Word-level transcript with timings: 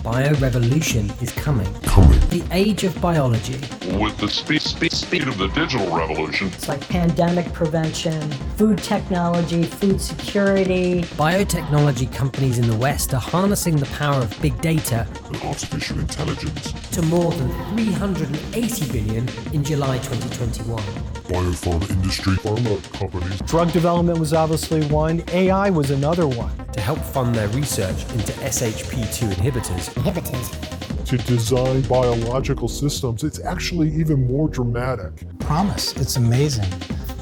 Biorevolution 0.00 1.22
is 1.22 1.30
coming. 1.32 1.70
Coming. 1.82 2.18
The 2.30 2.42
age 2.50 2.84
of 2.84 2.98
biology. 2.98 3.60
With 3.98 4.16
the 4.16 4.28
speed, 4.28 4.62
speed, 4.62 4.92
speed 4.92 5.28
of 5.28 5.36
the 5.36 5.48
digital 5.48 5.94
revolution, 5.94 6.46
It's 6.48 6.66
like 6.66 6.80
pandemic 6.88 7.52
prevention, 7.52 8.22
food 8.56 8.78
technology, 8.78 9.64
food 9.64 10.00
security. 10.00 11.02
Biotechnology 11.18 12.10
companies 12.10 12.58
in 12.58 12.66
the 12.68 12.76
West 12.76 13.12
are 13.12 13.20
harnessing 13.20 13.76
the 13.76 13.84
power 13.96 14.22
of 14.22 14.40
big 14.40 14.58
data 14.62 15.06
and 15.26 15.36
artificial 15.42 15.98
intelligence, 15.98 16.72
to 16.92 17.02
more 17.02 17.32
than 17.32 17.50
380 17.76 18.92
billion 18.92 19.28
in 19.52 19.62
July 19.62 19.98
2021. 19.98 21.19
Biopharma 21.30 21.88
industry, 21.90 22.34
pharma 22.34 22.92
companies, 22.92 23.40
Drug 23.42 23.70
development 23.72 24.18
was 24.18 24.32
obviously 24.32 24.84
one, 24.86 25.22
AI 25.28 25.70
was 25.70 25.90
another 25.90 26.26
one. 26.26 26.50
To 26.72 26.80
help 26.80 26.98
fund 26.98 27.34
their 27.34 27.48
research 27.48 28.02
into 28.12 28.32
SHP2 28.32 29.32
inhibitors, 29.34 29.90
Inhibitors 29.94 30.80
to 31.06 31.16
design 31.18 31.82
biological 31.82 32.68
systems, 32.68 33.24
it's 33.24 33.40
actually 33.44 33.88
even 33.94 34.26
more 34.26 34.48
dramatic. 34.48 35.12
promise. 35.40 35.96
It's 35.96 36.16
amazing 36.16 36.66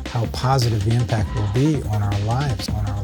how 0.07 0.27
positive 0.27 0.85
the 0.85 0.95
impact 0.95 1.35
will 1.35 1.51
be 1.55 1.83
on 1.89 2.03
our 2.03 2.19
lives, 2.21 2.69
on 2.69 2.87
our 2.87 2.98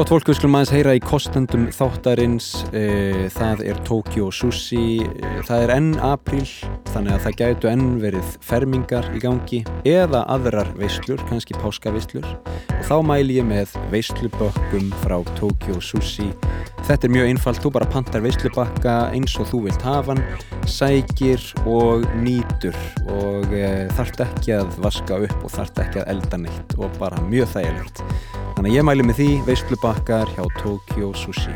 Gott 0.00 0.14
fólk, 0.14 0.30
við 0.30 0.38
skulum 0.38 0.54
aðeins 0.56 0.70
heyra 0.72 0.92
í 0.96 1.00
kostendum 1.04 1.66
þáttarins, 1.76 2.46
uh, 2.70 3.26
það 3.34 3.60
er 3.68 3.80
Tokyo 3.84 4.30
Sushi, 4.32 5.02
uh, 5.04 5.34
það 5.44 5.64
er 5.66 5.72
enn 5.74 5.90
apríl, 6.00 6.46
þannig 6.94 7.14
að 7.14 7.24
það 7.24 7.36
gætu 7.40 7.68
enn 7.70 7.86
verið 8.02 8.34
fermingar 8.44 9.06
í 9.14 9.20
gangi 9.22 9.60
eða 9.88 10.22
aðrar 10.32 10.70
veislur, 10.78 11.20
kannski 11.28 11.56
páskaveislur 11.60 12.26
og 12.26 12.84
þá 12.88 12.94
mæli 13.06 13.38
ég 13.38 13.46
með 13.46 13.74
veislubökkum 13.92 14.90
frá 15.04 15.18
Tokyo 15.38 15.78
Sushi. 15.84 16.28
Þetta 16.88 17.06
er 17.06 17.14
mjög 17.14 17.30
einfalt, 17.30 17.62
þú 17.62 17.72
bara 17.76 17.88
pantar 17.90 18.24
veislubakka 18.24 18.96
eins 19.14 19.36
og 19.40 19.50
þú 19.52 19.64
vilt 19.68 19.86
hafa 19.86 20.16
hann, 20.16 20.22
sækir 20.66 21.44
og 21.70 22.06
nýtur 22.24 22.76
og 23.06 23.50
uh, 23.52 23.86
þarft 23.98 24.24
ekki 24.26 24.56
að 24.58 24.78
vaska 24.82 25.20
upp 25.28 25.44
og 25.44 25.54
þarft 25.54 25.82
ekki 25.84 26.02
að 26.02 26.14
elda 26.16 26.44
neitt 26.46 26.78
og 26.78 26.88
bara 26.98 27.20
mjög 27.28 27.52
þægilegt. 27.56 28.06
Þannig 28.56 28.72
að 28.72 28.80
ég 28.80 28.88
mæli 28.88 29.06
með 29.06 29.20
því 29.22 29.34
veislubakkar 29.50 30.34
hjá 30.34 30.48
Tokyo 30.62 31.12
Sushi. 31.16 31.54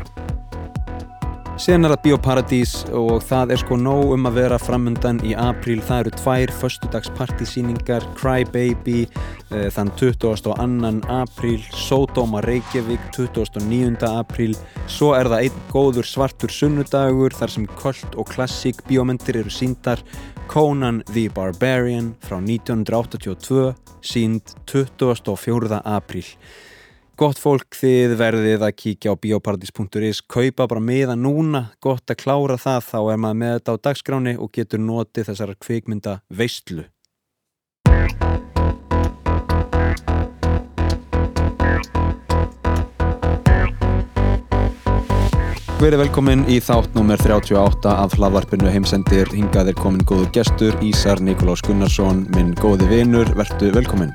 Síðan 1.55 1.87
er 1.87 1.93
það 1.93 2.01
Bíóparadís 2.03 2.71
og 2.91 3.21
það 3.23 3.53
er 3.55 3.59
sko 3.61 3.77
nóg 3.79 4.09
um 4.11 4.27
að 4.27 4.39
vera 4.41 4.57
framundan 4.59 5.21
í 5.23 5.29
apríl. 5.39 5.77
Það 5.79 6.01
eru 6.01 6.11
tvær 6.19 6.51
föstudagspartísýningar, 6.59 8.03
Cry 8.19 8.43
Baby 8.51 9.05
uh, 9.05 9.69
þann 9.71 9.93
22. 9.95 10.51
apríl, 11.15 11.63
Sodoma 11.71 12.43
Reykjavík 12.43 13.07
29. 13.15 14.03
apríl. 14.09 14.57
Svo 14.91 15.13
er 15.15 15.31
það 15.31 15.47
einn 15.47 15.63
góður 15.71 16.11
svartur 16.11 16.51
sunnudagur 16.51 17.39
þar 17.39 17.55
sem 17.55 17.71
köld 17.79 18.19
og 18.19 18.27
klassík 18.35 18.83
bíómyndir 18.89 19.39
eru 19.45 19.55
síndar. 19.55 20.03
Conan 20.51 21.05
the 21.13 21.29
Barbarian 21.31 22.17
frá 22.19 22.35
1982, 22.43 23.71
sínd 24.03 24.57
24. 24.67 25.79
apríl. 25.87 26.27
Gott 27.15 27.37
fólk 27.39 27.77
þið 27.79 28.17
verðið 28.19 28.63
að 28.67 28.73
kíkja 28.75 29.13
á 29.15 29.21
bioparadís.is, 29.23 30.17
kaupa 30.27 30.65
bara 30.67 30.81
miða 30.83 31.13
núna, 31.15 31.61
gott 31.79 32.11
að 32.11 32.17
klára 32.25 32.57
það, 32.59 32.81
þá 32.89 32.97
er 33.13 33.21
maður 33.23 33.37
með 33.39 33.53
þetta 33.53 33.71
á 33.71 33.83
dagskráni 33.87 34.33
og 34.35 34.51
getur 34.57 34.83
notið 34.83 35.29
þessar 35.29 35.53
kvikmynda 35.63 36.17
veistlu. 36.27 36.83
Verið 45.75 45.99
velkomin 46.05 46.45
í 46.49 46.55
þátt 46.63 46.93
nummer 46.95 47.19
38 47.19 47.91
af 47.91 48.13
hlaðvarpinu 48.15 48.69
heimsendir, 48.71 49.27
hingað 49.35 49.73
er 49.73 49.77
komin 49.77 50.03
góður 50.07 50.29
gestur, 50.33 50.75
Ísar 50.85 51.19
Nikolás 51.23 51.61
Gunnarsson, 51.65 52.23
minn 52.35 52.53
góði 52.57 52.87
vinur, 52.89 53.27
verðu 53.37 53.73
velkomin. 53.75 54.13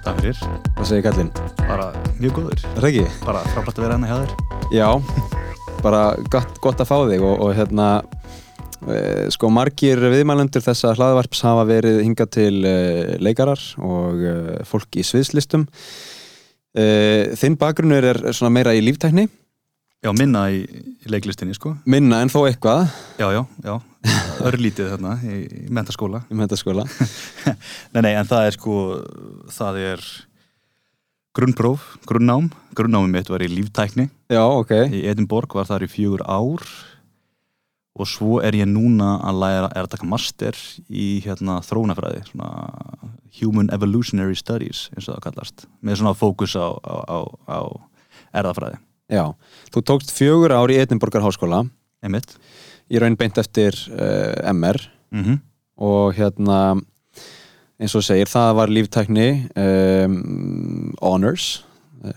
Takk 0.00 0.22
fyrir, 0.22 0.38
Hvað 0.78 0.86
segir 0.88 1.04
kallinn? 1.04 1.30
bara 1.68 1.90
mjög 2.18 2.38
góður. 2.38 2.62
Ekki? 2.80 3.04
bara 3.26 3.42
frábært 3.52 3.76
að 3.78 3.84
vera 3.84 3.98
hérna 3.98 4.08
hjá 4.08 4.16
þér. 4.22 4.32
Já, 4.72 4.88
bara 5.84 6.00
gott, 6.32 6.56
gott 6.64 6.80
að 6.80 6.88
fá 6.88 6.96
þig 7.10 7.26
og, 7.28 7.34
og 7.44 7.52
hérna 7.58 7.88
e, 8.88 9.02
sko 9.36 9.50
margir 9.52 10.00
viðmælendur 10.00 10.64
þessa 10.64 10.94
hlaðvarps 10.96 11.44
hafa 11.44 11.66
verið 11.68 12.00
hingað 12.06 12.32
til 12.38 12.54
e, 12.64 12.74
leikarar 13.20 13.60
og 13.84 14.24
e, 14.24 14.34
fólk 14.68 14.96
í 14.96 15.04
sviðslistum. 15.04 15.68
E, 16.72 16.88
Þinn 17.36 17.60
bakgrunnur 17.60 18.08
er 18.14 18.22
svona 18.32 18.54
meira 18.56 18.72
í 18.74 18.80
líftækni 18.86 19.28
Já, 20.00 20.14
minna 20.16 20.46
í, 20.48 20.62
í 21.04 21.10
leiklistinni 21.12 21.52
sko. 21.52 21.74
Minna 21.84 22.22
en 22.24 22.30
þó 22.32 22.46
eitthvað. 22.46 22.86
Já, 23.20 23.26
já, 23.34 23.42
já, 23.60 23.74
örlítið 24.48 24.94
þarna 24.94 25.18
í, 25.28 25.40
í 25.44 25.66
mentaskóla. 25.76 26.22
Um 26.32 26.40
þetta 26.40 26.56
skóla 26.56 26.86
Nei, 27.92 28.00
nei, 28.06 28.14
en 28.14 28.30
það 28.30 28.46
er 28.48 28.56
sko 28.56 28.76
það 29.52 29.80
er 29.90 30.06
grunnpróf, 31.36 31.84
grunnnám. 32.08 32.48
Grunnnámi 32.72 33.12
mitt 33.12 33.28
var 33.28 33.44
í 33.44 33.50
líftækni. 33.52 34.08
Já, 34.32 34.40
ok, 34.40 34.72
í 34.88 35.04
Edinborg, 35.12 35.52
var 35.60 35.68
þar 35.68 35.84
í 35.84 35.92
fjögur 35.92 36.24
ár. 36.24 36.64
Og 38.00 38.08
svo 38.08 38.40
er 38.40 38.56
ég 38.56 38.72
núna 38.72 39.18
að 39.20 39.44
læra, 39.44 39.72
er 39.76 39.84
að 39.84 39.94
taka 39.98 40.08
master 40.08 40.56
í 40.88 41.18
hérna 41.26 41.60
þróunafræði 41.66 42.24
svona 42.30 42.52
Human 43.42 43.68
Evolutionary 43.76 44.38
Studies 44.38 44.86
eins 44.94 45.10
og 45.10 45.18
það 45.18 45.24
kallast, 45.28 45.66
með 45.84 46.00
svona 46.00 46.16
fókus 46.16 46.56
á, 46.56 46.72
á, 46.72 46.96
á, 47.04 47.18
á 47.52 47.60
erðafræði 48.40 48.80
já 49.10 49.24
Þú 49.74 49.84
tókst 49.90 50.14
fjögur 50.14 50.54
ár 50.54 50.72
í 50.72 50.78
Edinborgar 50.80 51.22
háskóla. 51.22 51.64
Einmitt. 52.02 52.32
Í 52.90 52.98
raun 52.98 53.18
beint 53.18 53.38
eftir 53.38 53.76
uh, 53.92 54.50
MR 54.54 54.80
mm 55.14 55.46
og 55.80 56.12
hérna 56.12 56.76
eins 57.80 57.94
og 57.96 58.04
segir, 58.04 58.28
það 58.28 58.50
var 58.58 58.68
líftækni 58.68 59.28
um, 59.56 60.90
Honors 61.00 61.62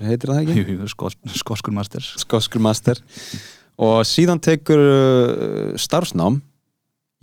heitir 0.03 0.31
það 0.31 0.41
ekki? 0.41 0.57
Jú, 0.59 0.75
jú, 0.77 0.89
skos, 0.91 1.17
skoskur 1.39 1.75
master. 1.75 2.05
Skoskur 2.19 2.63
master. 2.63 2.99
Og 3.83 4.03
síðan 4.07 4.41
tekur 4.43 4.79
uh, 4.79 5.73
starfsnám 5.79 6.39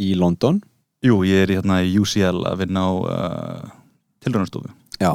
í 0.00 0.12
London. 0.18 0.60
Jú, 1.04 1.22
ég 1.28 1.46
er 1.46 1.54
hérna 1.56 1.80
í 1.86 1.94
UCL 2.00 2.42
að 2.50 2.64
vinna 2.64 2.84
á 2.84 2.92
uh, 2.92 3.70
tilraunastofu. 4.24 4.72
Já, 5.00 5.14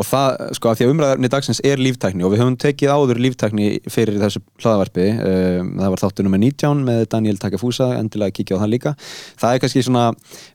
og 0.00 0.06
það, 0.08 0.36
sko, 0.56 0.70
af 0.70 0.78
því 0.78 0.86
að 0.86 0.92
umræðarni 0.94 1.30
dagsins 1.32 1.60
er 1.68 1.82
líftækni 1.82 2.24
og 2.24 2.32
við 2.32 2.42
höfum 2.42 2.56
tekið 2.60 2.92
áður 2.94 3.20
líftækni 3.26 3.66
fyrir 3.92 4.20
þessu 4.22 4.40
hlaðavarpi 4.62 5.08
um, 5.12 5.74
það 5.80 5.92
var 5.94 6.02
þáttu 6.02 6.26
nummer 6.26 6.42
19 6.42 6.86
með 6.86 7.02
Daniel 7.12 7.40
Takafúsa 7.42 7.90
endilega 7.98 8.36
kíkja 8.38 8.56
á 8.56 8.62
það 8.62 8.72
líka. 8.72 8.94
Það 9.40 9.56
er 9.56 9.62
kannski 9.64 9.84
svona 9.84 10.06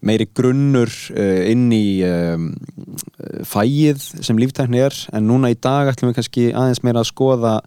meiri 0.10 0.28
grunnur 0.40 0.92
uh, 1.14 1.44
inn 1.52 1.70
í 1.76 1.86
um, 2.08 2.50
fæið 3.46 4.02
sem 4.26 4.42
líftækni 4.42 4.84
er 4.88 4.98
en 5.14 5.30
núna 5.30 5.54
í 5.54 5.60
dag 5.60 5.94
ætlum 5.94 6.12
við 6.12 6.20
kannski 6.22 6.50
aðeins 6.54 6.84
meira 6.86 7.06
að 7.06 7.12
skoða 7.14 7.58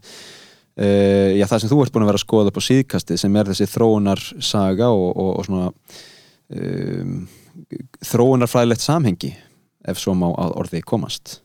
Uh, 0.81 1.35
já, 1.35 1.43
það 1.51 1.59
sem 1.59 1.69
þú 1.69 1.77
ert 1.83 1.91
búin 1.91 2.05
að 2.05 2.09
vera 2.13 2.17
að 2.21 2.23
skoða 2.23 2.49
upp 2.49 2.57
á 2.57 2.63
síðkastið 2.63 3.17
sem 3.19 3.33
er 3.35 3.49
þessi 3.51 3.65
þróunarsaga 3.73 4.87
og, 4.95 5.09
og, 5.19 5.31
og 5.41 5.43
svona 5.43 5.65
um, 6.55 7.17
þróunarfræðilegt 8.07 8.85
samhengi 8.85 9.33
ef 9.91 9.99
svo 9.99 10.15
má 10.15 10.29
að 10.31 10.55
orði 10.61 10.81
komast 10.87 11.41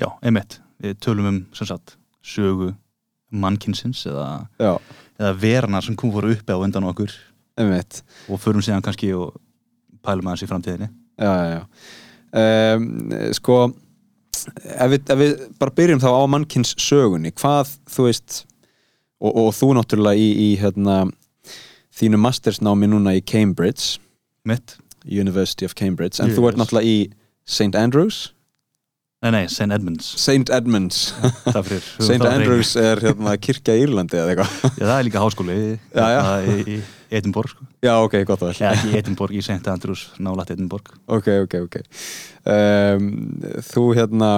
Já, 0.00 0.08
einmitt, 0.26 0.58
við 0.82 0.96
tölum 1.04 1.28
um 1.30 1.38
sem 1.54 1.68
sagt, 1.70 1.96
sögu 2.24 2.72
mannkinsins 3.34 4.04
eða, 4.10 4.26
eða 5.18 5.32
vernar 5.38 5.84
sem 5.86 5.96
kom 5.98 6.10
voru 6.14 6.32
uppi 6.34 6.54
á 6.54 6.58
undan 6.58 6.86
okkur. 6.90 7.12
Einmitt. 7.58 8.00
Og 8.30 8.40
förum 8.42 8.62
síðan 8.64 8.82
kannski 8.82 9.12
og 9.14 9.36
pælum 10.04 10.26
aðeins 10.30 10.44
í 10.46 10.50
framtíðinni. 10.50 10.88
Já, 11.18 11.30
já, 11.30 11.46
já. 11.54 11.62
Um, 12.34 12.86
Sko 13.38 13.58
ef 13.70 14.88
við, 14.90 15.04
ef 15.14 15.20
við 15.20 15.34
bara 15.62 15.74
byrjum 15.78 16.00
þá 16.02 16.08
á 16.10 16.22
mannkins 16.26 16.72
sögunni 16.82 17.30
hvað, 17.38 17.70
þú 17.86 18.08
veist 18.08 18.40
og, 19.22 19.30
og 19.30 19.52
þú 19.54 19.68
náttúrulega 19.78 20.18
í, 20.18 20.26
í 20.34 20.48
hérna, 20.58 21.04
þínu 21.94 22.18
mastersnámi 22.18 22.88
núna 22.90 23.14
í 23.14 23.22
Cambridge. 23.22 24.00
Mitt? 24.44 24.74
University 25.06 25.64
of 25.68 25.76
Cambridge. 25.78 26.18
En 26.20 26.32
Yes. 26.32 26.38
þú 26.38 26.48
ert 26.50 26.58
náttúrulega 26.58 26.90
í 26.90 26.98
St. 27.46 27.74
Andrews 27.78 28.32
Nei, 29.24 29.30
nei, 29.32 29.44
St. 29.48 29.70
Edmunds 29.72 30.08
St. 30.20 30.50
Edmunds 30.52 30.98
St. 32.04 32.18
Andrews 32.28 32.74
er 32.80 33.00
hérna 33.00 33.36
kirkja 33.40 33.76
í 33.78 33.86
Írlandi 33.86 34.18
eða 34.20 34.34
eitthvað 34.34 34.58
Já, 34.80 34.84
það 34.84 34.98
er 34.98 35.06
líka 35.08 35.22
háskóli 35.24 35.56
Já, 35.56 36.04
já. 36.12 36.18
hérna 36.20 36.58
í, 36.60 36.76
í 36.76 36.82
Edinborg 37.14 37.52
sko. 37.54 37.64
Já, 37.84 37.92
ok, 38.04 38.14
gott 38.28 38.42
og 38.44 38.50
vel 38.50 38.58
eða 38.58 38.74
ekki 38.74 38.98
Edinborg 39.00 39.36
í 39.38 39.42
St. 39.46 39.64
Andrews 39.72 40.04
nálægt 40.20 40.52
Edinborg 40.56 40.92
Ok, 41.06 41.28
ok, 41.46 41.56
ok 41.68 41.80
um, 42.44 43.08
Þú 43.72 43.84
hérna 43.96 44.30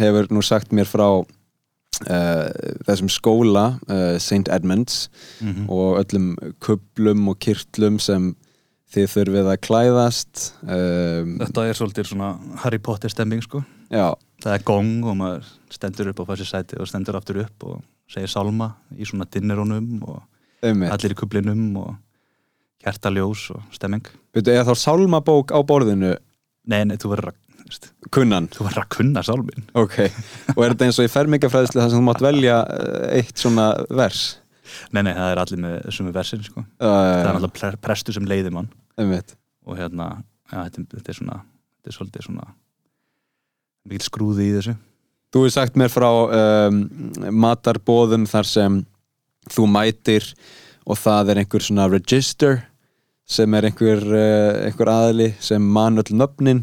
hefur 0.00 0.28
nú 0.36 0.42
sagt 0.44 0.74
mér 0.76 0.88
frá 0.90 1.06
uh, 1.16 2.48
þessum 2.88 3.08
skóla 3.12 3.66
uh, 3.88 4.16
St. 4.20 4.50
Edmunds 4.52 5.06
Mhm. 5.40 5.66
og 5.72 5.98
öllum 6.02 6.34
kublum 6.64 7.28
og 7.32 7.38
kirtlum 7.44 7.98
sem 8.00 8.34
þið 8.94 9.08
þurfið 9.12 9.48
að 9.52 9.58
klæðast 9.66 10.42
um, 10.62 11.32
þetta 11.42 11.64
er 11.68 11.76
svolítið 11.76 12.06
svona 12.12 12.28
Harry 12.62 12.78
Potter 12.80 13.12
stemming 13.12 13.42
sko. 13.44 13.60
Já, 13.92 14.14
það 14.46 14.54
er 14.56 14.64
gong 14.70 15.04
og 15.10 15.16
maður 15.18 15.48
stendur 15.74 16.10
upp 16.12 16.22
á 16.22 16.28
fæsir 16.30 16.48
sæti 16.52 16.78
og 16.80 16.86
stendur 16.90 17.18
aftur 17.18 17.42
upp 17.42 17.66
og 17.66 17.80
segir 18.10 18.30
sálma 18.30 18.70
í 18.94 19.06
svona 19.08 19.26
dinnerónum 19.26 19.88
og 20.06 20.20
einmitt. 20.62 20.92
allir 20.94 21.14
í 21.16 21.18
kublinum 21.18 21.64
og 21.82 21.94
hjertaljós 22.86 23.48
og 23.56 23.64
stemming. 23.74 24.06
Veitu, 24.36 24.52
eða 24.52 24.68
þá 24.70 24.78
sálmabók 24.84 25.50
á 25.50 25.58
borðinu? 25.66 26.14
Nei, 26.70 26.84
nei, 26.86 26.96
þú 27.00 27.10
verður 27.14 27.32
að 27.32 27.42
kunnan? 28.14 28.46
Þú 28.54 28.66
verður 28.68 28.82
að 28.84 28.90
kunna 28.94 29.22
sálmin 29.26 29.64
Ok, 29.74 29.96
og 30.54 30.60
er 30.62 30.72
þetta 30.74 30.86
eins 30.86 30.98
og 31.02 31.08
í 31.08 31.10
fermingafræðislu 31.10 31.80
þar 31.82 31.90
sem 31.90 31.98
þú 31.98 32.04
mátt 32.06 32.22
velja 32.22 32.58
uh, 32.62 33.08
eitt 33.16 33.42
svona 33.42 33.64
vers? 33.90 34.20
Nei, 34.94 35.02
nei, 35.06 35.12
það 35.16 35.32
er 35.32 35.40
allir 35.42 35.60
með 35.64 35.74
þessum 35.88 36.12
versin 36.14 36.44
sko. 36.46 36.62
uh, 36.62 36.86
það 36.86 37.16
er 37.16 37.26
náttúrulega 37.32 37.56
pre- 37.58 37.80
prestur 37.88 38.14
sem 38.18 38.26
leiðir 38.30 38.54
mann. 38.54 38.70
Einmitt. 38.98 39.34
Og 39.66 39.78
hérna, 39.80 40.08
ja, 40.52 40.62
þetta, 40.68 40.86
þetta 40.94 41.10
er 41.14 41.18
svona 41.20 41.40
þetta 41.42 41.90
er 41.92 41.96
svolítið 41.98 42.26
svona 42.28 42.46
mikil 43.86 44.06
skrúði 44.06 44.50
í 44.50 44.54
þessu. 44.56 44.76
Þú 45.34 45.42
hefur 45.42 45.54
sagt 45.56 45.76
mér 45.78 45.92
frá 45.92 46.08
um, 46.08 46.78
matarbóðum 47.34 48.26
þar 48.30 48.48
sem 48.48 48.78
þú 49.52 49.66
mætir 49.70 50.30
og 50.86 50.98
það 51.00 51.32
er 51.32 51.42
einhver 51.42 51.66
svona 51.66 51.88
register 51.90 52.62
sem 53.26 53.54
er 53.58 53.68
einhver, 53.68 54.02
uh, 54.06 54.64
einhver 54.68 54.90
aðli 54.92 55.32
sem 55.42 55.62
man 55.62 55.98
öll 56.02 56.14
nöfnin 56.14 56.62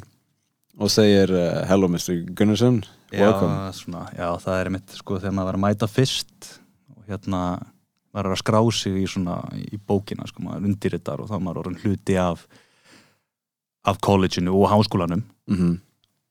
og 0.80 0.92
segir 0.92 1.31
uh, 1.36 1.62
Hello 1.70 1.90
Mr. 1.92 2.24
Gunnarsson, 2.34 2.81
welcome. 3.12 3.54
já, 3.68 3.78
svona, 3.78 4.08
já, 4.16 4.28
það 4.42 4.60
er 4.60 4.72
einmitt 4.72 4.98
sko 4.98 5.19
þegar 5.19 5.36
maður 5.38 5.52
var 5.52 5.60
að 5.60 5.66
mæta 5.68 5.92
fyrst 5.92 6.52
og 6.96 7.12
hérna 7.12 7.44
maður 8.14 8.30
er 8.30 8.36
að 8.36 8.42
skrá 8.42 8.62
sig 8.74 9.00
í 9.04 9.08
svona 9.10 9.38
í 9.60 9.78
bókina 9.78 10.26
sko, 10.30 10.46
maður 10.48 10.69
undirritar 10.72 11.22
og 11.22 11.30
þá 11.30 11.38
maður 11.40 11.66
orðin 11.66 11.81
hluti 11.84 12.18
af 12.22 12.48
af 13.84 13.98
collegeinu 14.00 14.54
og 14.56 14.69
háskólanum. 14.72 15.26
Mm 15.52 15.81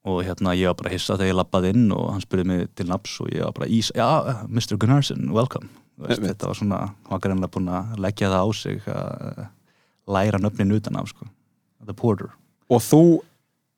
og 0.09 0.23
hérna 0.27 0.55
ég 0.59 0.71
var 0.71 0.79
bara 0.81 0.93
hissa 0.93 1.15
þegar 1.15 1.31
ég 1.31 1.39
lappaði 1.39 1.73
inn 1.77 1.87
og 1.95 2.09
hann 2.15 2.25
spurði 2.25 2.49
mig 2.49 2.71
til 2.79 2.89
naps 2.91 3.15
og 3.23 3.31
ég 3.31 3.45
var 3.47 3.55
bara 3.57 3.71
ís, 3.71 3.93
já, 3.95 4.09
Mr. 4.49 4.77
Gunnarsson, 4.81 5.29
welcome 5.35 5.71
veist, 6.03 6.23
þetta 6.25 6.51
var 6.51 6.59
svona, 6.59 6.81
hann 7.07 7.15
var 7.15 7.23
greinlega 7.23 7.53
búin 7.55 7.71
að 7.71 7.99
leggja 8.03 8.31
það 8.33 8.43
á 8.43 8.49
sig 8.59 8.89
að 8.91 9.45
læra 10.17 10.41
nöfnin 10.43 10.75
utan 10.75 10.99
af 10.99 11.13
sko, 11.13 11.29
the 11.87 11.95
porter 11.95 12.33
Og 12.73 12.81
þú 12.83 13.03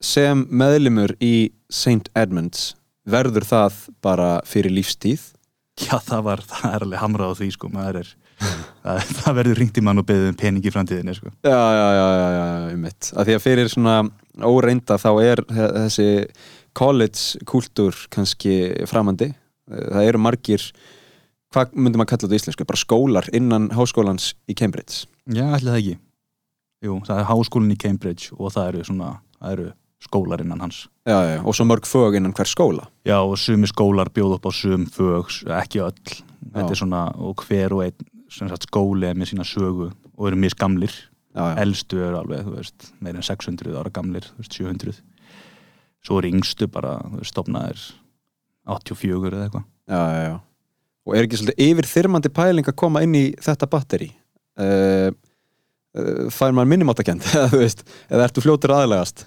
sem 0.05 0.45
meðlimur 0.53 1.17
í 1.25 1.51
St. 1.73 2.09
Edmunds 2.17 2.75
verður 3.05 3.45
það 3.49 3.81
bara 4.05 4.29
fyrir 4.49 4.73
lífstíð 4.73 5.33
Já, 5.83 5.99
það 5.99 6.21
var, 6.29 6.45
það 6.47 6.69
er 6.71 6.87
alveg 6.87 7.03
hamrað 7.03 7.35
á 7.35 7.39
því 7.41 7.49
sko, 7.57 7.69
maður 7.73 8.01
er 8.05 8.13
það, 8.85 9.31
verður 9.39 9.61
ringt 9.61 9.79
í 9.81 9.85
mann 9.85 10.01
og 10.03 10.07
beðið 10.09 10.29
um 10.33 10.39
pening 10.41 10.67
í 10.67 10.73
framtíðinni 10.75 11.15
sko. 11.17 11.33
Já, 11.47 11.55
já, 11.55 11.87
já, 11.99 12.09
já, 12.19 12.29
já, 12.35 12.45
já, 12.71 12.77
mitt 12.85 13.11
að 13.15 13.29
því 13.31 13.37
að 13.39 13.45
fyrir 13.47 13.71
svona 13.73 13.97
óreinda 14.45 14.99
þá 15.01 15.09
er 15.25 15.43
þe- 15.49 15.71
þessi 15.79 16.09
college 16.75 17.45
kultúr 17.49 17.95
kannski 18.11 18.57
framandi. 18.91 19.31
Það 19.71 20.09
eru 20.11 20.21
margir 20.21 20.65
hvað 21.55 21.77
myndum 21.79 22.03
að 22.03 22.11
kalla 22.11 22.27
þetta 22.27 22.35
í 22.35 22.41
íslensku, 22.43 22.67
bara 22.67 22.81
skólar 22.83 23.29
innan 23.33 23.71
háskólans 23.73 24.33
í 24.51 24.57
Cambridge. 24.59 25.05
Já, 25.31 25.47
ætli 25.55 25.71
það 25.71 25.79
ekki. 25.81 25.95
Jú, 26.85 26.99
það 27.07 27.21
er 27.23 27.29
háskólinn 27.31 27.73
í 27.73 27.79
Cambridge 27.81 28.35
og 28.37 28.51
það 28.53 28.73
eru 28.73 28.85
svona, 28.91 29.13
það 29.39 29.55
eru 29.57 29.69
skólar 30.05 30.43
innan 30.45 30.61
hans. 30.61 30.83
Já, 31.09 31.17
já, 31.31 31.39
og 31.41 31.55
svo 31.57 31.65
mörg 31.65 31.87
fög 31.89 32.19
innan 32.19 32.35
hver 32.37 32.51
skóla. 32.51 32.89
Já, 33.09 33.17
og 33.23 33.39
sumi 33.41 33.71
skólar 33.71 34.11
bjóð 34.13 34.35
upp 34.37 34.51
á 34.51 34.53
sum 34.53 34.85
fög, 34.93 35.31
ekki 35.63 35.81
öll. 35.87 35.95
Þetta 36.51 36.67
Já. 36.67 36.75
er 36.75 36.81
svona, 36.83 37.05
og 37.17 37.41
hver 37.47 37.73
og 37.73 37.85
einn 37.87 38.11
sagt, 38.35 38.69
skóli 38.69 39.11
með 39.15 39.33
sína 39.33 39.47
sögu 39.49 39.91
og 39.91 40.29
eru 40.29 40.39
mjög 40.41 40.57
gamlir, 40.61 40.95
já, 41.35 41.43
já, 41.43 41.59
elstu 41.65 42.01
eru 42.01 42.21
alveg, 42.21 42.47
þú 42.47 42.57
veist, 42.57 42.89
meira 43.05 43.21
en 43.21 43.27
600 43.27 43.77
ára 43.81 43.93
gamlir, 43.95 44.27
þú 44.31 44.43
veist, 44.43 44.57
700 44.59 45.03
svo 46.05 46.19
eru 46.21 46.33
yngstu 46.35 46.69
bara, 46.73 46.97
þú 47.05 47.21
veist, 47.21 47.33
stopnaðir 47.33 47.85
84 48.65 49.31
eða 49.31 49.47
eitthvað. 49.47 49.69
Já, 49.89 50.01
já, 50.01 50.25
já. 50.25 50.35
Og 51.05 51.15
er 51.15 51.27
ekki 51.27 51.39
svolítið 51.41 51.67
yfir 51.67 51.89
þyrmandi 51.91 52.33
pæling 52.33 52.69
að 52.71 52.79
koma 52.81 53.03
inn 53.05 53.17
í 53.19 53.25
þetta 53.45 53.69
batteri? 53.69 54.09
Uh, 54.57 55.11
uh, 55.99 56.27
fær 56.33 56.55
maður 56.55 56.71
minnumáttakend 56.73 57.27
eða 57.35 58.25
ertu 58.25 58.45
fljótur 58.45 58.73
aðlegast 58.77 59.25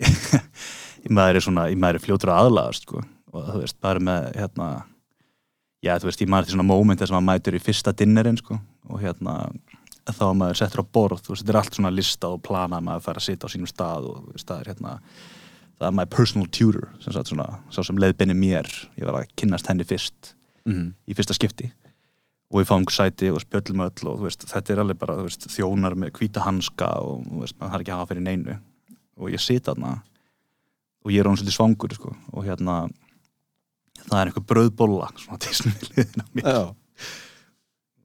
maður 1.16 1.38
er 1.38 1.44
svona, 1.44 1.66
maður 1.78 2.00
er 2.00 2.04
fljótur 2.04 2.32
að 2.32 2.46
aðlagast 2.46 2.86
sko. 2.86 3.02
og 3.32 3.50
þú 3.50 3.62
veist, 3.62 3.78
bara 3.84 4.02
með 4.02 4.28
hérna, 4.40 4.68
já, 5.84 5.96
þú 6.00 6.10
veist, 6.10 6.22
ég 6.24 6.30
maður 6.32 6.48
til 6.48 6.56
svona 6.56 6.68
moment 6.68 7.00
þess 7.00 7.12
að 7.12 7.18
maður 7.18 7.30
mætur 7.30 7.58
í 7.58 7.62
fyrsta 7.62 7.94
dinnerinn 7.96 8.38
sko. 8.40 8.58
og 8.88 9.02
hérna, 9.02 9.38
þá 10.06 10.26
maður 10.38 10.60
settur 10.60 10.84
á 10.84 10.92
borð, 10.92 11.24
þú 11.24 11.34
veist, 11.34 11.42
þetta 11.42 11.54
er 11.54 11.60
allt 11.62 11.80
svona 11.80 11.94
listað 11.94 12.36
og 12.36 12.44
planað, 12.46 12.86
maður 12.86 13.06
fær 13.08 13.20
að 13.20 13.26
sitja 13.26 13.50
á 13.50 13.52
sínum 13.52 13.70
stað 13.70 14.10
og 14.12 14.30
er 14.36 14.70
hérna 14.70 15.00
það 15.76 15.88
er 15.88 15.96
my 15.96 16.06
personal 16.08 16.48
tutor, 16.48 16.88
sem 17.02 17.12
sagt 17.12 17.32
svona 17.32 17.48
sá 17.74 17.82
sem 17.84 17.98
leiðbenni 18.00 18.36
mér, 18.38 18.68
ég 18.96 19.08
var 19.08 19.20
að 19.20 19.34
kynnast 19.36 19.68
henni 19.68 19.84
fyrst 19.88 20.32
mm. 20.68 20.94
í 21.04 21.16
fyrsta 21.16 21.36
skipti 21.36 21.68
og 22.46 22.60
við 22.60 22.68
fáum 22.70 22.86
sæti 22.92 23.30
og 23.34 23.42
spjöllum 23.42 23.82
öll 23.88 24.10
og 24.12 24.22
veist, 24.24 24.46
þetta 24.48 24.72
er 24.72 24.82
alveg 24.82 25.00
bara, 25.00 25.18
þú 25.18 25.26
veist, 25.26 25.48
þjónar 25.52 25.96
með 25.98 26.14
hvíta 26.16 26.44
hanska 26.46 26.92
og 27.02 27.24
þú 27.26 27.42
veist, 27.42 27.58
maður 27.58 27.74
har 27.74 27.84
ekki 27.84 27.92
að 27.92 28.00
hafa 28.00 28.10
fyrir 28.12 28.26
neinu 28.26 28.58
og 29.16 29.32
ég 29.34 29.42
sit 29.42 29.66
þarna 29.66 29.96
og 31.04 31.12
ég 31.12 31.20
er 31.20 31.28
hann 31.28 31.38
svolítið 31.38 31.58
svangur 31.58 31.96
sko, 31.96 32.14
og 32.32 32.46
hérna 32.46 32.84
það 34.08 34.18
er 34.20 34.30
einhver 34.30 34.46
brauðbolla 34.52 35.12
svona 35.20 35.40
til 35.42 35.54
sem 35.56 35.72
við 35.72 35.88
liðin 35.92 36.24
á 36.24 36.26
mér. 36.32 36.48
Já, 36.50 36.62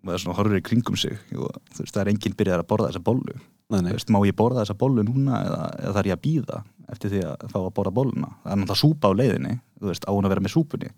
og 0.01 0.09
það 0.09 0.15
er 0.17 0.23
svona 0.25 0.37
horfir 0.39 0.59
í 0.61 0.65
kringum 0.65 0.97
sig 0.99 1.17
og 1.37 1.55
þú 1.75 1.83
veist, 1.83 1.93
það 1.93 2.03
er 2.03 2.11
enginn 2.15 2.37
byrjað 2.39 2.63
að 2.63 2.69
borða 2.71 2.89
þessa 2.91 3.03
bollu. 3.11 3.37
Nei, 3.71 3.79
nei. 3.85 3.93
Veist, 3.95 4.09
má 4.11 4.19
ég 4.27 4.35
borða 4.37 4.65
þessa 4.65 4.77
bollu 4.81 5.05
núna 5.07 5.43
eða, 5.45 5.61
eða 5.79 5.93
þarf 5.97 6.11
ég 6.11 6.17
að 6.17 6.25
býða 6.25 6.63
eftir 6.91 7.13
því 7.13 7.21
að 7.29 7.45
fá 7.53 7.59
að 7.61 7.71
borða 7.77 7.93
bolluna? 8.01 8.33
Það 8.41 8.51
er 8.51 8.59
náttúrulega 8.61 8.81
súpa 8.81 9.11
á 9.11 9.19
leiðinni, 9.21 9.53
veist, 9.85 10.07
á 10.07 10.11
hún 10.11 10.27
að 10.27 10.33
vera 10.33 10.43
með 10.43 10.55
súpunni. 10.55 10.91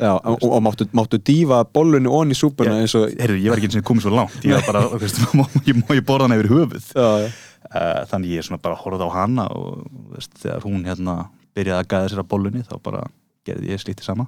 Já, 0.00 0.12
og, 0.18 0.42
og 0.42 0.62
máttu, 0.64 0.86
máttu 0.96 1.18
dífa 1.22 1.60
bollunni 1.72 2.10
onni 2.10 2.34
í 2.34 2.38
súpuna 2.38 2.74
Já. 2.74 2.80
eins 2.82 2.94
og 2.98 3.04
Heyrðu, 3.12 3.36
ég 3.44 3.52
var 3.52 3.60
ekki 3.60 3.68
eins 3.70 3.78
og 3.78 3.84
komið 3.86 4.06
svo 4.06 4.12
langt 4.12 4.44
ég 4.44 4.56
var 4.56 4.64
bara, 4.66 4.82
veist, 4.98 5.20
má, 5.38 5.44
ég, 5.68 5.78
má 5.78 5.92
ég 5.94 6.02
borða 6.08 6.26
hana 6.26 6.38
yfir 6.40 6.50
höfuð? 6.50 6.88
Já, 6.90 7.06
já. 7.22 7.28
uh, 7.70 8.00
þannig 8.10 8.32
ég 8.34 8.42
er 8.42 8.48
svona 8.48 8.62
bara 8.64 8.76
að 8.76 8.82
horfa 8.82 9.08
á 9.08 9.10
hana 9.14 9.46
og 9.54 9.86
veist, 10.16 10.34
þegar 10.42 10.66
hún 10.66 10.82
hérna 10.88 11.16
byrjaði 11.56 11.84
að 11.84 11.92
gæða 11.92 12.10
sér 12.12 12.24
að 12.24 12.28
bollunni 12.34 12.64
þá 12.66 12.74
bara 12.88 13.04
gerði 13.46 13.72
ég 13.72 13.84
slítið 13.84 14.10
sama 14.10 14.26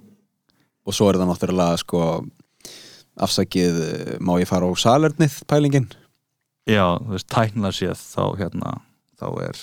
og 0.89 0.97
svo 0.97 1.09
er 1.13 1.19
það 1.21 1.29
náttúrulega 1.33 1.81
sko 1.83 2.03
afsakið, 3.19 3.81
eh, 3.89 4.13
má 4.23 4.37
ég 4.41 4.49
fara 4.49 4.67
á 4.69 4.73
salernið 4.79 5.41
pælingin? 5.51 5.89
Já, 6.69 6.85
þú 7.03 7.15
veist, 7.17 7.29
tæknilega 7.33 7.75
séð 7.77 7.99
þá 7.99 8.25
hérna, 8.39 8.75
þá 9.19 9.27
er 9.49 9.57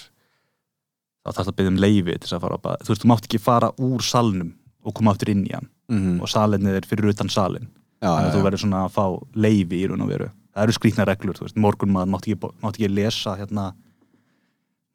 þá 1.26 1.30
þarf 1.32 1.46
það 1.46 1.52
að 1.52 1.58
byrja 1.60 1.72
um 1.74 1.80
leifi 1.82 2.14
til 2.16 2.26
þess 2.28 2.36
að 2.38 2.44
fara 2.46 2.58
á 2.58 2.64
bað. 2.66 2.82
Þú 2.86 2.92
veist, 2.94 3.02
þú 3.04 3.10
mátt 3.12 3.26
ekki 3.30 3.40
fara 3.42 3.70
úr 3.82 4.02
salnum 4.06 4.52
og 4.86 4.94
koma 4.98 5.14
aftur 5.16 5.32
inn 5.34 5.46
í 5.48 5.54
hann. 5.56 5.70
Mm 5.90 6.20
og 6.22 6.30
salinnið 6.30 6.80
er 6.80 6.86
fyrir 6.90 7.12
utan 7.14 7.30
salin 7.30 7.68
já, 8.02 8.10
þannig 8.10 8.30
að 8.30 8.34
þú 8.36 8.40
já. 8.42 8.46
verður 8.48 8.62
svona 8.64 8.80
að 8.86 8.94
fá 8.96 9.06
leifi 9.38 9.78
í 9.84 9.88
raun 9.90 10.02
og 10.02 10.10
veru. 10.10 10.30
Það 10.56 10.64
eru 10.64 10.74
skrýtna 10.78 11.06
reglur, 11.06 11.36
þú 11.38 11.46
veist, 11.46 11.58
morgun 11.62 11.92
maður 11.94 12.10
mátt 12.14 12.26
ekki, 12.26 12.52
mátt 12.64 12.78
ekki 12.80 12.90
lesa 12.90 13.36
hérna 13.38 13.66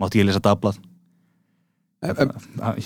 mátt 0.00 0.14
ekki 0.14 0.26
lesa 0.26 0.40
dablað 0.42 0.78
En- 2.02 2.16
það, 2.16 2.80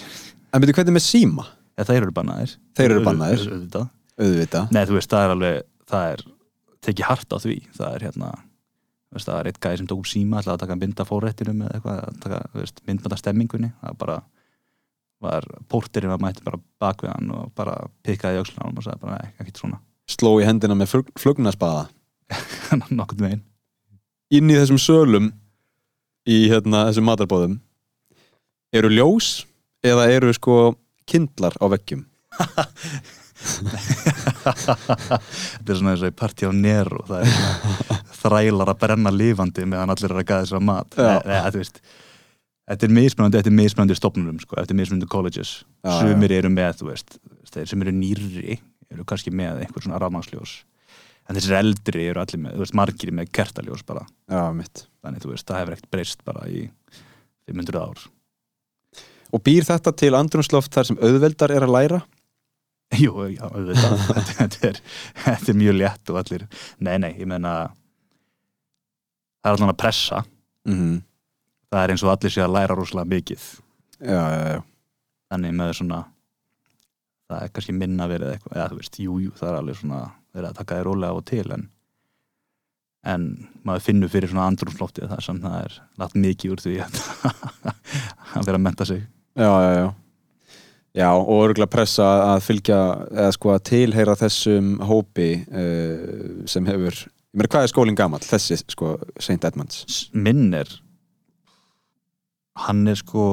en 0.53 0.61
byrju 0.61 0.75
hvernig 0.75 0.97
með 0.97 1.05
síma? 1.07 1.45
Þeir 1.83 2.01
eru 2.05 2.15
bannaðir. 2.15 2.57
Þeir 2.79 2.91
eru 2.91 3.05
bannaðir. 3.05 3.45
auðvitað. 3.51 3.89
auðvita 4.21 4.61
Nei, 4.71 4.83
þú 4.87 4.99
veist, 4.99 5.11
það 5.11 5.25
er 5.25 5.33
alveg 5.35 5.63
það 5.91 6.11
er 6.13 6.25
tekið 6.87 7.09
hart 7.09 7.35
á 7.35 7.39
því. 7.43 7.57
Það 7.75 7.97
er 7.97 8.07
hérna 8.09 8.29
veist, 9.15 9.29
það 9.29 9.41
er 9.41 9.51
eitt 9.51 9.61
gæði 9.63 9.81
sem 9.81 9.89
tók 9.91 10.03
upp 10.03 10.11
síma 10.11 10.41
ætlaði 10.41 10.55
að 10.55 10.63
taka 10.65 10.79
mynd 10.81 11.03
af 11.03 11.11
fórrættinum 11.11 11.65
eða 11.65 11.79
eitthvað 11.79 12.01
að 12.05 12.21
taka 12.25 12.41
þú 12.53 12.63
veist, 12.63 12.81
mynd 12.89 13.05
með 13.05 13.21
stemmingunni. 13.23 13.71
Það 13.81 13.99
bara 14.05 14.21
var 15.25 15.47
pórtirinn 15.73 16.13
var 16.13 16.21
mætti 16.21 16.45
bara 16.45 16.61
bak 16.83 17.05
við 17.05 17.13
hann 17.15 17.31
og 17.33 17.53
bara 17.57 17.77
pikkaði 18.05 18.39
í 18.39 18.43
öxlunum 18.43 18.81
og 18.81 18.85
sagði 18.85 19.05
bara, 19.07 19.19
nei, 19.19 19.35
ekkert 19.41 19.61
svona. 19.63 19.81
Sló 20.11 20.35
í 20.41 20.45
hendina 20.45 20.77
með 20.77 20.91
flug, 20.91 21.13
flugnaspaða 21.17 21.87
nokkurn 22.99 23.25
veginn. 23.25 23.45
Inn 24.35 24.51
í 24.51 24.59
þessum 24.59 24.81
sölum 24.83 25.31
í 26.29 26.45
hérna, 26.51 26.87
þessum 26.91 27.09
matarbóðum 27.09 27.59
eru 28.75 28.91
ljós 28.93 29.45
eða 29.85 30.09
eru 30.13 30.33
sko 30.35 30.75
kindlar 31.11 31.55
á 31.61 31.67
veggjum. 31.75 32.03
Þetta 35.55 35.71
er 35.71 35.79
svona 35.79 35.95
og 35.99 36.07
í 36.09 36.15
partí 36.17 36.49
á 36.49 36.53
Nero 36.55 37.03
það 37.09 37.25
er 37.25 37.33
svona 37.35 37.99
þrælar 38.23 38.73
að 38.73 38.81
brenna 38.85 39.13
lifandi 39.13 39.67
meðan 39.69 39.93
allir 39.95 40.15
er 40.15 40.23
að 40.23 40.29
gæða 40.31 40.49
sér 40.49 40.61
að 40.61 40.69
mat. 40.71 40.97
Já. 40.97 41.15
Þetta 42.65 42.87
er 42.87 42.95
mismunandi, 42.97 43.37
þetta 43.37 43.51
er 43.51 43.59
mismunandi 43.59 43.97
stopnunum 43.99 44.39
sko, 44.41 44.57
þetta 44.57 44.73
er 44.73 44.79
mismunandi 44.79 45.09
colleges. 45.13 45.51
Já, 45.85 45.99
sumir 46.01 46.33
eru 46.33 46.49
með, 46.53 46.81
veist 46.89 47.19
þeir 47.53 47.69
sem 47.71 47.85
eru 47.85 47.93
nýrri 47.95 48.57
eru 48.95 49.05
kannski 49.09 49.33
með 49.35 49.65
einhver 49.65 49.85
svona 49.85 50.01
rafmagsljós 50.03 50.63
en 51.29 51.39
þessir 51.39 51.59
eldri 51.59 52.09
eru 52.11 52.23
allir 52.23 52.41
með, 52.41 52.59
veist, 52.63 52.77
margir 52.77 53.13
með 53.17 53.31
kertaljós 53.35 53.85
bara, 53.87 54.05
Já, 54.31 54.45
þannig 55.05 55.29
veist, 55.29 55.47
það 55.49 55.61
hefur 55.61 55.77
ekkert 55.77 55.93
breyst 55.95 56.25
bara 56.27 56.49
í 56.51 56.67
500 57.49 57.81
ár 57.81 58.05
Og 59.35 59.43
býr 59.43 59.67
þetta 59.67 59.93
til 59.99 60.13
andrumsloft 60.15 60.75
þar 60.75 60.91
sem 60.91 61.01
auðveldar 61.03 61.55
er 61.55 61.67
að 61.67 61.75
læra? 61.75 62.03
Jú, 62.95 63.17
já, 63.33 63.43
auðvitað. 63.49 64.05
Þetta, 64.39 64.69
er, 64.69 64.77
þetta 65.25 65.51
er 65.51 65.57
mjög 65.59 65.75
létt 65.81 66.11
og 66.13 66.19
allir 66.21 66.45
nei, 66.79 66.95
nei, 67.03 67.11
ég 67.19 67.27
meina 67.27 67.55
það 69.43 69.51
er 69.51 69.57
allan 69.57 69.73
að 69.73 69.81
pressa. 69.81 70.21
Mm 70.69 71.03
það 71.75 71.83
er 71.83 71.95
eins 71.95 72.05
og 72.07 72.13
allir 72.13 72.35
sé 72.35 72.43
að 72.45 72.55
læra 72.55 72.79
rosalega 72.79 73.11
mikið. 73.11 73.45
Já, 73.99 74.23
já, 74.31 74.43
já. 74.55 74.61
Þannig 75.33 75.55
með 75.59 75.71
svona 75.81 76.01
það 77.25 77.39
er 77.41 77.55
kannski 77.57 77.77
minna 77.77 78.09
verið 78.11 78.35
eitthvað 78.35 78.59
eða 78.59 78.67
þú 78.71 78.81
veist, 78.81 78.99
jú, 79.01 79.15
jú, 79.25 79.33
það 79.39 79.49
er 79.51 79.61
alveg 79.61 79.79
svona 79.81 80.03
verið 80.35 80.51
að 80.51 80.59
taka 80.61 80.79
þér 80.79 80.89
rólega 80.91 81.19
og 81.19 81.25
til 81.31 81.47
en 81.57 81.71
en 83.05 83.25
maður 83.67 83.85
finnur 83.85 84.13
fyrir 84.13 84.31
svona 84.31 84.47
andrumsloftið 84.49 85.11
þar 85.11 85.25
sem 85.25 85.41
það 85.43 85.57
er 85.65 85.75
látt 86.01 86.15
mikið 86.17 86.55
úr 86.55 86.63
því 86.65 86.77
að 86.85 86.95
að 88.39 88.47
vera 88.47 88.57
að 88.61 88.65
menta 88.65 88.87
sig 88.89 89.03
Já, 89.35 89.51
já, 89.51 89.73
já 89.81 89.87
Já, 90.95 91.09
og 91.11 91.41
örgulega 91.49 91.67
pressa 91.73 92.05
að 92.31 92.45
fylgja 92.47 92.77
eða 93.11 93.33
sko 93.35 93.51
að 93.51 93.65
tilheyra 93.67 94.15
þessum 94.15 94.77
hópi 94.87 95.29
uh, 95.43 96.45
sem 96.47 96.63
hefur 96.71 96.95
ég 96.95 97.35
meina, 97.35 97.51
hvað 97.51 97.67
er 97.67 97.73
skólinn 97.73 97.99
gamall? 97.99 98.23
Þessi, 98.23 98.61
sko, 98.71 98.93
St. 99.19 99.41
Edmunds 99.43 100.05
minn 100.15 100.55
er 100.55 100.71
hann 102.63 102.85
er 102.87 103.01
sko 103.03 103.25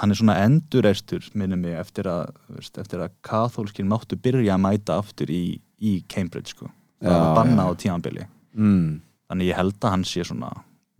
hann 0.00 0.10
er 0.10 0.18
svona 0.18 0.34
endurreistur 0.42 1.28
minnum 1.38 1.62
mig 1.62 1.76
eftir 1.78 2.08
að 2.10 2.32
veist, 2.56 2.74
eftir 2.82 3.04
að 3.06 3.14
kathólskin 3.24 3.86
máttu 3.86 4.18
byrja 4.18 4.56
að 4.56 4.64
mæta 4.66 4.98
aftur 4.98 5.30
í, 5.30 5.60
í 5.78 6.00
Cambridge 6.10 6.56
sko 6.56 6.66
það 6.98 7.12
Já, 7.12 7.20
var 7.22 7.36
banna 7.38 7.62
já. 7.62 7.70
á 7.70 7.72
tímanbili 7.86 8.26
mm, 8.58 8.88
þannig 9.30 9.52
ég 9.52 9.60
held 9.62 9.78
að 9.78 9.94
hann 9.94 10.04
sé 10.10 10.26
svona 10.26 10.50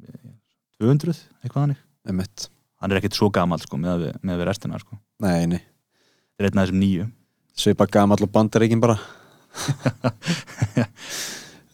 eh, 0.07 0.31
200, 0.79 1.19
eitthvað 1.43 1.65
hannig 1.67 1.83
Emmett 2.07 2.47
hann 2.87 2.95
er 2.95 3.01
ekkert 3.01 3.19
svo 3.19 3.27
gamall 3.35 3.59
sko 3.59 3.75
með 3.83 4.13
með 4.23 4.39
við 4.39 4.47
restina 4.47 4.79
sko. 4.79 4.95
Nei, 5.25 5.51
nei, 5.51 5.59
það 5.59 6.45
er 6.45 6.47
einn 6.47 6.61
af 6.61 6.69
þessum 6.69 6.83
nýju 6.85 7.07
svipa 7.57 7.87
gamall 7.91 8.23
og 8.23 8.31
bandaríkin 8.31 8.83
bara. 8.83 8.95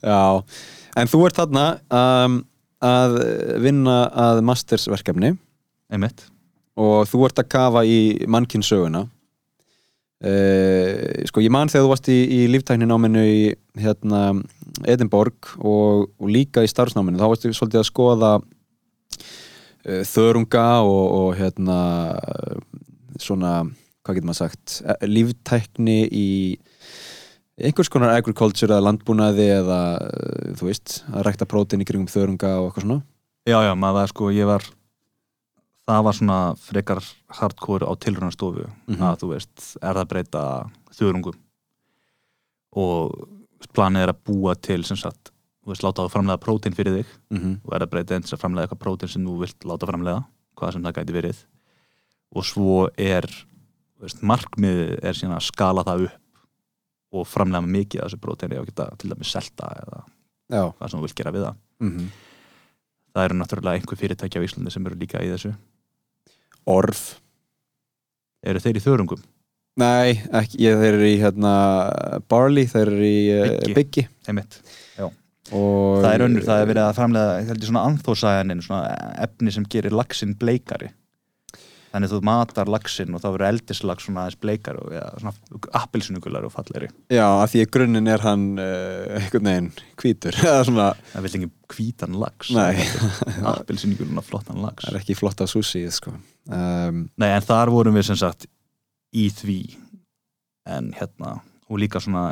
Já, 0.02 0.40
en 0.96 1.10
þú 1.10 1.24
ert 1.26 1.36
þarna 1.36 1.64
um, 1.92 2.38
að 2.82 3.16
vinna 3.60 3.96
að 4.24 4.40
mastersverkefni. 4.46 5.34
Einmitt. 5.92 6.24
Og 6.80 7.04
þú 7.10 7.26
ert 7.26 7.42
að 7.42 7.50
kafa 7.52 7.82
í 7.84 8.24
mannkynnssöguna 8.32 9.02
uh, 10.24 10.94
sko 11.28 11.42
ég 11.44 11.52
man 11.52 11.68
þegar 11.68 11.84
þú 11.84 11.92
varst 11.92 12.08
í, 12.08 12.18
í 12.24 12.40
líftæknináminu 12.54 13.26
í 13.28 13.42
hérna 13.82 14.22
Edinborg 14.88 15.52
og, 15.58 16.08
og 16.16 16.32
líka 16.32 16.64
í 16.64 16.70
starfsnáminu 16.70 17.20
þá 17.20 17.28
varstu 17.28 17.52
svolítið 17.52 17.82
að 17.82 17.90
skoða 17.90 18.32
þörunga 19.84 20.66
og, 20.86 21.04
og 21.18 21.30
hérna 21.38 21.78
svona, 23.22 23.52
hvað 24.04 24.18
getur 24.18 24.28
maður 24.30 24.40
sagt? 24.44 24.76
Eh, 24.86 25.06
líftækni 25.08 25.96
í 26.08 26.28
einhvers 27.62 27.90
konar 27.92 28.14
agriculture 28.16 28.72
eða 28.72 28.86
landbúnaði 28.88 29.48
eða 29.60 29.80
uh, 30.00 30.52
þú 30.58 30.68
veist 30.70 31.02
að 31.12 31.26
rækta 31.28 31.46
prótein 31.50 31.82
í 31.84 31.86
kringum 31.86 32.08
þörunga 32.10 32.54
og 32.60 32.70
eitthvað 32.70 32.86
svona? 32.86 33.02
Já 33.46 33.58
já, 33.66 33.72
maður 33.74 34.08
sko, 34.12 34.30
ég 34.34 34.46
var 34.48 34.64
það 35.82 36.04
var 36.06 36.16
svona 36.16 36.38
frekar 36.62 37.00
hardcore 37.40 37.86
á 37.90 37.92
tilraunastofu 37.98 38.68
Mhm. 38.86 39.02
að 39.02 39.18
þú 39.22 39.30
veist, 39.34 39.54
er 39.82 39.92
það 39.98 40.02
að 40.04 40.10
breyta 40.14 40.42
þörungum. 40.94 41.38
Og 42.78 43.28
planið 43.74 44.06
er 44.06 44.12
að 44.14 44.20
búa 44.26 44.54
til 44.56 44.84
sem 44.86 44.96
sagt, 44.96 45.31
þú 45.62 45.72
veist, 45.72 45.84
láta 45.84 46.02
það 46.02 46.14
framlega 46.16 46.42
prótein 46.42 46.76
fyrir 46.76 46.96
þig 46.98 47.12
mm 47.30 47.38
-hmm. 47.38 47.54
og 47.64 47.74
er 47.74 47.82
að 47.82 47.90
breyta 47.90 48.14
eins 48.14 48.32
að 48.32 48.42
framlega 48.42 48.66
eitthvað 48.66 48.84
prótein 48.84 49.08
sem 49.08 49.26
þú 49.26 49.38
vilt 49.40 49.64
láta 49.64 49.86
framlega 49.86 50.24
hvað 50.56 50.72
sem 50.72 50.82
það 50.82 50.96
gæti 50.96 51.12
verið 51.12 51.44
og 52.34 52.44
svo 52.44 52.88
er 52.96 53.26
veist, 54.00 54.22
markmiðið 54.22 54.98
er 55.02 55.14
síðan 55.14 55.36
að 55.36 55.48
skala 55.50 55.84
það 55.84 56.04
upp 56.08 56.20
og 57.12 57.26
framlega 57.26 57.66
mikið 57.66 58.00
af 58.00 58.06
þessu 58.06 58.20
próteini 58.20 58.58
og 58.58 58.66
geta 58.66 58.90
til 58.98 59.10
dæmis 59.10 59.32
selta 59.32 59.66
eða 59.82 60.04
Já 60.52 60.72
hvað 60.72 60.90
sem 60.90 60.98
þú 60.98 61.02
vilt 61.02 61.16
gera 61.16 61.32
við 61.32 61.44
það 61.46 61.56
mm 61.80 62.10
það 63.12 63.24
eru 63.24 63.36
náttúrulega 63.36 63.76
einhver 63.76 63.98
fyrirtæki 64.00 64.38
á 64.40 64.44
Íslandi 64.44 64.70
sem 64.72 64.86
eru 64.86 64.96
líka 64.96 65.20
í 65.20 65.28
þessu 65.28 65.52
Orf 66.66 67.20
eru 68.46 68.62
þeir 68.62 68.78
í 68.78 68.84
þörungum? 68.84 69.22
Nei, 69.80 70.20
ekki, 70.36 70.60
ég, 70.66 70.76
þeir 70.76 70.94
eru 70.98 71.08
í 71.08 71.16
hérna, 71.22 71.52
Barley, 72.28 72.68
þeir 72.68 72.90
eru 72.92 73.08
í 73.08 73.20
uh, 73.32 73.46
Biggi. 73.72 73.74
Biggi 73.78 74.04
Einmitt. 74.28 74.58
Og 75.50 76.02
það 76.04 76.12
er 76.14 76.24
önnur, 76.28 76.46
það 76.46 76.62
er 76.62 76.68
verið 76.70 76.86
að 76.86 76.98
framlega 76.98 77.36
ég 77.40 77.48
held 77.50 77.62
ég 77.62 77.70
svona 77.70 77.84
anþósæðanin, 77.90 78.64
svona 78.64 79.14
efni 79.26 79.54
sem 79.54 79.68
gerir 79.72 79.96
laxinn 79.96 80.36
bleikari. 80.38 80.92
Þannig 81.92 82.08
að 82.08 82.14
þú 82.14 82.18
matar 82.24 82.70
laxinn 82.72 83.12
og 83.12 83.20
þá 83.20 83.26
verður 83.26 83.46
eldislax 83.50 84.06
svona 84.06 84.22
aðeins 84.22 84.38
bleikari 84.40 84.80
og 84.80 84.94
ja, 84.96 85.02
svona 85.20 85.58
appilsinugular 85.76 86.46
og 86.48 86.54
fallegri. 86.54 86.88
Já, 87.12 87.26
af 87.26 87.50
því 87.52 87.64
að 87.66 87.72
grunninn 87.76 88.08
er 88.08 88.24
hann 88.24 88.46
uh, 88.56 89.18
einhvern 89.18 89.50
veginn 89.50 89.68
hvítur. 90.00 90.38
Eða 90.46 90.62
svona, 90.70 90.86
það 91.10 91.26
vil 91.26 91.32
ekki 91.40 91.50
hvítan 91.74 92.16
lax. 92.22 92.52
Nei. 92.56 92.86
appilsinuguluna 93.52 94.24
flottan 94.24 94.62
lax. 94.64 94.86
Það 94.86 94.94
er 94.94 95.00
ekki 95.02 95.18
flott 95.18 95.44
að 95.44 95.52
sushi 95.52 95.84
sko. 95.92 96.14
um, 96.48 97.04
Nei, 97.20 97.28
en 97.28 97.44
þar 97.50 97.74
vorum 97.74 98.00
við 98.00 98.08
sem 98.08 98.20
sagt 98.22 98.48
í 99.12 99.28
því. 99.42 99.60
En 100.72 100.94
hérna, 100.96 101.42
og 101.68 101.82
líka 101.82 102.00
svona 102.00 102.30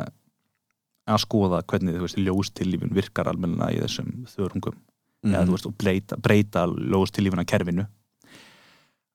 að 1.09 1.23
skoða 1.23 1.63
hvernig 1.65 1.97
þú 1.97 2.05
veist 2.05 2.19
ljóstillífun 2.21 2.93
virkar 2.95 3.29
almenna 3.31 3.71
í 3.73 3.79
þessum 3.81 4.11
þörungum. 4.31 4.77
Eða 5.25 5.45
þú 5.47 5.55
veist 5.55 5.69
og 5.69 5.73
breyta, 5.77 6.17
breyta 6.17 6.65
ljóstillífuna 6.69 7.45
kerfinu 7.45 7.85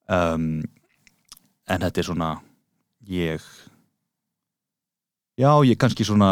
um, 0.07 0.63
en 1.67 1.87
þetta 1.87 2.03
er 2.03 2.07
svona 2.07 2.31
ég 3.11 3.43
já, 5.37 5.51
ég 5.67 5.79
kannski 5.81 6.07
svona 6.07 6.31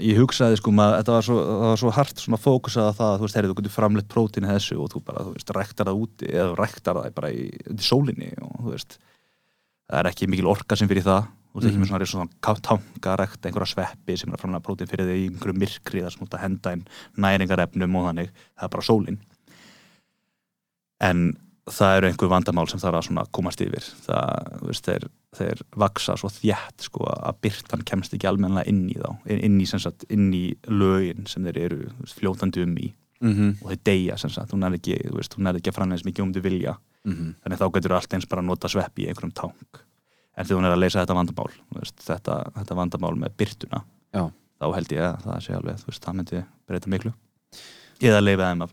ég 0.00 0.18
hugsaði 0.18 0.58
sko 0.58 0.72
maður, 0.74 0.98
þetta 1.00 1.14
var 1.16 1.26
svo, 1.26 1.38
var 1.62 1.80
svo 1.80 1.92
hart 1.94 2.22
svona 2.22 2.40
fókusað 2.40 2.88
að 2.88 2.98
það, 2.98 3.14
þú 3.14 3.26
veist, 3.26 3.38
herri, 3.38 3.50
þú 3.50 3.56
getur 3.60 3.74
framleitt 3.74 4.10
prótín 4.10 4.48
þessu 4.48 4.78
og 4.80 4.90
þú 4.92 5.02
bara, 5.06 5.24
þú 5.26 5.34
veist, 5.36 5.54
rektar 5.56 5.90
það 5.90 6.02
úti 6.06 6.30
eða 6.32 6.56
rektar 6.58 6.98
það 6.98 7.16
bara 7.18 7.32
í, 7.32 7.44
í 7.52 7.78
sólinni 7.84 8.30
og 8.40 8.54
þú 8.58 8.72
veist, 8.72 8.98
það 9.92 10.00
er 10.00 10.08
ekki 10.08 10.28
mikil 10.32 10.48
orka 10.48 10.78
sem 10.78 10.88
fyrir 10.88 11.04
það, 11.04 11.28
þú 11.52 11.60
veist, 11.60 11.68
ekki 11.68 11.82
með 11.82 12.06
svona, 12.08 12.56
tangarekt, 12.64 13.44
einhverja 13.44 13.72
sveppi 13.74 14.16
sem 14.16 14.30
er 14.30 14.38
að 14.38 14.44
framlega 14.46 14.64
prótín 14.64 14.88
fyrir 14.88 15.10
þig 15.10 15.20
í 15.20 15.26
einhverju 15.28 15.60
myrkri 15.60 16.04
þar 16.04 16.14
sem 16.14 16.22
þú 16.22 16.28
ert 16.28 16.36
að 16.38 16.44
henda 16.46 16.74
inn 16.78 16.84
næringarefnum 17.26 17.98
og 18.00 18.06
þannig, 18.08 18.30
það 18.56 18.68
er 18.68 18.72
bara 18.72 18.86
sólin. 18.88 19.18
En 21.02 21.24
það 21.68 21.96
eru 21.98 22.08
einhver 22.08 22.30
vandamál 22.32 22.64
sem 22.70 22.80
þarf 22.80 23.10
að 23.12 23.28
komast 23.36 23.60
yfir. 23.62 23.84
Það, 24.06 24.48
þú 24.62 24.70
veist, 24.70 24.88
þeir, 24.88 25.06
þeir 25.38 25.62
vaksa 25.84 26.16
svo 26.18 26.30
þjætt 26.32 26.86
sko 26.88 27.04
að 27.12 27.42
byrtan 27.44 27.84
kemst 27.86 28.16
ekki 28.16 28.30
almennilega 28.30 28.72
inn 28.72 28.86
í 28.88 28.96
þá, 28.96 29.10
inn 29.36 29.60
í, 29.60 29.68
sem 29.68 29.82
sagt, 29.82 30.06
inn 30.08 30.30
í 30.34 30.46
lögin 30.72 31.28
sem 31.30 31.44
þeir 31.46 31.60
eru 31.66 31.82
þú 32.00 32.14
fljótandi 32.16 32.64
um 32.64 32.74
í. 32.80 32.92
Mm 33.22 33.34
og 33.62 33.68
þeir 33.70 33.82
deyja 33.86 34.16
sem 34.18 34.30
sagt, 34.34 34.50
hún 34.50 34.64
ekki, 34.66 34.96
þú 35.06 35.20
hún 35.36 35.46
er 35.46 35.60
ekki 35.60 35.70
að 35.70 35.76
framlega 35.76 36.08
mikið 36.08 36.24
um 36.24 36.32
til 36.32 36.42
vilja, 36.42 36.72
þannig 37.42 37.58
þá 37.58 37.66
getur 37.74 37.92
allt 37.96 38.14
eins 38.14 38.26
bara 38.30 38.42
að 38.42 38.46
nota 38.52 38.68
sveppi 38.70 39.02
í 39.04 39.08
einhverjum 39.10 39.32
tank. 39.34 39.80
En 40.36 40.46
þegar 40.46 40.58
hún 40.60 40.66
er 40.68 40.74
að 40.76 40.82
leysa 40.84 41.00
þetta 41.02 41.14
vandamál 41.18 41.50
veist, 41.76 41.96
þetta, 42.06 42.36
þetta 42.56 42.74
vandamál 42.78 43.16
með 43.20 43.34
byrtuna 43.36 43.82
Já. 44.14 44.22
þá 44.62 44.66
held 44.76 44.92
ég 44.94 45.02
að 45.08 45.24
það 45.26 45.40
sé 45.44 45.56
alveg 45.58 45.82
veist, 45.88 46.04
það 46.06 46.14
myndi 46.20 46.44
breyta 46.68 46.88
miklu. 46.94 47.12
Eða 48.02 48.20
leifa 48.22 48.46
þeim 48.52 48.62
að 48.64 48.72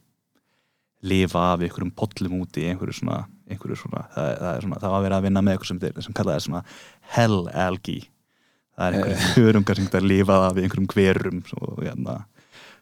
lifa 1.10 1.42
af 1.54 1.62
einhverjum 1.64 1.92
pollum 1.96 2.38
úti 2.44 2.64
einhverju 2.70 2.96
svona, 3.00 3.18
einhverju 3.50 3.78
svona, 3.80 4.02
það, 4.14 4.30
það 4.40 4.50
er 4.58 4.66
svona 4.66 4.80
það 4.84 4.92
var 4.94 5.00
að 5.00 5.06
vera 5.08 5.20
að 5.20 5.26
vinna 5.28 5.44
með 5.46 5.54
eitthvað 5.56 5.70
sem, 5.72 5.80
þeir- 5.84 6.02
sem 6.04 6.16
kallaði 6.18 6.44
svona 6.46 6.62
hell 7.16 7.38
algae 7.66 8.02
það 8.76 8.84
er 8.88 8.98
einhverjum 8.98 9.30
þörungar 9.38 9.80
sem 9.80 9.88
getur 9.88 10.02
að 10.04 10.10
lifa 10.12 10.40
af 10.50 10.60
einhverjum 10.60 10.90
hverum 10.94 11.40
og 11.60 11.80
hérna, 11.86 12.18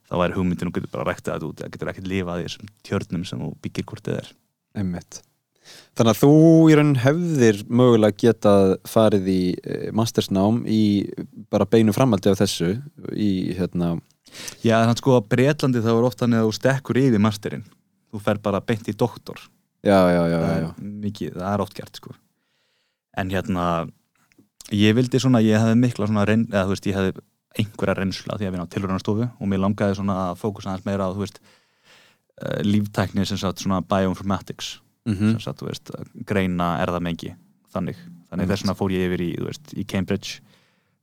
þá 0.09 0.15
er 0.25 0.35
hugmyndin 0.37 0.71
og 0.71 0.77
getur 0.79 0.93
bara 0.95 1.07
ræktað 1.11 1.37
þetta 1.37 1.49
út, 1.51 1.61
það 1.61 1.73
getur 1.75 1.91
ekkert 1.93 2.09
lifað 2.13 2.41
í 2.41 2.47
þessum 2.47 2.71
tjörnum 2.89 3.25
sem 3.29 3.41
þú 3.45 3.51
byggir 3.67 3.87
hvort 3.91 4.05
þið 4.09 4.19
er. 4.23 4.31
Einmitt. 4.81 5.21
Þannig 5.97 6.13
að 6.13 6.19
þú 6.21 6.33
í 6.69 6.75
raun 6.77 6.93
hefðir 7.01 7.61
mögulega 7.67 8.19
getað 8.21 8.75
farið 8.87 9.29
í 9.33 9.41
eh, 9.57 9.87
mastersnám 9.97 10.61
í 10.69 10.83
bara 11.51 11.67
beinu 11.69 11.95
framaldi 11.95 12.31
af 12.31 12.39
þessu 12.41 12.75
í 13.13 13.31
hérna. 13.57 13.95
Já, 14.61 14.77
þannig 14.83 15.01
sko 15.01 15.17
að 15.17 15.29
Breitlandi 15.33 15.83
þá 15.83 15.91
er 15.95 16.07
ofta 16.09 16.27
að 16.29 16.45
þú 16.45 16.55
stekkur 16.57 17.01
yfir 17.01 17.23
masterinn. 17.23 17.65
Þú 18.13 18.23
fer 18.23 18.41
bara 18.43 18.61
beint 18.61 18.87
í 18.87 18.95
doktor. 18.95 19.41
Já, 19.85 19.99
já, 20.11 20.21
já, 20.27 20.37
það 20.37 20.51
já, 20.51 20.57
er 20.57 20.63
já. 20.65 20.71
mikið, 21.07 21.33
það 21.37 21.53
er 21.53 21.63
oft 21.63 21.77
gert 21.77 21.99
sko. 21.99 22.13
En 23.17 23.31
hérna 23.33 23.65
ég 24.75 24.95
vildi 24.97 25.21
svona, 25.21 25.41
ég 25.45 25.61
hefði 25.61 25.81
mikla 25.81 26.09
svona 26.09 26.25
reyn, 26.27 26.45
eða 26.51 26.65
þú 26.67 26.75
veist, 26.75 26.89
ég 26.89 26.97
hefði 26.97 27.25
einhverja 27.57 27.95
reynsla 27.97 28.37
því 28.37 28.47
að 28.47 28.53
vinna 28.53 28.65
á 28.67 28.71
tilhörunarstofu 28.73 29.27
og 29.29 29.49
mér 29.49 29.63
langaði 29.63 29.97
svona 29.97 30.17
að 30.27 30.41
fókusa 30.41 30.71
aðeins 30.73 30.85
meira 30.85 31.07
á, 31.09 31.13
þú 31.15 31.23
veist 31.23 31.39
uh, 31.41 32.59
líftækni 32.65 33.25
sem 33.25 33.39
sagt 33.41 33.63
svona 33.63 33.79
bioinformatics 33.81 34.75
Mm 35.07 35.13
sem 35.31 35.39
sagt, 35.39 35.61
veist, 35.63 35.89
greina 36.27 36.77
erðamengi 36.83 37.33
þannig, 37.73 37.95
þannig 37.95 38.43
Einmitt. 38.43 38.49
þess 38.51 38.63
vegna 38.65 38.75
fór 38.75 38.91
ég 38.91 39.05
yfir 39.07 39.21
í, 39.23 39.29
veist, 39.45 39.73
í 39.73 39.85
Cambridge 39.87 40.41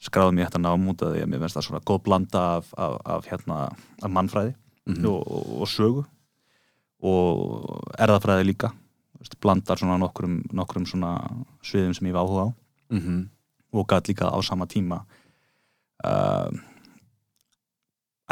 skráði 0.05 0.35
mér 0.37 0.51
þetta 0.51 0.61
af 1.03 1.13
því 1.15 1.23
að 1.25 1.31
mér 1.33 1.41
finnst 1.41 1.57
það 1.57 1.65
svona 1.69 1.81
góð 1.89 2.03
blanda 2.05 2.43
af, 2.59 2.67
af, 2.77 2.99
af, 3.07 3.25
hérna, 3.31 3.61
af 4.03 4.11
mannfræði 4.11 4.55
Mhm. 4.87 5.07
og, 5.09 5.23
og, 5.33 5.61
og 5.63 5.69
sögu 5.73 6.03
og 7.05 7.89
erðafræði 7.99 8.45
líka 8.51 8.69
veist, 9.19 9.39
blandar 9.41 9.79
svona 9.81 9.97
nokkrum, 9.99 10.43
nokkrum 10.53 10.85
svona 10.89 11.15
sviðum 11.65 11.95
sem 11.97 12.09
ég 12.09 12.13
var 12.13 12.27
áhuga 12.27 12.45
á 12.45 12.55
Mhm. 12.93 13.29
og 13.73 13.87
gæt 13.89 14.09
líka 14.13 14.29
á 14.29 14.39
sama 14.45 14.67
tíma 14.67 15.01
uh, 16.05 16.51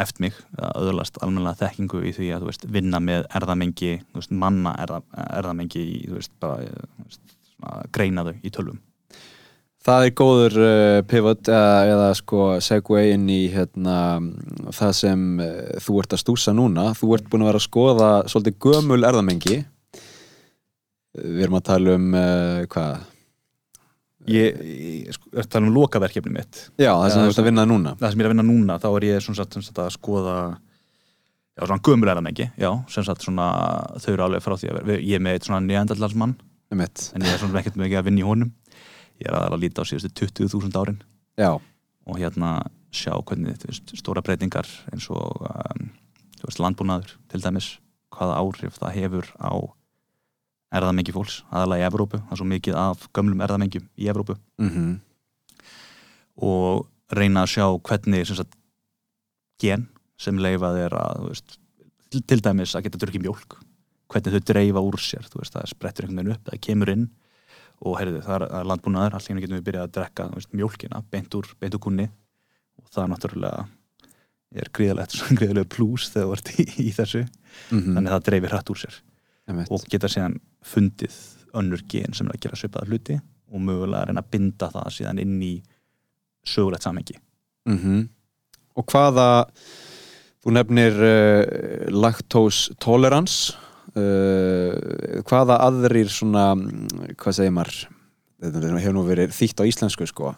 eftir 0.00 0.26
mig 0.26 0.38
að 0.56 0.86
öðlast 0.88 1.18
almennilega 1.20 1.66
þekkingu 1.66 2.04
í 2.08 2.14
því 2.16 2.30
að 2.36 2.46
veist, 2.48 2.64
vinna 2.72 3.00
með 3.02 3.26
erðamengi 3.36 3.92
veist, 4.14 4.32
manna 4.32 4.72
erða, 4.80 5.02
erðamengi 5.26 5.82
í, 5.82 5.98
veist, 6.12 6.32
bara, 6.40 6.64
eh, 6.64 7.84
greina 7.92 8.24
þau 8.24 8.34
í 8.40 8.54
tölvum 8.54 8.80
Það 9.82 10.04
er 10.06 10.12
góður 10.14 10.56
uh, 10.62 10.96
pivot 11.10 11.48
uh, 11.50 11.80
eða 11.90 12.10
sko 12.14 12.42
segway 12.62 13.16
inn 13.16 13.24
í 13.34 13.48
hérna, 13.50 14.20
það 14.70 14.92
sem 14.94 15.24
uh, 15.42 15.72
þú 15.82 15.96
ert 15.98 16.14
að 16.14 16.20
stúsa 16.22 16.54
núna. 16.54 16.92
Þú 16.94 17.08
ert 17.16 17.26
búin 17.32 17.42
að 17.42 17.50
vera 17.50 17.58
að 17.58 17.64
skoða 17.66 18.10
svolítið 18.30 18.60
gömul 18.62 19.00
erðamengi. 19.08 19.56
Við 21.18 21.42
erum 21.42 21.58
að 21.58 21.66
tala 21.66 21.96
um 21.98 22.06
hvað? 22.70 23.11
Ég, 24.30 24.58
ég 25.06 25.14
sko, 25.16 25.30
er 25.32 25.42
að 25.42 25.48
tala 25.50 25.66
um 25.66 25.74
lokaverkefni 25.74 26.30
mitt 26.30 26.60
Já, 26.78 26.92
það 26.94 27.08
sem 27.10 27.24
þú 27.24 27.30
ert 27.32 27.40
að 27.42 27.48
vinna 27.48 27.64
núna. 27.66 27.94
það 27.98 28.12
sem 28.12 28.20
ég 28.20 28.22
er 28.22 28.28
að 28.28 28.34
vinna 28.36 28.44
núna, 28.46 28.76
þá 28.78 28.88
er 28.92 29.06
ég 29.08 29.24
sagt, 29.26 29.56
sagt, 29.58 29.80
að 29.82 29.90
skoða 29.96 30.36
já, 31.58 31.64
svona 31.66 31.82
gömul 31.88 32.12
erðamengi 32.12 32.46
já, 32.54 32.70
sem 32.92 33.06
sagt 33.08 33.26
svona 33.26 33.48
þau 33.98 34.12
eru 34.12 34.26
alveg 34.28 34.44
frá 34.44 34.54
því 34.54 34.70
að 34.70 34.78
vera, 34.86 35.02
ég 35.02 35.18
er 35.18 35.24
með 35.26 35.38
eitt 35.38 35.48
svona 35.48 35.60
eitt. 36.70 37.10
en 37.14 37.26
ég 37.26 37.32
er 37.32 37.42
svona 37.42 37.60
ekkert 37.60 37.80
mikið 37.82 37.98
að 37.98 38.06
vinna 38.08 38.22
í 38.22 38.28
honum 38.28 38.52
ég 39.18 39.26
er 39.28 39.36
að 39.38 39.58
líta 39.60 39.82
á 39.82 39.88
síðustu 39.90 40.26
20.000 40.26 40.78
árin 40.78 41.02
Já. 41.38 41.58
og 42.06 42.18
hérna 42.18 42.54
sjá 42.92 43.14
hvernig 43.18 43.58
veist, 43.66 43.92
stóra 43.98 44.22
breytingar 44.24 44.68
eins 44.92 45.08
og 45.10 45.42
um, 45.48 45.90
veist, 46.44 46.60
landbúnaður 46.62 47.16
til 47.32 47.42
dæmis 47.42 47.74
hvaða 48.12 48.38
áhrif 48.38 48.78
það 48.78 48.98
hefur 48.98 49.30
á 49.40 49.52
erðamengi 50.72 51.12
fólks, 51.14 51.42
aðalega 51.52 51.84
í 51.84 51.88
Evrópu. 51.90 52.20
Það 52.22 52.34
er 52.34 52.40
svo 52.40 52.48
mikið 52.48 52.76
af 52.80 53.08
gömlum 53.12 53.42
erðamengjum 53.44 53.88
í 53.96 54.12
Evrópu. 54.12 54.36
Mm 54.58 55.00
og 56.42 56.86
reyna 57.12 57.44
að 57.44 57.52
sjá 57.54 57.66
hvernig 57.84 58.26
sem 58.28 58.38
sagt, 58.38 58.54
gen 59.60 59.88
sem 60.20 60.38
leifað 60.38 60.78
er 60.86 60.94
að 60.96 61.26
veist, 61.28 61.58
til, 62.10 62.22
til 62.22 62.40
dæmis 62.44 62.74
að 62.76 62.86
geta 62.86 63.00
drukkið 63.02 63.26
mjólk. 63.26 63.58
Hvernig 64.12 64.36
þau 64.36 64.46
dreifa 64.52 64.84
úr 64.84 65.00
sér 65.00 65.28
veist, 65.34 65.52
það 65.52 65.68
sprettur 65.72 66.06
einhvern 66.06 66.22
veginn 66.22 66.36
upp, 66.36 66.48
það 66.48 66.64
kemur 66.68 66.92
inn 66.92 67.06
og 67.82 67.98
heyrðu, 67.98 68.22
það 68.22 68.36
er, 68.36 68.46
það 68.54 68.66
landbúnaður 68.70 69.16
allir 69.18 69.42
getum 69.42 69.58
við 69.58 69.68
byrjað 69.68 69.86
að 69.86 69.94
drekka 69.98 70.26
veist, 70.32 70.52
mjólkina 70.56 71.04
beint 71.10 71.38
úr, 71.38 71.48
beint 71.60 71.76
úr 71.76 71.82
kunni 71.82 72.08
og 72.78 72.90
það 72.92 73.04
er 73.04 73.12
náttúrulega 73.12 73.64
er 74.52 74.68
gríðalegt 74.76 75.68
plús 75.74 76.10
þegar 76.12 76.28
þú 76.28 76.36
ert 76.36 76.52
í, 76.52 76.66
í 76.84 76.92
þessu, 76.92 77.24
-hmm. 77.24 77.94
þannig 77.96 78.08
að 78.08 78.14
það 78.14 78.26
dreifir 78.28 78.52
hrætt 78.52 78.72
úr 78.72 78.82
sér. 78.82 78.98
Og 79.72 79.84
geta 79.90 80.08
síðan 80.08 80.36
fundið 80.66 81.14
önnur 81.58 81.82
gen 81.90 82.14
sem 82.16 82.28
er 82.28 82.36
að 82.36 82.44
gera 82.46 82.58
svipaða 82.58 82.88
hluti 82.88 83.18
og 83.52 83.60
mögulega 83.60 84.08
reyna 84.08 84.22
að 84.24 84.30
binda 84.32 84.70
það 84.72 84.92
síðan 84.96 85.20
inn 85.22 85.38
í 85.44 85.54
sögulegt 86.48 86.86
samhengi. 86.86 87.18
Mm 87.68 88.08
Og 88.72 88.86
hvaða 88.88 89.26
þú 90.40 90.54
nefnir 90.56 90.94
uh, 90.96 91.90
lactose 91.92 92.72
tolerance 92.80 93.52
uh, 93.92 95.20
hvaða 95.28 95.58
aðrir 95.66 96.08
svona 96.08 96.54
hvað 97.20 97.36
segir 97.36 97.52
maður? 97.52 97.82
Þetta 98.40 98.72
hefur 98.80 98.96
nú 98.96 99.04
verið 99.06 99.36
þýtt 99.36 99.60
á 99.60 99.68
íslensku 99.68 100.08
sko. 100.08 100.32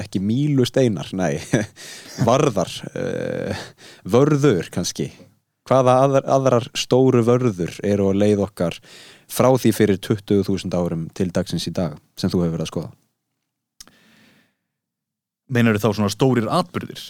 Ekki 0.00 0.18
mílu 0.24 0.64
steinar, 0.66 1.12
nei. 1.12 1.38
Varðar 2.28 2.72
uh, 2.88 3.66
vörður 4.08 4.72
kannski 4.72 5.10
hvaða 5.68 5.96
aðrar, 6.04 6.28
aðrar 6.36 6.68
stóru 6.76 7.24
vörður 7.26 7.74
eru 7.86 8.08
að 8.10 8.22
leið 8.22 8.44
okkar 8.46 8.78
frá 9.28 9.50
því 9.60 9.74
fyrir 9.76 10.00
20.000 10.00 10.78
árum 10.78 11.08
til 11.16 11.28
dagsins 11.34 11.68
í 11.68 11.74
dag 11.76 11.98
sem 12.18 12.32
þú 12.32 12.44
hefur 12.44 12.56
verið 12.56 12.66
að 12.66 12.72
skoða? 12.72 12.90
Meinar 15.48 15.78
þá 15.80 15.88
svona 15.96 16.12
stórir 16.12 16.48
atbyrðir 16.52 17.00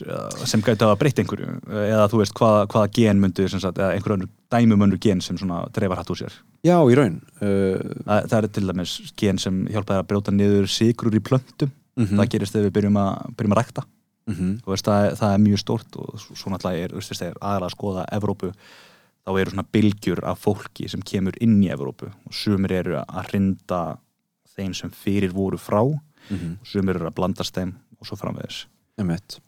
sem 0.47 0.62
gæti 0.62 0.87
að 0.87 0.99
breyta 1.01 1.25
einhverju? 1.25 1.57
Eða 1.66 2.05
þú 2.11 2.21
veist 2.21 2.37
hvaða, 2.38 2.68
hvaða 2.71 2.90
gen 2.94 3.25
sagt, 3.49 3.81
eða 3.81 3.97
einhver 3.97 4.14
önnur 4.14 4.31
dæmum 4.55 4.85
önnur 4.87 5.01
gen 5.03 5.21
sem 5.21 5.38
svona 5.38 5.64
dreifar 5.75 5.99
hatt 5.99 6.12
úr 6.14 6.21
sér? 6.21 6.37
Já, 6.62 6.79
í 6.79 6.94
raun 6.94 7.18
uh, 7.42 7.83
það, 8.07 8.29
það 8.31 8.38
er 8.38 8.49
til 8.55 8.66
dæmis 8.68 8.94
gen 9.18 9.42
sem 9.42 9.59
hjálpaði 9.73 10.05
að 10.05 10.09
brjóta 10.12 10.35
niður 10.35 10.71
sigrur 10.71 11.18
í 11.18 11.23
plöntum. 11.23 11.75
Mm 11.99 12.07
það 12.14 12.31
gerist 12.31 12.55
þegar 12.55 12.68
við 12.68 12.75
byrjum 12.77 13.01
að, 13.03 13.14
byrjum 13.35 13.55
að 13.57 13.59
rækta 13.59 13.83
-hmm. 14.35 14.61
Þú 14.62 14.71
veist, 14.73 14.85
það, 14.85 15.05
er- 15.07 15.14
það 15.17 15.35
er 15.35 15.38
mjög 15.38 15.59
stórt 15.59 15.97
og 15.97 16.14
svo- 16.21 16.51
náttúrulega 16.53 16.85
er, 16.85 16.91
þegar 17.19 17.35
aðalega 17.41 17.67
að 17.71 17.77
skoða 17.77 18.05
Evrópu 18.12 18.53
þá 19.27 19.31
eru 19.41 19.51
svona 19.51 19.67
bylgjur 19.73 20.25
af 20.25 20.38
fólki 20.45 20.88
sem 20.88 21.01
kemur 21.03 21.35
inn 21.41 21.62
í 21.62 21.69
Evrópu. 21.71 22.07
Og 22.27 22.33
sumir 22.33 22.73
eru 22.73 22.95
að 22.97 23.27
hrinda 23.29 23.99
þeim 24.57 24.75
sem 24.75 24.91
fyrir 24.91 25.33
voru 25.33 25.57
frá. 25.59 25.81
Og 25.83 26.01
Mm 26.31 26.37
-hmm. 26.38 26.57
sumir 26.64 26.97
eru 26.97 27.07
að 27.07 27.14
blandast 27.14 27.55
þeim 27.55 27.75
og 28.01 28.07
svo 28.07 28.17
framvegis. 28.17 28.67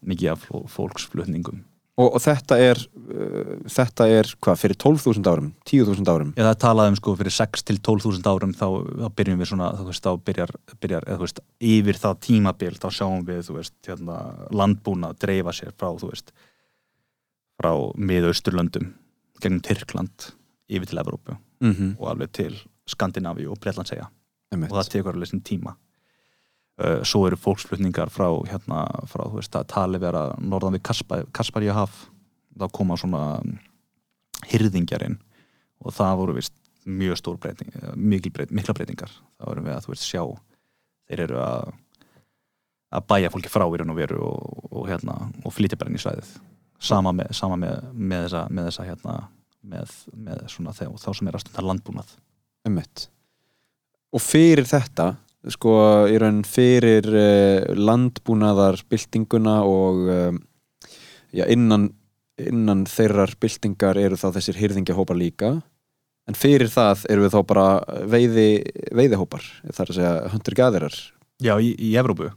Mikið 0.07 0.31
af 0.33 0.49
fólksflutningum 0.69 1.65
og, 2.01 2.07
og 2.17 2.23
þetta 2.25 2.59
er 2.65 2.81
uh, 2.81 3.55
þetta 3.71 4.07
er 4.11 4.31
hvað, 4.43 4.61
fyrir 4.63 4.79
12.000 4.81 5.31
árum 5.31 5.51
10.000 5.69 6.13
árum? 6.13 6.31
Já, 6.35 6.43
það 6.43 6.53
er 6.53 6.61
talað 6.65 6.93
um 6.93 6.99
sko 7.01 7.15
fyrir 7.21 7.37
6 7.37 7.67
til 7.69 7.81
12.000 7.81 8.31
árum 8.33 8.55
þá, 8.57 8.67
þá 9.03 9.09
byrjum 9.21 9.43
við 9.43 9.51
svona, 9.53 9.73
þú 9.79 9.89
veist, 9.91 10.07
þá 10.07 10.25
byrjar, 10.31 10.55
byrjar 10.83 11.09
eða, 11.09 11.19
þú 11.19 11.27
veist, 11.27 11.43
yfir 11.73 12.01
það 12.05 12.23
tímabil 12.29 12.73
þá 12.81 12.89
sjáum 12.99 13.27
við, 13.29 13.43
þú 13.49 13.59
veist, 13.59 13.77
hérna, 13.89 14.21
landbúna 14.63 15.13
dreifa 15.21 15.55
sér 15.57 15.77
frá, 15.77 15.91
þú 16.01 16.13
veist 16.15 16.35
frá 17.61 17.73
miðausturlöndum 18.01 18.95
gegnum 19.41 19.63
Tyrkland 19.65 20.31
yfir 20.71 20.89
til 20.89 21.03
Evrópu 21.03 21.37
mm 21.61 21.73
-hmm. 21.73 21.95
og 21.99 22.11
alveg 22.11 22.33
til 22.33 22.57
Skandinavíu 22.87 23.51
og 23.51 23.61
Bretlandsegja 23.61 24.09
og 24.53 24.69
það 24.69 24.91
tekur 24.91 25.15
alveg 25.15 25.29
sin 25.29 25.43
tíma 25.43 25.77
svo 27.05 27.27
eru 27.29 27.39
fólksflutningar 27.41 28.13
frá 28.13 28.29
hérna, 28.49 28.85
frá, 29.11 29.27
veist, 29.35 29.57
tali 29.69 30.01
vera 30.01 30.31
norðan 30.39 30.79
við 30.79 30.85
Kaspar, 30.89 31.27
Kasparíu 31.37 31.75
haf 31.77 32.07
þá 32.57 32.67
koma 32.73 32.97
svona 33.01 33.41
hyrðingjarinn 34.51 35.19
og 35.85 35.95
það 35.97 36.17
voru 36.21 36.37
vist 36.39 36.57
mjög 36.89 37.21
stór 37.21 37.39
breyting, 37.41 37.73
eh, 37.77 37.93
breyting, 38.33 38.57
mikla 38.57 38.75
breytingar. 38.75 39.13
Þá 39.39 39.47
erum 39.53 39.69
við 39.69 39.77
að 39.77 39.85
þú 39.85 39.93
veist 39.95 40.09
sjá 40.09 40.23
þeir 41.09 41.25
eru 41.27 41.41
að 41.45 41.73
að 42.91 43.07
bæja 43.07 43.31
fólki 43.31 43.51
frá 43.53 43.65
í 43.69 43.79
raun 43.79 43.93
og 43.93 43.99
veru 44.01 44.23
og, 44.27 44.65
og, 44.71 44.89
hérna, 44.91 45.15
og 45.45 45.55
flytja 45.55 45.79
bara 45.79 45.93
inn 45.93 45.99
í 45.99 46.03
svæðið. 46.03 46.33
Sama 46.83 47.13
með, 47.15 47.31
sama 47.39 47.59
með, 47.61 47.85
með 47.95 48.25
þessa, 48.25 48.41
með 48.51 48.69
þessa 48.71 48.87
hérna, 48.89 49.17
með, 49.61 49.93
með 50.27 50.45
svona 50.51 50.75
þá 50.75 51.11
sem 51.15 51.31
er 51.31 51.39
að 51.39 51.45
stunda 51.45 51.67
landbúnað. 51.69 52.15
Einmitt. 52.67 53.07
og 54.13 54.21
fyrir 54.21 54.67
þetta 54.69 55.15
sko 55.49 55.75
í 56.11 56.19
raun 56.21 56.43
fyrir 56.45 57.07
uh, 57.09 57.71
landbúnaðar 57.79 58.83
byltinguna 58.91 59.61
og 59.65 60.03
um, 60.13 60.43
já, 61.33 61.47
innan, 61.49 61.89
innan 62.41 62.85
þeirrar 62.91 63.33
byltingar 63.41 64.01
eru 64.01 64.19
þá 64.21 64.29
þessir 64.37 64.61
hyrðingjahópar 64.61 65.17
líka. 65.17 65.55
En 66.29 66.37
fyrir 66.37 66.69
það 66.71 67.07
eru 67.11 67.25
við 67.25 67.33
þá 67.35 67.41
bara 67.49 67.69
veiði, 68.07 68.51
veiðihópar 68.95 69.47
þar 69.73 69.89
að 69.89 69.97
segja 69.97 70.13
hundur-gatherar 70.35 70.99
Já, 71.41 71.55
í, 71.57 71.73
í 71.81 71.95
Evrópu. 71.97 72.29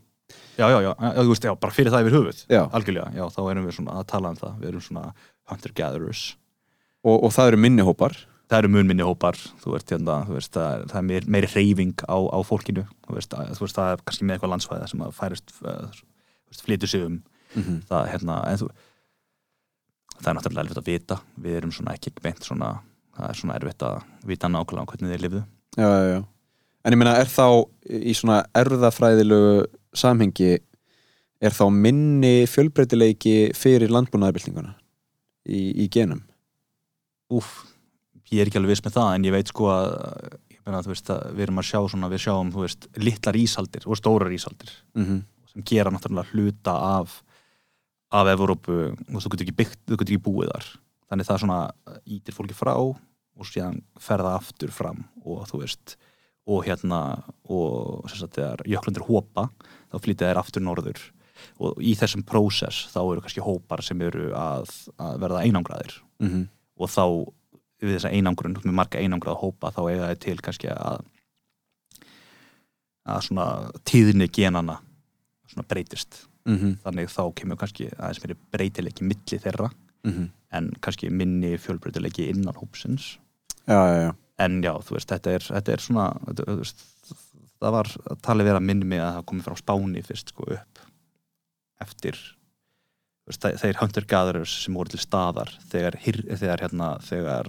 Já, 0.55 0.67
já, 0.69 0.77
já, 0.85 0.91
þú 1.17 1.31
veist, 1.31 1.45
já, 1.49 1.53
bara 1.59 1.75
fyrir 1.75 1.91
það 1.91 2.05
yfir 2.05 2.15
höfuð. 2.15 2.43
Já. 2.47 2.61
algjörlega, 2.77 3.09
já, 3.17 3.23
þá 3.33 3.39
erum 3.51 3.65
við 3.67 3.75
svona 3.79 3.95
að 3.99 4.05
tala 4.11 4.31
um 4.31 4.37
það. 4.39 4.53
Við 4.61 4.69
erum 4.69 4.83
svona 4.85 5.05
hunter-gatherers 5.51 6.21
og, 7.03 7.17
og 7.17 7.33
það 7.35 7.51
eru 7.51 7.59
minni 7.65 7.85
hópar 7.85 8.15
það 8.51 8.57
eru 8.59 8.71
mun 8.73 8.89
minni 8.89 9.05
hópar 9.05 9.37
þú 9.63 9.75
veist, 9.75 9.91
hérna, 9.93 10.21
þú 10.27 10.37
veist 10.37 10.55
það, 10.55 10.87
það 10.91 10.97
er 10.99 11.05
meir, 11.09 11.27
meiri 11.35 11.51
reyfing 11.53 12.05
á, 12.05 12.17
á 12.17 12.39
fólkinu 12.45 12.85
þú 13.07 13.17
veist, 13.17 13.35
að, 13.37 13.53
þú 13.57 13.65
veist, 13.65 13.77
það 13.77 13.91
er 13.93 14.03
kannski 14.07 14.27
með 14.27 14.35
eitthvað 14.35 14.53
landsvæða 14.53 14.89
sem 14.91 15.05
að 15.05 15.13
færist 15.19 15.53
veist, 15.63 16.65
flytur 16.65 16.91
sig 16.91 17.05
um 17.05 17.13
mm 17.13 17.63
-hmm. 17.63 17.79
það, 17.89 18.09
hérna, 18.11 18.41
en 18.49 18.57
þú 18.57 18.69
það 20.19 20.29
er 20.29 20.37
náttúrulega 20.37 20.63
erfitt 20.63 20.81
að 20.81 20.91
vita 20.91 21.19
við 21.43 21.57
erum 21.57 21.71
svona 21.71 21.95
ekki 21.97 22.13
beint 22.21 22.43
svona 22.43 22.69
það 23.17 23.29
er 23.29 23.39
svona 23.39 23.55
erfitt 23.55 23.85
að 23.87 23.97
vita 24.25 24.47
nákvæmlega 24.47 24.91
hvernig 24.91 25.11
þeir 25.13 25.23
lifðu 25.25 25.41
já, 25.77 25.87
já, 25.87 26.03
já. 26.13 26.19
en 26.83 26.93
ég 26.93 26.97
meina 26.97 27.17
er 27.17 27.31
þá 27.31 27.47
í 27.89 28.13
svona 28.13 28.43
erðafræðilegu 28.53 29.65
samhengi 29.93 30.59
er 31.43 31.51
þá 31.51 31.65
minni 31.71 32.47
fjölbreytileiki 32.47 33.51
fyrir 33.57 33.91
landbúnaðarbyltinguna 33.93 34.75
í, 35.45 35.85
í 35.85 35.89
genum 35.91 36.23
Úf, 37.33 37.47
ég 38.33 38.43
er 38.43 38.49
ekki 38.49 38.59
alveg 38.61 38.75
viss 38.75 38.85
með 38.85 38.97
það 38.97 39.11
en 39.15 39.27
ég 39.27 39.35
veit 39.35 39.51
sko 39.51 39.69
að, 39.73 39.93
þú 40.65 40.93
veist, 40.93 41.11
að 41.13 41.23
við 41.33 41.45
erum 41.47 41.61
að 41.61 41.69
sjá 41.69 41.79
svona, 41.93 42.09
við 42.11 42.23
sjáum, 42.25 42.51
veist, 42.55 42.87
litlar 42.99 43.39
ísaldir 43.39 43.87
og 43.87 43.99
stórar 43.99 44.33
ísaldir 44.33 44.71
mm 44.95 45.05
-hmm. 45.05 45.23
sem 45.51 45.65
gera 45.69 45.91
náttúrulega 45.91 46.31
hluta 46.33 46.73
af 46.99 47.21
af 48.13 48.27
Evrópu, 48.29 48.93
þú 49.09 49.29
getur 49.29 49.45
ekki 49.47 49.57
byggt 49.57 49.79
þú 49.89 49.97
getur 49.97 50.13
ekki 50.13 50.25
búið 50.29 50.51
þar, 50.53 50.65
þannig 51.09 51.27
það 51.27 51.39
svona 51.39 51.71
ítir 52.05 52.33
fólki 52.33 52.53
frá 52.53 52.75
og 52.77 53.45
síðan 53.45 53.81
ferða 53.99 54.35
aftur 54.37 54.71
fram 54.71 55.05
og 55.25 55.47
þú 55.49 55.59
veist 55.63 55.97
og 56.45 56.65
hérna 56.67 57.23
og 57.49 58.09
sagt 58.11 58.35
þegar 58.35 58.63
jöklandir 58.67 59.05
hópa 59.07 59.49
þá 59.91 59.99
flytja 59.99 60.29
þeir 60.29 60.41
aftur 60.41 60.61
norður. 60.61 60.99
Og 61.59 61.79
í 61.81 61.93
þessum 61.95 62.23
prósess 62.23 62.89
þá 62.93 62.99
eru 63.01 63.23
kannski 63.23 63.43
hópar 63.43 63.81
sem 63.83 64.01
eru 64.01 64.31
að, 64.37 64.69
að 65.01 65.19
verða 65.23 65.43
einangraðir. 65.43 65.95
Mm 66.19 66.29
og 66.73 66.89
þá 66.89 67.05
við 67.89 67.97
þessa 67.97 68.11
einangrun, 68.15 68.55
með 68.63 68.73
marga 68.79 68.99
einangraða 69.03 69.39
hópa 69.41 69.71
þá 69.75 69.81
eiga 69.91 70.07
það 70.11 70.19
til 70.27 70.37
kannski 70.45 70.69
að 70.73 71.03
að 73.03 73.21
svona 73.27 73.45
tíðni 73.87 74.27
genana 74.31 74.77
svona 75.51 75.65
breytist 75.67 76.21
-hmm. 76.47 76.77
þannig 76.83 77.09
þá 77.11 77.23
kemur 77.35 77.57
kannski 77.59 77.89
aðeins 77.97 78.21
meiri 78.23 78.37
breytileiki 78.51 79.03
milli 79.03 79.39
þeirra 79.39 79.69
Mhm. 80.05 80.29
en 80.51 80.69
kannski 80.81 81.09
minni 81.09 81.57
fjölbreytileiki 81.57 82.29
innan 82.29 82.55
hópsins 82.55 83.17
Já, 83.67 83.79
já, 83.87 84.01
já 84.09 84.15
en 84.39 84.61
já, 84.63 84.73
þú 84.83 84.91
veist, 84.97 85.07
þetta 85.09 85.31
er, 85.31 85.39
þetta 85.39 85.71
er 85.71 85.77
svona 85.79 86.07
þetta, 86.27 86.57
veist, 86.57 86.83
það 87.61 87.71
var 87.71 87.87
talið 88.21 88.43
vera 88.43 88.57
að 88.59 88.63
minni 88.67 88.85
mig 88.85 88.99
að 88.99 89.13
það 89.15 89.25
komi 89.25 89.41
frá 89.41 89.55
Spáni 89.55 90.01
fyrst 90.03 90.29
sko 90.29 90.43
upp 90.43 90.79
eftir 91.79 92.17
veist, 93.27 93.41
þe- 93.41 93.57
þeir 93.61 93.75
hunter 93.79 94.05
gatherers 94.05 94.63
sem 94.65 94.73
voru 94.73 94.89
til 94.89 94.99
staðar 94.99 95.49
þegar, 95.69 95.95
þegar, 96.03 96.59
hérna, 96.59 96.97
þegar 96.99 97.47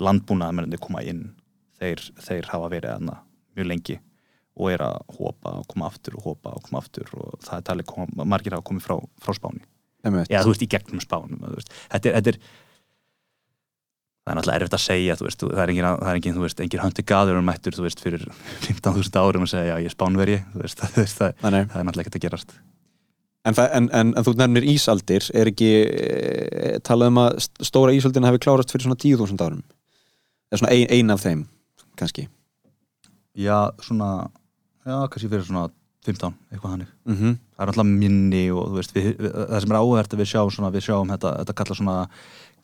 landbúnaðamenninni 0.00 0.80
koma 0.82 1.02
inn 1.06 1.22
þeir, 1.78 2.02
þeir 2.24 2.50
hafa 2.52 2.70
verið 2.72 2.94
hérna 2.94 3.18
mjög 3.54 3.70
lengi 3.70 3.98
og 4.54 4.68
er 4.70 4.84
að 4.86 4.98
hópa 5.18 5.56
og 5.60 5.64
koma 5.70 5.88
aftur 5.90 6.18
og 6.18 6.26
hópa 6.28 6.52
og 6.54 6.66
koma 6.68 6.82
aftur 6.82 7.08
og 7.18 7.38
það 7.42 7.56
er 7.58 7.64
talið 7.70 7.88
kom, 7.90 8.12
margir 8.30 8.54
hafa 8.54 8.66
komið 8.68 8.84
frá, 8.86 8.98
frá 9.22 9.34
Spáni. 9.34 9.64
Já, 10.30 10.42
þú 10.44 10.52
veist, 10.52 10.62
í 10.62 10.68
gegnum 10.70 11.00
veist. 11.00 11.72
Þetta, 11.90 12.10
er, 12.10 12.14
þetta 12.20 12.30
er 12.34 12.38
það 14.24 14.30
er 14.32 14.38
náttúrulega 14.38 14.60
erfitt 14.60 14.76
að 14.78 14.84
segja 14.84 15.16
veist, 15.20 15.42
það 15.44 15.62
er 15.64 15.72
engin, 15.72 15.88
það 15.88 16.10
er 16.12 16.20
engin, 16.20 16.36
þú 16.36 16.44
veist, 16.44 16.62
engin 16.64 16.82
höndi 16.84 17.04
gaður 17.08 17.40
um 17.40 17.48
mættur, 17.48 17.76
þú 17.76 17.86
veist, 17.86 18.04
fyrir 18.04 18.22
15.000 18.68 19.20
árum 19.20 19.44
og 19.46 19.50
segja, 19.52 19.74
já, 19.74 19.82
ég 19.84 19.90
er 19.90 19.96
spánveri, 19.96 20.38
þú 20.54 20.62
veist, 20.62 20.80
það, 20.84 21.10
það, 21.18 21.34
það 21.42 21.58
er 21.58 21.58
náttúrulega 21.88 22.06
ekkert 22.06 22.20
að 22.20 22.24
gerast 22.28 22.56
En, 23.44 23.52
en, 23.60 23.90
en, 23.92 24.10
en 24.16 24.24
þú 24.24 24.32
nefnir 24.40 24.64
ísaldir 24.72 25.26
er 25.36 25.50
ekki 25.50 25.66
e, 25.84 26.68
talað 26.80 27.10
um 27.10 27.18
að 27.26 27.34
st- 27.44 27.66
stóra 27.68 27.92
ísaldin 27.92 28.24
hefur 28.24 28.40
klárast 28.40 28.70
fyrir 28.72 28.86
svona 28.86 28.96
10.000 28.96 29.44
árum 29.44 29.58
eða 30.50 30.60
svona 30.60 30.72
ein, 30.74 30.86
ein 30.90 31.10
af 31.14 31.24
þeim 31.24 31.46
kannski 31.98 32.28
Já, 33.34 33.72
svona, 33.82 34.30
já, 34.86 35.08
kannski 35.10 35.28
fyrir 35.28 35.44
svona 35.46 35.68
15, 36.04 36.34
eitthvað 36.52 36.70
hannig 36.74 36.88
mm 37.08 37.14
-hmm. 37.14 37.36
það 37.56 37.62
er 37.64 37.70
alltaf 37.72 37.86
minni 37.86 38.44
og 38.52 38.68
þú 38.68 38.76
veist, 38.78 38.94
við, 38.94 39.06
við, 39.18 39.30
það 39.32 39.60
sem 39.60 39.72
er 39.72 39.78
áhvert 39.80 40.14
að 40.14 40.20
við 40.20 40.30
sjáum 40.32 40.50
svona, 40.50 40.70
við 40.70 40.84
sjáum 40.86 41.10
þetta, 41.10 41.30
þetta 41.38 41.54
kalla 41.54 41.74
svona 41.74 42.08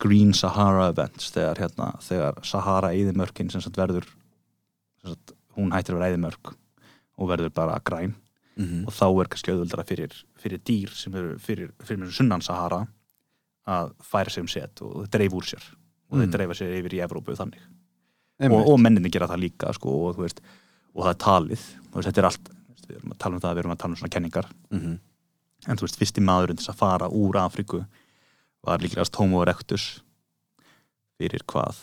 Green 0.01 0.33
Sahara 0.33 0.89
Events 0.89 1.31
þegar, 1.35 1.59
hérna, 1.59 1.91
þegar 2.01 2.35
Sahara 2.45 2.93
eðimörkin 2.93 3.51
sem 3.51 3.61
sagt 3.61 3.77
verður 3.77 4.07
sem 5.03 5.11
sagt, 5.11 5.33
hún 5.57 5.73
hættir 5.73 5.95
að 5.95 5.99
vera 5.99 6.11
eðimörk 6.13 6.55
og 7.19 7.29
verður 7.29 7.51
bara 7.51 7.81
græn 7.85 8.15
og 8.87 8.93
þá 8.93 9.07
er 9.21 9.29
kannski 9.29 9.53
auðvöldara 9.53 9.85
fyrir, 9.89 10.13
fyrir 10.37 10.61
dýr 10.69 10.91
sem 10.95 11.15
eru 11.15 11.39
fyrir, 11.39 11.71
fyrir 11.83 12.01
mér 12.05 12.13
sunnan 12.13 12.43
Sahara 12.43 12.87
að 13.67 13.93
færa 14.03 14.31
sig 14.31 14.43
um 14.43 14.49
set 14.49 14.83
og 14.83 15.07
þeir 15.07 15.11
dreif 15.11 15.33
úr 15.33 15.45
sér 15.45 15.65
og 16.11 16.19
Mm. 16.19 16.21
þeir 16.21 16.33
dreifa 16.33 16.55
sér 16.59 16.73
yfir 16.81 16.95
í 16.95 17.01
Evrópu 17.07 17.37
þannig. 17.39 17.61
Og, 18.49 18.73
og 18.73 18.81
menninni 18.81 19.13
gera 19.13 19.29
það 19.31 19.45
líka 19.45 19.75
sko, 19.77 19.95
og, 20.09 20.19
veist, 20.23 20.41
og 20.95 21.05
það 21.05 21.13
er 21.13 21.21
talið. 21.27 21.69
Veist, 21.93 22.09
þetta 22.09 22.23
er 22.23 22.29
allt, 22.31 22.51
við 22.87 22.99
erum 22.99 23.15
að 23.15 23.23
tala 23.25 23.37
um 23.37 23.45
það 23.45 23.55
við 23.55 23.63
erum 23.65 23.75
að 23.75 23.81
tala 23.85 23.93
um 23.93 24.01
svona 24.01 24.15
kenningar. 24.17 24.51
Mhm. 24.73 24.99
en 25.69 25.77
þú 25.77 25.85
veist, 25.85 25.99
fyrsti 26.01 26.23
maðurinn 26.25 26.57
þess 26.57 26.73
að 26.73 26.81
fara 26.81 27.09
úr 27.13 27.37
Afríku 27.37 27.83
var 28.65 28.81
líklegast 28.81 29.17
Homo 29.21 29.43
erectus 29.43 30.01
fyrir 31.21 31.45
hvað? 31.45 31.77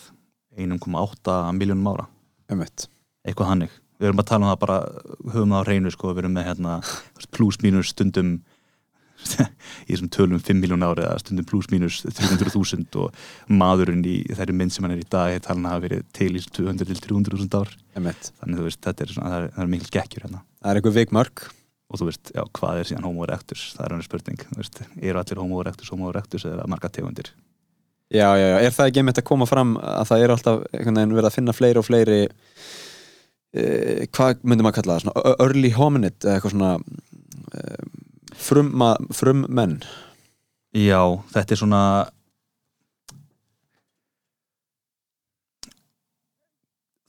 1,8 0.57 1.53
miljónum 1.53 1.91
ára. 1.93 2.07
Einmitt. 2.49 2.87
eitthvað 3.27 3.51
hannig 3.51 3.73
við 3.97 4.11
erum 4.11 4.21
að 4.21 4.29
tala 4.29 4.45
um 4.45 4.51
það 4.51 4.59
bara, 4.61 4.77
höfum 5.33 5.53
það 5.53 5.63
á 5.63 5.67
reynu 5.67 5.93
sko, 5.93 6.11
við 6.11 6.23
erum 6.23 6.35
með 6.37 6.47
hérna 6.51 6.75
pluss 7.33 7.59
mínus 7.63 7.91
stundum 7.93 8.37
í 9.87 9.91
þessum 9.91 10.11
tölum 10.13 10.41
5 10.43 10.61
miljón 10.61 10.85
ári 10.87 11.05
eða 11.05 11.19
stundum 11.23 11.47
pluss 11.49 11.71
mínus 11.73 11.99
300.000 12.05 13.01
og 13.03 13.27
maðurinn 13.51 14.05
í 14.07 14.19
þeirri 14.31 14.55
mynd 14.57 14.75
sem 14.75 14.87
hann 14.87 14.95
er 14.95 15.03
í 15.03 15.09
dag 15.09 15.33
ég 15.35 15.43
tala 15.45 15.59
hann 15.59 15.69
hafa 15.71 15.85
verið 15.87 16.07
til 16.17 16.31
í 16.33 16.43
200 16.45 16.89
til 16.91 17.01
300.000 17.03 17.61
ár. 17.61 17.75
Einmitt. 17.97 18.31
þannig 18.41 18.61
þú 18.61 18.69
veist, 18.69 18.83
þetta 18.85 19.05
er, 19.05 19.15
er, 19.17 19.49
það 19.55 19.63
er 19.65 19.71
mikil 19.73 19.93
gekkjur 19.97 20.27
hérna. 20.27 20.43
Það 20.61 20.71
er 20.71 20.81
einhver 20.81 20.97
veikmörk. 20.99 21.47
Og 21.87 22.01
þú 22.01 22.09
veist, 22.09 22.31
já, 22.35 22.41
hvað 22.57 22.81
er 22.81 22.87
síðan 22.89 23.05
homo 23.07 23.23
erectus? 23.23 23.69
Það 23.77 23.85
er 23.85 23.93
hann 23.95 24.03
spurning, 24.03 24.41
þú 24.49 24.57
veist, 24.59 24.81
eru 24.99 25.21
allir 25.21 25.39
homo 25.39 25.61
erectus 25.63 25.91
homo 25.93 26.09
erectus 26.11 26.43
eða 26.49 26.65
marga 26.67 26.89
tegundir? 26.91 27.31
Já, 28.11 28.37
já, 28.39 28.45
já, 28.47 28.57
er 28.63 28.75
það 28.75 28.89
ekki 28.89 29.01
einmitt 29.01 29.19
að 29.19 29.27
koma 29.27 29.45
fram 29.47 29.73
að 29.83 30.05
það 30.07 30.21
er 30.23 30.33
alltaf 30.33 30.61
einhvern 30.71 30.99
veginn 30.99 31.15
verið 31.17 31.27
að 31.27 31.35
finna 31.35 31.55
fleiri 31.55 31.79
og 31.81 31.87
fleiri 31.87 32.19
e, 33.51 33.63
hvað 34.15 34.45
myndum 34.47 34.69
að 34.69 34.77
kalla 34.77 34.95
það 34.95 35.01
svona 35.03 35.33
early 35.43 35.71
hominid 35.75 36.27
eitthvað 36.27 36.53
svona 36.53 36.69
e, 37.51 37.63
frum, 38.37 38.73
frum 39.15 39.45
menn 39.49 39.79
já, 40.77 41.01
þetta 41.33 41.55
er 41.55 41.61
svona 41.61 41.81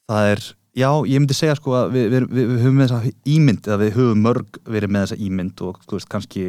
það 0.08 0.32
er 0.32 0.44
já, 0.78 0.90
ég 1.08 1.22
myndi 1.22 1.36
segja 1.36 1.56
sko 1.58 1.74
að 1.78 1.96
við, 1.96 2.06
við, 2.12 2.28
við, 2.28 2.44
við 2.52 2.62
höfum 2.64 2.78
með 2.78 2.92
þessa 2.92 3.32
ímynd 3.34 3.68
eða 3.68 3.80
við 3.82 3.96
höfum 3.96 4.22
mörg 4.26 4.60
verið 4.68 4.94
með 4.94 5.06
þessa 5.06 5.26
ímynd 5.28 5.64
og 5.66 5.82
þú 5.84 5.98
veist, 5.98 6.10
kannski 6.12 6.46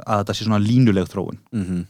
að 0.00 0.22
þetta 0.22 0.36
sé 0.36 0.46
svona 0.46 0.62
línuleg 0.62 1.08
þróun. 1.10 1.40
Mm 1.54 1.64
-hmm. 1.64 1.88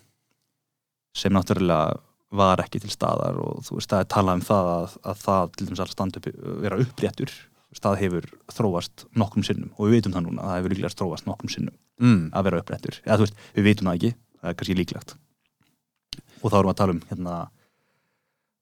sem 1.17 1.33
náttúrulega 1.33 2.01
var 2.31 2.61
ekki 2.63 2.81
til 2.81 2.91
staðar 2.91 3.37
og 3.43 3.65
þú 3.67 3.77
veist, 3.77 3.91
það 3.91 4.01
er 4.01 4.11
talað 4.15 4.35
um 4.35 4.45
það 4.47 4.67
að, 4.75 4.99
að 5.03 5.17
það 5.25 5.53
til 5.57 5.67
dæmis 5.67 5.81
að 5.81 5.91
standa 5.91 6.21
upp, 6.21 6.27
vera 6.63 6.79
uppréttur. 6.79 7.33
Það 7.81 8.01
hefur 8.01 8.25
þróast 8.51 9.05
nokkrum 9.15 9.45
sinnum 9.47 9.71
og 9.77 9.87
við 9.87 9.93
veitum 9.95 10.13
það 10.13 10.25
núna, 10.27 10.43
að 10.43 10.49
það 10.49 10.57
hefur 10.59 10.71
líklega 10.71 10.97
þróast 10.99 11.27
nokkrum 11.27 11.51
sinnum 11.51 11.77
mm. 12.01 12.31
að 12.33 12.49
vera 12.49 12.61
uppréttur, 12.65 13.01
eða 13.05 13.21
þú 13.21 13.27
veist, 13.27 13.41
við 13.55 13.69
veitum 13.69 13.91
það 13.91 13.99
ekki. 13.99 14.13
Það 14.41 14.51
er 14.51 14.57
kannski 14.57 14.77
líklegt. 14.79 15.15
Og 16.41 16.49
þá 16.49 16.57
erum 16.59 16.71
við 16.71 16.75
að 16.75 16.81
tala 16.81 16.97
um 16.97 17.03
hérna 17.11 17.39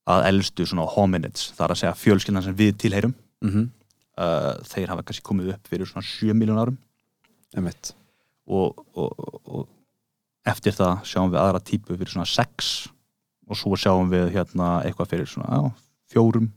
að 0.08 0.40
svona 0.66 0.86
hominids 0.90 1.52
það 1.54 1.64
er 1.64 1.72
að 1.74 1.80
segja 1.82 1.98
fjölskyldan 2.00 2.46
sem 2.46 2.56
við 2.58 2.76
tilheyrum 2.82 3.14
Mm 3.40 3.50
-hmm. 3.50 3.68
uh, 4.18 4.64
þeir 4.66 4.88
hafa 4.88 5.02
kannski 5.02 5.22
komið 5.22 5.52
upp 5.54 5.68
fyrir 5.68 5.86
svona 5.86 6.06
7 6.06 6.34
miljón 6.34 6.58
árum. 6.58 6.78
Og, 8.46 8.84
og, 8.94 9.12
og, 9.44 9.68
eftir 10.44 10.72
það 10.72 11.04
sjáum 11.04 11.30
við 11.30 11.38
aðra 11.38 11.60
típu 11.60 11.96
fyrir 11.96 12.10
svona 12.10 12.26
6 12.26 12.88
og 13.46 13.56
svo 13.56 13.76
sjáum 13.76 14.10
við 14.10 14.32
hérna 14.32 14.82
eitthvað 14.84 15.08
fyrir 15.08 15.26
svona 15.26 15.72
fjórum. 16.10 16.52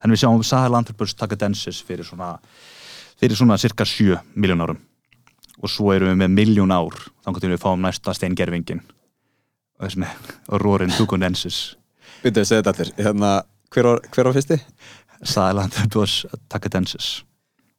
Þannig 0.00 0.16
við 0.16 0.20
sjáum 0.20 0.42
Sahelanthropus 0.42 1.14
takadensis 1.14 1.82
fyrir 1.82 2.04
svona 2.04 2.38
fyrir 3.20 3.36
svona 3.36 3.58
cirka 3.58 3.84
7 3.84 4.18
miljón 4.34 4.62
árum 4.62 4.80
og 5.58 5.72
svo 5.72 5.92
erum 5.94 6.12
við 6.12 6.22
með 6.22 6.34
miljón 6.36 6.74
ár 6.74 6.96
þannig 7.24 7.44
að 7.44 7.54
við 7.54 7.62
fáum 7.64 7.84
næsta 7.84 8.14
steingerfingin 8.16 8.82
og 9.78 9.86
þessum 9.86 10.06
er 10.08 10.62
Rorin 10.62 10.94
tukonensis 10.94 11.76
Byrjuðu 12.18 12.42
að 12.42 12.48
segja 12.48 12.62
þetta 12.64 12.72
allir. 12.74 12.88
Hérna, 12.98 13.28
hver, 13.70 13.86
var, 13.86 14.00
hver 14.10 14.26
var 14.26 14.34
fyrsti? 14.34 14.56
Sahelanthropus 15.22 16.14
takadensis 16.50 17.10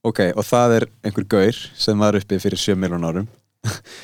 Ok, 0.08 0.22
og 0.32 0.46
það 0.48 0.78
er 0.78 0.86
einhver 1.04 1.26
gaur 1.28 1.58
sem 1.76 2.00
var 2.00 2.16
uppi 2.16 2.40
fyrir 2.40 2.60
7 2.62 2.78
miljón 2.80 3.04
árum. 3.04 3.26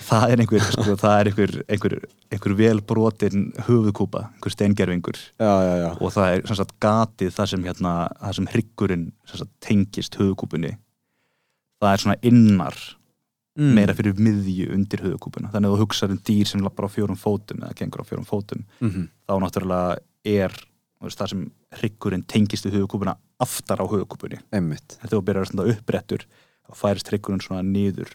Það 0.09 0.33
er 0.33 0.41
einhver, 0.43 0.63
sko, 0.67 0.95
það 0.99 1.13
er 1.15 1.29
einhver, 1.29 1.53
einhver, 1.71 1.93
einhver 2.35 2.55
vel 2.59 2.81
brotin 2.83 3.45
höfuðkúpa, 3.63 4.25
einhver 4.33 4.51
steingerfingur 4.51 5.15
Já, 5.39 5.53
já, 5.63 5.75
já. 5.79 5.87
Og 5.95 6.11
það 6.11 6.31
er 6.33 6.43
sem 6.49 6.59
sagt 6.59 6.73
gatið 6.83 7.31
það 7.37 7.51
sem 7.53 7.63
hérna, 7.69 7.93
það 8.19 8.35
sem 8.39 8.49
hryggurinn 8.51 9.05
tengist 9.63 10.19
höfukúpunni 10.19 10.73
það 11.79 11.93
er 11.93 12.03
svona 12.03 12.17
innar 12.27 12.81
mm. 13.57 13.73
meira 13.77 13.95
fyrir 13.97 14.17
miðju 14.19 14.69
undir 14.75 15.03
höfukúpuna 15.05 15.51
þannig 15.53 15.71
að 15.71 15.75
þú 15.75 15.85
hugsar 15.85 16.13
um 16.13 16.21
dýr 16.29 16.51
sem 16.51 16.63
lappar 16.63 16.87
á 16.87 16.95
fjórum 16.95 17.19
fótum 17.19 17.63
eða 17.63 17.77
gengur 17.79 18.03
á 18.03 18.09
fjórum 18.09 18.27
fótum 18.27 18.65
mm 18.79 18.89
-hmm. 18.89 19.07
þá 19.27 19.33
náttúrulega 19.43 19.97
er 20.25 20.53
veist, 21.01 21.19
það 21.19 21.29
sem 21.29 21.51
hryggurinn 21.79 22.25
tengist 22.27 22.65
við 22.65 22.79
höfukúpuna 22.79 23.17
aftar 23.39 23.81
á 23.81 23.85
höfukúpunni 23.85 24.39
þegar 24.51 25.11
þú 25.11 25.21
byrjar 25.21 25.49
svona 25.51 25.69
upprettur 25.73 26.25
þá 26.65 26.71
færist 26.73 27.11
hryggurinn 27.11 27.41
svona 27.41 27.61
niður 27.61 28.09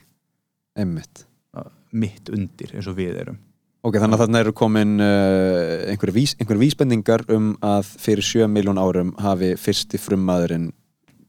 einmitt. 0.76 1.26
svona 1.50 1.70
mitt 1.92 2.30
undir 2.30 2.74
eins 2.74 2.88
og 2.90 2.98
við 2.98 3.16
erum. 3.24 3.38
Ok, 3.80 3.96
þannig 3.96 4.18
að 4.18 4.22
þarna 4.24 4.40
eru 4.44 4.52
komin 4.52 5.00
uh, 5.00 5.88
einhverju 5.88 6.14
vís, 6.14 6.34
einhver 6.36 6.58
vísbendingar 6.60 7.24
um 7.32 7.54
að 7.64 7.94
fyrir 8.02 8.26
7 8.26 8.48
miljón 8.52 8.80
árum 8.80 9.14
hafi 9.16 9.54
fyrsti 9.56 9.98
frummaðurinn 9.98 10.68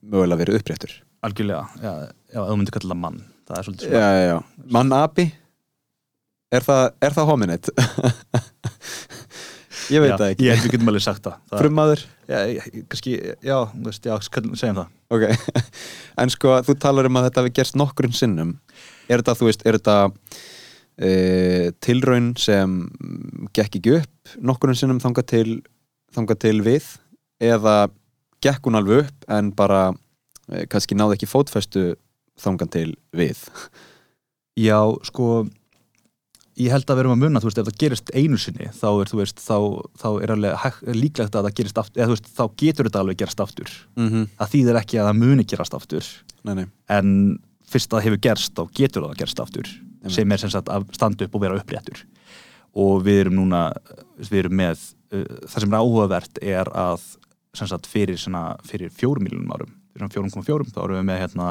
mögulega 0.02 0.42
verið 0.44 0.60
uppréttur. 0.60 0.98
Algjörlega, 1.24 1.64
já, 1.80 2.12
já, 2.34 2.42
þú 2.42 2.58
myndir 2.58 2.76
kalla 2.76 2.98
mann 2.98 3.22
það 3.52 3.60
er 3.62 3.66
svolítið 3.68 3.88
Já, 3.88 3.92
svona 3.92 4.18
já, 4.18 4.26
já. 4.32 4.38
Mann 4.78 4.96
api? 4.98 5.26
Er 6.52 6.66
það, 6.68 6.82
er 7.08 7.14
það 7.16 7.30
hominid? 7.32 7.64
ég 9.92 10.00
veit 10.04 10.12
Já, 10.14 10.18
það 10.20 10.30
ekki. 10.32 10.46
ég 10.48 10.56
held 10.56 10.66
við 10.68 10.74
getum 10.76 10.92
alveg 10.92 11.04
sagt 11.06 11.24
það, 11.26 11.38
það 11.52 11.62
Frummaður? 11.64 12.02
Já, 12.32 12.38
ég- 12.56 12.68
kannski, 12.92 13.14
já, 13.44 13.56
þú 13.74 13.86
veist, 13.90 14.08
já, 14.08 14.14
köllum- 14.36 14.58
segjum 14.60 14.80
það. 14.82 14.90
Ok, 15.12 15.24
en 16.24 16.32
sko 16.32 16.58
þú 16.68 16.76
talar 16.80 17.10
um 17.10 17.20
að 17.20 17.28
þetta 17.30 17.44
hafi 17.44 17.54
gerst 17.60 17.78
nokkurn 17.80 18.16
sinnum. 18.16 18.54
Er 19.12 19.20
þetta, 19.24 19.36
þú 19.40 19.50
veist, 19.50 19.66
er 19.68 19.78
þetta 19.80 19.98
e, 21.02 21.12
tilraun 21.84 22.30
sem 22.40 22.78
gekk 23.58 23.80
ekki 23.82 23.96
upp 24.00 24.36
nokkurn 24.48 24.78
sinnum 24.80 25.02
þangað 25.04 25.28
til, 25.34 25.50
þangað 26.16 26.42
til 26.46 26.58
við? 26.68 26.88
Eða 27.44 27.76
gekk 28.46 28.68
hún 28.70 28.80
alveg 28.80 29.04
upp 29.08 29.28
en 29.36 29.52
bara 29.58 29.82
e, 30.52 30.64
kannski 30.72 30.96
náði 31.00 31.18
ekki 31.20 31.32
fótfestu 31.32 31.90
þangað 32.42 32.72
til 32.76 32.90
við. 33.16 33.42
Já, 34.60 34.80
sko 35.08 35.28
ég 36.60 36.74
held 36.74 36.90
að 36.90 36.98
við 36.98 37.04
erum 37.04 37.16
að 37.16 37.22
munna, 37.24 37.42
þú 37.42 37.50
veist, 37.50 37.62
ef 37.62 37.70
það 37.70 37.80
gerist 37.84 38.12
einu 38.14 38.40
sinni 38.42 38.68
þá 38.76 38.88
er, 38.92 39.12
þú 39.12 39.20
veist, 39.22 39.40
þá, 39.42 39.58
þá 40.02 40.08
er 40.12 40.34
alveg 40.36 40.82
líklegt 40.98 41.38
að 41.38 41.48
það 41.48 41.56
gerist 41.60 41.82
aftur, 41.82 42.02
eða 42.02 42.10
þú 42.10 42.18
veist, 42.18 42.32
þá 42.36 42.44
getur 42.64 42.90
þetta 42.90 43.04
alveg 43.06 43.22
gerast 43.22 43.46
aftur. 43.46 43.72
mm 44.00 44.28
Það 44.42 44.52
þýðir 44.56 44.82
ekki 44.82 45.00
að 45.00 45.10
það 45.10 45.22
muni 45.22 45.48
gerast 45.48 45.78
aftur. 45.78 46.12
Nei, 46.42 46.54
nei, 46.60 46.66
en 46.92 47.16
fyrst 47.72 47.92
að 47.92 47.98
það 47.98 48.08
hefur 48.08 48.24
gerst 48.28 48.58
þá 48.58 48.64
getur 48.82 49.08
það 49.08 49.20
gerst 49.22 49.44
aftur 49.44 49.74
sem 50.12 50.32
er 50.34 50.42
sem 50.42 50.50
sagt 50.50 50.70
að 50.74 50.88
standa 50.98 51.28
upp 51.28 51.36
og 51.38 51.44
vera 51.44 51.58
uppréttur. 51.60 52.00
Og 52.82 53.04
við 53.06 53.26
erum 53.26 53.38
núna 53.38 53.68
við 54.18 54.46
erum 54.46 54.58
með, 54.58 54.82
uh, 55.14 55.28
það 55.46 55.60
sem 55.64 55.74
er 55.74 55.84
áhugavert 55.84 56.42
er 56.42 56.72
að 56.74 57.06
sem 57.56 57.68
sagt 57.68 57.88
fyrir, 57.92 58.18
fyrir 58.68 58.92
fjórum 58.96 59.28
miljonum 59.28 59.54
árum 59.54 59.78
fyrir 59.92 60.12
fjórum 60.14 60.32
koma 60.32 60.48
fjórum, 60.48 60.72
þá 60.72 60.84
erum 60.86 61.00
við 61.00 61.08
með 61.10 61.22
hérna 61.26 61.48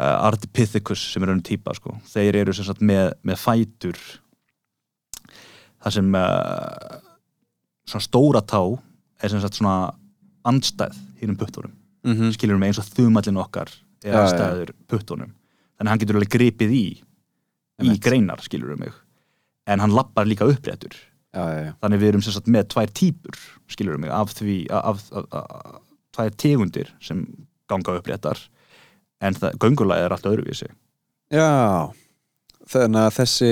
uh, 0.00 0.26
Ardipithecus 0.28 1.02
sem 1.12 1.24
er 1.24 1.32
önnum 1.34 1.44
típa 1.46 1.74
sko, 1.76 1.96
þeir 2.10 2.42
eru 2.42 2.54
sem 2.56 2.66
sagt 2.66 2.82
með, 2.84 3.12
með 3.26 3.40
fætur 3.42 4.00
það 5.84 5.96
sem 5.98 6.18
uh, 6.18 6.98
svona 7.84 8.06
stóra 8.08 8.42
tá 8.44 8.62
er 9.22 9.32
sem 9.32 9.42
sagt 9.42 9.60
svona 9.60 9.94
andstæð 10.48 10.96
hínum 11.20 11.38
puttunum 11.40 11.72
mm 12.04 12.12
-hmm. 12.12 12.32
skilur 12.36 12.58
mig 12.58 12.68
eins 12.72 12.78
og 12.78 12.90
þumallin 12.96 13.40
okkar 13.40 13.68
er 14.04 14.12
Já, 14.12 14.12
já. 14.12 14.20
aðstæður 14.22 14.74
puttunum 14.88 15.32
þannig 15.78 15.88
að 15.88 15.92
hann 15.92 15.98
getur 15.98 16.16
alveg 16.16 16.34
gripið 16.36 16.70
í 16.70 16.84
í 16.84 17.02
Einmitt. 17.82 18.02
greinar 18.02 18.40
skilur 18.40 18.76
mig 18.78 18.92
en 19.66 19.80
hann 19.80 19.94
lappar 19.94 20.26
líka 20.26 20.46
uppréttur 20.46 20.94
já, 21.34 21.42
já, 21.42 21.64
já. 21.66 21.72
þannig 21.80 22.00
við 22.00 22.08
erum 22.08 22.22
sem 22.22 22.32
sagt 22.32 22.48
með 22.48 22.68
tvær 22.68 22.90
típur 22.92 23.38
skilur 23.68 23.98
mig 23.98 24.10
af 24.10 24.34
því 24.34 24.66
af, 24.70 25.10
af, 25.12 25.24
af, 25.32 25.80
tvær 26.12 26.30
tegundir 26.30 26.92
sem 27.00 27.26
ganga 27.68 27.96
uppréttar 27.98 28.38
en 29.20 29.34
það, 29.34 29.58
göngulega 29.62 30.06
er 30.08 30.14
allt 30.16 30.26
öðruvísi. 30.30 30.70
Já 31.32 31.90
þannig 32.70 33.00
að 33.04 33.16
þessi 33.18 33.50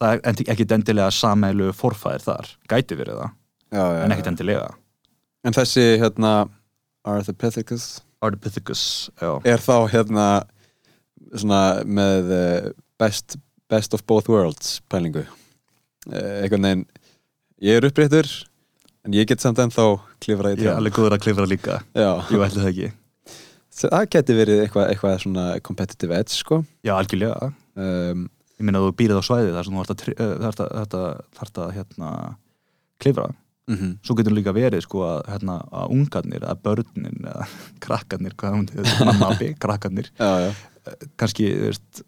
það 0.00 0.12
er 0.14 0.20
en- 0.24 0.46
ekkit 0.54 0.72
endilega 0.72 1.10
samælu 1.12 1.72
forfæðir 1.76 2.24
þar, 2.24 2.46
gæti 2.68 2.96
verið 2.96 3.18
það 3.20 3.30
já, 3.72 3.82
já, 3.84 4.04
en 4.04 4.10
já. 4.10 4.14
ekkit 4.16 4.30
endilega. 4.32 4.70
En 5.44 5.52
þessi 5.52 5.84
hérna 6.00 6.32
Arthropithecus 7.04 8.00
Ardipithecus, 8.20 9.10
já, 9.20 9.40
er 9.48 9.62
þá 9.64 9.88
hérna 9.88 10.24
svona 11.32 11.82
með 11.88 12.32
eh, 12.36 12.70
best, 13.00 13.38
best 13.70 13.94
of 13.96 14.04
both 14.06 14.28
worlds 14.28 14.80
pælingu. 14.92 15.22
Eh, 16.10 16.42
einhvern 16.44 16.66
veginn 16.66 16.86
ég 17.64 17.78
er 17.80 17.86
uppréttur 17.88 18.28
en 19.06 19.16
ég 19.16 19.28
get 19.28 19.40
samt 19.40 19.60
ennþá 19.62 19.86
klifra 20.20 20.52
í 20.52 20.58
ég 20.60 20.68
er 20.68 20.76
alveg 20.76 20.96
góður 20.98 21.16
að 21.16 21.24
klifra 21.24 21.48
líka. 21.48 21.80
Já, 21.96 22.10
ég 22.28 22.44
ætli 22.44 22.60
það 22.60 22.70
ekki, 22.74 22.90
það 23.74 24.06
geti 24.14 24.36
verið 24.36 24.62
eitthvað, 24.64 24.90
eitthvað 24.92 25.16
svona 25.24 25.46
competitive 25.66 26.18
edge 26.18 26.36
sko. 26.36 26.62
Já 26.86 26.94
algjörlega. 26.96 27.50
Um, 27.78 28.26
ég 28.60 28.66
meina 28.66 28.80
að 28.80 28.88
þú 28.88 28.96
býrið 28.98 29.20
á 29.20 29.24
svæði 29.24 29.54
þar 29.54 29.68
sem 29.68 29.76
þú 29.76 29.84
þarft 29.84 29.94
að, 29.94 30.10
eh, 30.16 30.48
að, 30.50 30.96
að, 31.44 31.62
að 31.64 31.72
hérna, 31.78 32.10
klifra. 33.00 33.30
mm 33.70 33.96
svo 34.04 34.16
getur 34.18 34.34
líka 34.34 34.52
verið 34.52 34.82
sko 34.84 35.04
að, 35.06 35.20
hérna, 35.30 35.60
að 35.70 35.94
ungarnir, 35.96 36.44
að 36.44 36.62
börnin 36.66 37.24
eða 37.24 37.46
krakkarnir, 37.84 38.34
hvað 38.36 38.56
hún 38.56 38.68
hefur 38.74 39.06
mamma 39.08 39.32
abi, 39.34 39.54
krakkarnir, 39.54 40.10
já, 40.18 40.30
já, 40.48 40.50
kannski 41.16 41.46
þú 41.54 41.70
veist, 41.70 42.02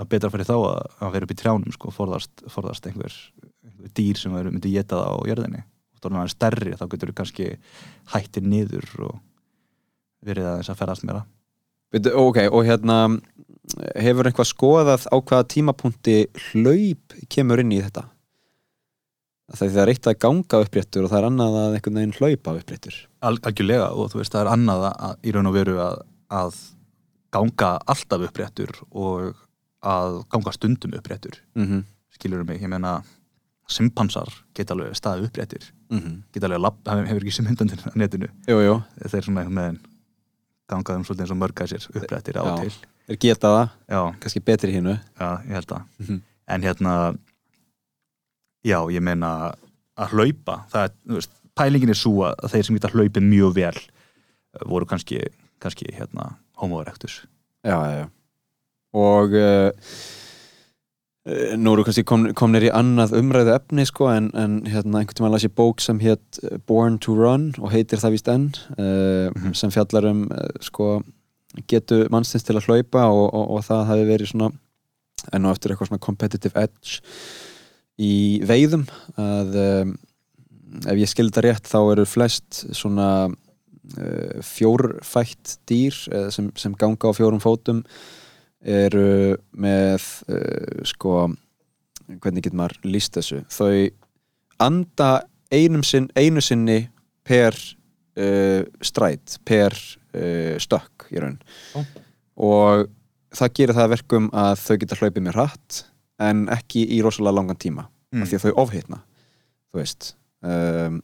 að 0.00 0.10
betra 0.10 0.30
fyrir 0.32 0.48
þá 0.48 0.56
að, 0.56 0.80
að 1.04 1.12
vera 1.14 1.28
upp 1.28 1.34
í 1.34 1.38
trjánum 1.38 1.76
sko, 1.76 1.92
forðast, 1.94 2.46
forðast 2.50 2.88
einhver, 2.90 3.14
einhver 3.62 3.94
dýr 3.94 4.18
sem 4.18 4.34
myndi 4.34 4.72
geta 4.74 4.98
það 4.98 5.14
á 5.14 5.28
jörðinni. 5.30 5.62
Þá 6.00 6.08
er 6.10 6.16
hann 6.18 6.32
stærri, 6.32 6.72
þá 6.76 6.84
getur 6.92 7.10
þú 7.10 7.16
kannski 7.20 7.46
hættir 8.12 8.44
niður 8.44 8.88
og 9.06 9.20
verið 10.24 10.50
aðeins 10.50 10.70
að 10.72 10.80
ferðast 10.80 11.06
meira. 11.08 11.24
Ok, 11.94 12.40
og 12.50 12.64
hérna 12.66 12.98
hefur 14.02 14.28
einhvað 14.28 14.50
skoðað 14.50 15.06
á 15.08 15.16
hvaða 15.16 15.46
tímapunkti 15.52 16.16
hlaup 16.50 17.14
kemur 17.32 17.62
inn 17.62 17.72
í 17.72 17.80
þetta? 17.84 18.08
Það 19.54 19.78
er 19.82 19.92
eitt 19.92 20.08
að 20.08 20.20
ganga 20.24 20.60
uppréttur 20.64 21.04
og 21.04 21.12
það 21.12 21.18
er 21.20 21.26
annað 21.28 21.56
að 21.60 21.76
einhvern 21.76 21.98
veginn 22.00 22.14
hlaupa 22.16 22.54
uppréttur. 22.58 22.96
Al, 23.20 23.36
algjörlega 23.44 23.90
og 23.92 24.10
þú 24.12 24.20
veist 24.20 24.34
það 24.34 24.44
er 24.44 24.52
annað 24.54 24.86
að, 24.88 24.94
að, 25.08 25.18
í 25.20 25.34
raun 25.36 25.50
og 25.50 25.56
veru 25.56 25.74
að, 25.84 25.98
að 26.40 26.60
ganga 27.34 27.70
alltaf 27.94 28.24
uppréttur 28.28 28.72
og 28.90 29.42
að 29.84 30.22
ganga 30.32 30.54
stundum 30.56 30.96
uppréttur. 30.96 31.38
Mm 31.54 31.66
-hmm. 31.68 31.84
skilur 32.16 32.44
mig, 32.44 32.62
ég 32.62 32.68
meina 32.68 33.02
simpansar 33.68 34.28
geta 34.54 34.74
alveg 34.74 34.96
staðið 34.96 35.28
uppréttir. 35.28 35.72
Mm 35.90 36.22
geta 36.32 36.46
alveg 36.46 36.60
lapp, 36.60 36.78
hefur 36.88 37.06
hefur 37.06 37.22
ekki 37.22 37.32
sem 37.32 37.44
myndandinn 37.44 37.84
á 37.84 37.92
netinu. 37.94 38.28
Jú, 38.48 38.60
jú, 38.60 38.82
þeir 39.08 39.24
svona 39.24 39.40
einhvern 39.40 39.60
veginn 39.60 39.93
ganga 40.68 40.96
um 40.96 41.04
svolítið 41.04 41.24
eins 41.26 41.34
og 41.34 41.40
mörgæsir 41.42 41.86
uppréttir 41.94 42.38
á 42.40 42.42
og 42.42 42.50
Já. 42.50 42.56
til. 42.62 42.72
Þeir 43.08 43.18
geta 43.20 43.48
það, 43.52 43.68
já, 43.92 44.00
kannski 44.20 44.40
betri 44.40 44.72
hínu 44.72 44.94
já, 45.20 45.28
ég 45.44 45.52
held 45.58 45.72
að 45.76 45.82
Mhm. 46.00 46.20
en 46.48 46.62
hérna 46.62 46.94
já, 48.64 48.78
ég 48.90 49.00
meina 49.04 49.54
að 49.98 50.14
hlaupa 50.14 50.64
það 50.72 50.84
er, 50.84 50.90
þú 51.06 51.14
veist, 51.20 51.30
pælingin 51.54 51.90
er 51.92 51.94
svo 52.00 52.24
að 52.26 52.48
þeir 52.50 52.64
sem 52.66 52.76
geta 52.78 52.88
hlaupið 52.94 53.22
mjög 53.28 53.54
vel 53.54 53.76
eh, 53.76 54.64
voru 54.66 54.86
kannski, 54.86 55.20
kannski 55.60 55.86
hérna 55.94 56.36
homo 56.56 56.80
erectus 56.82 57.24
Já, 57.64 57.76
já, 57.80 57.96
já. 58.04 58.08
Og 58.94 59.32
uh, 59.32 59.70
nú 61.56 61.72
eru 61.72 61.84
kannski 61.86 62.04
kom, 62.04 62.26
komnir 62.36 62.66
í 62.66 62.72
annað 62.74 63.14
umræðu 63.16 63.54
efni 63.54 63.86
sko 63.88 64.10
en, 64.12 64.26
en 64.36 64.58
hérna 64.68 65.00
einhvern 65.00 65.16
tímann 65.16 65.32
las 65.32 65.46
ég 65.46 65.54
bók 65.56 65.80
sem 65.80 65.96
hétt 66.02 66.40
uh, 66.44 66.58
Born 66.68 66.98
to 67.00 67.14
Run 67.16 67.46
og 67.62 67.70
heitir 67.72 68.02
það 68.02 68.12
víst 68.18 68.28
enn 68.28 68.50
uh, 68.76 69.30
Mhm. 69.32 69.54
sem 69.56 69.72
fjallar 69.72 70.04
um 70.10 70.26
uh, 70.28 70.50
sko 70.60 70.98
getu 71.70 72.02
mannstins 72.12 72.44
til 72.44 72.56
að 72.58 72.66
hlaupa 72.68 73.06
og, 73.08 73.28
og, 73.32 73.44
og 73.56 73.64
það 73.64 73.86
hafi 73.88 74.04
verið 74.10 74.30
svona 74.34 74.50
enn 75.32 75.46
og 75.48 75.54
eftir 75.54 75.72
eitthvað 75.72 75.88
svona 75.92 76.04
competitive 76.04 76.60
edge 76.60 76.98
í 77.96 78.42
veiðum 78.44 78.84
að 79.16 79.56
um, 79.62 79.94
ef 80.90 80.98
ég 80.98 81.08
skildi 81.08 81.38
það 81.38 81.46
rétt 81.46 81.70
þá 81.70 81.78
eru 81.94 82.04
flest 82.10 82.64
svona 82.74 83.08
uh, 83.30 84.42
fjórfætt 84.42 85.54
dýr 85.70 85.94
eh, 86.12 86.28
sem, 86.34 86.50
sem 86.58 86.74
ganga 86.76 87.08
á 87.08 87.16
fjórum 87.16 87.40
fótum 87.40 87.84
eru 88.64 89.36
með 89.52 90.06
uh, 90.32 90.82
sko 90.88 91.28
hvernig 92.20 92.44
getur 92.44 92.58
maður 92.60 92.88
líst 92.88 93.16
þessu 93.16 93.42
þau 93.52 93.90
anda 94.64 95.10
einum 95.52 95.82
sinn, 95.86 96.08
einu 96.16 96.40
sinni 96.44 96.88
per 97.24 97.54
uh, 97.54 98.62
stræt, 98.84 99.38
per 99.44 99.72
uh, 99.76 100.56
stökk 100.60 101.08
í 101.12 101.20
raun 101.22 101.38
Ó. 101.76 101.80
og 102.36 102.86
það 103.34 103.56
gerir 103.58 103.76
það 103.76 103.88
að 103.88 103.94
verkum 103.96 104.30
að 104.32 104.54
þau 104.62 104.76
geta 104.82 105.00
hlaupið 105.00 105.26
mér 105.26 105.38
hratt 105.40 105.80
en 106.22 106.46
ekki 106.54 106.86
í 106.94 107.02
rosalega 107.04 107.40
langan 107.40 107.60
tíma 107.60 107.88
Mm. 108.14 108.22
af 108.22 108.28
því 108.30 108.36
að 108.38 108.44
þau 108.44 108.58
ofhitna 108.62 108.96
þú 109.72 109.78
veist 109.80 110.04
um, 110.46 111.00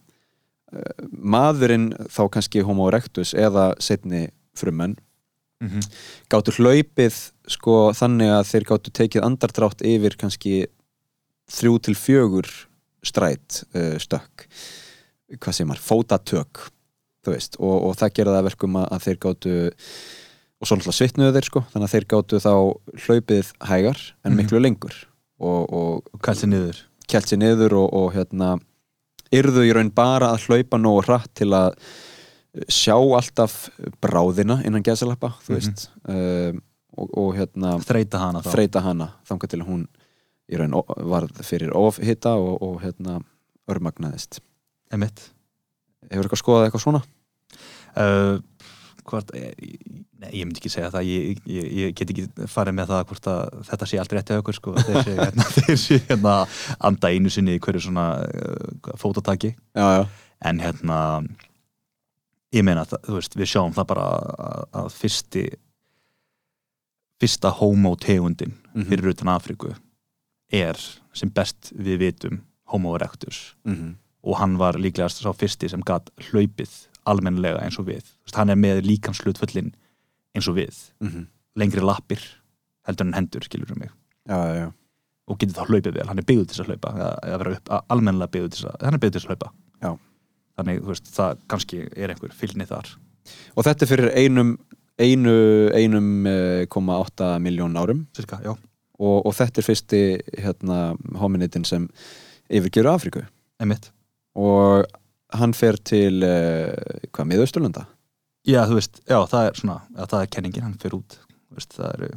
maðurinn 1.11 1.89
þá 2.07 2.21
kannski 2.31 2.61
homo 2.63 2.85
erectus 2.87 3.33
eða 3.35 3.73
setni 3.83 4.29
frumenn 4.55 4.95
mm 5.61 5.67
-hmm. 5.69 5.87
gáttu 6.29 6.51
hlaupið 6.57 7.15
sko 7.47 7.75
þannig 7.93 8.29
að 8.33 8.49
þeir 8.51 8.65
gáttu 8.71 8.91
tekið 8.91 9.25
andardrátt 9.27 9.81
yfir 9.85 10.17
kannski 10.17 10.67
þrjú 11.51 11.79
til 11.79 11.95
fjögur 11.95 12.49
stræt 13.03 13.63
uh, 13.75 13.97
stökk 13.97 14.47
hvað 15.39 15.53
sem 15.55 15.71
er, 15.71 15.79
fótatök 15.79 16.71
þú 17.25 17.31
veist, 17.35 17.55
og, 17.59 17.77
og 17.85 17.95
það 17.95 18.13
gera 18.17 18.31
það 18.33 18.39
að 18.41 18.49
verkum 18.49 18.75
að, 18.75 18.87
að 18.91 19.03
þeir 19.05 19.17
gáttu 19.25 19.55
og 20.61 20.67
svo 20.67 20.75
náttúrulega 20.77 20.97
svitnuðu 20.99 21.33
þeir 21.37 21.47
sko 21.49 21.63
þannig 21.71 21.87
að 21.87 21.93
þeir 21.95 22.07
gáttu 22.13 22.39
þá 22.41 22.53
hlaupið 23.05 23.53
hægar 23.69 23.99
en 24.23 24.31
Mhm. 24.31 24.37
miklu 24.37 24.59
lengur 24.61 24.95
og, 25.39 25.73
og 25.73 26.03
og 26.13 26.21
kælt 26.21 26.43
sér 26.43 26.51
niður 26.53 26.77
kælt 27.07 27.27
sér 27.29 27.41
niður 27.41 27.73
og, 27.73 27.93
og 27.93 28.13
hérna 28.13 28.59
yrðu 29.31 29.65
í 29.65 29.73
raun 29.73 29.91
bara 29.91 30.33
að 30.33 30.47
hlaupa 30.47 30.77
nógu 30.77 31.05
hratt 31.07 31.31
til 31.35 31.53
að 31.53 31.75
sjá 32.67 32.95
alltaf 32.99 33.69
bráðina 34.03 34.59
innan 34.67 34.83
gæsalappa 34.83 35.33
þú 35.45 35.53
Mhm. 35.53 35.59
veist 35.59 35.89
um, 36.07 36.61
og, 36.97 37.09
og 37.17 37.29
hérna 37.37 37.77
þreita 37.79 38.19
hana 38.19 38.41
hana 38.83 39.07
þangað 39.29 39.53
til 39.53 39.63
hún 39.63 39.85
í 40.51 40.57
raun 40.59 40.73
varð 41.07 41.39
fyrir 41.47 41.71
ofhita 41.71 42.33
og, 42.35 42.57
og 42.61 42.81
hérna 42.83 43.21
örmagnaðist 43.71 44.41
Einmitt. 44.91 45.29
hefur 46.11 46.25
eitthvað 46.27 46.41
skoðað 46.43 46.65
eitthvað 46.67 46.83
svona? 46.83 47.01
Uh, 47.95 48.39
hvort, 49.07 49.31
eh, 49.35 49.51
nei, 50.21 50.29
ég 50.35 50.45
myndi 50.45 50.59
ekki 50.61 50.69
segja 50.71 50.91
það 50.93 51.07
ég, 51.07 51.39
ég, 51.49 51.69
ég 51.79 51.95
get 51.97 52.11
ekki 52.13 52.25
farið 52.51 52.75
með 52.77 52.91
það 52.91 53.05
hvort 53.09 53.29
að 53.31 53.55
þetta 53.71 53.87
sé 53.89 53.97
rétt 54.15 54.29
hjá 54.31 54.37
okkur 54.43 54.55
sko. 54.59 54.73
þeir 54.77 54.99
sé 55.03 55.15
hérna, 55.17 55.47
hérna 56.11 56.35
anda 56.79 57.09
einu 57.11 57.31
sinni 57.33 57.55
í 57.57 57.59
hverju 57.63 57.81
svona 57.87 58.05
uh, 58.27 58.91
fótataki 59.01 59.55
Já, 59.75 59.87
já, 59.97 60.03
en 60.51 60.59
hérna 60.59 60.99
ég 62.53 62.63
meina 62.63 62.83
þú 62.85 63.15
veist, 63.17 63.35
við 63.35 63.47
sjáum 63.53 63.73
það 63.73 63.87
bara 63.87 64.05
að, 64.07 64.63
að 64.81 64.89
fyrsti 64.91 65.45
fyrsta 67.21 67.51
homo 67.61 67.95
tegundin 67.95 68.53
Mhm. 68.73 68.87
fyrir 68.89 69.11
utan 69.13 69.27
Afríku 69.27 69.75
er 70.51 70.77
sem 71.13 71.29
best 71.29 71.71
við 71.75 71.99
vitum 71.99 72.41
homo 72.71 72.95
erectus 72.95 73.55
mm 73.65 73.95
og 74.23 74.37
hann 74.37 74.53
var 74.57 74.73
líklegast 74.77 75.17
sá 75.23 75.33
fyrsti 75.33 75.67
sem 75.69 75.81
gatt 75.81 76.11
hlaupið 76.29 76.69
almennilega 77.09 77.63
eins 77.65 77.79
og 77.79 77.87
við 77.87 78.03
veist, 78.03 78.35
hann 78.35 78.49
er 78.53 78.55
með 78.55 78.83
líkamslutföllin 78.85 79.71
eins 80.35 80.47
og 80.47 80.55
við 80.55 80.91
-hmm. 81.01 81.25
lengri 81.55 81.81
lappir 81.81 82.21
heldur 82.85 83.07
en 83.07 83.13
hendur, 83.13 83.41
skilur 83.43 83.75
mig 83.79 83.89
já, 84.29 84.35
já, 84.37 84.53
já. 84.61 84.73
og 85.27 85.37
getur 85.39 85.55
þá 85.55 85.65
hlaupið 85.67 85.93
vel, 85.93 86.07
hann 86.07 86.19
er 86.19 86.23
byggður 86.23 86.45
til 86.47 86.53
þess 86.53 86.59
að 86.59 86.67
hlaupa 86.67 86.89
eða, 86.93 87.19
eða 87.23 87.37
vera 87.37 87.51
upp, 87.55 87.69
almennilega 87.89 88.31
byggður 88.31 88.49
til 88.49 88.59
þess 88.61 88.69
að 88.75 88.85
hann 88.85 88.93
er 88.93 88.99
byggður 88.99 89.11
til 89.11 89.19
þess 89.21 89.25
að 89.25 89.29
hlaupa 89.31 89.51
Já. 89.81 89.97
Þannig, 90.59 90.81
veist, 90.87 91.07
það 91.15 91.45
kannski 91.51 91.85
er 91.95 92.13
einhver 92.13 92.35
fylgni 92.35 92.67
þar. 92.69 92.89
Og 93.55 93.67
þetta 93.67 93.85
er 93.85 93.91
fyrir 93.91 94.11
einum 94.17 94.55
einu, 95.01 95.35
einum 95.73 96.27
eh, 96.29 96.65
koma 96.69 96.99
átta 97.01 97.35
miljón 97.41 97.77
árum. 97.79 98.05
Cirka, 98.17 98.41
já, 98.43 98.53
og, 98.99 99.17
og 99.25 99.35
þetta 99.37 99.61
er 99.61 99.67
fyrsti 99.67 100.01
hérna, 100.43 100.81
hominitin 101.21 101.65
sem 101.67 101.87
yfirgerur 102.51 102.93
Afríku. 102.95 103.23
Einmitt. 103.61 103.91
Og 104.37 104.85
hann 105.35 105.55
fer 105.55 105.77
til 105.87 106.23
uh, 106.27 106.71
hvað, 107.11 107.27
miðausturlanda? 107.29 107.85
Já, 108.47 108.63
þú 108.67 108.77
veist, 108.79 108.99
já, 109.05 109.19
það 109.29 109.47
er 109.47 109.59
svona 109.59 109.77
já, 109.85 110.03
það 110.03 110.21
er 110.21 110.31
kenningin, 110.35 110.65
hann 110.65 110.79
fyrir 110.81 110.97
út 110.97 111.17
veist, 111.55 111.75
það 111.75 111.91
eru 111.95 112.09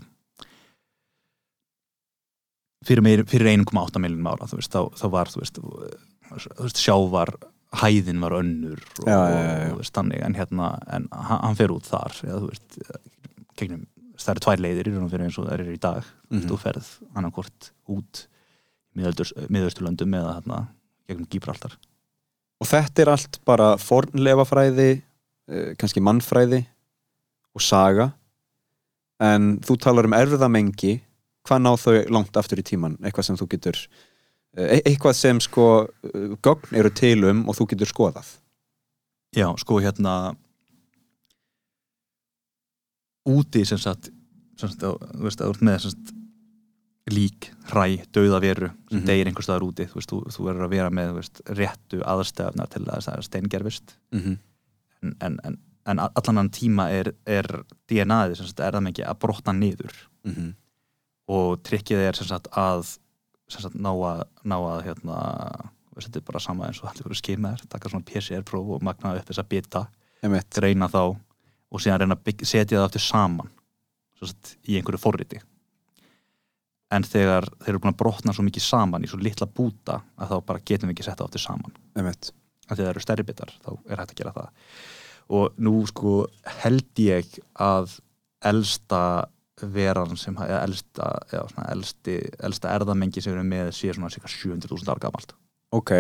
fyrir, 2.85 3.05
meir, 3.05 3.25
fyrir 3.29 3.51
1,8 3.53 4.03
miljonum 4.03 4.31
ára, 4.33 4.49
þú 4.51 4.61
veist, 4.61 4.75
þá, 4.75 5.01
þá 5.01 5.07
var 5.15 5.33
þú 5.33 5.43
veist, 5.43 5.61
þú 5.61 6.65
veist, 6.65 6.81
sjávar 6.81 7.35
hæðin 7.81 8.21
var 8.23 8.37
önnur 8.39 8.81
og, 9.01 9.09
Já, 9.09 9.17
og 9.19 9.73
þú 9.73 9.79
veist, 9.81 9.95
þannig, 9.97 10.23
en 10.27 10.35
hérna 10.39 10.69
en 10.95 11.09
hann, 11.13 11.41
hann 11.45 11.59
fer 11.59 11.73
út 11.75 11.87
þar, 11.89 12.15
já, 12.25 12.35
þú 12.39 12.51
veist 12.53 12.79
gegnum, 13.59 13.87
það 14.19 14.33
eru 14.35 14.45
tvær 14.47 14.63
leiðir 14.65 14.89
í 14.91 14.95
raun 14.95 15.07
og 15.07 15.11
fyrir 15.15 15.27
eins 15.29 15.39
og 15.41 15.47
það 15.49 15.57
eru 15.59 15.73
í 15.75 15.81
dag, 15.83 16.05
mm 16.31 16.39
Mhm. 16.39 16.49
þú 16.51 16.57
ferð 16.63 16.89
annarkvort 17.15 17.71
út 17.95 18.25
miðausturlöndum 18.97 20.15
eða 20.19 20.37
hérna 20.39 20.61
gegnum 21.09 21.27
Gíbraltar. 21.31 21.75
Og 22.63 22.69
þetta 22.71 23.03
er 23.05 23.11
allt 23.13 23.39
bara 23.45 23.73
fornlefafræði 23.83 24.89
uh, 25.51 25.73
kannski 25.81 26.01
mannfræði 26.05 26.63
og 27.55 27.63
saga. 27.63 28.13
En 29.23 29.59
þú 29.65 29.77
talar 29.83 30.07
um 30.09 30.15
erfðamengi. 30.17 31.01
Hvað 31.45 31.61
ná 31.61 31.73
þau 31.77 31.95
langt 32.15 32.37
aftur 32.41 32.63
í 32.63 32.65
tíman 32.67 32.97
eitthvað 33.05 33.27
sem 33.29 33.37
þú 33.37 33.49
getur 33.53 33.77
e 34.57 34.81
eitthvað 34.85 35.13
sem 35.19 35.41
sko 35.41 35.67
uh, 35.85 36.37
gögn 36.43 36.77
eru 36.79 36.91
til 36.91 37.25
um 37.31 37.49
og 37.49 37.57
þú 37.59 37.67
getur 37.73 37.91
skoðað 37.91 38.33
Já, 39.35 39.49
sko 39.59 39.81
hérna 39.83 40.37
úti 43.27 43.65
sem 43.67 43.79
sagt, 43.81 44.11
sem 44.61 44.69
sagt 44.71 44.85
þú 44.85 45.25
veist, 45.25 45.41
að 45.41 45.49
þú 45.49 45.55
ert 45.57 45.65
með 45.67 45.79
sem 45.83 45.95
sagt, 45.95 46.13
lík, 47.13 47.51
hræ, 47.69 47.87
dauða 48.17 48.41
veru 48.41 48.69
sem 48.91 48.99
Mhm. 49.01 49.07
deyr 49.07 49.27
einhvers 49.29 49.45
staðar 49.49 49.67
úti 49.67 49.85
þú 49.91 49.95
veist, 49.99 50.11
þú, 50.13 50.19
þú 50.33 50.45
verður 50.49 50.65
að 50.67 50.71
vera 50.77 50.91
með 50.91 51.15
veist, 51.19 51.41
réttu 51.47 52.01
aðstæðna 52.01 52.67
til 52.73 52.85
að 52.87 53.05
það 53.05 53.17
er 53.19 53.23
steingerfist 53.29 53.97
mm 54.13 54.21
-hmm. 54.21 54.39
en, 55.03 55.17
en, 55.21 55.39
en, 55.45 55.59
en 55.87 55.99
allan 55.99 56.13
annan 56.29 56.51
tíma 56.51 56.91
er, 56.91 57.13
er 57.27 57.45
DNA-ið 57.91 58.37
sem 58.37 58.47
sagt 58.47 58.61
er 58.61 58.73
það 58.73 58.89
ekki 58.89 59.05
að 59.05 59.19
brotna 59.19 59.53
niður 59.53 59.93
Mhm. 60.25 60.55
og 61.29 61.63
trikkið 61.63 62.09
er 62.09 62.13
sem 62.17 62.27
sagt 62.27 62.49
að 62.53 62.99
sagt 63.51 63.77
ná 63.77 63.91
að, 63.93 64.25
ná 64.45 64.57
að 64.57 64.85
hérna, 64.89 65.19
þetta 65.97 66.21
er 66.21 66.27
bara 66.27 66.43
sama 66.43 66.69
eins 66.69 66.81
og 66.83 66.91
allir 66.91 67.07
voru 67.09 67.19
skýrmaður, 67.19 67.67
taka 67.71 67.91
svona 67.93 68.07
PCR-próf 68.09 68.73
og 68.77 68.85
magna 68.87 69.15
upp 69.19 69.29
þessa 69.29 69.47
bita 69.49 69.87
greina 70.57 70.89
þá 70.89 71.03
og 71.75 71.83
síðan 71.83 72.05
reyna 72.05 72.17
að 72.17 72.47
setja 72.47 72.79
það 72.79 72.87
aftur 72.87 73.05
saman 73.05 73.51
sagt, 74.25 74.55
í 74.69 74.79
einhverju 74.79 75.01
forriti. 75.01 75.41
En 76.95 77.05
þegar 77.05 77.49
þeir 77.59 77.75
eru 77.75 77.83
búin 77.83 77.95
að 77.95 78.01
brotna 78.01 78.35
svo 78.37 78.45
mikið 78.47 78.65
saman 78.65 79.05
í 79.05 79.11
svo 79.11 79.19
litla 79.21 79.49
búta 79.51 79.99
að 80.17 80.31
þá 80.31 80.37
bara 80.47 80.65
getum 80.65 80.91
við 80.91 80.97
ekki 80.97 81.07
sett 81.09 81.19
það 81.19 81.29
aftur 81.29 81.45
saman. 81.45 81.77
Af 82.65 82.79
því 82.79 82.79
að 82.79 82.79
það 82.79 82.91
eru 82.93 83.05
stærri 83.05 83.27
bitar, 83.29 83.53
þá 83.61 83.71
er 83.75 84.01
hægt 84.01 84.15
að 84.15 84.21
gera 84.21 84.35
það. 84.37 84.69
Og 85.35 85.59
nú 85.67 85.75
sko 85.89 86.15
held 86.63 87.03
ég 87.03 87.39
að 87.61 87.99
elsta 88.45 89.01
veran 89.63 90.17
sem, 90.19 90.37
elsta 90.37 91.09
svona 91.31 91.69
elsti, 91.73 92.19
elsta 92.43 92.73
erðamengi 92.75 93.23
sem 93.23 93.33
við 93.33 93.39
erum 93.39 93.53
með 93.53 93.71
sé 93.77 93.95
svona 93.95 94.11
cirka 94.13 94.31
700.000 94.33 94.91
ára 94.91 95.05
gamalt. 95.07 95.35
Ok, 95.75 95.93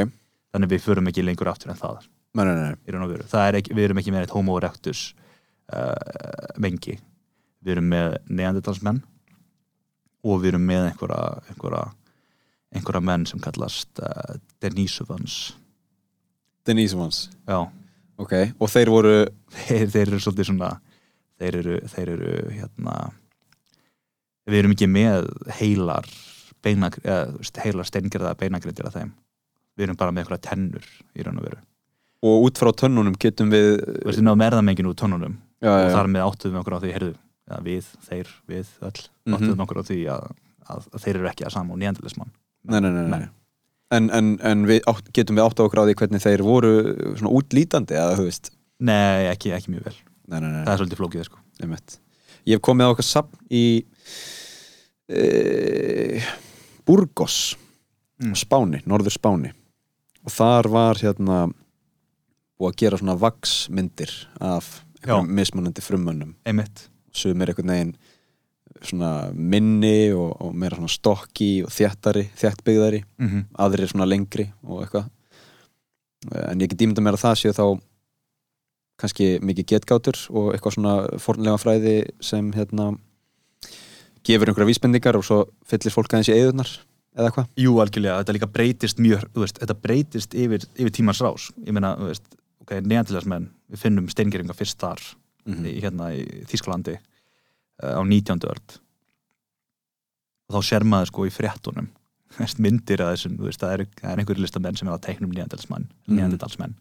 þannig 0.54 0.72
við 0.74 0.84
förum 0.86 1.10
ekki 1.10 1.24
lengur 1.24 1.50
aftur 1.52 1.72
en 1.74 1.80
það. 1.80 2.04
Nei, 2.34 2.44
nei, 2.48 2.54
nei. 2.58 3.26
Það 3.30 3.48
er 3.48 3.58
ekki, 3.60 3.74
við 3.78 3.88
erum 3.88 4.00
ekki 4.02 4.14
með 4.14 4.24
eitt 4.24 4.34
homo 4.34 4.56
erectus 4.58 5.02
uh, 5.70 6.54
mengi. 6.58 6.96
Við 7.64 7.76
erum 7.76 7.90
með 7.92 8.16
neandertalsmenn 8.26 9.02
og 10.24 10.40
við 10.42 10.54
erum 10.54 10.64
með 10.66 10.88
einhverja 10.90 11.20
einhverja, 11.52 11.84
einhverja 12.74 13.04
menn 13.06 13.28
sem 13.30 13.42
kallast 13.44 14.02
uh, 14.02 14.34
Denisovans. 14.64 15.54
Denise 16.64 16.96
Mons 16.96 17.28
já, 17.44 17.58
ok, 18.16 18.32
og 18.56 18.70
þeir 18.72 18.90
voru 18.92 19.14
þeir, 19.52 19.84
þeir 19.92 20.06
eru 20.06 20.20
svolítið 20.24 20.48
svona 20.48 20.70
þeir 21.40 21.58
eru, 21.60 21.76
þeir 21.92 22.12
eru 22.14 22.30
hérna 22.54 22.94
við 24.50 24.60
erum 24.60 24.74
ekki 24.76 24.88
með 24.90 25.28
heilar 25.58 26.08
beinag, 26.64 26.96
eða, 27.04 27.26
heilar 27.64 27.88
steingerða 27.88 28.34
beinagrindir 28.40 28.86
af 28.88 28.96
þeim. 28.96 29.12
Við 29.76 29.86
erum 29.88 29.98
bara 30.00 30.14
með 30.14 30.24
einhverja 30.24 30.44
tennur 30.50 30.84
í 31.18 31.24
raun 31.26 31.40
og 31.40 31.46
veru. 31.48 31.60
Og 32.24 32.46
út 32.46 32.60
frá 32.60 32.70
tönnunum 32.72 33.16
getum 33.20 33.50
við 33.52 33.66
við 33.82 34.04
veist, 34.06 34.18
við 34.20 34.24
náðum 34.28 34.44
erðamenginu 34.46 34.92
úr 34.92 34.96
tónunum 35.00 35.34
já, 35.60 35.68
og 35.74 35.90
þar 35.92 36.08
með 36.14 36.26
áttuðum 36.28 36.60
okkur 36.62 36.76
á 36.76 36.80
því 36.84 36.92
heyrðu, 36.94 37.14
ja, 37.50 37.58
við, 37.66 37.88
þeir, 38.08 38.30
við, 38.48 38.70
öll 38.80 39.02
Mhm. 39.24 39.34
áttuðum 39.36 39.64
okkur 39.64 39.80
á 39.80 39.84
því 39.90 39.98
að, 40.14 40.24
að, 40.72 40.86
að 40.94 41.02
þeir 41.04 41.18
eru 41.18 41.28
ekki 41.32 41.44
að 41.48 41.52
sama 41.56 41.74
og 41.74 41.80
nýjandilismann 41.82 42.30
nei, 42.64 42.80
nei, 42.80 42.90
nei, 42.94 43.04
nei. 43.12 43.28
En, 43.94 44.08
en, 44.16 44.30
en 44.40 44.64
við 44.66 44.80
átt, 44.88 45.10
getum 45.12 45.36
við 45.36 45.44
átt 45.44 45.60
á 45.60 45.64
okkur 45.66 45.82
á 45.84 45.86
því 45.88 45.94
hvernig 46.00 46.22
þeir 46.24 46.42
voru 46.46 46.70
svona 47.18 47.34
útlítandi 47.36 47.94
eða 48.00 48.16
veist? 48.22 48.50
Nei, 48.80 49.28
ekki, 49.28 49.52
ekki 49.52 49.74
mjög 49.74 49.90
vel, 49.90 49.96
nei, 50.32 50.38
nei, 50.40 50.48
nei, 50.48 50.62
það 50.64 50.72
er 50.72 50.80
svolítið 50.80 51.00
flókið 51.02 51.28
sko. 51.28 51.42
Ég 52.44 52.56
hef 52.58 52.64
komið 52.64 52.88
á 52.88 52.92
okkar 52.92 53.06
sapn 53.08 53.36
í 53.52 53.64
e, 55.08 56.20
Burgos 56.84 57.56
Mm. 58.22 58.34
Spáni, 58.38 58.80
norður 58.86 59.14
Spáni. 59.14 59.52
Og 60.24 60.32
þar 60.32 60.68
var 60.72 61.00
hérna 61.02 61.44
búið 62.54 62.70
að 62.70 62.76
gera 62.80 62.98
svona 63.00 63.16
vaksmyndir 63.18 64.12
af 64.40 64.68
mismunandi 65.26 65.82
frummönnum. 65.84 66.34
Einmitt, 66.46 66.86
sem 67.12 67.40
er 67.42 67.52
einhvern 67.52 67.72
veginn 67.74 67.96
svona 68.84 69.10
minni 69.34 70.12
og, 70.14 70.30
og 70.40 70.54
meira 70.56 70.78
svona 70.78 70.92
stokki 70.92 71.50
og 71.64 71.72
þjættari, 71.72 72.28
þjættbyggðari 72.38 73.02
mm 73.02 73.28
-hmm. 73.28 73.44
aðrir 73.58 73.90
svona 73.90 74.08
lengri 74.08 74.52
og 74.62 74.84
eitthvað. 74.84 75.10
En 76.48 76.60
ég 76.60 76.70
get 76.70 76.80
ímynda 76.80 77.02
mér 77.04 77.18
að 77.18 77.24
það 77.24 77.40
séu 77.40 77.52
þá 77.52 77.80
kannski 78.96 79.40
mikið 79.42 79.66
getgátur 79.66 80.16
og 80.30 80.54
eitthvað 80.54 80.74
svona 80.74 80.94
fornlega 81.18 81.58
fræði 81.58 81.96
sem 82.20 82.52
hérna 82.52 82.94
gefur 84.24 84.50
einhverja 84.50 84.70
vísbendingar 84.70 85.18
og 85.18 85.24
svo 85.26 85.38
fyllir 85.68 85.92
fólk 85.94 86.12
aðeins 86.14 86.30
í 86.32 86.36
eðunar 86.38 86.70
eða 87.14 87.28
eitthvað 87.30 87.50
Jú, 87.62 87.74
algjörlega, 87.82 88.20
þetta 88.22 88.34
líka 88.38 88.48
breytist 88.54 89.02
mjög 89.02 89.26
þú 89.34 89.44
veist, 89.44 89.58
þetta 89.62 89.76
breytist 89.84 90.34
yfir, 90.34 90.64
yfir 90.74 90.94
tímans 90.96 91.20
rás. 91.22 91.50
Ég 91.62 91.76
meina, 91.76 91.92
þú 92.00 92.08
veist, 92.10 92.24
ok, 92.64 92.72
nýjandilismenn 92.82 93.50
við 93.70 93.82
finnum 93.84 94.08
steingeringa 94.10 94.56
fyrst 94.56 94.80
þar 94.82 95.02
mm 95.44 95.66
í, 95.68 95.74
hérna 95.84 96.08
í 96.16 96.22
Þískalandi 96.48 96.96
uh, 96.96 98.00
á 98.00 98.02
19. 98.02 98.48
öld. 98.48 98.78
Og 100.48 100.56
þá 100.56 100.66
sér 100.70 100.86
maður 100.88 101.10
sko 101.12 101.26
í 101.28 101.32
fréttunum 101.34 101.90
myndir 102.64 103.02
að 103.04 103.12
þessum, 103.14 103.36
þú 103.38 103.46
veist, 103.50 103.60
það 103.62 103.76
er, 103.76 103.84
er 104.10 104.22
einhverju 104.22 104.42
listamenn 104.42 104.78
sem 104.80 104.88
er 104.90 104.96
að 104.96 105.04
teiknum 105.06 105.30
nýjandalsmenn 105.36 105.86
Mhm. 106.08 106.16
nýjandalsmenn 106.18 106.74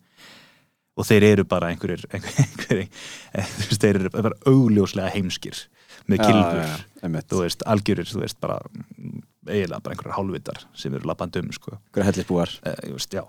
og 0.94 1.08
þeir 1.10 1.24
eru 1.26 1.44
bara 1.50 1.70
einhverjir 1.74 2.04
einhverjir, 2.14 2.90
einhverjir 3.34 3.70
veist, 3.70 3.82
þeir 3.82 4.00
eru 4.02 4.10
bara 4.14 4.38
augljóslega 4.50 5.14
heimskir 5.16 5.62
með 6.08 6.24
kilfur, 6.26 7.22
þú 7.30 7.42
veist, 7.44 7.64
algjörir 7.66 8.10
þú 8.10 8.22
veist, 8.24 8.40
bara 8.44 8.60
mm, 8.72 9.22
eiginlega 9.48 9.82
bara 9.84 9.96
einhverjar 9.96 10.18
hálfvitar 10.18 10.64
sem 10.74 10.94
eru 10.96 11.08
labband 11.10 11.36
um, 11.42 11.52
sko. 11.52 11.78
Hellisbúar 11.96 12.50
eh, 12.64 12.96
já. 13.12 13.24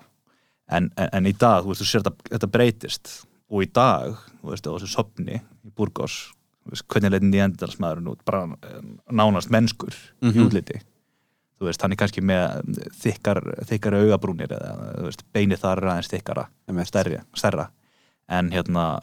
En, 0.70 0.90
en, 0.96 1.09
en 1.12 1.27
í 1.27 1.35
dag, 1.37 1.64
þú 1.64 1.72
veist, 1.74 1.83
þú 1.85 1.88
sér 1.90 2.05
þetta, 2.07 2.31
þetta 2.33 2.50
breytist. 2.55 3.12
Og 3.53 3.62
í 3.66 3.68
dag, 3.74 4.16
þú 4.40 4.50
veist, 4.55 4.66
á 4.66 4.72
þessu 4.77 4.88
sopni 4.94 5.37
í 5.40 5.70
Burgos, 5.77 6.14
þú 6.64 6.72
veist, 6.74 6.87
hvernig 6.88 7.12
leitin 7.12 7.31
nýjandalsmaðurinn 7.35 8.11
út, 8.14 8.22
bara 8.24 8.46
eh, 8.62 8.81
nánast 9.12 9.50
mennskur 9.53 9.92
í 9.94 10.31
Mhm. 10.33 10.46
útliti. 10.48 10.81
Þú 11.61 11.68
veist, 11.68 11.83
hann 11.83 11.92
er 11.92 11.96
kannski 12.00 12.21
með 12.25 12.65
þykkar, 12.98 13.38
þykkar 13.69 13.94
augabrúnir 14.00 14.50
eða, 14.56 14.73
þú 14.98 15.04
veist, 15.06 15.23
beinið 15.33 15.60
þar 15.62 15.85
aðeins 15.85 16.10
þykkara 16.10 16.48
stærra. 17.38 17.69
En 18.29 18.50
hérna, 18.50 19.02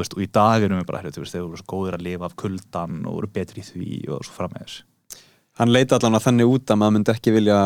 veist, 0.00 0.16
og 0.16 0.24
í 0.24 0.30
dag 0.32 0.64
erum 0.64 0.80
við 0.80 0.88
bara, 0.88 1.04
veist, 1.04 1.34
þeir 1.34 1.44
voru 1.44 1.60
svo 1.60 1.68
góður 1.74 1.98
að 1.98 2.06
lifa 2.08 2.28
af 2.30 2.38
kuldan 2.40 3.04
og 3.04 3.20
voru 3.20 3.30
betri 3.34 3.60
í 3.62 3.68
því 3.68 3.92
og 4.14 4.24
svo 4.24 4.38
frammeðis 4.40 4.80
hann 5.60 5.72
leita 5.72 5.98
allan 5.98 6.16
að 6.16 6.28
þannig 6.28 6.52
út 6.54 6.72
að 6.72 6.80
maður 6.80 6.94
myndi 6.96 7.12
ekki 7.12 7.34
vilja 7.34 7.58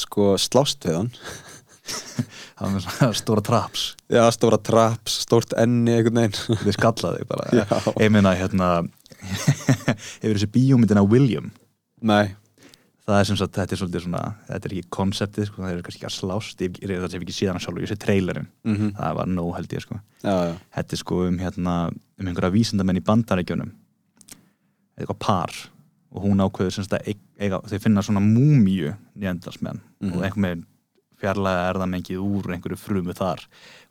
sko 0.00 0.34
slást 0.40 0.86
við 0.86 1.00
hann. 1.00 1.10
Það 2.54 2.70
með 2.70 2.84
svona 2.84 3.16
stóra 3.18 3.42
traps. 3.44 3.82
Já, 4.12 4.22
stóra 4.34 4.58
traps, 4.62 5.18
stórt 5.26 5.54
enni 5.58 5.96
einhvern 5.96 6.20
veginn. 6.22 6.38
Þið 6.64 6.76
skallaði 6.78 7.26
bara. 7.28 7.66
Ég 8.02 8.14
meina 8.14 8.34
hérna 8.38 8.70
hefur 9.24 10.36
þessi 10.36 10.50
bíómyndina 10.54 11.04
William? 11.06 11.50
Nei, 12.04 12.34
það 13.04 13.18
er 13.20 13.24
sem 13.28 13.36
sagt, 13.36 13.52
þetta 13.58 13.74
er 13.76 13.80
svolítið 13.82 14.04
svona 14.06 14.22
þetta 14.48 14.68
er 14.68 14.74
ekki 14.78 14.88
konseptið, 14.96 15.46
sko, 15.50 15.62
það 15.62 15.70
er 15.74 15.82
kannski 15.84 16.00
ekki 16.00 16.08
að 16.08 16.14
slást 16.18 16.60
ég, 16.64 16.78
ég, 16.82 16.90
ég 16.94 17.02
hef 17.04 17.14
ekki 17.20 17.34
síðan 17.36 17.60
sjálfur, 17.60 17.82
ég 17.84 17.90
sé 17.92 17.96
trailerinn. 18.00 18.48
Mm 18.64 18.92
það 18.96 19.14
var 19.18 19.26
nóg 19.28 19.50
held 19.58 19.72
ég 19.76 19.84
sko. 19.84 19.98
Já, 20.24 20.34
já, 20.48 20.54
þetta 20.78 20.96
er 20.96 21.02
sko 21.02 21.18
um 21.28 21.38
hérna 21.38 21.74
um 21.92 22.26
einhverja 22.30 22.54
vísindamenn 22.54 23.00
í 23.00 23.04
bandarækjunum 23.04 23.72
eitthvað 24.98 25.18
par. 25.20 25.54
Og 26.14 26.22
hún 26.22 26.38
ákveður 26.44 26.70
sem 26.76 26.84
sagt 26.86 26.94
að 27.42 27.66
þau 27.66 27.80
finna 27.82 28.02
svona 28.06 28.22
múmíu 28.22 28.94
nýjöndarsmenn 29.18 29.80
Mhm. 30.00 30.12
og 30.14 30.22
einhvern 30.22 30.44
veginn 30.46 30.66
fjarlæga 31.18 31.68
erðamengið 31.72 32.20
úr 32.22 32.52
einhverju 32.54 32.78
frumu 32.78 33.12
þar 33.14 33.40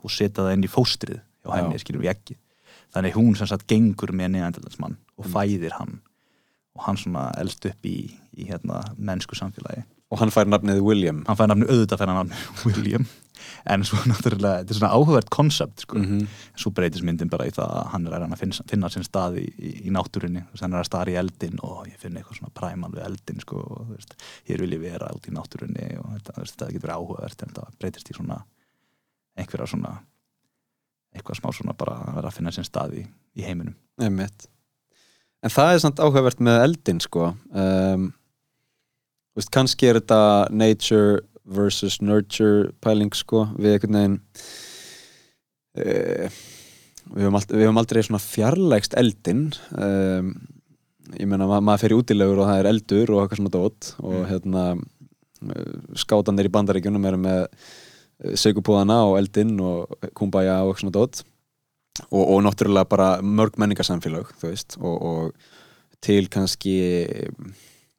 og 0.04 0.10
setja 0.12 0.44
það 0.44 0.54
inn 0.54 0.64
í 0.64 0.70
fóstrið 0.72 1.20
hjá 1.44 1.56
henni, 1.58 1.76
Já. 1.76 1.82
skilur 1.84 2.02
við 2.04 2.12
ekki 2.14 2.36
þannig 2.94 3.14
hún 3.18 3.36
sem 3.38 3.48
sagt 3.48 3.68
gengur 3.68 4.12
með 4.14 4.32
nýjöndarsmann 4.36 4.96
og 5.18 5.26
fæðir 5.26 5.72
hann 5.80 6.02
og 6.74 6.86
hann 6.88 7.00
svona 7.00 7.30
elst 7.42 7.66
upp 7.70 7.90
í, 7.90 7.98
í 8.38 8.48
hérna, 8.50 8.82
mennsku 8.98 9.38
samfélagi 9.38 9.84
og 10.14 10.22
hann 10.22 10.34
fær 10.34 10.50
nafnið 10.50 10.82
William 10.86 11.24
hann 11.28 11.38
fær 11.40 11.50
nafni 11.50 11.68
auðvitað 11.70 12.02
fær 12.02 12.12
hann 12.12 12.22
nafni 12.24 12.48
William 12.70 13.06
en 13.68 13.84
svo 13.88 13.98
náttúrulega, 14.08 14.62
þetta 14.62 14.74
er 14.74 14.78
svona 14.78 14.92
áhugavert 14.94 15.30
koncept 15.34 15.84
sko. 15.84 15.98
Mhm. 16.00 16.28
svo 16.60 16.72
breytist 16.76 17.06
myndin 17.08 17.32
bara 17.32 17.48
í 17.48 17.54
það 17.56 17.74
að 17.80 17.90
hann 17.94 18.08
er 18.08 18.16
að 18.18 18.36
finna, 18.40 18.66
finna 18.70 18.90
sinn 18.94 19.08
stað 19.08 19.40
í, 19.42 19.46
í, 19.58 19.72
veist, 19.90 20.62
hann 20.62 20.74
er 20.74 20.84
að 20.84 20.90
stara 20.90 21.12
í 21.12 21.18
eldin 21.20 21.60
og 21.64 21.88
ég 21.90 21.98
finn 22.00 22.18
eitthvað 22.18 22.40
svona 22.40 22.54
præmal 22.60 22.92
við 22.94 23.06
eldin 23.08 23.44
sko, 23.44 23.60
og, 23.64 23.86
þú 23.90 23.98
veist, 23.98 24.16
hér 24.50 24.64
vil 24.64 24.78
ég 24.78 24.84
vera 24.84 25.12
út 25.16 25.28
í 25.28 25.36
náttúrunni 25.36 25.90
og 26.00 26.10
þetta, 26.18 26.38
veist, 26.40 26.58
þetta 26.60 26.72
getur 26.78 26.96
áhugavert 26.96 27.46
en 27.46 27.56
það 27.58 27.78
breytist 27.80 28.12
í 28.14 28.18
svona 28.18 28.40
einhverja 29.38 29.70
svona 29.74 29.98
eitthvað 31.14 31.40
smá 31.40 31.52
svona 31.54 31.78
bara 31.78 32.00
að 32.04 32.18
vera 32.20 32.32
að 32.32 32.38
finna 32.40 32.54
sinn 32.54 32.68
stað 32.68 32.98
í, 33.02 33.06
í 33.38 33.46
heiminum 33.46 33.76
Einmitt. 34.02 34.48
En 35.44 35.52
það 35.52 35.74
er 35.74 35.82
samt 35.84 36.00
áhugavert 36.00 36.40
með 36.44 36.62
eldin 36.64 37.02
sko. 37.04 37.34
Um, 37.52 38.12
veist, 39.36 39.52
kannski 39.54 39.90
er 39.90 40.00
þetta 40.00 40.22
nature 40.54 41.22
versus 41.44 42.00
nurture 42.02 42.72
pæling 42.84 43.12
sko 43.16 43.48
við 43.58 43.76
einhvern 43.76 43.98
veginn 43.98 44.18
uh, 45.84 46.42
við 47.14 47.26
höfum 47.26 47.40
aldrei, 47.40 47.66
aldrei 47.68 48.04
svona 48.08 48.24
fjarlægst 48.24 48.96
eldin 49.00 49.50
um, 49.76 50.32
ég 51.20 51.28
meina 51.28 51.50
ma 51.50 51.60
maður 51.60 51.84
fer 51.84 51.96
í 51.96 52.00
útilegur 52.00 52.44
og 52.44 52.48
það 52.48 52.62
er 52.62 52.70
eldur 52.72 53.12
og 53.12 53.24
eitthvað 53.24 53.42
svona 53.42 53.56
dót 53.58 53.90
og 54.00 54.20
hérna 54.30 54.64
uh, 54.78 55.76
skátanir 56.00 56.48
í 56.48 56.54
bandaríkjunum 56.54 57.10
eru 57.12 57.20
með 57.26 57.44
uh, 57.44 58.36
segupúðana 58.40 59.02
og 59.10 59.20
eldin 59.20 59.58
og 59.60 59.98
kumbaya 60.16 60.62
og 60.62 60.72
eitthvað 60.72 60.86
svona 60.86 60.98
dót 61.02 61.26
og, 62.10 62.24
og 62.24 62.42
náttúrulega 62.46 62.90
bara 62.90 63.10
mörg 63.22 63.60
menningarsamfélag 63.62 64.32
veist 64.42 64.78
og, 64.80 64.96
og 65.02 65.32
til 66.04 66.28
kannski 66.32 66.76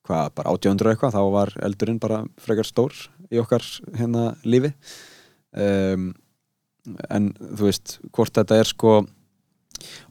hvað, 0.05 0.34
bara 0.36 0.53
800 0.53 0.92
eitthvað 0.92 1.16
þá 1.16 1.22
var 1.32 1.55
eldurinn 1.64 2.03
bara 2.03 2.22
frekar 2.42 2.68
stór 2.68 2.95
í 3.32 3.40
okkar 3.40 3.64
hérna 3.97 4.34
lífi. 4.45 4.74
Um, 5.55 6.12
en 7.09 7.30
þú 7.38 7.68
veist 7.70 7.99
hvort 8.12 8.34
þetta 8.34 8.61
er 8.61 8.68
sko 8.68 8.99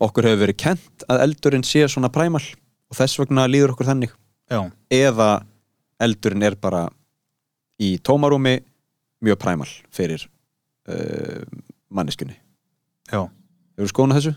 okkur 0.02 0.28
hefur 0.30 0.42
verið 0.46 0.60
kent 0.64 1.06
að 1.12 1.26
eldurinn 1.28 1.66
sé 1.68 1.86
svona 1.92 2.12
præmal 2.14 2.42
og 2.42 2.98
þess 2.98 3.22
vegna 3.22 3.46
líður 3.50 3.76
okkur 3.76 3.92
þannig. 3.92 4.14
Já, 4.50 4.66
eða 4.92 5.30
eldurinn 6.04 6.46
er 6.46 6.58
bara 6.60 6.88
í 7.82 7.96
tómarúmi 8.04 8.58
mjög 9.24 9.40
præmal 9.40 9.70
fyrir 9.94 10.26
uh, 10.90 11.44
manneskunni 11.94 12.36
já 13.12 13.24
Hefur 13.78 13.92
skoðun 13.92 14.16
þessu? 14.18 14.34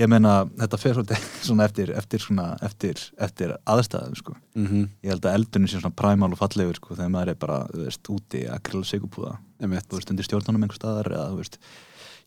Ég 0.00 0.08
meina, 0.08 0.46
þetta 0.56 0.78
fer 0.80 0.98
svona 1.46 1.66
eftir, 1.68 1.92
eftir, 1.92 2.24
eftir, 2.64 3.00
eftir 3.20 3.54
aðstæðum 3.68 4.16
sko. 4.16 4.34
Mm 4.56 4.66
-hmm. 4.66 4.90
Ég 5.04 5.12
held 5.12 5.26
að 5.26 5.36
eldurinn 5.38 5.68
sé 5.68 5.80
svona 5.80 5.94
præmal 5.94 6.32
og 6.32 6.40
fallegur 6.40 6.78
sko, 6.80 6.96
þegar 6.96 7.12
maður 7.12 7.32
er 7.34 7.40
bara, 7.44 7.58
þú 7.72 7.84
veist, 7.84 8.08
úti 8.08 8.44
að 8.48 8.62
grilla 8.68 8.88
sigupúða, 8.88 9.34
þú 9.60 9.96
veist, 9.98 10.10
undir 10.10 10.24
stjórnunum 10.24 10.62
einhver 10.64 10.80
staðar 10.80 11.12
eða, 11.12 11.28
þú 11.30 11.36
veist, 11.42 11.58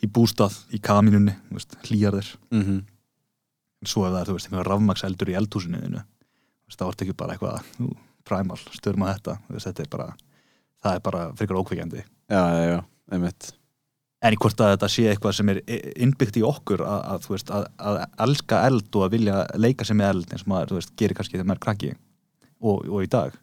í 0.03 0.07
bústað, 0.07 0.59
í 0.69 0.79
kaminunni, 0.79 1.33
þú 1.49 1.57
veist, 1.57 1.77
hlýjar 1.89 2.13
þér 2.19 2.29
mm 2.51 2.63
-hmm. 2.63 2.83
svo 3.85 4.05
ef 4.05 4.13
það 4.13 4.21
er, 4.21 4.27
þú 4.27 4.33
veist, 4.37 4.47
einhver 4.47 4.67
rafmakseldur 4.67 5.29
í 5.29 5.37
eldhúsinu 5.39 5.81
þínu, 5.81 6.01
þú 6.01 6.67
veist, 6.67 6.79
það 6.79 6.87
vart 6.87 7.01
ekki 7.01 7.13
bara 7.13 7.33
eitthvað 7.33 7.95
præmal, 8.25 8.57
störum 8.57 9.03
að 9.03 9.13
þetta 9.13 9.33
þú 9.47 9.53
veist, 9.53 9.67
þetta 9.67 9.83
er 9.83 9.89
bara, 9.89 10.07
það 10.83 10.95
er 10.95 11.01
bara 11.01 11.33
frekar 11.33 11.57
ókveikjandi 11.57 12.03
Já, 12.29 12.41
já, 12.53 12.63
já, 12.73 12.79
einmitt 13.11 13.53
en 14.25 14.37
hvort 14.41 14.61
að 14.63 14.71
þetta 14.73 14.89
sé 14.91 15.05
eitthvað 15.11 15.35
sem 15.37 15.51
er 15.53 15.61
innbyggt 16.01 16.39
í 16.39 16.43
okkur 16.45 16.83
að, 16.85 17.01
að, 17.13 17.27
veist, 17.31 17.51
að, 17.53 17.67
að 17.77 17.99
elska 18.25 18.61
eld 18.69 18.97
og 18.97 19.05
að 19.05 19.15
vilja 19.17 19.37
leika 19.61 19.87
sem 19.87 19.99
með 19.99 20.11
eld 20.13 20.33
eins 20.33 20.45
og 20.45 20.51
maður, 20.51 20.75
veist, 20.79 20.93
gerir 20.99 21.17
kannski 21.17 21.37
þegar 21.37 21.49
maður 21.51 21.61
er 21.61 21.65
krakki. 21.67 21.91
Og, 22.65 22.87
og 22.89 23.05
í 23.05 23.11
dag. 23.11 23.35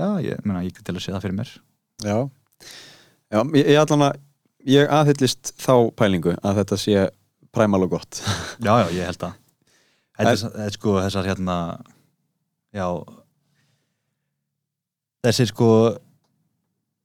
Já, 0.00 0.06
ég 0.24 0.42
meina, 0.48 0.64
ég 0.66 0.76
til 0.78 0.96
að 0.96 1.02
sé 1.04 1.14
það 1.14 1.24
fyrir 1.26 1.38
mér. 1.38 1.54
Já, 2.02 2.16
já 3.30 3.40
ég, 3.40 3.66
ég 3.66 3.80
allan 3.82 4.06
að 4.08 4.20
ég 4.72 4.94
aðhyllist 4.98 5.52
þá 5.60 5.74
pælingu 5.98 6.36
að 6.40 6.62
þetta 6.62 6.80
sé 6.80 7.06
præmal 7.54 7.84
og 7.86 7.96
gott. 7.98 8.22
Já, 8.64 8.72
já, 8.82 8.86
ég 8.96 9.10
held 9.10 9.26
að. 9.28 9.38
Er, 10.18 10.28
þetta 10.28 10.66
er 10.66 10.74
sko 10.76 10.96
þessar 11.00 11.28
hérna 11.30 11.56
já 12.72 12.86
þessi 15.24 15.46
sko 15.50 15.68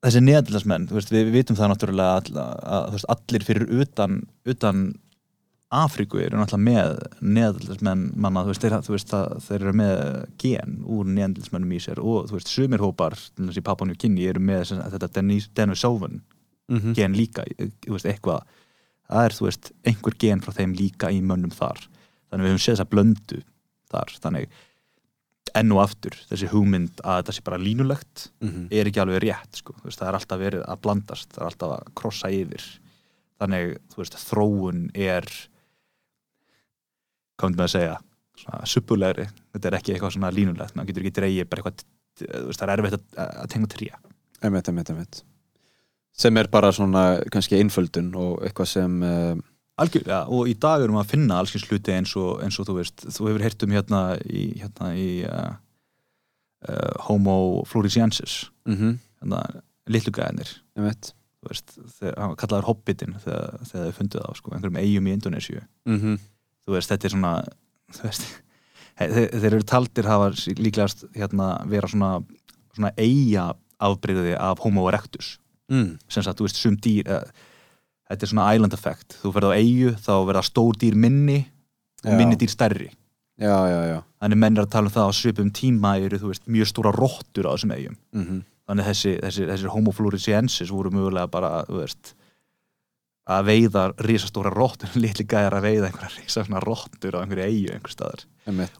þessi 0.05 0.21
neðaldarsmenn, 0.23 0.87
við, 0.93 1.33
vitum 1.33 1.57
það 1.57 1.73
náttúrulega 1.73 2.15
all, 2.19 2.39
að, 2.61 2.87
veist, 2.95 3.09
allir 3.13 3.45
fyrir 3.47 3.69
utan, 3.81 4.21
utan 4.47 4.87
Afríku 5.77 6.21
eru 6.23 6.39
náttúrulega 6.39 6.63
með 6.63 6.91
neðaldarsmenn 7.35 8.03
manna, 8.15 8.45
þú 8.45 8.53
veist, 8.53 8.63
þeir, 8.63 8.75
þú 8.85 8.93
veist 8.93 9.15
þeir 9.47 9.57
eru 9.57 9.73
með 9.81 9.97
gen 10.39 10.77
úr 10.85 11.09
neðaldarsmennum 11.11 11.73
í 11.75 11.81
sér 11.83 11.99
og 11.99 12.29
þú 12.29 12.37
veist, 12.37 12.53
sumir 12.53 12.83
hópar, 12.85 13.17
til 13.35 13.49
þess 13.49 13.59
í 13.59 13.65
Papua 13.67 13.89
New 13.89 13.99
Guinea 13.99 14.31
eru 14.31 14.43
með 14.47 14.63
sem, 14.69 14.79
þetta 14.93 15.25
Denisovan 15.57 16.21
mm 16.21 16.79
-hmm. 16.79 16.95
gen 16.95 17.17
líka, 17.17 17.43
þú 17.83 17.97
veist, 17.97 18.07
eitthvað 18.07 18.45
það 19.07 19.25
er, 19.25 19.35
þú 19.35 19.45
veist, 19.49 19.71
einhver 19.83 20.15
gen 20.19 20.41
frá 20.41 20.55
þeim 20.55 20.73
líka 20.77 21.11
í 21.11 21.19
mönnum 21.21 21.51
þar, 21.51 21.83
þannig 22.29 22.45
við 22.45 22.51
höfum 22.53 22.63
séð 22.63 22.75
þess 22.75 22.85
að 22.85 22.93
blöndu 22.93 23.41
þar, 23.91 24.15
þannig 24.23 24.49
enn 25.55 25.71
og 25.75 25.81
aftur, 25.83 26.15
þessi 26.29 26.49
hugmynd 26.51 27.01
að 27.03 27.21
þetta 27.21 27.35
sé 27.37 27.43
bara 27.45 27.57
línulegt, 27.61 28.29
Mm 28.41 28.49
-hmm. 28.49 28.67
er 28.71 28.85
ekki 28.87 28.99
alveg 29.01 29.21
rétt 29.23 29.55
sko. 29.61 29.75
veist, 29.83 29.99
það 29.99 30.07
er 30.07 30.13
alltaf 30.19 30.39
verið 30.39 30.63
að 30.67 30.81
blandast 30.81 31.29
það 31.33 31.41
er 31.41 31.45
alltaf 31.51 31.71
að 31.77 31.93
krossa 31.95 32.29
yfir 32.29 32.63
þannig, 33.39 33.77
veist, 33.97 34.15
þróun 34.15 34.89
er 34.95 35.25
myndum 37.47 37.65
við 37.65 37.67
að 37.67 37.75
segja 37.75 37.97
suppulegri, 38.65 39.27
þetta 39.53 39.67
er 39.67 39.77
ekki 39.79 39.93
eitthvað 39.93 40.13
svona 40.13 40.31
línulegt, 40.31 40.75
maður 40.75 40.87
getur 40.87 41.03
ekki 41.03 41.11
veist, 42.45 42.59
það 42.59 42.69
er 42.69 42.79
erfitt 42.79 43.17
að, 43.17 43.31
að 43.43 43.49
tengja 43.53 43.67
tré 43.67 43.89
Einmitt, 44.41 44.67
einmitt, 44.69 44.89
einmitt 44.89 45.23
sem 46.17 46.37
er 46.37 46.47
bara 46.49 46.71
svona 46.73 47.19
kannski 47.31 47.59
einföldun 47.59 48.09
og 48.17 48.41
eitthvað 48.45 48.69
sem 48.71 49.01
uh, 49.05 49.35
Algjörlega, 49.77 50.23
og 50.33 50.49
í 50.49 50.55
dag 50.57 50.81
erum 50.81 50.97
við 50.97 51.03
að 51.03 51.11
finna 51.11 51.37
allsins 51.37 51.67
hluti 51.69 51.93
eins 51.93 52.15
og, 52.17 52.39
eins 52.41 52.57
og 52.57 52.65
þú 52.65 52.79
veist, 52.79 53.03
þú 53.13 53.27
hefur 53.29 53.43
heyrt 53.45 53.65
um 53.65 53.75
hérna 53.75 54.01
í, 54.25 54.45
hérna 54.57 54.89
í 54.97 55.09
uh, 55.29 55.51
uh, 56.65 56.95
Homo 57.05 57.63
floresiensis 57.69 58.47
mm 58.65 58.75
-hmm. 58.75 58.97
hérna 59.21 59.61
litlugæðinir 59.85 60.49
einmitt 60.75 61.13
þú 61.41 61.51
veist, 61.51 61.77
hann 62.01 62.29
var 62.33 62.35
kallaður 62.41 62.67
Hobbitin 62.71 63.15
þegar, 63.23 63.59
þegar 63.69 63.85
þau 63.85 63.97
funduð 63.99 64.25
á, 64.25 64.29
sko, 64.35 64.51
einhverjum 64.51 64.81
eigum 64.81 65.07
í 65.07 65.13
Indonésiu 65.13 65.61
mm 65.85 65.99
-hmm. 65.99 66.19
þú 66.65 66.73
veist, 66.73 66.89
þetta 66.89 67.05
er 67.05 67.11
svona 67.11 67.43
þú 67.93 68.03
veist, 68.03 68.23
þeir, 68.97 69.29
þeir 69.39 69.53
eru 69.53 69.63
taldir 69.63 70.05
hafa 70.05 70.31
líklegast 70.57 71.05
hérna 71.13 71.61
vera 71.69 71.87
svona, 71.87 72.23
svona 72.73 72.91
eiga 72.97 73.53
afbreyði 73.77 74.35
af 74.39 74.59
Homo 74.59 74.87
erectus 74.89 75.39
mm. 75.69 75.97
sem 76.09 76.23
sagt, 76.23 76.39
þú 76.39 76.47
veist, 76.47 76.55
sum 76.55 76.75
dýr 76.75 77.07
uh, 77.07 77.21
þetta 78.07 78.25
er 78.25 78.31
svona 78.31 78.51
island 78.55 78.75
effect. 78.77 79.17
Þú 79.21 79.33
ferð 79.35 79.51
á 79.51 79.57
eigu, 79.57 79.93
þá 80.03 80.13
verða 80.29 80.43
stór 80.47 80.77
dýr 80.79 80.97
minni 80.99 81.39
og 82.03 82.11
Já. 82.13 82.17
minni 82.17 82.37
dýr 82.39 82.51
stærri. 82.51 82.91
Já, 83.37 83.57
já, 83.69 83.79
já. 83.91 83.97
Þannig 84.21 84.39
menn 84.41 84.57
er 84.57 84.65
að 84.65 84.71
tala 84.73 84.89
um 84.89 84.93
það 84.95 85.09
á 85.09 85.13
svipum 85.13 85.49
tíma 85.53 85.97
eru, 86.01 86.17
þú 86.17 86.31
veist, 86.31 86.47
mjög 86.49 86.69
stóra 86.71 86.93
róttur 86.95 87.45
á 87.45 87.53
þessum 87.53 87.73
eigum 87.75 87.97
mm 88.13 88.23
-hmm. 88.23 88.39
þannig 88.65 88.85
þessi, 88.87 89.11
þessi, 89.21 89.43
þessi 89.45 89.73
homo 89.73 89.91
floresiensis 89.91 90.71
voru 90.73 90.89
mögulega 90.89 91.27
bara, 91.27 91.65
veist 91.69 92.15
að 93.27 93.45
veiða 93.45 93.93
risastóra 93.99 94.49
róttur 94.49 94.89
litli 95.03 95.25
gæðar 95.25 95.59
að 95.59 95.67
veiða 95.69 95.85
einhverja 95.87 96.17
risastóra 96.17 96.63
róttur 96.65 97.13
á 97.13 97.21
einhverju 97.21 97.45
eigu 97.45 97.73
einhver 97.73 97.91
staðar. 97.91 98.25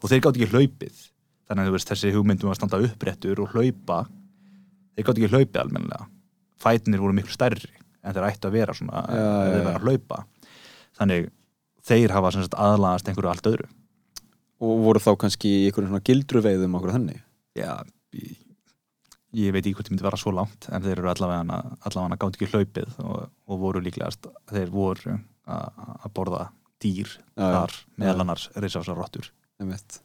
Og 0.02 0.10
þeir 0.10 0.22
gátt 0.22 0.38
ekki 0.38 0.52
hlaupið. 0.54 0.98
Þannig 1.48 1.68
að 1.68 1.72
veist, 1.72 1.90
þessi 1.90 2.14
hugmyndum 2.16 2.50
að 2.50 2.56
standa 2.56 2.82
uppréttur 2.82 3.40
og 3.40 3.52
hlaupa. 3.54 4.08
Þeir 4.96 5.06
gátt 5.06 5.18
ekki 5.18 5.34
hlaupið 5.36 5.62
almennilega. 5.62 6.08
Fætinir 6.58 7.00
voru 7.00 7.14
miklu 7.14 7.32
stærri 7.32 7.78
en 8.04 8.16
þeir 8.16 8.28
ættu 8.30 8.50
að 8.50 8.58
vera 8.58 8.76
svona 8.78 9.04
ef 9.08 9.18
já, 9.18 9.28
þeir 9.52 9.66
vera 9.68 9.76
að 9.80 9.88
hlaupa. 9.88 10.20
Þannig 10.98 11.30
þeir 11.88 12.16
hafa 12.16 12.34
sagt 12.36 12.58
aðlagast 12.58 13.12
einhverju 13.12 13.32
allt 13.32 13.50
öðru. 13.52 13.70
Og 14.68 14.84
voru 14.88 15.04
þá 15.04 15.12
kannski 15.22 15.54
í 15.54 15.64
einhverjum 15.68 15.94
svona 15.94 16.08
gildru 16.10 16.44
veiðum 16.46 16.78
okkur 16.80 16.96
þannig? 16.96 17.24
Já, 17.58 17.72
ég, 18.18 18.36
ég 19.38 19.56
veit 19.56 19.64
ekki 19.64 19.76
hvort 19.78 19.90
þið 19.90 19.96
myndi 19.96 20.08
vera 20.08 20.22
svo 20.22 20.34
langt 20.36 20.70
en 20.72 20.86
þeir 20.86 21.02
eru 21.02 21.12
allavega 21.14 21.62
allavega 21.90 22.20
gátt 22.22 22.40
ekki 22.40 22.52
hlaupið 22.54 23.00
og, 23.06 23.30
og 23.48 23.62
voru 23.62 23.84
líklegast 23.86 24.30
þeir 24.52 24.74
voru 24.74 25.18
að 25.48 26.12
borða 26.18 26.48
dýr 26.84 27.10
Já, 27.10 27.46
þar 27.46 27.78
meðal 27.98 28.26
annars 28.26 28.50
einmitt. 29.58 30.02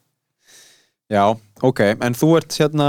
Já, 1.12 1.26
ok, 1.60 1.82
en 2.00 2.16
þú 2.16 2.30
ert 2.38 2.56
hérna 2.56 2.86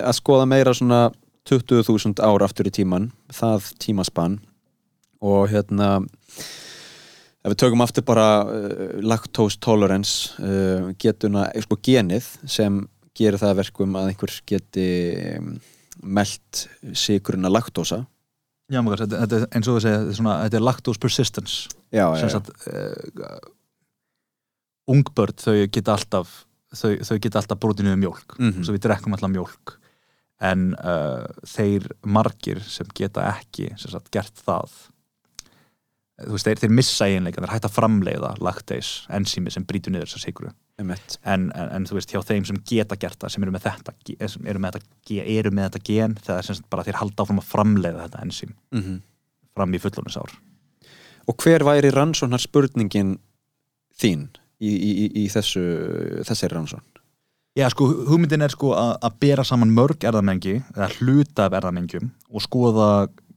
að 0.00 0.16
skoða 0.16 0.46
meira 0.48 0.72
svona 0.76 1.10
20.000 1.48 2.22
ár 2.24 2.44
aftur 2.46 2.68
í 2.68 2.72
tíman 2.74 3.10
það 3.32 3.68
tímaspann. 3.82 4.38
Og 5.24 5.48
hérna 5.52 5.98
ef 7.44 7.52
við 7.52 7.60
tökum 7.60 7.84
aftur 7.84 8.06
bara 8.08 8.28
uh, 8.44 8.96
lactose 9.04 9.60
tolerance 9.60 10.32
uh, 10.40 10.92
getuna, 11.00 11.46
sko 11.64 11.78
genið 11.84 12.28
sem 12.48 12.82
gerir 13.14 13.38
það 13.40 13.52
að 13.52 13.60
verkum 13.62 13.96
að 14.00 14.10
einhver 14.10 14.34
geti 14.48 14.88
um, 15.36 15.54
melt 16.02 16.64
sigruna 16.96 17.52
laktósa 17.52 18.02
Já, 18.72 18.80
maður, 18.80 19.04
þetta, 19.04 19.18
þetta 19.20 19.36
er 19.36 19.58
eins 19.58 19.68
og 19.68 19.76
við 19.76 19.84
segja, 19.84 20.36
þetta 20.40 20.56
er 20.56 20.64
lactose 20.64 21.00
persistence. 21.00 21.74
Já, 21.92 22.06
sem 22.16 22.30
sagt 22.32 22.48
uh, 22.72 23.36
ungbörn 24.88 25.36
þau 25.36 25.56
geta 25.68 25.92
alltaf 25.98 26.32
þau, 26.72 26.94
þau 27.04 27.18
geta 27.20 27.42
alltaf 27.42 27.60
brotinu 27.60 27.92
um 27.92 28.00
mjólk. 28.00 28.38
Mhm. 28.38 28.64
svo 28.64 28.74
við 28.76 28.86
drekkum 28.86 29.16
alltaf 29.16 29.32
mjólk 29.32 29.76
en 30.42 30.72
uh, 30.80 31.22
þeir 31.46 31.86
margir 32.02 32.62
sem 32.66 32.88
geta 32.96 33.28
ekki 33.36 33.70
sem 33.78 33.92
sagt, 33.92 34.10
gert 34.14 34.42
það 34.42 34.74
þú 36.24 36.34
veist, 36.34 36.48
þeir, 36.48 36.60
þeir 36.62 36.74
missa 36.74 37.08
eiginleika, 37.08 37.42
þeir 37.42 37.54
hægt 37.54 37.68
að 37.68 37.76
framleiða 37.76 38.34
lactase, 38.42 39.06
ensími 39.14 39.52
sem 39.54 39.66
brýtur 39.66 39.94
niður 39.94 40.10
þess 40.10 40.20
að 40.20 40.26
sigru 40.28 40.52
en, 40.82 40.92
en, 41.22 41.48
en 41.54 41.86
þú 41.86 41.98
veist, 41.98 42.12
hjá 42.14 42.22
þeim 42.26 42.46
sem 42.50 42.60
geta 42.66 42.98
gert 42.98 43.20
það 43.22 43.34
sem 43.34 43.46
eru 43.46 43.54
með 43.54 43.66
þetta, 43.68 43.94
eru 44.50 44.62
með 44.62 44.78
þetta, 44.78 45.18
eru 45.38 45.54
með 45.54 45.68
þetta 45.68 45.82
gen, 45.90 46.16
það 46.26 46.38
er 46.38 46.48
sem 46.48 46.58
sagt 46.58 46.70
bara 46.70 46.86
þeir 46.86 47.00
halda 47.02 47.26
áfram 47.26 47.42
að 47.42 47.50
framleiða 47.50 48.06
þetta 48.06 48.24
ensím 48.26 48.54
mm 48.74 49.02
fram 49.54 49.74
í 49.74 49.80
fullónisár 49.82 50.34
og 51.30 51.38
hver 51.40 51.64
væri 51.66 51.92
rannsóknar 51.94 52.42
spurningin 52.42 53.16
þín 54.00 54.26
í, 54.58 54.70
í, 54.70 54.90
í, 54.90 55.06
í 55.22 55.26
þessu 55.32 55.62
þessari 56.26 56.56
rannsókn 56.56 56.93
Já, 57.54 57.68
sko, 57.70 57.86
hugmyndin 58.08 58.42
er 58.42 58.50
sko 58.50 58.72
að, 58.74 58.96
að 59.06 59.18
bera 59.22 59.44
saman 59.46 59.70
mörg 59.70 60.02
erðamengi, 60.02 60.56
eða 60.74 60.88
hluta 60.96 61.44
af 61.46 61.54
erðamengjum 61.60 62.08
og 62.34 62.42
skoða 62.42 62.88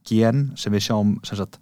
gen 0.08 0.48
sem 0.58 0.74
við 0.74 0.88
sjáum 0.88 1.12
sem 1.26 1.38
sagt, 1.38 1.60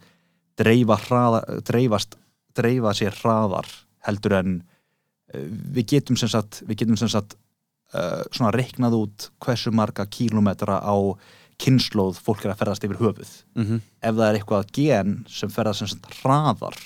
dreifa 0.56 0.96
hraða, 1.02 1.42
dreifast, 1.68 2.16
dreifa 2.56 2.94
sér 2.96 3.12
hraðar 3.18 3.68
heldur 4.08 4.38
en 4.38 4.56
uh, 4.62 5.46
við 5.76 5.90
getum 5.92 6.16
sem 6.16 6.32
sagt, 6.32 6.62
við 6.64 6.80
getum 6.86 6.96
sem 6.96 7.12
sagt 7.12 7.36
uh, 7.92 8.24
svona 8.30 8.54
reiknað 8.56 9.00
út 9.02 9.30
hversu 9.44 9.74
marga 9.76 10.08
kílómetra 10.08 10.80
á 10.80 10.96
kynnslóð 11.60 12.22
fólk 12.24 12.44
er 12.46 12.54
að 12.54 12.60
ferðast 12.62 12.84
yfir 12.88 13.00
höfuð. 13.00 13.32
mm 13.52 13.64
-hmm. 13.64 13.80
Ef 14.00 14.14
það 14.14 14.28
er 14.28 14.34
eitthvað 14.40 14.72
gen 14.72 15.24
sem 15.28 15.50
ferðast 15.50 15.78
sem 15.84 15.88
sagt 15.88 16.22
hraðar 16.22 16.76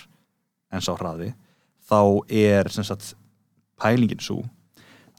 en 0.72 0.82
sá 0.82 0.96
hraði, 0.98 1.34
þá 1.86 2.26
er 2.26 2.68
sem 2.70 2.84
sagt 2.84 3.14
pælingin 3.78 4.18
svo 4.18 4.42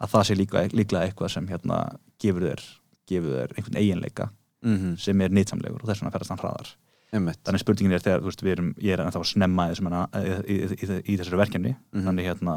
að 0.01 0.13
það 0.13 0.27
sé 0.27 0.37
líka, 0.37 0.63
líklega 0.73 1.07
eitthvað 1.07 1.33
sem 1.35 1.49
hérna 1.49 1.81
gefur 2.21 2.47
þér, 2.47 2.63
gefur 3.09 3.35
þér 3.37 3.57
einhvern 3.57 3.81
eiginleika 3.81 4.31
Mm 4.61 4.95
sem 5.01 5.21
er 5.21 5.33
nýtsamlegur 5.33 5.81
og 5.81 5.89
þess 5.89 6.03
vegna 6.03 6.11
ferðast 6.13 6.29
hann 6.29 6.41
hraðar. 6.41 6.67
Einmitt. 7.11 7.39
Þannig 7.43 7.61
spurningin 7.63 7.95
er 7.95 8.03
þegar, 8.03 8.21
þú 8.21 8.29
veist, 8.29 8.43
við 8.45 8.51
erum 8.51 8.67
ég 8.77 8.93
er 8.93 9.01
ennþá 9.03 9.19
að 9.19 9.29
snemma 9.31 9.65
í, 9.65 9.71
þessum, 9.73 9.87
í, 9.91 10.35
í, 10.53 10.57
í, 10.85 10.99
í 11.01 11.15
þessari 11.17 11.39
verkefni. 11.41 11.71
Mhm. 11.91 12.03
þannig 12.05 12.27
hérna 12.29 12.55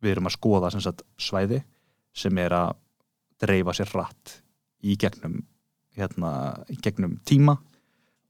við 0.00 0.12
erum 0.12 0.30
að 0.30 0.36
skoða 0.36 0.70
sem 0.70 0.84
sagt 0.84 1.02
svæði 1.18 1.62
sem 2.14 2.38
er 2.38 2.54
að 2.54 2.76
dreifa 3.42 3.74
sér 3.74 3.90
hratt 3.90 4.38
í 4.82 4.94
gegnum 4.96 5.42
hérna, 5.98 6.30
í 6.70 6.78
gegnum 6.80 7.18
tíma 7.26 7.58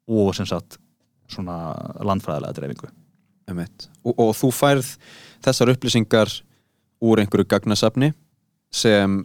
og 0.08 0.34
sem 0.34 0.48
sagt 0.48 0.78
svona 1.28 1.76
landfræðilega 2.00 2.56
dreifingu. 2.56 2.90
Einmitt. 3.48 3.88
Og, 4.04 4.14
og 4.16 4.34
þú 4.36 4.50
færð 4.52 4.94
þessar 5.44 5.74
upplýsingar 5.74 6.32
úr 7.00 7.20
einhverju 7.22 7.46
gagnasafni 7.48 8.12
sem 8.74 9.20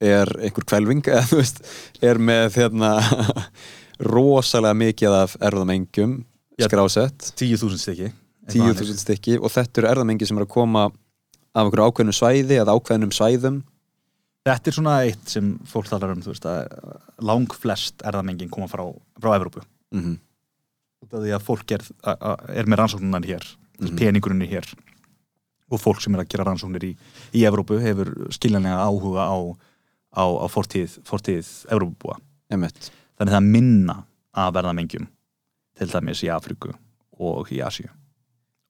er 0.00 0.28
einhver 0.38 0.64
kvelving 0.68 1.02
eða 1.08 1.24
þú 1.30 1.38
veist, 1.40 1.62
er 2.04 2.18
með 2.20 2.56
hérna 2.60 2.90
rosalega 4.12 4.74
mikið 4.76 5.14
af 5.22 5.36
erðamengjum 5.40 6.18
skrásett 6.60 7.32
10.000 7.36 7.80
stykki 7.80 8.10
10.000 8.52 9.00
stykki 9.00 9.38
og 9.40 9.50
þetta 9.52 9.80
eru 9.82 9.90
erðamengi 9.94 10.28
sem 10.28 10.36
eru 10.38 10.46
að 10.46 10.52
koma 10.56 10.84
af 11.56 11.64
einhverju 11.64 11.88
ákveðnum 11.90 12.16
svæði 12.16 12.60
eða 12.62 12.76
ákveðnum 12.76 13.14
svæðum 13.16 13.62
Þetta 14.46 14.70
er 14.70 14.74
svona 14.76 14.92
eitt 15.02 15.24
sem 15.32 15.46
fólk 15.66 15.88
talar 15.90 16.12
um, 16.14 16.20
þú 16.22 16.30
veist, 16.30 16.44
að 16.46 16.68
lang 17.26 17.50
flest 17.58 18.04
erðamengin 18.06 18.46
koma 18.52 18.68
frá, 18.70 18.84
frá 19.18 19.32
Evrópu. 19.34 19.64
mm 19.90 20.02
-hmm. 20.04 20.18
Því 21.10 21.32
að 21.34 21.42
fólk 21.42 21.72
er, 21.74 21.82
a- 22.06 22.14
a- 22.20 22.38
er 22.54 22.64
með 22.70 22.78
rannsóknunan 22.78 23.24
hér, 23.26 23.42
mm 23.80 23.86
Mhm. 23.88 23.96
peningurinn 23.98 24.42
er 24.42 24.46
hér 24.48 24.66
og 25.70 25.80
fólk 25.82 26.00
sem 26.02 26.14
er 26.14 26.22
að 26.22 26.30
gera 26.32 26.46
rannsóknir 26.46 26.84
í, 26.86 26.92
í 27.34 27.44
Evrópu 27.48 27.78
hefur 27.82 28.12
skiljanlega 28.34 28.84
áhuga 28.86 29.26
á, 29.26 29.36
á, 30.14 30.24
á 30.24 30.46
fortíð, 30.52 30.98
fortíð 31.08 31.48
Evrópubúa. 31.74 32.18
Þannig 32.52 33.32
það 33.32 33.38
er 33.40 33.46
minna 33.50 33.96
af 34.36 34.58
erðamengjum 34.60 35.08
til 35.76 35.88
dæmis 35.92 36.22
í 36.24 36.30
Afríku 36.32 36.74
og 37.18 37.50
í 37.52 37.62
Asíu 37.64 37.88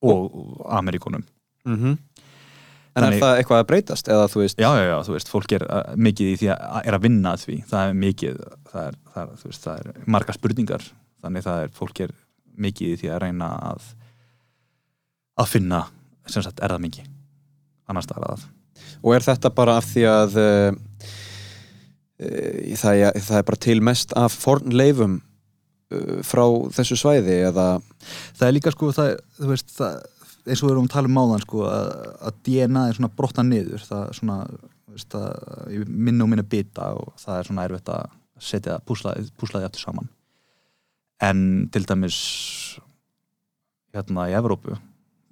og 0.01 0.63
Ameríkunum. 0.71 1.23
mm 1.65 1.97
En 2.97 3.03
Þannig- 3.03 3.17
er 3.17 3.21
það 3.21 3.37
eitthvað 3.37 3.59
að 3.61 3.67
breytast 3.69 4.07
eða 4.09 4.27
veist 4.41 4.57
Já, 4.57 4.69
já, 4.73 4.85
já, 4.89 4.97
þú 5.05 5.11
veist, 5.13 5.27
fólk 5.29 5.51
er 5.53 5.63
uh, 5.69 5.95
mikið 5.95 6.29
í 6.31 6.37
því 6.41 6.47
að 6.49 6.87
er 6.87 6.95
að 6.97 7.03
vinna 7.03 7.33
að 7.35 7.43
því, 7.43 7.57
það 7.69 7.89
er 7.89 7.93
mikið 7.93 8.39
það 8.71 8.87
er, 8.87 8.95
það 9.13 9.21
er, 9.21 9.35
veist, 9.43 9.61
það 9.67 9.77
er 9.77 10.07
marga 10.07 10.33
spurningar 10.33 10.85
þannig 11.21 11.43
það 11.45 11.61
er, 11.61 11.69
fólk 11.77 11.99
er 12.07 12.13
mikið 12.57 12.87
í 12.87 12.95
því 12.97 13.11
að 13.13 13.21
reyna 13.21 13.49
að 13.69 13.83
að 15.37 15.51
finna, 15.51 15.83
sem 16.31 16.43
sagt, 16.45 16.61
erðamengi 16.63 17.05
annars 17.87 18.07
staðar 18.07 18.35
að. 18.35 18.43
Og 19.03 19.15
er 19.15 19.25
þetta 19.25 19.53
bara 19.55 19.77
af 19.79 19.87
því 19.91 20.03
að 20.11 20.37
uh, 20.41 21.07
uh, 22.23 22.75
það, 22.79 23.01
er, 23.07 23.21
það 23.29 23.39
er 23.39 23.47
bara 23.47 23.63
til 23.67 23.79
mest 23.85 24.13
af 24.19 24.35
fornleifum 24.35 25.17
uh, 25.21 26.19
frá 26.27 26.45
þessu 26.75 26.99
svæði 26.99 27.39
eða? 27.51 27.67
Það 28.37 28.47
er 28.49 28.55
líka 28.57 28.73
sko, 28.75 28.91
það, 28.95 29.13
er, 29.13 29.25
þú 29.39 29.51
veist, 29.53 29.73
það 29.77 29.99
eins 30.47 30.63
og 30.63 30.69
við 30.69 30.73
erum 30.75 30.87
að 30.87 30.93
tala 30.93 31.09
um 31.09 31.17
máðan 31.17 31.43
sko, 31.43 31.63
að, 31.67 31.87
að 32.29 32.41
DNA 32.47 32.83
er 32.87 32.97
svona 32.97 33.13
brotna 33.19 33.43
niður. 33.43 33.83
Það 33.83 34.03
er 34.03 34.17
svona, 34.19 34.37
þú 34.87 34.95
veist, 34.95 35.17
að 35.19 35.73
í 35.73 35.81
minna 35.87 36.25
og 36.25 36.31
minna 36.31 36.45
bita 36.47 36.91
og 36.95 37.09
það 37.19 37.39
er 37.39 37.49
svona 37.49 37.65
erfitt 37.67 37.91
að 37.93 38.13
setja 38.47 38.77
púslaði, 38.87 39.27
púslaði 39.39 39.67
aftur 39.67 39.83
saman. 39.83 40.11
En 41.25 41.39
til 41.73 41.83
dæmis 41.89 42.19
hérna 43.95 44.27
í 44.29 44.35
Evrópu 44.37 44.77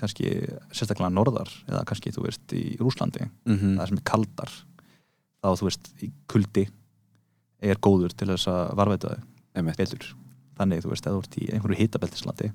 kannski 0.02 0.32
sérstaklega 0.76 1.12
norðar 1.14 1.52
eða 1.70 1.84
kannski, 1.88 2.12
þú 2.16 2.26
veist, 2.28 2.46
í 2.54 2.76
Rúslandi 2.82 3.30
mm 3.48 3.78
það 3.80 3.88
sem 3.90 4.02
er 4.02 4.06
kaldar 4.12 4.52
þá, 4.52 5.50
þú 5.56 5.70
veist, 5.70 5.90
í 6.04 6.12
kuldi 6.32 6.68
er 7.66 7.80
góður 7.82 8.14
til 8.14 8.30
þess 8.34 8.50
að 8.52 8.76
varveita 8.78 9.16
betur. 9.56 10.06
Þannig, 10.56 10.84
þú 10.84 10.92
veist, 10.92 11.08
ef 11.08 11.16
þú 11.16 11.22
ert 11.24 11.38
í 11.40 11.48
einhverju 11.52 11.80
hitabeltislandi 11.80 12.52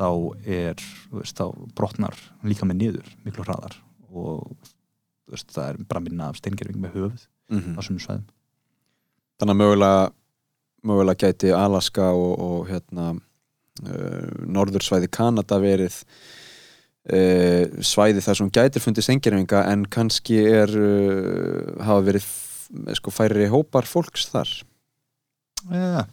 þá 0.00 0.08
er 0.46 0.76
þú 0.80 1.20
veist, 1.20 1.36
þá 1.36 1.46
brotnar 1.76 2.16
líka 2.46 2.66
með 2.68 2.80
niður 2.80 3.10
miklu 3.24 3.44
hraðar 3.44 3.76
og 4.10 4.46
þú 4.64 5.34
veist, 5.34 5.50
það 5.54 5.68
er 5.68 5.82
bara 5.90 6.02
minna 6.04 6.30
af 6.30 6.40
steingerfing 6.40 6.80
með 6.80 6.96
höfuð 6.96 7.26
mm 7.50 7.76
á 7.76 7.80
sumum 7.82 8.00
svæðum. 8.02 8.26
Þannig 9.40 9.54
að 9.54 9.60
mögulega 9.60 10.10
mögulega 10.86 11.26
gæti 11.26 11.52
Alaska 11.52 12.10
og, 12.16 12.32
og 12.40 12.68
hérna 12.70 13.12
norðursvæði 13.80 15.10
Kanada 15.12 15.58
verið 15.62 15.96
uh, 17.08 17.64
svæði 17.84 18.24
þar 18.24 18.40
sem 18.40 18.52
gætir 18.54 18.84
fundið 18.84 19.06
stengirfinga 19.08 19.64
en 19.72 19.84
kannski 19.90 20.38
er 20.44 20.72
uh, 20.76 21.74
hafa 21.86 22.06
verið 22.10 22.30
sko 22.98 23.12
færi 23.14 23.48
hópar 23.50 23.88
fólks 23.88 24.28
þar. 24.30 24.50
Ja. 25.70 26.06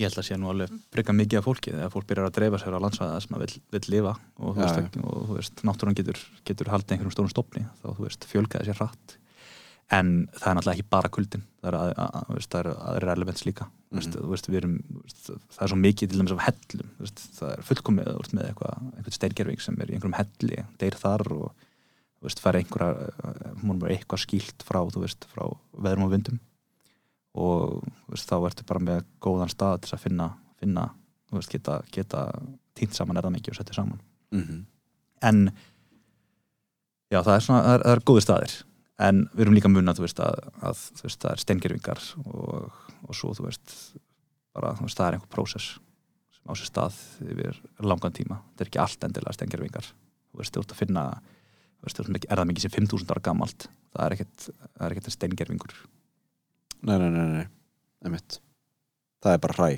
ég 0.00 0.08
held 0.08 0.18
að 0.18 0.26
sé 0.26 0.36
nú 0.40 0.48
alveg 0.50 0.70
freka 0.94 1.12
mikið 1.14 1.40
af 1.40 1.44
fólki 1.44 1.74
þegar 1.74 1.90
fólk 1.92 2.06
byrjar 2.08 2.30
að 2.30 2.36
dreifa 2.38 2.60
sér 2.62 2.76
á 2.78 2.84
landsvæða 2.84 3.18
sem 3.20 3.36
að 3.36 3.42
vill, 3.44 3.58
vill 3.74 3.90
lifa 3.92 4.14
og 4.40 4.54
þú 4.54 4.54
Já, 4.54 4.64
veist, 4.64 4.78
ekki, 4.80 5.02
og, 5.04 5.18
þú 5.26 5.36
veist 5.36 5.60
náttúran 5.68 5.98
getur, 5.98 6.22
getur 6.48 6.70
haldið 6.72 6.94
einhverjum 6.96 7.14
stórum 7.14 7.34
stopni 7.34 7.66
þá 7.82 7.86
þú 7.90 8.06
veist, 8.06 8.26
fjölgaði 8.30 8.70
sér 8.70 8.80
hratt 8.80 9.16
en 9.92 10.28
það 10.32 10.48
er 10.50 10.56
náttúrulega 10.56 10.78
ekki 10.78 10.90
bara 10.90 11.08
kuldin 11.12 11.44
það 11.60 11.68
er, 11.68 11.76
að, 11.78 11.90
að, 11.96 12.14
að, 12.20 12.30
veist, 12.36 12.50
það 12.52 12.60
er 12.60 12.70
aðrir 12.74 13.12
elements 13.14 13.44
líka. 13.44 13.64
Mm 13.64 13.84
Mhm. 13.94 14.10
þú 14.14 14.30
veist, 14.32 14.48
við 14.48 14.58
erum, 14.58 14.74
veist, 15.04 15.28
það 15.54 15.62
er 15.64 15.70
svo 15.70 15.78
mikið 15.78 16.10
til 16.10 16.18
dæmis 16.18 16.32
af 16.34 16.42
hellum. 16.48 16.88
Veist, 16.98 17.20
það 17.38 17.52
er 17.52 17.62
fullkomið 17.68 18.08
veist, 18.18 18.34
með 18.34 18.48
eitthvað, 18.48 18.88
eitthvað 18.96 19.16
steingerfing 19.18 19.60
sem 19.62 19.78
er 19.78 19.90
í 19.90 19.94
einhverjum 19.94 20.18
helli 20.18 20.64
deyr 20.80 20.96
þar 20.98 21.24
og 21.36 21.44
þú 21.54 22.26
veist, 22.26 22.42
fær 22.42 22.58
einhverja 22.58 23.12
hún 23.62 23.84
er 23.84 23.94
eitthvað 23.94 24.24
skýlt 24.24 24.66
frá, 24.66 24.80
þú 24.90 25.04
veist, 25.04 25.28
frá 25.30 25.44
veðrum 25.78 26.08
og 26.08 26.10
vindum. 26.10 26.40
Og 27.34 27.84
þú 27.84 28.16
veist, 28.16 28.28
þá 28.28 28.36
ertu 28.50 28.66
bara 28.66 28.84
með 28.88 29.04
góðan 29.20 29.52
stað 29.52 29.80
til 29.84 29.94
að 29.94 30.04
finna, 30.08 30.28
finna 30.58 30.88
þú 31.30 31.38
veist, 31.38 31.54
geta, 31.54 31.80
geta 31.94 32.26
týnt 32.74 32.94
saman 32.94 33.16
erðamengi 33.16 33.50
og 33.50 33.56
setja 33.56 33.74
saman. 33.74 34.00
Mm 34.34 34.42
-hmm. 34.42 34.64
en 35.22 35.50
já, 37.10 37.22
það 37.22 37.34
er 37.36 37.40
svona, 37.40 37.62
það 37.62 37.74
er, 37.74 37.82
það 37.82 37.92
er 37.92 38.00
góðir 38.00 38.22
staðir 38.22 38.64
en 39.02 39.24
við 39.32 39.46
erum 39.46 39.56
líka 39.56 39.70
mun 39.72 39.90
að, 39.90 39.98
þú 39.98 40.06
veist, 40.06 40.22
að, 40.22 40.50
að 40.62 40.82
veist, 41.02 41.20
það 41.22 41.30
er 41.32 41.42
steingerfingar 41.42 42.02
og, 42.24 42.82
og 43.08 43.16
svo, 43.18 43.32
þú 43.34 43.48
veist, 43.48 43.76
bara, 44.54 44.74
þú 44.78 44.86
veist, 44.86 45.00
það 45.00 45.06
er 45.06 45.18
einhver 45.18 45.32
prósess 45.34 45.72
sem 46.34 46.50
á 46.50 46.52
sér 46.54 46.70
stað 46.70 47.00
yfir 47.24 47.62
langan 47.82 48.14
tíma, 48.14 48.40
þetta 48.52 48.66
er 48.66 48.70
ekki 48.70 48.82
allt 48.84 49.08
endilega 49.08 49.38
steingerfingar, 49.38 49.90
þú 50.30 50.42
veist, 50.42 50.54
þú 50.54 50.64
ert 50.64 50.76
að 50.76 50.82
finna 50.84 51.08
veist, 51.84 52.00
er 52.00 52.38
það 52.38 52.48
mikið 52.50 52.66
sem 52.66 52.72
5000 52.78 53.12
ára 53.12 53.24
gamalt? 53.24 53.66
Það 53.94 54.06
er 54.06 54.16
ekkert, 54.16 54.46
það 54.46 54.86
er 54.86 54.94
ekkert 54.94 55.14
steingerfingur 55.14 55.74
Nei, 56.84 56.98
nei, 57.00 57.08
nei, 57.08 57.28
nei, 57.32 57.44
einmitt. 58.04 58.34
Það 59.24 59.36
er 59.36 59.38
bara 59.40 59.54
hræ. 59.56 59.68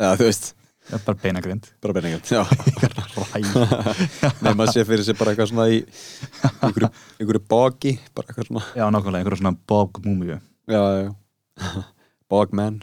Eða 0.00 0.14
þú 0.16 0.28
veist 0.30 0.46
Það 0.88 0.96
er 0.96 1.04
bara 1.04 1.20
beinagrind. 1.22 1.66
Bara 1.84 1.94
beiningin 1.98 2.22
já. 2.24 2.42
Nei, 4.44 4.52
maður 4.54 4.72
sé 4.72 4.84
fyrir 4.88 5.04
sér 5.04 5.18
bara 5.18 5.34
eitthvað 5.34 5.50
svona 5.50 5.66
í 5.68 5.82
einhverju, 6.62 6.88
einhverju 7.20 7.42
bogi 7.50 7.92
bara 8.16 8.30
eitthvað 8.30 8.48
svona. 8.48 8.64
Já, 8.72 8.86
nákvæmlega, 8.94 9.20
einhverja 9.20 9.42
svona 9.42 9.54
bog 9.68 10.00
múmiu 10.06 10.38
já, 10.68 10.82
já. 11.04 11.10
bogman 12.30 12.80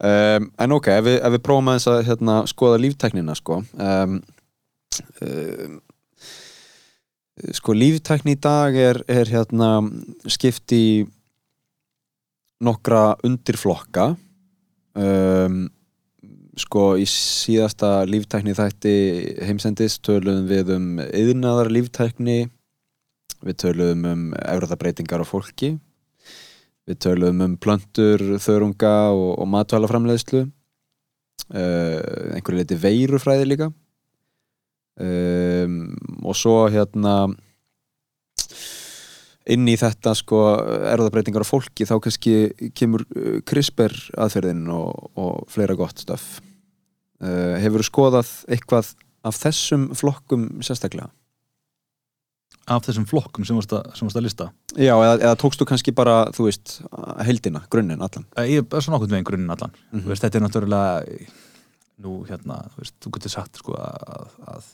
um, 0.00 0.48
en 0.64 0.76
ok, 0.78 0.88
ef 0.96 1.06
við, 1.08 1.18
ef 1.20 1.34
við 1.36 1.44
prófum 1.44 1.72
að 1.72 2.02
hérna, 2.08 2.38
skoða 2.48 2.80
líftæknina 2.80 3.36
sko 3.38 3.60
um, 3.60 4.18
um, 5.26 5.78
sko 7.60 7.76
líftækni 7.76 8.36
í 8.36 8.40
dag 8.40 8.76
er, 8.76 9.02
er 9.10 9.28
hérna 9.32 9.74
skipt 10.30 10.72
í 10.76 10.84
nokkra 12.62 13.16
undirflokka. 13.26 14.12
Um, 14.94 15.64
sko 16.60 16.96
í 17.00 17.06
síðasta 17.08 18.02
líftækni 18.08 18.54
þætti 18.56 18.96
heimsendis 19.46 19.96
töluðum 20.04 20.48
við 20.50 20.74
um 20.74 20.88
yðnaðar 21.04 21.70
líftækni 21.72 22.40
við 23.42 23.58
töluðum 23.62 24.04
um 24.10 24.26
efraðabreitingar 24.36 25.24
á 25.24 25.26
fólki 25.26 25.74
við 26.88 26.98
töluðum 27.04 27.44
um 27.46 27.54
plöntur, 27.62 28.22
þörunga 28.42 28.94
og, 29.14 29.30
og 29.38 29.48
matvælaframleiðslu 29.54 30.42
uh, 30.44 32.00
einhverju 32.36 32.58
leiti 32.58 32.78
veirufræði 32.82 33.48
líka. 33.48 33.70
Um, 35.00 35.94
og 36.20 36.36
svo 36.36 36.66
hérna 36.72 37.32
inn 39.50 39.66
í 39.68 39.74
þetta 39.80 40.12
sko 40.14 40.38
erðabreitingar 40.92 41.42
á 41.42 41.48
fólki 41.48 41.86
þá 41.88 41.96
kannski 42.04 42.34
kemur 42.78 43.02
uh, 43.16 43.40
CRISPR 43.48 43.94
aðferðin 44.22 44.66
og, 44.70 45.10
og 45.18 45.46
fleira 45.50 45.74
gott 45.78 45.98
stöf 46.04 46.38
uh, 47.22 47.56
hefur 47.62 47.82
skoðað 47.86 48.30
eitthvað 48.52 48.92
af 49.26 49.36
þessum 49.38 49.88
flokkum 49.98 50.48
sérstaklega? 50.66 51.10
Af 52.70 52.84
þessum 52.86 53.04
flokkum 53.10 53.42
sem 53.46 53.56
varst 53.58 53.72
að, 53.74 53.88
sem 53.98 54.06
varst 54.06 54.18
að 54.20 54.26
lista 54.28 54.44
Já, 54.78 54.92
eða, 54.94 55.14
eða 55.18 55.38
tókstu 55.42 55.66
kannski 55.66 55.90
bara, 55.98 56.28
þú 56.34 56.46
veist, 56.46 56.76
heldina, 57.26 57.64
grunninn 57.72 58.02
allan 58.06 58.26
Ég 58.46 58.62
er 58.62 58.84
svona 58.84 59.00
okkur 59.00 59.10
veginn 59.10 59.26
grunninn 59.26 59.50
allan 59.54 59.72
Mhm. 59.90 60.04
Þú 60.04 60.12
veist, 60.12 60.22
Þetta 60.22 60.38
er 60.38 60.44
náttúrulega 60.46 61.16
Nú, 62.02 62.12
hérna, 62.26 62.60
þú 62.72 62.82
veist, 62.84 62.94
þú 63.02 63.10
getur 63.16 63.30
sagt 63.34 63.58
sko 63.60 63.74
að, 63.78 64.30
að 64.54 64.70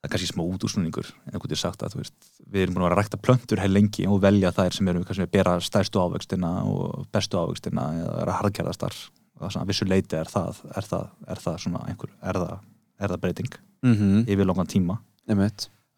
það 0.00 0.08
er 0.08 0.12
kannski 0.14 0.30
smá 0.32 0.42
útúsnúningur 0.46 1.08
en 1.26 1.34
þú 1.34 1.42
getur 1.44 1.60
sagt 1.60 1.82
að 1.84 1.98
veist, 2.00 2.14
við 2.48 2.62
erum 2.64 2.76
búin 2.76 2.84
að 2.84 2.88
vera 2.88 2.96
að 2.96 3.02
rækta 3.02 3.20
plöntur 3.20 3.60
heil 3.60 3.72
lengi 3.74 4.06
og 4.08 4.22
velja 4.24 4.52
þær 4.56 4.76
sem 4.76 4.88
eru 4.88 5.02
kannski 5.04 5.26
að 5.26 5.34
bera 5.34 5.56
stærstu 5.60 6.00
ávöxtina 6.00 6.52
og 6.64 7.04
bestu 7.12 7.36
ávöxtina 7.36 7.84
eða 8.00 8.14
að 8.24 8.32
harðgerðastar 8.38 8.96
og 8.96 9.42
það 9.42 9.48
er 9.50 9.54
svona, 9.56 9.68
vissu 9.68 9.88
leiti 9.88 10.16
er 10.16 10.30
það 10.30 10.62
er 10.72 10.88
það, 10.88 11.10
er 11.28 11.42
það 11.44 11.60
svona 11.66 11.84
einhver 11.90 12.14
er 12.16 12.40
það, 12.40 12.64
er 12.96 13.12
það 13.12 13.22
breyting 13.26 13.52
mm 13.82 13.94
-hmm. 13.94 14.24
yfir 14.26 14.46
langan 14.46 14.66
tíma. 14.66 14.98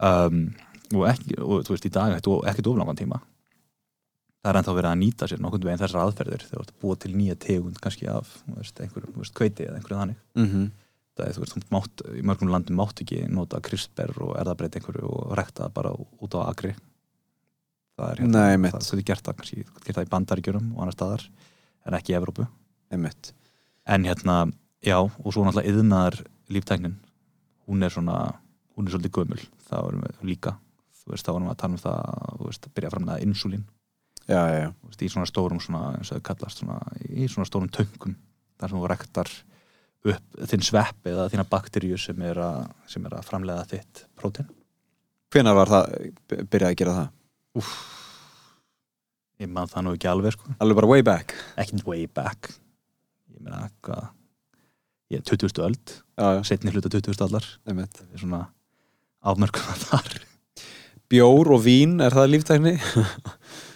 Um, 0.02 0.54
og, 0.94 1.06
ekki, 1.08 1.38
og 1.38 1.62
þú 1.62 1.76
veist 1.76 1.86
í 1.86 1.94
dag 1.94 2.16
ekki, 2.16 2.40
ekki 2.50 2.66
oflangan 2.66 2.98
tíma. 2.98 3.20
Það 4.42 4.50
er 4.50 4.58
ennþá 4.58 4.74
verið 4.74 4.90
að 4.90 4.98
nýta 4.98 5.26
sér 5.30 5.40
nokkurn 5.40 5.64
veginn 5.68 5.78
þessar 5.78 6.02
aðferðir 6.02 6.42
þegar 6.42 6.58
þú 6.58 6.62
ert 6.66 6.80
búa 6.82 6.96
til 6.96 7.12
nýja 7.14 7.36
tegund 7.38 7.78
kannski 7.78 8.08
af 8.10 8.42
einhverjum 8.82 9.28
kveiti 9.34 9.68
eða 9.68 9.76
einhverju 9.78 9.98
þannig. 10.00 10.16
Mm 10.34 10.70
það 11.16 11.26
er 11.26 11.36
þú 11.36 11.44
veist, 11.44 11.56
þú 11.58 11.74
mátt, 11.74 12.04
í 12.16 12.24
mörgum 12.28 12.52
landum 12.52 12.78
mátt 12.80 13.02
ekki 13.04 13.20
nota 13.28 13.60
CRISPR 13.64 14.14
og 14.24 14.32
erðabreyti 14.40 14.80
einhverju 14.80 15.10
og 15.10 15.36
rekta 15.38 15.66
það 15.66 15.76
bara 15.76 15.92
út 15.98 16.36
á 16.38 16.40
agri 16.46 16.72
það 17.98 18.08
er 18.08 18.22
hérna, 18.22 18.46
Nei, 18.56 18.72
það 18.72 18.88
getur 18.88 19.04
gert 19.10 19.28
það 19.28 19.38
kannski, 19.40 19.64
gert 19.84 19.98
það 19.98 20.06
í 20.06 20.12
bandaríkjörum 20.16 20.72
og 20.72 20.82
annar 20.84 20.96
staðar 20.96 21.28
en 21.82 21.98
ekki 21.98 22.14
í 22.14 22.18
Evrópu. 22.18 22.46
Einmitt. 22.92 23.32
en 23.88 24.04
hérna, 24.04 24.36
já, 24.84 24.98
og 25.00 25.32
svo 25.32 25.44
náttúrulega 25.44 25.72
yðnaðar 25.72 26.18
líftæknin. 26.52 26.98
Hún 27.66 27.82
er 27.82 27.90
svona, 27.90 28.18
hún 28.76 28.86
er 28.86 28.94
svolítið 28.94 29.14
gömul. 29.16 29.40
Þá 29.66 29.76
erum 29.80 30.04
við 30.04 30.20
líka 30.28 30.52
þú 31.02 31.14
veist, 31.14 31.26
þá 31.26 31.32
erum 31.34 31.46
við 31.48 31.52
að 31.54 31.60
tala 31.62 31.76
um 31.76 31.82
það 31.82 32.02
þú 32.38 32.48
veist, 32.48 32.66
að 32.66 32.74
byrja 32.76 32.90
að 32.90 32.96
framlega 32.96 33.26
insulín 33.26 33.64
Já, 34.22 34.38
já, 34.46 34.58
já. 34.62 34.68
þú 34.78 34.90
veist, 34.90 35.02
í 35.02 35.08
svona 35.10 35.28
stórum, 35.28 35.60
svona, 35.62 35.80
eins 35.98 36.12
og 36.12 36.18
þau 36.20 36.26
kallast 36.28 36.60
svona, 36.62 36.76
í 37.10 37.26
svona 37.30 37.48
stórum 37.48 37.70
töngum 37.74 38.14
þar 38.60 38.70
sem 38.70 38.78
þú 38.78 38.90
rektar 38.92 39.32
upp 40.02 40.46
þinn 40.50 40.64
svepp 40.66 41.08
eða 41.08 41.28
þína 41.30 41.46
bakteríu 41.50 41.98
sem 42.00 42.18
er 42.26 42.40
að, 42.42 42.64
sem 42.90 43.04
er 43.06 43.16
að 43.18 43.26
framlega 43.28 43.66
þitt 43.70 44.06
prótein 44.18 44.50
Hvenær 45.32 45.56
var 45.56 45.70
það, 45.70 45.92
byrjaði 46.52 46.72
að 46.74 46.80
gera 46.80 46.96
það? 46.96 47.68
ég 49.42 49.52
man 49.52 49.70
það 49.70 49.86
nú 49.86 49.94
ekki 49.96 50.10
alveg 50.10 50.34
sko 50.34 50.56
Alveg 50.58 50.80
bara 50.80 50.90
way 50.90 51.06
back 51.06 51.36
ekki 51.60 51.80
way 51.86 52.04
back 52.06 52.50
ég 53.32 53.38
meina 53.40 53.68
hvað 53.84 54.10
ég 55.12 55.20
er 55.20 55.24
20. 55.28 55.60
öld, 55.66 55.94
setni 56.48 56.72
hluta 56.72 56.88
20. 56.92 57.18
aldar 57.26 57.48
einmitt 57.68 57.98
það 57.98 58.14
er 58.16 58.22
svona 58.24 58.44
afmörkuna 59.22 59.78
þar 59.86 60.14
Bjór 61.12 61.50
og 61.52 61.60
vín, 61.60 61.98
er 62.00 62.14
það 62.16 62.30
líftækni? 62.32 62.70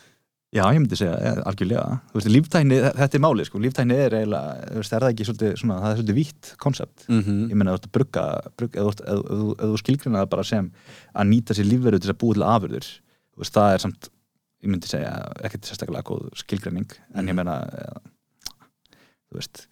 Já, 0.57 0.63
ég 0.73 0.81
myndi 0.81 0.97
segja, 0.97 1.17
eh, 1.21 1.41
algjörlega. 1.51 2.01
Þú 2.11 2.19
veist, 2.19 2.31
líftækni, 2.33 2.77
þetta 2.97 3.19
er 3.19 3.23
máli, 3.23 3.45
sko. 3.45 3.61
Líftækni 3.61 3.97
er 4.07 4.15
eiginlega, 4.17 4.69
þú 4.71 4.81
veist, 4.81 4.93
er 4.97 5.05
það 5.05 5.13
ekki 5.13 5.27
svolítið 5.29 5.57
svona, 5.61 5.81
það 5.83 5.91
er 5.91 5.99
svolítið 6.01 6.21
vítt 6.21 6.53
konsept 6.59 7.09
Mm 7.09 7.23
-hmm. 7.23 7.51
Ég 7.51 7.55
meina, 7.55 7.73
þú 7.73 7.77
ert 7.77 7.87
að 7.87 7.95
brugga, 7.97 8.25
brugga 8.57 8.81
eða 8.81 8.93
þú 9.61 9.79
skilgrina 9.79 10.23
það 10.23 10.31
bara 10.31 10.45
sem 10.45 10.73
að 11.15 11.29
nýta 11.29 11.55
sér 11.55 11.71
lífverðu 11.71 12.01
til 12.01 12.11
að 12.11 12.21
búa 12.21 12.35
til 12.35 12.43
afurður 12.43 12.89
Þú 13.37 13.43
veist, 13.45 13.53
það 13.53 13.75
er 13.75 13.79
samt, 13.79 14.09
ég 14.65 14.71
myndi 14.71 14.89
segja 14.89 15.13
ekkert 15.45 15.69
sérstaklega 15.69 16.09
góð 16.09 16.31
skilgreining. 16.41 16.91
En 17.15 17.29
ég 17.29 17.35
meina 17.35 17.69
eh, 17.69 17.99
þú 19.29 19.37
veist 19.37 19.67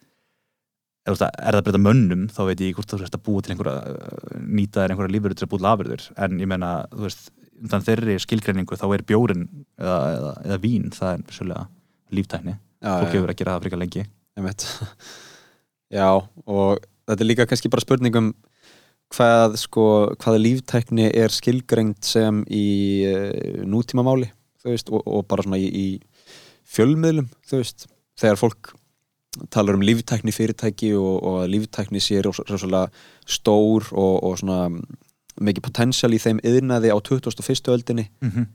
ef 1.05 1.13
þú 1.13 1.15
veist 1.15 1.25
er 1.25 1.55
það 1.55 1.59
að 1.59 1.65
breyta 1.65 1.81
mönnum 1.81 2.27
þá 2.29 2.41
veit 2.45 2.61
ég 2.61 2.77
hvort 2.77 2.89
þú 2.93 2.99
veist 3.01 3.17
að 3.17 3.23
búa 3.25 3.41
til 3.41 3.55
einhverja 3.55 3.81
eh, 3.89 4.37
nýta 4.45 4.83
þér 4.83 4.93
einhverja 4.93 5.13
lífverðu 5.15 5.39
til 5.39 5.47
að 5.47 5.51
búa 5.51 5.61
til 5.63 5.71
afurður 5.71 6.05
en 6.25 6.39
ég 6.41 6.49
meina, 6.49 6.69
þú 6.93 7.07
veist, 7.07 7.31
undan 7.61 7.85
þeirri 7.85 8.19
skilgreiningu 8.21 8.77
þá 8.77 8.85
er 8.93 9.05
bjórin 9.09 9.47
eða, 9.79 9.99
eða, 10.15 10.33
eða 10.45 10.59
vín, 10.63 10.89
það 10.95 11.13
er 11.13 11.37
svolítið 11.37 12.17
líftækni 12.19 12.57
fólk 12.85 13.15
hefur 13.15 13.31
að 13.31 13.39
gera 13.39 13.55
það 13.55 13.65
frekar 13.65 13.81
lengi 13.81 14.05
Já, 15.95 16.09
og 16.45 16.83
þetta 17.05 17.21
er 17.21 17.29
líka 17.29 17.47
kannski 17.49 17.71
bara 17.71 17.83
spurningum 17.83 18.31
hvað, 19.13 19.57
sko, 19.61 19.85
hvaða 20.21 20.41
líftækni 20.41 21.09
er 21.11 21.33
skilgrengt 21.33 22.07
sem 22.07 22.41
í 22.49 22.65
uh, 23.09 23.61
nútímamáli, 23.69 24.31
þú 24.63 24.73
veist 24.73 24.89
og, 24.91 25.05
og 25.05 25.27
bara 25.29 25.45
svona 25.45 25.61
í, 25.61 25.69
í 25.69 26.65
fjölmiðlum 26.75 27.29
þú 27.45 27.61
veist, 27.61 27.87
þegar 28.19 28.41
fólk 28.41 28.73
talar 29.51 29.77
um 29.77 29.83
líftækni 29.83 30.33
fyrirtæki 30.33 30.93
og, 30.97 31.15
og 31.23 31.39
líftækni 31.51 32.01
sér 32.03 32.27
rosalega 32.27 32.87
stór 33.27 33.89
og, 33.91 34.23
og 34.23 34.37
svona 34.39 34.69
mikið 35.43 35.65
potential 35.67 36.13
í 36.15 36.21
þeim 36.21 36.39
yðnaði 36.47 36.93
á 36.95 36.97
21. 36.97 37.71
öldinni 37.73 38.07
mm 38.23 38.29
-hmm. 38.29 38.45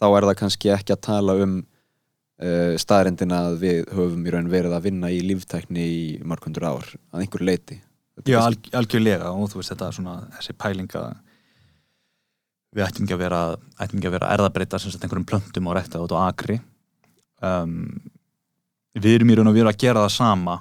Þá 0.00 0.06
er 0.16 0.26
það 0.30 0.38
kannski 0.40 0.72
ekki 0.74 0.94
að 0.96 1.02
tala 1.06 1.36
um 1.44 1.58
uh, 1.60 2.74
staðrindina 2.80 3.40
að 3.50 3.58
við 3.64 3.80
höfum 3.96 4.26
í 4.26 4.34
raun 4.34 4.50
verið 4.52 4.76
að 4.76 4.86
vinna 4.88 5.10
í 5.12 5.20
líftækni 5.28 5.86
í 5.86 6.02
mörgundur 6.24 6.66
ár, 6.70 6.88
að 7.12 7.24
einhverju 7.26 7.48
leiti 7.50 7.80
Já, 8.28 8.40
alg, 8.42 8.66
algjörlega 8.76 9.30
og 9.32 9.48
þú 9.48 9.60
veist 9.60 9.72
þetta 9.72 9.92
svona 9.96 10.14
þessi 10.36 10.52
pælinga 10.60 11.04
við 12.76 12.84
ættum 12.84 13.06
ekki 13.06 13.16
að 13.16 13.22
vera 13.22 13.38
að 13.80 13.94
vera 14.12 14.26
að 14.28 14.34
erðabreita 14.36 14.78
sem 14.78 14.92
sagt 14.92 15.06
einhverjum 15.06 15.28
plöntum 15.30 15.70
og 15.70 15.76
rekta 15.78 16.02
út 16.04 16.12
á 16.12 16.20
agri 16.28 16.58
um, 17.40 17.78
við 18.94 19.14
erum 19.16 19.32
í 19.32 19.38
raun 19.38 19.50
og 19.50 19.56
veru 19.56 19.70
að 19.72 19.80
gera 19.80 20.04
það 20.04 20.12
sama 20.18 20.58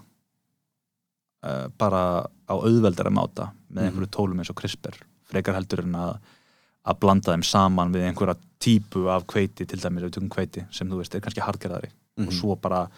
uh, 1.43 1.67
bara 1.77 2.03
á 2.47 2.53
auðveldara 2.55 3.11
máta 3.13 3.51
með 3.69 3.83
Mhm. 3.83 3.87
einhverju 3.89 4.11
tólum 4.15 4.39
eins 4.41 4.49
og 4.49 4.57
CRISPR 4.57 4.95
frekar 5.29 5.59
heldur 5.59 5.83
en 5.83 5.95
að 5.95 6.13
að 6.89 6.99
blanda 7.03 7.33
þeim 7.35 7.43
saman 7.45 7.91
við 7.93 8.07
einhverja 8.07 8.39
típu 8.59 9.07
af 9.09 9.25
kveiti, 9.27 9.65
til 9.65 9.79
dæmis 9.79 10.03
ef 10.03 10.09
við 10.09 10.15
tökum 10.17 10.29
kveiti 10.29 10.65
sem 10.71 10.89
þú 10.89 10.97
veist 11.01 11.15
er 11.15 11.21
kannski 11.21 11.41
hardgerðari 11.45 11.89
og 12.19 12.25
Mhm. 12.25 12.31
svo 12.35 12.55
bara 12.59 12.89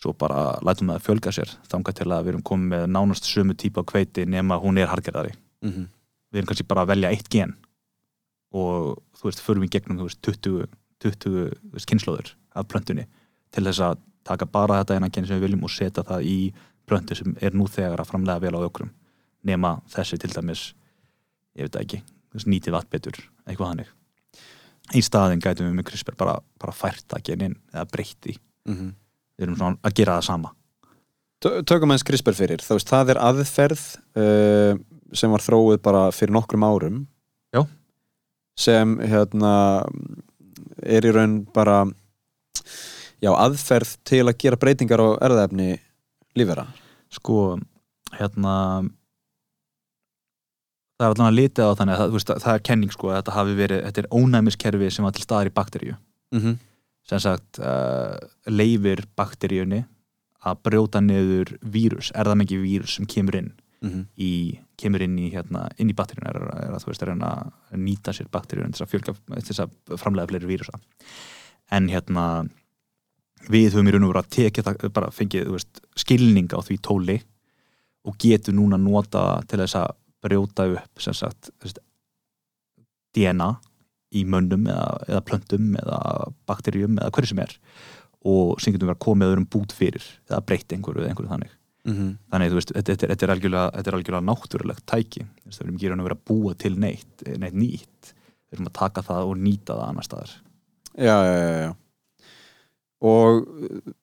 svo 0.00 0.12
bara 0.18 0.58
lætum 0.62 0.88
við 0.90 0.96
að 0.98 1.02
fjölga 1.06 1.32
sér 1.32 1.50
þangað 1.68 1.94
til 1.94 2.06
að 2.12 2.24
við 2.24 2.28
erum 2.28 2.42
komið 2.42 2.68
með 2.74 2.86
nánast 2.90 3.24
sömu 3.24 3.54
típu 3.54 3.80
af 3.80 3.86
kveiti 3.86 4.26
nema 4.26 4.60
hún 4.60 4.78
er 4.78 4.86
hargerðari 4.86 5.34
Mhm. 5.62 5.88
við 6.32 6.38
erum 6.38 6.46
kannski 6.46 6.66
bara 6.68 6.82
að 6.84 6.88
velja 6.94 7.10
eitt 7.10 7.28
gen 7.30 7.54
og 8.52 9.02
þú 9.18 9.22
veist, 9.28 9.40
förum 9.42 9.62
við 9.66 9.70
gegnum 9.70 9.98
þú 9.98 10.02
veist, 10.08 10.22
20, 10.22 10.66
20 11.00 11.16
þú 11.18 11.72
veist, 11.72 11.86
kynnslóður 11.90 12.34
af 12.54 12.68
plöntunni 12.68 13.06
til 13.50 13.64
þess 13.64 13.80
að 13.80 13.98
taka 14.24 14.46
bara 14.46 14.84
þetta 14.84 14.94
eina 14.96 15.08
gen 15.10 15.26
sem 15.26 15.40
við 15.40 15.48
viljum 15.48 15.64
og 15.64 15.70
setja 15.70 16.04
það 16.04 16.22
í 16.24 16.52
plöntu 16.86 17.16
sem 17.16 17.36
er 17.42 17.50
nú 17.50 17.66
þegar 17.66 17.98
að 17.98 18.06
framlega 18.10 18.40
vel 18.40 18.54
á 18.54 18.60
ökrum 18.68 18.90
nema 19.44 19.82
þessi 19.88 20.18
til 20.18 20.30
dæmis 20.30 20.72
ég 21.56 21.66
veit 21.68 21.76
ekki, 21.82 21.98
þú 22.30 22.34
veist, 22.34 22.46
nýtið 22.46 22.72
vatn 22.72 22.90
betur 22.90 23.18
eitthvað 23.48 23.68
hannig 23.68 23.88
í 24.92 25.00
staðin 25.02 25.40
gætum 25.40 25.66
við 25.70 25.78
með 25.78 25.86
CRISPR 25.88 26.16
bara, 26.20 26.34
bara 26.60 26.72
fært 26.76 27.06
það 27.08 27.22
genin 27.30 27.56
eða 27.72 27.86
breytti 27.90 28.36
Mhm. 28.68 28.90
við 29.38 29.42
erum 29.46 29.56
svona 29.56 29.78
að 29.82 29.94
gera 29.94 30.18
það 30.18 30.24
sama. 30.28 30.50
Tö- 31.44 31.62
Tökum 31.64 31.90
eins 31.92 32.02
CRISPR 32.04 32.32
fyrir, 32.36 32.58
þú 32.64 32.76
veist, 32.78 32.88
það 32.88 33.10
er 33.14 33.18
aðferð 33.20 33.82
uh, 34.16 34.78
sem 35.12 35.30
var 35.30 35.40
þróið 35.44 35.82
bara 35.82 36.10
fyrir 36.12 36.32
nokkrum 36.32 36.64
árum. 36.64 37.06
Já. 37.54 37.66
sem 38.56 38.98
hérna 38.98 39.82
er 40.82 41.02
í 41.02 41.10
raun 41.12 41.44
bara 41.52 41.84
já, 43.22 43.30
aðferð 43.34 43.96
til 44.04 44.22
að 44.28 44.38
gera 44.38 44.56
breytingar 44.56 45.00
á 45.02 45.08
erðaefni 45.26 45.80
lífera 46.38 46.66
sko 47.10 47.58
hérna 48.14 48.88
það 50.98 51.06
er 51.06 51.14
allan 51.14 51.30
að 51.30 51.38
litið 51.38 51.64
á 51.66 51.78
þannig 51.78 51.94
að 51.94 52.14
það, 52.14 52.38
það 52.44 52.54
er 52.54 52.64
kenning 52.68 52.94
sko 52.94 53.10
að 53.10 53.18
þetta 53.18 53.34
hafi 53.38 53.58
verið, 53.58 53.82
þetta 53.88 54.04
er 54.04 54.12
ónæmiskerfi 54.14 54.92
sem 54.94 55.06
var 55.06 55.16
til 55.16 55.26
staðar 55.26 55.50
í 55.50 55.58
bakteríu. 55.58 55.98
Mm 56.34 56.40
sem 57.04 57.20
sagt 57.20 57.58
uh, 57.60 58.16
leifir 58.48 59.04
bakteríunni 59.12 59.82
að 60.44 60.60
brjóta 60.64 61.00
niður 61.04 61.50
vírus, 61.60 62.10
erðamengi 62.16 62.56
vírus 62.56 62.94
sem 62.96 63.04
kemur 63.04 63.36
inn 63.36 63.52
-hmm. 63.84 64.04
í, 64.16 64.32
kemur 64.80 65.04
inn 65.04 65.16
í, 65.20 65.30
hérna, 65.34 65.68
inn 65.80 65.92
í 65.92 65.96
bakteríun 65.96 66.28
er, 66.30 66.40
er 66.66 66.74
að 66.74 66.84
þú 66.84 66.90
veist, 66.90 67.04
er 67.04 67.12
reyna 67.12 67.30
að 67.34 67.80
nýta 67.84 68.14
sér 68.16 68.30
bakteríun 68.32 68.74
til 68.74 68.86
þess 68.86 69.60
að 69.60 69.74
að 69.92 70.00
framlega 70.00 70.30
fleiri 70.32 70.50
vírusa. 70.50 70.80
En 71.72 71.88
hérna 71.92 72.46
við 73.50 73.74
höfum 73.74 73.88
í 73.88 73.94
raun 73.94 74.06
og 74.06 74.14
veru 74.14 74.22
að 74.22 74.32
tekið 74.38 74.68
það, 74.68 74.86
bara 74.96 75.12
fengið, 75.12 75.48
þú 75.48 75.58
veist, 75.58 75.82
skilning 76.00 76.52
á 76.52 76.60
því 76.64 76.78
tóli 76.80 77.18
og 78.04 78.16
getum 78.20 78.58
núna 78.60 78.80
nota 78.80 79.24
það 79.24 79.46
til 79.50 79.62
þess 79.64 79.80
að 79.80 79.96
brjóta 80.24 80.66
upp 80.72 81.02
sem 81.04 81.14
sagt 81.16 81.50
DNA 83.14 83.50
í 84.14 84.22
mönnum 84.30 84.66
eða, 84.70 84.86
eða 85.10 85.24
plöntum 85.26 85.74
eða 85.80 85.98
bakteríum 86.48 86.96
eða 87.00 87.10
hverju 87.14 87.30
sem 87.32 87.42
er 87.44 87.52
og 88.24 88.60
sem 88.62 88.72
getum 88.74 88.88
verið 88.88 88.96
að 88.98 89.04
koma 89.04 89.26
öðrum 89.28 89.46
bút 89.52 89.74
fyrir 89.76 90.04
eða 90.30 90.40
breyta 90.48 90.76
einhverju 90.76 91.02
eða 91.04 91.12
einhverju 91.14 91.32
þannig 91.34 91.60
Mhm. 91.84 92.06
þannig 92.32 92.48
þú 92.48 92.56
veist, 92.56 92.70
þetta, 92.72 92.92
þetta, 92.94 93.04
er- 93.04 93.10
þetta, 93.12 93.24
er 93.26 93.30
algjörlega, 93.34 93.72
algjörlega 93.98 94.24
náttúrulegt 94.24 94.84
tæki 94.88 95.20
við 95.44 95.58
erum 95.60 95.74
ekki 95.76 95.90
og 96.00 96.06
vera 96.06 96.16
að 96.16 96.22
búa 96.30 96.54
til 96.56 96.70
neitt, 96.80 97.24
neitt 97.42 97.52
nýtt 97.60 98.12
við 98.14 98.54
erum 98.56 98.68
að 98.70 98.72
taka 98.78 99.02
það 99.04 99.28
og 99.28 99.36
nýta 99.36 99.76
það 99.76 99.88
annar 99.90 100.06
staðar 100.08 100.32
Já, 100.96 101.16
já, 101.28 101.34
já, 101.36 101.50
já. 101.66 101.74
Og 103.04 103.42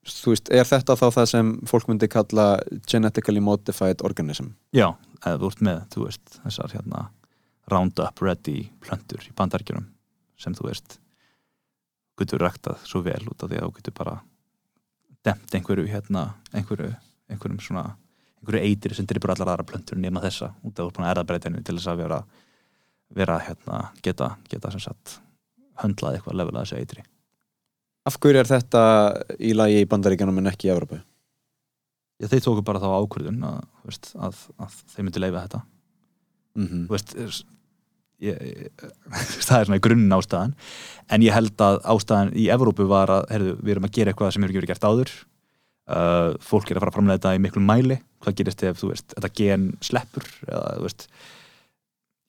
þú 0.06 0.34
veist, 0.36 0.52
er 0.54 0.68
þetta 0.70 0.94
þá 1.00 1.08
það 1.16 1.30
sem 1.32 1.52
fólk 1.70 1.88
myndi 1.90 2.10
kalla 2.12 2.48
genetically 2.90 3.42
modified 3.42 4.04
organism? 4.06 4.54
já, 4.76 4.92
eða 5.26 5.40
þú 5.42 5.52
ert 5.52 5.64
með, 5.68 5.80
þú 5.96 6.06
veist 6.06 6.36
þessar 6.44 6.76
hérna 6.76 7.06
Roundup 7.72 8.22
Ready 8.22 8.70
plöntur 8.84 9.24
í 9.26 9.34
bandarkjunum 9.38 9.88
sem 10.42 10.54
þú 10.58 10.68
veist 10.68 11.00
getur 12.20 12.44
ræktað 12.44 12.84
svo 12.86 13.02
vel 13.06 13.24
út 13.32 13.44
af 13.44 13.50
því 13.50 13.60
að 13.60 13.68
þú 13.68 13.76
getur 13.80 13.98
bara 13.98 14.16
demt 15.26 15.56
einhverju 15.58 15.88
hérna 15.90 16.28
einhverju, 16.54 16.92
einhverjum 17.32 17.62
svona 17.62 17.86
einhverju 18.42 18.64
eitir 18.66 18.96
sem 18.98 19.08
drifur 19.10 19.34
allar 19.34 19.54
aðra 19.54 19.68
plöntur 19.70 20.00
nema 20.02 20.24
þessa 20.24 20.52
út 20.66 20.82
af 20.82 20.90
úr 20.90 21.10
erðabreitinni 21.12 21.64
til 21.66 21.78
þess 21.78 21.92
að 21.92 22.04
vera 22.04 22.22
vera 23.12 23.40
hérna 23.44 23.82
geta, 24.04 24.36
geta 24.50 24.72
sem 24.72 24.84
sagt 24.84 25.18
höndlað 25.82 26.18
eitthvað 26.18 26.40
levelað 26.40 26.68
þessu 26.68 26.80
eitri 26.82 27.06
Af 28.10 28.18
hverju 28.18 28.42
er 28.42 28.50
þetta 28.50 28.82
í 29.38 29.54
lagi 29.54 29.82
í 29.84 29.88
bandaríkjanum 29.90 30.42
en 30.42 30.50
ekki 30.52 30.70
í 30.70 30.74
Evropu? 30.74 30.98
Já, 32.22 32.28
þeir 32.30 32.44
tóku 32.46 32.64
bara 32.66 32.82
þá 32.82 32.90
ákvörðun 32.98 33.42
að, 33.46 33.58
veist, 33.86 34.12
að, 34.18 34.44
að 34.62 34.78
þeir 34.94 35.06
myndi 35.08 35.24
leifa 35.24 35.44
þetta. 35.46 35.62
Mm 36.58 36.70
þú 36.86 36.96
veist 36.96 37.14
er- 37.18 37.42
ég, 38.22 38.42
ég, 38.42 38.86
það 39.48 39.58
er 39.58 39.70
svona 39.70 39.80
í 39.80 39.84
grunn 39.88 40.18
ástæðan. 40.18 40.56
En 41.10 41.26
ég 41.26 41.34
held 41.34 41.66
að 41.66 41.80
ástæðan 41.94 42.34
í 42.38 42.48
Evrópu 42.54 42.88
var 42.90 43.14
að 43.14 43.28
heyrðu, 43.34 43.56
við 43.62 43.76
erum 43.76 43.90
að 43.90 43.96
gera 43.98 44.14
eitthvað 44.14 44.34
sem 44.34 44.44
hefur 44.44 44.54
ekki 44.54 44.62
verið 44.62 44.74
gert 44.74 44.90
áður. 44.90 45.14
Uh, 45.92 46.30
fólk 46.46 46.70
er 46.70 46.78
að 46.78 46.84
fara 46.86 46.92
að 46.94 46.98
framlega 47.00 47.20
þetta 47.20 47.36
í 47.38 47.42
miklu 47.46 47.64
mæli. 47.66 47.98
Hvað 48.22 48.38
gerist 48.38 48.64
ef 48.64 48.84
veist, 48.86 49.14
þetta 49.16 49.34
gen 49.42 49.72
sleppur 49.82 50.28
eða 50.48 50.92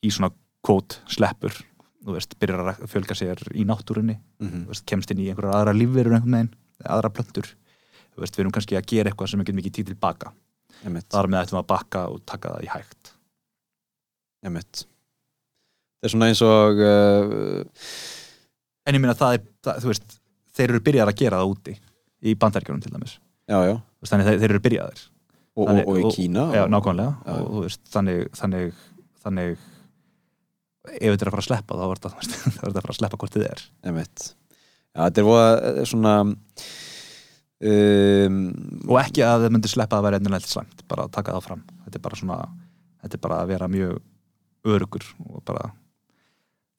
í 0.03 0.11
svona 0.11 0.33
kvót 0.65 0.99
sleppur 1.11 1.55
þú 2.03 2.15
veist, 2.17 2.37
byrjar 2.39 2.63
að 2.73 2.85
fjölga 2.91 3.17
sér 3.17 3.43
í 3.53 3.65
náttúrunni. 3.67 4.19
-hmm. 4.39 4.63
þú 4.65 4.73
veist, 4.73 4.85
kemst 4.85 5.11
inn 5.11 5.23
í 5.23 5.29
einhverjar 5.29 5.55
aðra 5.55 5.73
lífverur 5.73 6.13
einhvern 6.13 6.37
veginn, 6.37 6.55
aðra 6.85 7.09
plöntur. 7.09 7.47
Veist, 8.17 8.35
við 8.35 8.43
erum 8.43 8.51
kannski 8.53 8.77
að 8.77 8.89
gera 8.91 9.09
eitthvað 9.09 9.29
sem 9.29 9.39
við 9.39 9.47
getum 9.47 9.59
ekki 9.59 9.75
tíð 9.77 9.87
tilbaka 9.93 10.33
Emitt, 10.83 11.07
þar 11.11 11.29
með 11.31 11.45
ættum 11.45 11.59
að 11.61 11.69
bakka 11.69 12.01
og 12.11 12.23
taka 12.27 12.55
það 12.55 12.65
í 12.65 12.69
hægt. 12.73 13.13
Emitt. 14.43 14.83
Það 16.01 16.09
er 16.09 16.13
svona 16.13 16.29
eins 16.31 16.41
og 16.43 16.81
uh, 16.83 17.63
en 18.83 18.97
ég 18.97 19.01
meina 19.03 19.15
það 19.15 19.37
er, 19.37 19.45
það, 19.63 19.81
þú 19.83 19.91
veist 19.93 20.15
þeir 20.53 20.73
eru 20.73 20.83
byrjað 20.83 21.11
að 21.11 21.19
gera 21.21 21.41
það 21.41 21.53
úti 21.53 21.75
í 22.23 22.35
bandaríkjunum 22.39 22.83
til 22.83 22.93
dæmis, 22.93 23.17
já, 23.49 23.57
já, 23.67 23.75
þannig 24.09 24.27
þeir, 24.29 24.41
þeir 24.41 24.51
eru 24.51 24.63
byrjaðir. 24.67 25.03
Og, 25.53 25.69
og, 25.69 25.79
og 25.85 25.99
í 25.99 26.11
Kína 26.15 26.47
já, 26.55 26.63
nákvæmlega, 26.71 27.37
og 27.43 27.63
veist, 27.67 27.81
þannig 27.93 28.25
þannig, 28.37 28.83
þannig 29.23 29.65
ef 30.91 31.13
þetta 31.13 31.23
er 31.23 31.29
að 31.29 31.35
fara 31.35 31.43
að 31.43 31.49
sleppa 31.49 31.77
þá 31.79 31.83
er 31.85 32.01
þetta, 32.03 32.15
að 32.67 32.79
fara 32.79 32.95
að 32.95 32.99
sleppa 32.99 33.21
hvort 33.21 33.37
þið 33.37 33.45
er. 33.49 33.67
Já, 34.93 34.99
þetta 35.07 35.21
er 35.21 35.27
voða 35.27 35.53
eh, 35.69 35.85
svona 35.89 36.15
um, 37.63 38.41
og 38.89 38.97
ekki 39.01 39.23
að 39.25 39.45
þið 39.45 39.55
myndir 39.55 39.73
sleppa 39.73 39.99
að 39.99 40.07
vera 40.07 40.19
ennilega 40.21 40.49
slæmt, 40.49 40.83
bara 40.89 41.07
að 41.07 41.15
taka 41.15 41.35
það 41.37 41.47
fram 41.47 41.63
þetta 41.85 41.99
er 41.99 42.03
bara 42.07 42.19
svona, 42.19 42.39
þetta 43.03 43.17
er 43.17 43.23
bara 43.23 43.39
að 43.41 43.53
vera 43.53 43.71
mjög 43.71 44.73
örugur 44.73 45.07
og 45.27 45.43
bara 45.47 45.71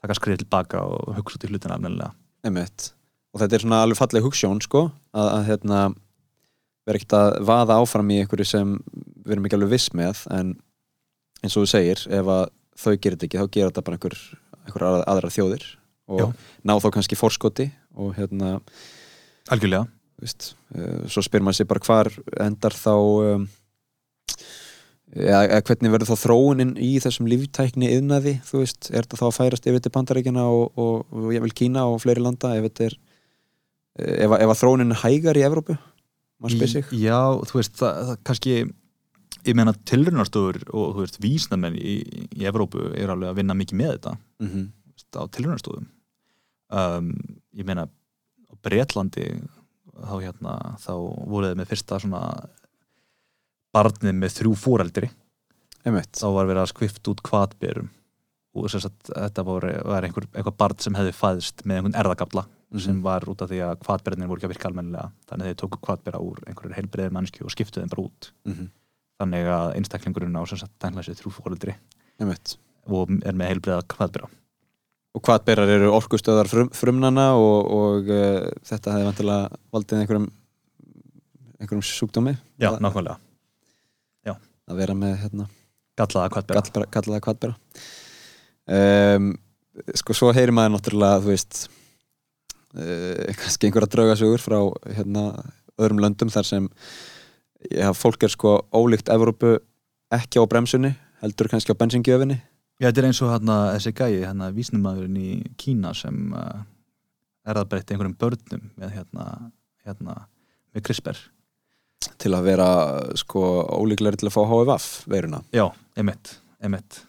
taka 0.05 0.19
skriðið 0.19 0.45
tilbaka 0.45 0.85
og 0.85 1.17
hugsa 1.19 1.39
út 1.39 1.47
í 1.47 1.53
hlutina 1.53 1.79
almennilega 1.79 2.13
emitt. 2.47 2.93
og 3.33 3.43
þetta 3.43 3.57
er 3.57 3.65
svona 3.65 3.83
alveg 3.85 4.01
falleg 4.01 4.27
hugssjón 4.27 4.63
sko, 4.65 4.87
að, 5.17 5.31
að 5.39 5.49
hérna 5.51 5.81
vera 6.85 7.01
ekkert 7.01 7.17
að 7.19 7.39
vaða 7.49 7.79
áfram 7.81 8.13
í 8.13 8.21
einhverju 8.21 8.47
sem 8.49 8.77
við 9.25 9.35
erum 9.35 9.49
ekki 9.49 9.59
alveg 9.59 9.73
viss 9.73 9.95
með 9.97 10.27
en 10.37 10.53
eins 11.45 11.57
og 11.57 11.65
þú 11.65 11.71
segir, 11.73 12.05
ef 12.13 12.29
að 12.31 12.45
þau 12.79 12.93
gerir 12.97 13.17
þetta 13.19 13.27
ekki, 13.29 13.41
þá 13.43 13.51
gerir 13.57 13.71
þetta 13.73 13.85
bara 13.87 13.99
einhver, 13.99 14.17
einhver 14.67 14.87
aðra, 14.89 15.05
aðra 15.15 15.33
þjóðir 15.35 15.67
og 16.15 16.21
Já. 16.21 16.27
ná 16.69 16.75
þá 16.83 16.89
kannski 16.99 17.17
forskoti 17.19 17.69
og 17.97 18.15
hérna 18.19 18.57
algjörlega, 19.55 19.87
veist, 20.21 20.51
uh, 20.75 21.05
svo 21.09 21.23
spyr 21.25 21.45
maður 21.45 21.61
sér 21.63 21.69
bara 21.71 21.85
hvar 21.87 22.11
endar 22.45 22.75
þá 22.77 22.93
um, 22.95 23.47
eða, 25.15 25.41
eða 25.47 25.63
hvernig 25.69 25.93
verður 25.95 26.11
þá 26.13 26.23
þróunin 26.25 26.75
í 26.83 26.93
þessum 27.05 27.29
líftækni 27.31 27.91
yðnaði, 27.97 28.37
þú 28.49 28.63
veist, 28.65 28.91
er 28.91 29.05
þetta 29.07 29.21
þá 29.21 29.27
að 29.29 29.37
færast 29.39 29.69
yfir 29.71 29.85
til 29.85 29.95
Bandaríkjana 29.95 30.45
og, 30.51 30.65
og, 30.81 31.03
og 31.15 31.33
ég 31.37 31.45
vil 31.45 31.55
Kína 31.57 31.87
og 31.93 32.01
fleiri 32.05 32.25
landa 32.25 32.55
ef 32.59 32.67
þetta 32.69 32.89
er 32.91 32.97
ef, 34.25 34.31
að- 34.35 34.41
ef 34.47 34.55
að 34.55 34.61
þróunin 34.63 34.95
er 34.97 35.03
hægar 35.05 35.39
í 35.41 35.45
Evrópu? 35.47 35.77
Maður 36.43 36.57
spyr 36.59 36.73
sig. 36.75 36.89
Já, 36.99 37.21
þú 37.47 37.61
veist, 37.61 37.77
það, 37.79 38.01
það 38.11 38.17
kannski 38.29 38.55
ég 39.45 39.57
meina 39.57 39.75
tilrunarstofur 39.89 40.61
og 40.73 40.95
þú 40.97 41.05
veist, 41.05 41.21
vísnamenn 41.23 41.77
í, 41.79 41.97
í 42.35 42.47
Evrópu 42.49 42.91
er 42.93 43.13
alveg 43.13 43.33
að 43.33 43.41
vinna 43.41 43.57
mikið 43.59 43.81
með 43.81 43.93
þetta 43.97 44.15
mm 44.17 44.49
-hmm. 44.49 44.71
á 45.21 45.23
tilrunarstofum 45.37 45.89
um, 46.71 47.11
ég 47.53 47.67
meina 47.67 47.87
á 47.87 48.55
Bretlandi 48.63 49.27
þá 49.95 50.15
hérna, 50.21 50.55
þá 50.81 50.95
voruð 51.31 51.57
með 51.57 51.71
fyrsta 51.71 52.01
svona 52.01 52.23
barnið 53.75 54.15
með 54.15 54.39
þrjú 54.39 54.55
fóreldri 54.55 55.11
þá 55.85 56.29
var 56.33 56.47
verið 56.47 56.63
að 56.63 56.73
skvift 56.73 57.09
út 57.09 57.23
kvatberum 57.23 57.91
og 58.55 58.71
þess 58.71 58.87
að 58.87 58.93
þetta 59.11 59.43
voru, 59.43 59.71
var 59.85 60.07
einhver, 60.07 60.27
einhver 60.33 60.55
barn 60.57 60.79
sem 60.79 60.95
hefði 60.95 61.13
fæðst 61.13 61.65
með 61.67 61.77
einhvern 61.77 61.99
erðagabla 62.01 62.47
sem 62.81 63.01
var 63.03 63.27
út 63.31 63.43
af 63.45 63.51
því 63.51 63.61
að 63.67 63.77
kvatberðin 63.85 64.29
voru 64.31 64.41
ekki 64.41 64.49
að 64.49 64.55
virka 64.55 64.71
almennilega. 64.71 65.11
Þannig 65.29 65.45
að 65.45 65.51
þeir 65.51 65.59
tóku 65.61 65.81
kvatbera 65.85 66.23
úr 66.23 66.41
einhverjur 66.49 66.77
heilbreiðir 66.79 67.15
mannskju 67.15 67.47
og 67.47 67.55
skiptuð 67.55 67.85
þeim 67.85 67.93
bara 67.93 68.05
út. 68.05 68.31
Mm 68.49 68.55
-hmm. 68.55 68.71
Þannig 69.21 69.51
að 69.57 69.75
einstaklingurinn 69.79 70.39
á 70.39 70.43
sem 70.51 70.61
sagt 70.61 70.75
tækla 70.83 71.05
sér 71.07 71.19
þrjú 71.19 71.35
fóreldri 71.39 71.77
og 72.85 73.13
er 73.25 73.37
með 73.37 73.53
heilbreiða 73.53 73.85
kvatbera 73.95 74.31
og 75.15 75.23
hvað 75.25 75.45
berar 75.47 75.71
eru 75.71 75.93
orkustöðar 75.95 76.51
frum, 76.51 76.71
frumnana 76.75 77.29
og, 77.39 77.69
og 77.71 78.11
uh, 78.11 78.49
þetta 78.67 78.97
hefði 78.97 79.11
vantilega 79.11 79.61
valdið 79.75 80.01
einhverjum 80.03 80.27
einhverjum 81.61 81.85
sjúkdómi? 81.87 82.35
Já, 82.59 82.73
að, 82.73 82.81
nákvæmlega, 82.85 83.21
að 84.69 84.81
vera 84.81 84.97
með 84.99 85.17
hérna 85.23 85.47
gallaða 85.99 86.33
kvatbera 86.35 86.61
Gallbera- 86.61 86.91
kalla 86.97 87.17
það 87.17 87.25
kvatbera 87.29 87.55
um, 88.77 89.33
sko 90.01 90.17
svo 90.17 90.31
heyrir 90.35 90.55
maður 90.57 90.77
náttúrulega 90.77 91.23
þú 91.25 91.33
veist 91.33 91.61
uh, 92.75 93.35
kannski 93.41 93.69
einhverja 93.69 93.93
draugasögur 93.95 94.43
frá 94.43 94.59
hérna 94.97 95.27
öðrum 95.79 96.03
löndum 96.05 96.33
þar 96.33 96.49
sem 96.49 96.69
já, 97.71 97.89
fólk 97.97 98.27
er 98.27 98.33
sko 98.33 98.57
ólíkt 98.75 99.11
Evrópu 99.13 99.59
ekki 100.15 100.41
á 100.41 100.45
bremsunni 100.51 100.95
heldur 101.23 101.51
kannski 101.53 101.73
á 101.73 101.81
bensingjöfinni 101.81 102.41
Já, 102.83 102.89
þetta 102.89 103.01
er 103.01 103.07
eins 103.07 103.21
og 103.23 103.31
hérna, 103.31 103.57
þessi 103.77 103.93
gæi, 103.95 104.15
hérna, 104.25 104.49
vísnumæðurinn 104.51 105.19
í 105.21 105.35
Kína 105.61 105.93
sem 105.95 106.33
uh, 106.35 106.65
er 107.47 107.61
að 107.61 107.69
breytta 107.71 107.95
einhverjum 107.95 108.17
börnum 108.19 108.65
með 108.81 108.97
hérna, 108.97 109.27
hérna, 109.87 110.17
með 110.75 110.87
CRISPR. 110.89 111.21
til 112.19 112.33
að 112.35 112.49
vera 112.51 112.69
sko 113.21 113.45
ólíklegri 113.79 114.19
til 114.19 114.29
að 114.29 114.35
fá 114.35 114.43
HFF 114.51 115.07
veiruna 115.07 115.45
Já, 115.55 115.69
emitt, 115.97 116.35
emitt. 116.67 117.05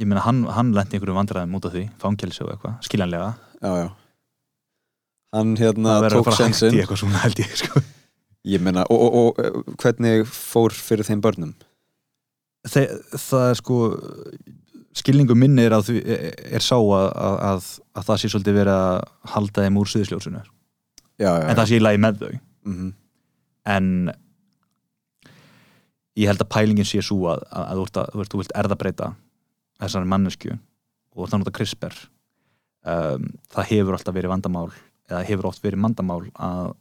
Ég 0.00 0.08
meina, 0.08 0.24
hann, 0.24 0.46
hann 0.56 0.72
lendi 0.72 0.96
einhverjum 0.96 1.20
vandræðum 1.20 1.60
út 1.60 1.68
af 1.68 1.76
því, 1.76 1.84
fangelsi 2.00 2.46
og 2.46 2.54
eitthvað, 2.54 2.80
skiljanlega. 2.88 3.32
já, 3.60 3.72
já 3.84 3.88
hann 5.36 5.54
hérna 5.60 5.94
það 5.98 6.04
verður 6.06 6.18
að 6.18 6.22
tók 6.22 6.28
fara 6.30 6.36
hægt 6.38 6.48
í 6.48 6.56
sensin 6.56 6.80
eitthvað 6.80 7.00
svona 7.02 7.22
held 7.26 7.42
ég, 7.42 7.54
sko. 7.60 7.82
Ég 8.48 8.62
meina, 8.64 8.84
og, 8.88 9.02
og, 9.04 9.18
og 9.20 9.42
eh, 9.44 9.58
hvernig 9.82 10.28
fór 10.28 10.74
fyrir 10.74 11.06
þeim 11.06 11.24
börnum? 11.24 11.56
Þe, 12.68 12.84
það 13.14 13.48
er 13.48 13.58
sko, 13.60 13.80
skilningu 14.98 15.36
minni 15.38 15.66
er, 15.68 15.76
því, 15.84 16.00
er 16.58 16.64
sá 16.64 16.76
að, 16.76 17.08
að, 17.08 17.36
að, 17.50 17.68
að 17.94 18.08
það 18.08 18.22
sé 18.22 18.32
svolítið 18.32 18.58
verið 18.62 18.78
að 18.78 18.96
halda 19.34 19.66
þeim 19.66 19.82
úr 19.82 19.92
já, 21.18 21.30
En 21.34 21.58
það 21.58 21.68
sé 21.70 21.78
í 21.78 21.84
lagi 21.84 22.02
með 22.02 22.24
þau. 22.24 22.32
mm 22.68 22.88
en 23.68 24.10
ég 26.18 26.28
held 26.30 26.42
að 26.42 26.52
pælingin 26.52 26.88
sé 26.88 27.02
svo 27.04 27.28
að, 27.32 27.44
að, 27.52 27.64
að 27.64 27.80
þú, 27.80 27.86
að, 28.02 28.12
þú, 28.12 28.28
þú 28.32 28.42
vilt 28.42 28.54
erðabreita 28.62 29.10
þessari 29.78 30.10
mannesku 30.10 30.54
og 31.18 31.30
þannig 31.30 31.50
að 31.50 31.56
CRISPR. 31.58 31.96
Um, 32.88 33.32
það 33.52 33.70
hefur 33.72 33.96
alltaf 33.96 34.16
verið 34.16 34.32
vandamál 34.32 34.68
eða 35.08 35.24
hefur 35.26 35.50
oft 35.50 35.64
verið 35.64 35.82
vandamál 35.84 36.22
að, 36.34 36.72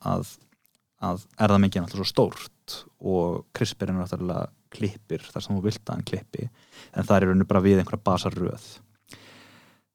að, 1.03 1.25
erðamengin 1.37 1.81
er 1.81 1.87
alltaf 1.87 2.01
svo 2.01 2.07
stórt 2.09 2.77
og 2.99 3.43
CRISPR 3.55 3.91
er 3.91 3.99
náttúrulega 3.99 4.47
klippir 4.73 5.23
þar 5.23 5.43
sem 5.43 5.55
þú 5.55 5.63
vilt 5.63 5.83
að 5.85 5.93
hann 5.95 6.07
klippi 6.07 6.47
en 6.47 7.07
það 7.07 7.15
er 7.17 7.27
rauninu 7.27 7.47
bara 7.47 7.63
við 7.63 7.81
einhverja 7.81 8.07
basaröð 8.09 8.69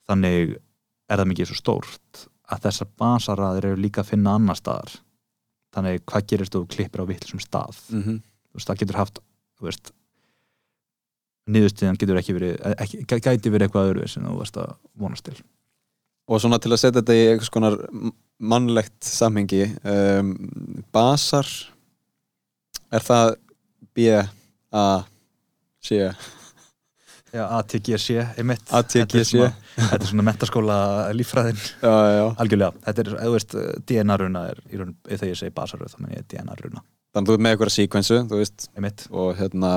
þannig 0.08 0.56
erðamengi 1.12 1.44
er 1.44 1.50
svo 1.50 1.58
stórt 1.58 2.26
að 2.52 2.68
þessar 2.68 2.92
basaraðir 3.00 3.70
eru 3.70 3.80
líka 3.80 4.02
að 4.02 4.12
finna 4.12 4.36
annar 4.36 4.58
staðar. 4.58 4.94
Þannig 5.72 6.02
hvað 6.08 6.26
gerist 6.28 6.54
þú? 6.56 6.66
Klippir 6.68 7.02
á 7.04 7.08
vittlisum 7.08 7.40
stað. 7.40 7.78
Mm 7.90 8.02
-hmm. 8.02 8.18
þú 8.52 8.58
veist, 8.58 8.68
það 8.68 8.80
getur 8.82 9.00
haft 9.00 9.22
veist 9.62 9.92
niðurstíðan 11.52 11.98
getur 11.98 12.18
ekki 12.20 12.36
verið 12.36 12.60
ekki, 12.78 13.02
gæti 13.06 13.50
verið 13.50 13.66
eitthvað 13.66 13.88
öðru 13.90 14.08
sem 14.10 14.26
þú 14.26 14.36
veist 14.38 14.58
að 14.62 14.74
vonast 14.94 15.26
til. 15.26 15.38
Og 16.30 16.40
svona 16.40 16.58
til 16.62 16.72
að 16.72 16.82
setja 16.82 17.00
þetta 17.00 17.14
í 17.18 17.24
einhvers 17.32 17.50
konar 17.50 17.78
mannlegt 18.42 19.06
samhengi. 19.06 19.64
Um, 19.86 20.34
basar 20.94 21.48
er 22.92 23.04
það 23.06 23.34
B 23.94 24.12
A 24.12 24.86
C? 25.82 25.98
Já, 27.32 27.46
ATGC, 27.48 28.18
ATGC. 28.76 29.38
Þetta 29.72 29.96
er 29.96 30.04
svona, 30.04 30.24
metaskóla 30.26 30.78
líffræðin. 31.16 31.60
Já, 31.80 31.92
já. 32.12 32.24
algjörlega, 32.44 32.82
þetta 32.84 33.04
er, 33.04 33.12
þú 33.22 33.36
veist, 33.38 33.54
DNA-runa 33.88 34.42
er 34.50 34.60
í 34.68 34.80
raun, 34.82 34.90
þegar 35.08 35.30
ég 35.30 35.40
segi 35.40 35.54
basaröð, 35.56 35.94
þá 35.94 36.02
menn 36.02 36.18
ég 36.18 36.26
DNA-runa 36.28 36.84
þannig 37.12 37.26
að 37.26 37.28
þú 37.28 37.36
ert 37.36 37.44
með 37.44 37.54
einhverja 37.54 37.76
síkvensu 37.76 38.18
þú 38.28 38.38
veist, 38.40 38.68
einmitt, 38.76 39.04
og 39.12 39.34
hérna 39.36 39.72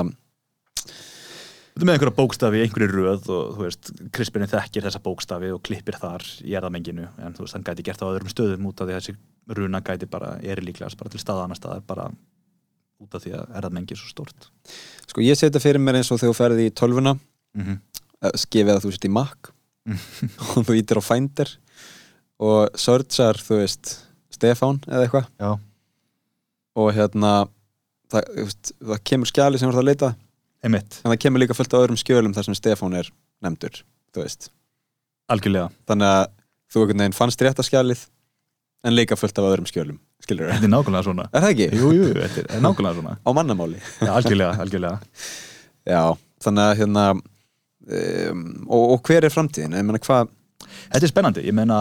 með 1.84 1.92
einhverja 1.92 2.16
bókstafi 2.16 2.62
einhverju 2.64 2.88
röð 2.88 3.26
og 3.34 3.48
þú 3.56 3.64
veist, 3.66 3.90
krispinni 4.14 4.48
þekkir 4.48 4.86
þessa 4.86 5.00
bókstafi 5.04 5.50
og 5.52 5.60
klippir 5.66 5.98
þar 6.00 6.24
í 6.40 6.54
erðamenginu 6.56 7.04
en 7.20 7.36
þú 7.36 7.44
veist, 7.44 7.56
hann 7.56 7.66
gæti 7.66 7.84
gert 7.84 8.00
það 8.00 8.08
á 8.08 8.12
öðrum 8.14 8.32
stöðum 8.32 8.70
út 8.70 8.80
af 8.80 8.88
því 8.88 8.94
að 8.96 9.02
þessi 9.02 9.58
runa 9.58 9.82
gæti 9.84 10.08
bara, 10.08 10.30
er 10.40 10.62
líklegast 10.64 10.96
bara 10.96 11.12
til 11.12 11.20
staða 11.20 11.44
annar 11.44 11.60
staðar, 11.60 11.84
bara 11.84 12.08
út 13.02 13.18
af 13.18 13.26
því 13.26 13.34
að 13.36 13.52
erðamengi 13.60 13.92
er 13.92 14.00
svo 14.00 14.08
stórt. 14.08 14.48
Sko 15.04 15.24
ég 15.24 15.36
setja 15.36 15.60
fyrir 15.60 15.82
mér 15.82 16.00
eins 16.00 16.10
og 16.10 16.22
þegar 16.22 16.32
þú 16.32 16.38
ferði 16.40 16.66
í 16.70 16.72
tölvuna. 16.72 17.16
Mm 17.56 17.64
-hmm. 17.66 17.78
skefið 18.40 18.74
að 18.74 18.82
þú 18.84 18.92
sett 18.92 19.04
í 19.04 19.12
Mac 19.12 19.52
og 20.56 20.64
þú 20.66 20.76
ítir 20.76 21.00
á 21.00 21.02
Finder 21.04 21.48
og 22.40 22.68
searchar, 22.76 23.36
þú 23.36 23.60
veist 23.60 24.06
Stefán 24.32 24.80
eða 24.88 25.04
eitthvað. 25.04 25.60
Og 26.76 26.92
hérna 26.92 27.48
það, 28.12 28.22
það 28.80 29.02
kemur 29.04 29.26
skjali 29.30 29.58
sem 29.58 29.68
þú 29.68 29.72
ert 29.72 29.82
að 29.82 29.88
leita 29.90 30.16
einmitt, 30.66 30.98
en 31.04 31.12
það 31.12 31.20
kemur 31.24 31.42
líka 31.42 31.56
fullt 31.56 31.74
á 31.74 31.78
öðrum 31.80 31.98
skjölum 32.00 32.34
þar 32.36 32.48
sem 32.48 32.56
Stefán 32.58 32.96
er 32.98 33.08
nefndur, 33.44 33.80
þú 34.14 34.26
algjörlega. 35.32 35.70
Þannig 35.88 36.12
að 36.12 36.26
þú 36.72 36.82
einhvern 36.82 37.02
veginn 37.02 37.16
fannst 37.16 37.42
rétt 37.42 37.60
að 37.62 37.68
skjalið 37.70 38.04
en 38.86 38.94
líka 38.94 39.16
fullt 39.18 39.38
af 39.40 39.48
öðrum 39.50 39.66
skjölum 39.70 39.98
skilur 40.22 40.50
Þetta 40.52 40.66
er 40.68 40.72
nákvæmlega 40.72 41.06
svona. 41.06 41.26
Er 41.34 41.44
það 41.44 41.52
ekki? 41.54 41.66
Jú, 41.80 41.90
jú, 41.96 42.06
þetta 42.14 42.42
er, 42.44 42.62
nákvæmlega 42.64 42.98
svona. 43.00 43.16
Á 43.22 43.30
mannamáli. 43.36 43.80
Já, 44.00 44.10
algjörlega, 44.16 44.54
algjörlega. 44.62 44.98
Já, 45.96 46.02
þannig 46.46 46.64
að 46.66 46.78
hérna 46.80 47.04
um, 47.14 48.44
og, 48.66 48.84
og 48.96 49.02
hver 49.06 49.26
er 49.26 49.34
framtíðin? 49.34 49.76
Ég 49.78 49.86
meina 49.86 50.02
hvað 50.02 50.32
Þetta 50.86 51.04
er 51.06 51.10
spennandi, 51.10 51.42
ég 51.46 51.54
meina, 51.56 51.76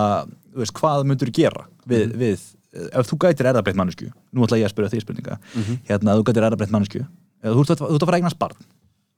þú 0.54 0.62
veist, 0.62 0.74
hvað 0.78 1.06
myndur 1.10 1.30
gera 1.34 1.64
við, 1.88 2.04
Mhm. 2.10 2.20
við, 2.20 2.42
ef 3.00 3.08
þú 3.10 3.18
gætir 3.24 3.48
erðabreitt 3.50 3.78
mannesku, 3.80 4.08
nú 4.36 4.44
ætla 4.46 4.58
ég 4.60 4.68
að 4.68 4.74
spyrja 4.74 4.92
því 4.94 5.02
spurninga, 5.04 5.38
Mhm. 5.56 5.78
hérna, 5.90 6.12
ef 6.16 6.20
þú 6.20 6.26
gætir 6.30 6.46
erðabreitt 6.48 6.74
mannesku, 6.76 7.02
eða 7.46 7.54
þú 7.56 7.64
ert 7.66 7.74
að, 7.76 7.94
að 7.96 8.06
fara 8.10 8.18
eignast 8.20 8.40
barn, 8.42 8.58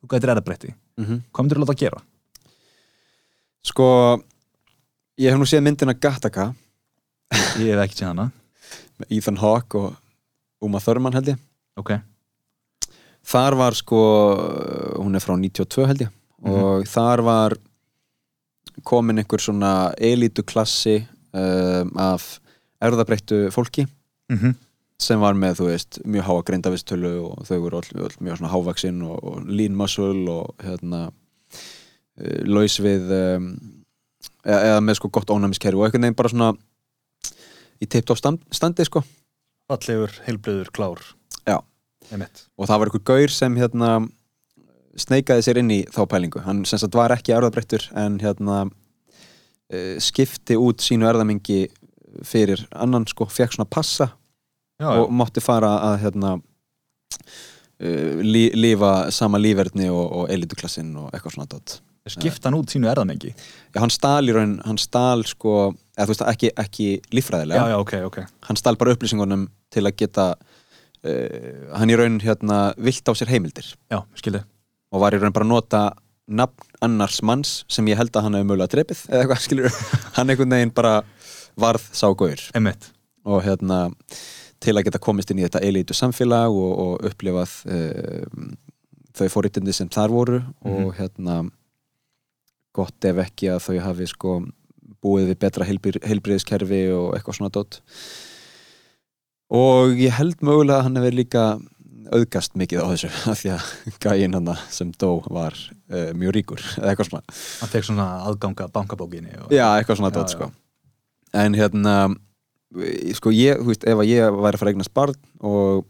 þú 0.04 0.10
gætir 0.14 0.34
erðabreitti, 0.34 0.74
Mhm. 1.00 1.22
hvað 1.32 1.44
myndur 1.48 1.58
þú 1.62 1.64
láta 1.66 1.76
að 1.78 1.82
gera? 1.86 2.02
Sko 3.68 3.88
ég 5.20 5.32
hef 5.32 5.40
nú 5.40 5.48
séð 5.50 5.64
myndina 5.66 5.94
Gattaca. 5.98 6.54
Ég 7.60 7.74
hef 7.76 7.82
ekki 7.84 7.98
séð 8.00 8.12
hana, 8.14 8.30
með 9.00 9.18
Ethan 9.18 9.40
Hawke 9.42 9.76
og 9.82 9.96
Uma 10.64 10.80
Thurman 10.80 11.14
held 11.18 11.34
ég. 11.34 11.40
Ok, 11.78 11.98
Þar 13.28 13.58
var 13.60 13.76
sko 13.76 13.98
hún 15.04 15.16
er 15.18 15.20
frá 15.20 15.36
92 15.36 15.84
held 15.90 16.04
ég. 16.06 16.12
Og 16.48 16.86
þar 16.88 17.22
var 17.26 17.56
komin 18.88 19.20
einhver 19.20 19.42
svona 19.44 19.92
elítu 20.00 20.46
klassi 20.48 21.02
um, 21.36 21.92
af 22.00 22.38
erðabreittu 22.80 23.50
fólki. 23.52 23.84
Mm 24.32 24.38
-hmm. 24.38 24.56
Sem 25.02 25.22
var 25.22 25.38
með, 25.38 25.60
þú 25.60 25.68
veist, 25.70 26.00
mjög 26.10 26.26
háa 26.26 26.44
greindavistölu 26.48 27.12
og 27.28 27.46
þau 27.46 27.58
voru 27.62 27.80
all, 27.80 27.90
all 28.08 28.16
mjög 28.26 28.40
svona 28.40 28.54
hávaksinn 28.54 29.04
og, 29.06 29.20
og 29.22 29.46
lean 29.46 29.78
muscle 29.78 30.26
og 30.34 30.66
hérna 30.66 31.04
uh, 31.12 32.42
laus 32.50 32.80
við 32.82 33.14
um, 33.14 33.52
eða, 34.42 34.58
eða 34.58 34.82
með 34.88 35.00
sko 35.00 35.12
gott 35.14 35.34
ónæmiskerfi 35.34 35.78
og 35.78 35.86
einhvern 35.86 36.08
veginn 36.08 36.18
bara 36.18 36.34
svona 36.34 36.50
í 37.78 37.86
tipt 37.86 38.10
á 38.10 38.16
stand, 38.18 38.42
standi 38.50 38.88
sko. 38.88 39.04
Fallegur, 39.70 40.14
heilbröður, 40.26 40.74
klár, 40.74 41.04
Já. 41.46 41.60
einmitt, 42.10 42.48
og 42.58 42.70
það 42.70 42.82
var 42.82 42.90
einhver 42.90 43.08
gaur 43.12 43.34
sem 43.36 43.58
hérna 43.60 43.94
sneikaði 44.98 45.44
sér 45.46 45.60
inn 45.62 45.74
í 45.76 45.82
þá 45.94 46.06
pælingu. 46.10 46.42
Hann 46.42 46.64
sem 46.66 46.82
sagt 46.82 46.98
var 46.98 47.14
ekki 47.14 47.36
erðabreittur 47.38 47.86
en 48.00 48.18
hérna 48.24 48.64
uh, 48.66 49.98
skipti 50.02 50.58
út 50.58 50.82
sínu 50.82 51.06
erðamengi 51.06 51.68
fyrir 52.26 52.64
annan 52.74 53.06
sko, 53.06 53.28
fekk 53.30 53.54
svona 53.54 53.70
passa 53.70 54.16
já, 54.82 54.88
og 54.94 55.12
mátti 55.14 55.44
fara 55.44 55.74
að 55.92 55.98
hérna 56.06 56.38
uh, 56.38 58.24
lí, 58.24 58.48
lífa 58.58 58.94
sama 59.16 59.40
lífverðni 59.42 59.90
og, 59.94 60.06
og 60.22 60.34
elituklassin 60.34 60.94
og 61.02 61.12
eitthvað 61.12 61.38
svona 61.38 61.52
dot. 61.52 61.80
skipta 62.08 62.48
hann 62.48 62.56
út 62.56 62.72
sínu 62.72 62.88
erðamengi, 62.88 63.34
Já, 63.76 63.82
hann 63.84 63.92
stál 63.92 64.30
í 64.30 64.36
raun, 64.36 64.58
hann 64.64 64.78
stál 64.80 65.26
sko, 65.28 65.74
eða 65.98 66.08
þú 66.08 66.14
veist, 66.14 66.28
ekki, 66.32 66.52
ekki 66.64 66.86
líffræðilega, 67.12 67.66
já, 67.66 67.74
já, 67.74 67.80
ok, 67.84 67.96
ok, 68.08 68.20
hann 68.48 68.60
stál 68.60 68.78
bara 68.80 68.94
upplýsingunum 68.96 69.48
til 69.76 69.84
að 69.84 69.98
geta 70.00 70.28
uh, 70.38 71.74
hann 71.76 71.92
í 71.92 71.98
raun 72.00 72.22
hérna 72.24 72.62
vilt 72.80 73.12
á 73.12 73.14
sér 73.18 73.34
heimildir. 73.34 73.74
Og 74.88 75.04
var 75.04 75.18
í 75.18 75.20
raun 75.20 75.36
bara 75.36 75.44
að 75.44 75.52
nota 75.52 75.82
nafn 76.28 76.72
annars 76.84 77.22
manns 77.24 77.52
sem 77.72 77.88
ég 77.88 78.00
held 78.00 78.16
að 78.16 78.28
hann 78.28 78.36
hefur 78.38 78.50
mögulega 78.52 78.72
drepið 78.72 79.04
eða 79.10 79.22
eitthvað, 79.26 79.44
skilur, 79.48 79.78
hann 80.18 80.32
einhvern 80.32 80.56
veginn 80.56 80.74
bara 80.76 80.96
varð 81.60 81.92
sá 81.92 82.08
gaur. 82.16 82.44
Einmitt, 82.56 82.92
og 83.28 83.44
hérna 83.44 83.88
til 84.64 84.74
að 84.78 84.88
geta 84.88 85.02
komist 85.04 85.32
inn 85.32 85.42
í 85.42 85.46
þetta 85.46 85.62
elítu 85.66 85.96
samfélag 85.98 86.54
og, 86.54 86.72
og 86.84 87.08
upplifað 87.12 87.54
um, 87.74 88.52
þau 89.18 89.28
fórítindi 89.34 89.74
sem 89.76 89.90
þar 89.94 90.14
voru 90.14 90.42
og 90.68 90.94
hérna 90.98 91.44
gott 92.78 93.06
ef 93.10 93.22
ekki 93.24 93.50
að 93.54 93.64
þau 93.66 93.78
hafi 93.88 94.08
sko 94.12 94.36
búið 95.04 95.32
við 95.32 95.40
betra 95.42 95.66
heilbrið, 95.68 96.02
heilbriðiskerfi 96.06 96.82
og 96.94 97.16
eitthvað 97.18 97.38
svona 97.38 97.54
dót. 97.54 97.80
Og 99.54 99.96
ég 100.02 100.14
held 100.18 100.42
mögulega 100.44 100.82
að 100.82 100.88
hann 100.88 101.00
hefur 101.00 101.16
líka 101.18 101.44
auðgast 102.14 102.56
mikið 102.60 102.84
á 102.84 102.88
þessu 102.94 103.10
af 103.32 103.42
því 103.42 103.52
að 103.56 103.98
gæinn 104.04 104.38
hann 104.38 104.52
sem 104.74 104.94
dó 105.00 105.10
var 105.34 105.56
uh, 105.58 106.12
mjög 106.18 106.38
ríkur 106.38 106.64
eða 106.78 106.94
eitthvað 106.94 107.10
svona. 107.12 107.38
Hann 107.62 107.74
fekk 107.74 107.90
svona 107.90 108.08
aðganga 108.30 108.70
bankabókinni 108.74 109.34
og, 109.42 109.52
Já, 109.54 109.68
eitthvað 109.80 110.02
svona 110.02 110.14
Já, 110.14 110.18
dót 110.20 110.34
já. 110.34 110.38
sko. 110.38 110.50
En 111.38 111.58
hérna 111.58 111.96
sko 113.18 113.32
ég, 113.32 113.62
þú 113.62 113.72
veist, 113.72 113.86
ef 113.88 114.02
að 114.02 114.10
ég 114.12 114.42
væri 114.42 114.58
að 114.58 114.62
fara 114.64 114.74
eignast 114.74 114.94
barn 114.98 115.16
og 115.40 115.86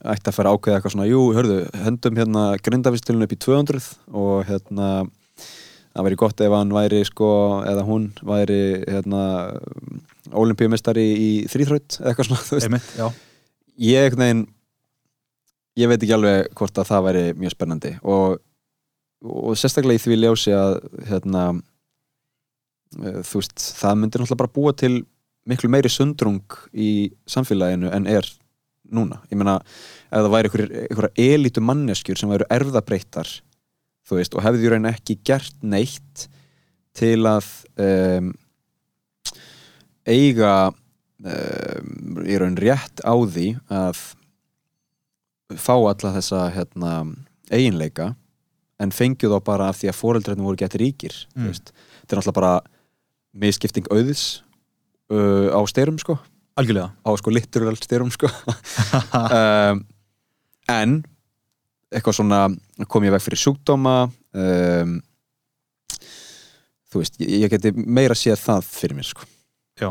ætti 0.00 0.30
að 0.30 0.36
fara 0.36 0.52
ákveða 0.54 0.78
eitthvað 0.78 0.94
svona, 0.94 1.08
jú, 1.08 1.22
hörðu, 1.34 1.62
hendum 1.82 2.20
hérna 2.20 2.44
grindavistulun 2.62 3.26
upp 3.26 3.34
í 3.34 3.40
200 3.40 3.88
og 4.20 4.44
hérna 4.48 4.90
það 5.90 6.06
væri 6.06 6.20
gott 6.20 6.44
ef 6.44 6.54
hann 6.54 6.74
væri 6.74 7.00
sko, 7.08 7.30
eða 7.66 7.86
hún 7.88 8.10
væri 8.26 8.60
hérna 8.84 9.24
olimpíumistari 10.30 11.06
í 11.10 11.30
þrýþraut 11.50 11.98
eða 11.98 12.12
eitthvað 12.12 12.28
svona, 12.28 12.46
þú 12.46 12.58
veist. 12.58 12.68
Einmitt, 12.68 13.24
ég 13.80 14.06
einhvern 14.06 14.24
veginn 14.26 14.44
ég 15.80 15.90
veit 15.90 16.02
ekki 16.02 16.14
alveg 16.14 16.54
hvort 16.58 16.78
að 16.78 16.88
það 16.90 17.04
væri 17.08 17.24
mjög 17.40 17.54
spennandi 17.56 17.92
og, 18.02 18.38
og 19.26 19.58
sérstaklega 19.58 19.98
í 19.98 20.02
því 20.04 20.20
ljósi 20.20 20.54
að 20.54 20.76
hérna 21.08 21.44
eh, 23.00 23.20
þú 23.26 23.42
veist, 23.42 23.56
það 23.80 24.00
myndir 24.02 24.22
náttúrulega 24.22 24.42
bara 24.44 24.54
búa 24.60 24.74
til 24.76 24.94
miklu 25.48 25.70
meiri 25.72 25.88
sundrung 25.92 26.44
í 26.72 27.10
samfélaginu 27.28 27.90
en 27.94 28.06
er 28.10 28.26
núna, 28.90 29.20
ég 29.30 29.38
meina 29.38 29.60
ef 30.10 30.18
það 30.18 30.32
væri 30.34 30.50
einhverja 30.90 31.30
elítu 31.36 31.62
manneskjur 31.62 32.18
sem 32.18 32.30
væru 32.32 32.48
erfðabreittar 32.50 33.28
þú 34.08 34.18
veist, 34.18 34.34
og 34.34 34.42
hefði 34.42 34.66
í 34.66 34.70
raun 34.72 34.88
ekki 34.90 35.18
gert 35.24 35.54
neitt 35.62 36.26
til 36.98 37.20
að 37.30 37.46
um, 37.78 38.32
eiga 40.10 40.54
um, 40.70 42.24
í 42.26 42.38
raun 42.40 42.58
rétt 42.58 43.02
á 43.06 43.14
því 43.14 43.46
að 43.70 44.00
fá 45.60 45.74
alla 45.76 46.12
þessa 46.16 46.44
hérna, 46.54 46.92
eiginleika 47.50 48.12
en 48.80 48.92
fengju 48.94 49.30
þá 49.32 49.38
bara 49.44 49.70
af 49.70 49.80
því 49.80 49.90
að 49.90 49.98
foreldrættin 49.98 50.46
voru 50.46 50.60
gett 50.60 50.76
ríkir 50.80 51.16
Mm. 51.36 51.52
þetta 51.52 52.16
er 52.16 52.20
náttúrulega 52.20 52.38
bara 52.40 52.52
misskipting 53.34 53.86
auðis 53.92 54.42
uh, 55.10 55.48
á 55.54 55.60
styrum 55.70 55.98
sko. 56.00 56.18
Algjörlega. 56.60 56.90
Á 57.06 57.10
sko 57.20 57.32
literal 57.34 57.78
styrum 57.80 58.12
sko. 58.14 58.30
Um, 59.30 59.84
en 60.70 61.00
eitthvað 61.90 62.16
svona 62.20 62.40
kom 62.90 63.06
ég 63.06 63.14
veg 63.14 63.22
fyrir 63.24 63.40
sjúkdóma 63.40 63.94
um, 64.06 64.98
þú 66.90 67.02
veist, 67.02 67.18
ég, 67.22 67.36
ég 67.44 67.52
geti 67.52 67.72
meira 67.74 68.16
séð 68.18 68.38
það 68.42 68.68
fyrir 68.70 68.98
mér 68.98 69.08
sko. 69.10 69.26
Já. 69.80 69.90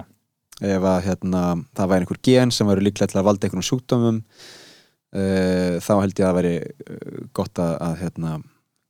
ef 0.59 0.86
að 0.91 0.99
hérna, 1.07 1.43
það 1.76 1.91
væri 1.91 2.05
einhver 2.05 2.22
gen 2.30 2.53
sem 2.55 2.67
væri 2.70 2.86
líklega 2.86 3.11
til 3.11 3.22
að 3.22 3.28
valda 3.30 3.47
einhvern 3.47 3.67
sjúkdómum 3.70 4.20
uh, 4.20 5.80
þá 5.84 5.93
held 5.95 6.22
ég 6.22 6.28
að 6.28 6.38
væri 6.39 6.53
uh, 6.59 7.26
gott 7.36 7.63
að, 7.63 7.76
að 7.88 7.97
hérna, 8.03 8.38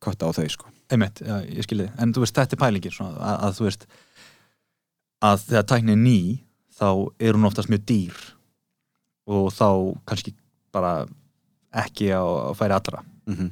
kotta 0.02 0.30
á 0.30 0.34
þau 0.34 0.46
sko. 0.50 0.70
Einmitt, 0.90 1.22
já, 1.22 1.36
ég 1.46 1.66
skilði, 1.66 1.90
en 2.02 2.14
þú 2.14 2.24
veist, 2.24 2.34
þetta 2.38 2.56
er 2.56 2.62
pælingin 2.64 2.94
svona, 2.94 3.18
að, 3.22 3.36
að 3.46 3.58
þú 3.58 3.68
veist 3.68 3.84
að 5.20 5.46
þegar 5.48 5.66
tæknin 5.68 5.96
er 5.96 6.02
ný 6.02 6.18
þá 6.80 6.90
er 7.20 7.36
hún 7.36 7.48
oftast 7.48 7.70
mjög 7.72 7.86
dýr 7.88 8.20
og 9.30 9.50
þá 9.54 9.68
kannski 10.08 10.34
bara 10.72 11.06
ekki 11.76 12.10
á 12.10 12.50
færi 12.56 12.74
allra. 12.74 13.02
Mm 13.26 13.34
-hmm. 13.34 13.50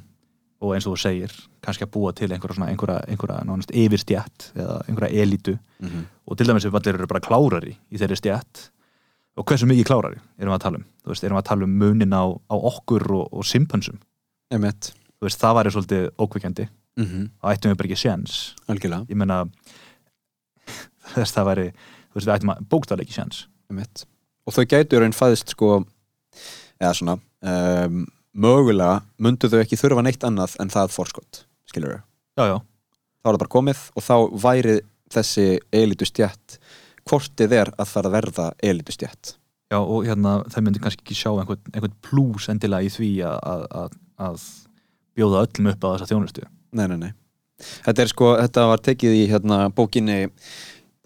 og 0.59 0.73
eins 0.75 0.87
og 0.87 0.97
þú 0.97 0.99
segir, 0.99 1.31
kannski 1.61 1.85
að 1.85 1.91
búa 1.91 2.11
til 2.11 2.31
einhverja, 2.31 2.55
svona, 2.55 2.69
einhverja, 2.71 2.99
einhverja 3.07 3.43
nánast 3.45 3.71
yfirstjætt 3.71 4.51
eða 4.55 4.81
einhverja 4.87 5.23
elítu. 5.23 5.59
Mhm. 5.79 6.05
og 6.25 6.37
til 6.37 6.47
dæmis 6.47 6.65
ef 6.65 6.73
allir 6.73 6.95
eru 6.95 7.07
bara 7.07 7.19
klárari 7.19 7.77
í 7.91 7.97
þeirri 7.97 8.15
stjætt 8.15 8.69
og 9.37 9.45
hversu 9.45 9.65
mikið 9.65 9.85
klárari 9.85 10.19
erum 10.37 10.51
við 10.51 10.55
að 10.55 10.61
tala 10.61 10.77
um, 10.77 10.85
þú 11.03 11.07
veist, 11.07 11.23
erum 11.23 11.37
við 11.37 11.41
að 11.41 11.49
tala 11.49 11.63
um 11.63 11.77
munin 11.77 12.13
á, 12.13 12.25
á 12.51 12.55
okkur 12.55 13.11
og, 13.11 13.33
og 13.33 13.45
simpansum? 13.45 13.99
Þú 15.19 15.27
veist, 15.27 15.39
það 15.39 15.55
væri 15.55 15.71
svolítið 15.71 16.09
ókvikjandi 16.17 16.67
mm 16.97 17.05
-hmm. 17.05 17.29
þá 17.41 17.53
ættum 17.53 17.71
við 17.71 17.77
bara 17.77 17.87
ekki 17.87 18.07
séns. 18.07 18.55
Ég 19.09 19.15
meina 19.15 19.45
þess 21.15 21.35
það 21.35 21.49
væri, 21.49 21.67
þú 22.09 22.19
veist, 22.19 22.27
við 22.27 22.35
ættum 22.35 22.53
að 22.53 22.63
bókstæðlega 22.73 23.09
ekki 23.09 23.47
Emmett 23.69 24.05
og 24.49 24.55
þau 24.55 24.65
gætu 24.65 24.99
raun 24.99 25.13
fæðist 25.13 25.53
sko 25.53 25.71
eða 26.81 26.93
svona 26.97 27.17
um, 27.45 28.05
mögulega 28.33 29.03
myndu 29.21 29.49
þau 29.51 29.59
ekki 29.61 29.77
þurfa 29.77 30.05
neitt 30.05 30.25
annað 30.25 30.55
en 30.63 30.71
það 30.73 30.95
forskott, 30.95 31.43
skilur 31.69 31.99
þau 31.99 32.01
já, 32.01 32.53
já, 32.53 32.55
þá 33.21 33.29
er 33.29 33.35
það 33.35 33.41
bara 33.43 33.55
komið 33.57 33.83
og 33.93 34.05
þá 34.07 34.15
væri 34.45 34.77
þessi 35.13 35.45
elitustjætt 35.75 36.57
hvort 37.09 37.45
er 37.45 37.73
að 37.75 37.91
fara 37.91 38.09
að 38.09 38.15
verða 38.17 38.47
elitustjætt 38.71 39.35
já 39.69 39.77
og 39.77 40.07
hérna 40.07 40.39
það 40.49 40.65
myndi 40.65 40.81
kannski 40.81 41.05
ekki 41.05 41.19
sjá 41.19 41.29
einhvern, 41.35 41.61
einhvern 41.75 41.97
plús 42.05 42.49
endilega 42.49 42.89
í 42.89 42.93
því 42.93 43.11
að, 43.29 43.39
að, 43.53 43.67
að, 43.83 43.99
að 44.29 44.49
bjóða 45.19 45.45
öllum 45.45 45.71
upp 45.73 45.85
á 45.85 45.89
þessa 45.93 46.09
þjónustu. 46.09 46.45
Nei, 46.75 46.85
nei, 46.89 46.97
nei. 46.97 47.11
Þetta 47.59 48.05
sko, 48.13 48.33
þetta 48.39 48.65
var 48.71 48.83
tekið 48.83 49.15
í 49.17 49.23
hérna 49.31 49.57
bókinni 49.75 50.19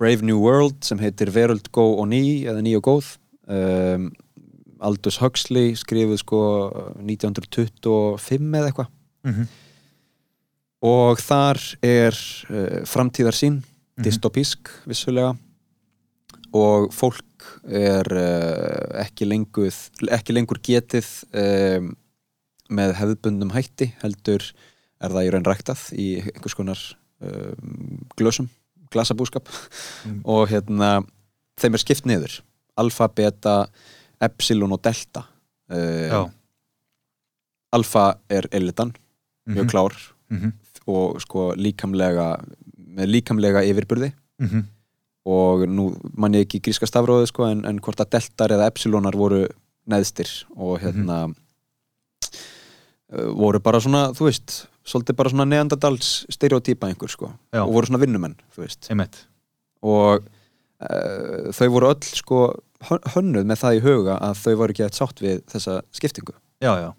Brave 0.04 0.28
New 0.28 0.44
World 0.44 0.84
sem 0.84 1.00
heitir 1.00 1.32
Veröld 1.32 1.72
gó 1.72 1.88
og 1.96 2.10
ný 2.12 2.44
eða 2.44 2.64
ný 2.66 2.76
og 2.78 2.84
góð 2.90 3.12
um, 3.48 4.10
Aldous 4.84 5.22
Huxley 5.24 5.78
skrifuð 5.80 6.20
sko 6.20 6.40
1925 7.00 8.58
eða 8.60 8.68
eitthvað 8.68 8.90
mm 9.24 9.34
-hmm. 9.34 9.48
og 10.84 11.20
þar 11.24 11.62
er 11.82 12.18
uh, 12.52 12.82
framtíðarsýn 12.84 13.64
Mhm. 13.94 14.06
dystopísk 14.08 14.70
vissulega 14.90 15.36
og 16.54 16.94
fólk 16.94 17.46
er 17.70 18.08
uh, 18.10 19.02
ekki, 19.04 19.28
lengur, 19.30 19.74
ekki 20.10 20.34
lengur 20.34 20.60
getið 20.64 21.10
um, 21.38 21.92
með 22.74 22.96
hefðbundum 22.98 23.54
hætti 23.54 23.92
heldur 24.02 24.46
er 25.04 25.14
það 25.14 25.28
í 25.28 25.32
raun 25.34 25.46
ræktað 25.46 25.86
í 25.94 26.08
einhvers 26.24 26.58
konar 26.58 26.82
um, 27.22 28.02
glösum, 28.18 28.50
glasabúskap 28.94 29.50
Mm. 30.06 30.22
og 30.26 30.48
hérna 30.50 31.04
þeim 31.60 31.74
er 31.74 31.82
skipt 31.84 32.06
niður 32.10 32.40
alfa, 32.78 33.08
beta, 33.08 33.68
epsilon 34.22 34.72
og 34.74 34.82
delta 34.84 35.26
um, 35.70 36.30
alfa 37.74 38.16
er 38.30 38.48
elitan 38.52 38.94
mjög 39.48 39.66
Mhm. 39.66 39.70
klár 39.70 39.94
mm 40.30 40.38
-hmm. 40.40 40.52
og 40.88 41.22
sko 41.22 41.54
líkamlega 41.56 42.44
með 42.96 43.08
líkamlega 43.08 43.64
yfirburði 43.64 44.14
Mm 44.40 44.48
-hmm. 44.48 44.64
og 45.26 45.68
nú 45.70 45.96
mann 46.18 46.34
ég 46.34 46.42
ekki 46.46 46.60
gríska 46.62 46.86
stafróði 46.88 47.28
sko 47.28 47.44
en, 47.46 47.66
en 47.66 47.80
hvort 47.80 48.00
að 48.00 48.10
deltar 48.10 48.50
eða 48.52 48.68
epsilonar 48.68 49.16
voru 49.16 49.48
neðstir 49.88 50.46
og 50.56 50.80
hérna 50.82 51.34
uh, 53.14 53.34
voru 53.36 53.60
bara 53.60 53.80
svona, 53.80 54.12
þú 54.14 54.26
veist 54.30 54.68
svolítið 54.88 55.16
bara 55.20 55.32
svona 55.32 55.46
neandadals 55.48 56.12
stereotýpa 56.34 56.90
einhver 56.92 57.12
sko. 57.12 57.32
Já. 57.54 57.62
og 57.64 57.74
voru 57.74 57.88
svona 57.90 58.02
vinnumenn, 58.02 58.36
þú 58.56 58.66
veist. 58.66 58.90
Einmitt. 58.92 59.22
Og 59.84 60.26
uh, 60.26 61.52
þau 61.56 61.68
voru 61.76 61.92
öll 61.94 62.10
sko 62.10 62.40
hön- 62.90 63.06
hönnuð 63.16 63.48
með 63.50 63.62
það 63.64 63.78
í 63.78 63.84
huga 63.86 64.18
að 64.20 64.42
þau 64.44 64.56
voru 64.62 64.76
ekki 64.76 64.86
að 64.88 64.98
sátt 65.00 65.24
við 65.24 65.44
þessa 65.54 65.78
skiptingu. 65.96 66.36
Já, 66.64 66.74
já, 66.80 66.90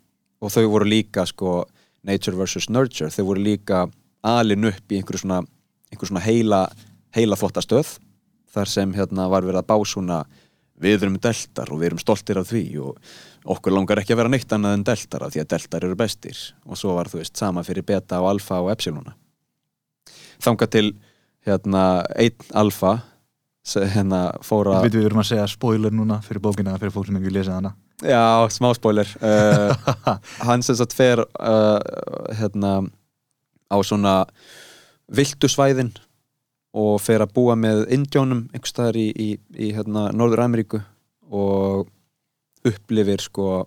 og 0.41 0.53
þau 0.53 0.65
voru 0.73 0.89
líka 0.89 1.27
sko 1.29 1.65
nature 2.05 2.37
versus 2.37 2.69
nurture, 2.69 3.11
þau 3.13 3.25
voru 3.33 3.41
líka 3.45 3.87
alin 4.25 4.69
upp 4.69 4.93
í 4.93 4.99
einhverju 5.01 5.23
svona, 5.25 5.43
einhverju 5.93 6.11
svona 6.13 6.25
heila, 6.25 6.63
heila 7.17 7.37
þvottastöð 7.41 7.95
þar 8.55 8.71
sem 8.71 8.93
hérna 8.97 9.29
var 9.33 9.45
verið 9.45 9.63
að 9.63 9.71
básuna 9.73 10.19
við 10.85 11.07
erum 11.07 11.17
deltar 11.23 11.73
og 11.73 11.81
við 11.81 11.91
erum 11.91 12.03
stoltir 12.03 12.41
af 12.41 12.51
því 12.51 12.65
og 12.85 13.15
okkur 13.55 13.75
langar 13.75 14.01
ekki 14.03 14.15
að 14.15 14.23
vera 14.23 14.33
neitt 14.33 14.53
annað 14.57 14.77
en 14.79 14.87
deltar 14.91 15.25
af 15.27 15.35
því 15.35 15.43
að 15.43 15.51
deltar 15.55 15.89
eru 15.89 15.99
bestir. 15.99 16.45
Og 16.69 16.81
svo 16.81 16.95
var 16.99 17.11
þú 17.13 17.23
veist 17.23 17.41
sama 17.41 17.65
fyrir 17.67 17.87
beta 17.87 18.21
og 18.23 18.31
alfa 18.35 18.61
og 18.65 18.71
epsilona. 18.75 19.17
Þanga 20.45 20.71
til 20.71 20.87
hérna 21.45 21.85
einn 22.17 22.55
alfa 22.57 22.99
hérna 23.65 24.27
fóra 24.45 24.83
við 24.85 24.99
við 24.99 25.09
erum 25.09 25.23
að 25.23 25.31
segja 25.31 25.47
spoiler 25.49 25.93
núna 25.95 26.19
fyrir 26.25 26.43
bókina 26.45 26.77
fyrir 26.77 26.93
fólk 26.93 27.09
sem 27.09 27.17
ekki 27.21 27.33
lesið 27.33 27.57
hana. 27.57 27.73
Já, 28.05 28.45
smá 28.53 28.69
spoiler. 28.77 29.09
Uh, 29.23 29.73
Hann 30.47 30.65
sem 30.67 30.77
sagt 30.77 30.97
fer 30.97 31.23
uh, 31.25 31.79
hérna 32.37 32.83
á 33.73 33.77
svona 33.81 34.25
viltu 35.09 35.49
svæðin 35.49 35.95
og 36.75 36.95
fer 37.03 37.23
að 37.23 37.35
búa 37.37 37.55
með 37.59 37.85
indjónum 37.95 38.47
einhvers 38.53 38.75
staðar 38.75 38.99
í, 38.99 39.09
í, 39.15 39.29
í 39.55 39.73
hérna, 39.77 40.09
Norður 40.17 40.45
Ameríku 40.47 40.81
og 41.31 41.87
upplifir 42.67 43.23
sko 43.23 43.67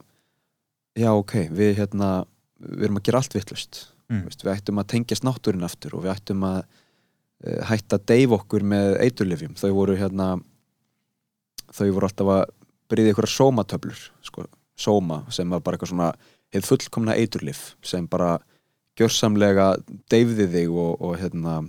já 0.97 1.12
ok, 1.14 1.47
við 1.53 1.78
hérna 1.80 2.26
við 2.58 2.88
erum 2.88 2.99
að 2.99 3.08
gera 3.08 3.22
allt 3.22 3.38
vittlust 3.38 3.86
Mm. 4.08 4.28
Við 4.32 4.51
ættum 4.53 4.80
að 4.80 4.91
tengjast 4.93 5.26
náttúrin 5.28 5.68
aftur 5.68 5.97
og 5.97 6.05
við 6.05 6.14
ættum 6.14 6.43
að 6.47 6.62
uh, 6.64 7.64
hætta 7.68 7.97
að 7.99 8.05
deyfa 8.08 8.38
okkur 8.39 8.64
með 8.64 8.93
eiturlifjum 9.03 9.58
þau 9.60 9.72
voru 9.76 9.97
hérna 9.99 10.28
þau 11.76 11.89
voru 11.91 12.08
alltaf 12.08 12.32
að 12.38 12.43
byrja 12.88 13.12
ykkur 13.12 13.28
sómatöflur 13.34 14.05
sko, 14.24 14.45
sóma 14.80 15.26
sem 15.34 15.51
var 15.51 15.60
bara 15.60 15.76
eitthvað 15.76 15.91
svona 15.91 16.14
heið 16.55 16.70
fullkomna 16.70 17.18
eiturlif 17.20 17.64
sem 17.84 18.08
bara 18.08 18.38
gjörsamlega 18.97 19.74
deyfði 20.08 20.47
þig 20.55 20.72
og, 20.72 20.93
og 21.03 21.20
hérna 21.20 21.60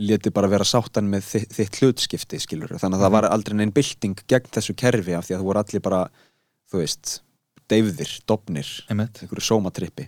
leti 0.00 0.30
bara 0.32 0.48
vera 0.48 0.64
sáttan 0.64 1.08
með 1.12 1.24
þitt, 1.28 1.54
þitt 1.56 1.80
hlutskipti 1.82 2.38
skilur 2.40 2.72
þannig 2.80 2.98
að 3.00 3.04
það 3.04 3.14
var 3.16 3.26
aldrei 3.30 3.56
neinn 3.58 3.72
bylting 3.76 4.22
gegn 4.30 4.52
þessu 4.54 4.74
kerfi 4.80 5.16
af 5.16 5.26
því 5.28 5.36
að 5.36 5.42
þú 5.42 5.48
voru 5.50 5.62
allir 5.62 5.82
bara 5.84 6.00
þú 6.72 6.80
veist, 6.80 7.16
deyfðir, 7.70 8.12
einmitt. 8.90 9.20
einhverju 9.22 9.44
sómatrippi. 9.46 10.06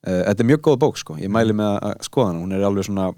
Uh, 0.00 0.22
þetta 0.30 0.42
er 0.42 0.48
mjög 0.48 0.62
góð 0.64 0.78
bók 0.82 0.96
sko, 0.98 1.16
ég 1.20 1.30
mæli 1.32 1.52
með 1.54 1.76
að 1.90 1.94
skoða 2.06 2.30
hana. 2.30 2.40
Hún 2.40 2.54
er 2.56 2.64
alveg 2.64 2.86
svona 2.88 3.10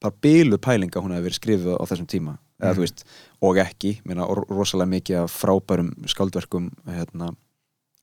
bara 0.00 0.14
bílu 0.22 0.58
pælinga 0.62 1.02
hún 1.02 1.12
hefur 1.14 1.26
verið 1.28 1.38
skrifið 1.40 1.76
á 1.76 1.84
þessum 1.90 2.08
tíma. 2.08 2.38
Eða 2.56 2.70
Mhm. 2.72 2.76
þú 2.78 2.84
veist, 2.86 3.04
og 3.42 3.56
ekki. 3.60 3.90
Meina, 4.04 4.24
rosalega 4.26 4.88
mikið 4.94 5.22
af 5.22 5.34
frábærum 5.42 5.90
skáldverkum 6.08 6.70
hérna, 6.88 7.34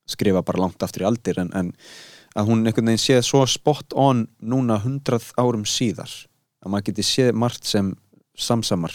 skrifa 0.07 0.43
bara 0.45 0.59
langt 0.61 0.77
aftur 0.83 1.01
í 1.01 1.07
aldir 1.09 1.39
en, 1.39 1.49
en 1.53 1.73
að 2.33 2.49
hún 2.49 2.63
einhvern 2.65 2.91
veginn 2.91 3.03
séð 3.03 3.23
svo 3.27 3.43
spot 3.49 3.95
on 3.99 4.25
núna 4.41 4.79
hundrað 4.83 5.31
árum 5.37 5.65
síðar 5.69 6.11
að 6.63 6.73
maður 6.73 6.89
geti 6.89 7.05
séð 7.05 7.33
margt 7.37 7.67
sem 7.69 7.91
samsamar 8.33 8.93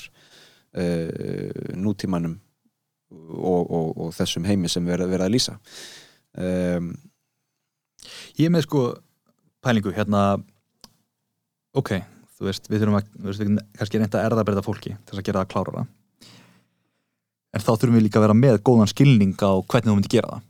uh, 0.76 1.74
nútímanum 1.78 2.38
og, 3.10 3.62
og, 3.62 3.92
og 3.96 4.14
þessum 4.16 4.48
heimi 4.48 4.68
sem 4.68 4.84
verið 4.84 5.22
að 5.22 5.32
lýsa. 5.32 5.58
Um, 6.38 6.92
Ég 8.38 8.52
með 8.52 8.66
sko 8.66 8.82
pælingu 9.64 9.92
hérna 9.94 10.38
ok, 11.76 11.94
þú 12.38 12.48
veist, 12.48 12.68
við 12.70 12.82
þurfum 12.82 12.98
að 13.00 13.08
við 13.24 13.40
getum 13.42 13.60
kannski 13.78 14.00
reynda 14.00 14.20
að 14.20 14.28
erðabreyta 14.28 14.64
fólki 14.66 14.92
til 14.94 15.12
þess 15.12 15.22
að 15.22 15.26
gera 15.28 15.42
það 15.42 15.52
klárara. 15.54 15.84
En 17.56 17.64
þá 17.64 17.72
þurfum 17.72 17.98
við 17.98 18.06
líka 18.06 18.20
að 18.20 18.26
vera 18.28 18.38
með 18.38 18.60
góðan 18.68 18.92
skilning 18.92 19.34
á 19.42 19.52
hvernig 19.58 19.90
þú 19.90 19.96
myndir 19.96 20.14
gera 20.14 20.32
það. 20.34 20.46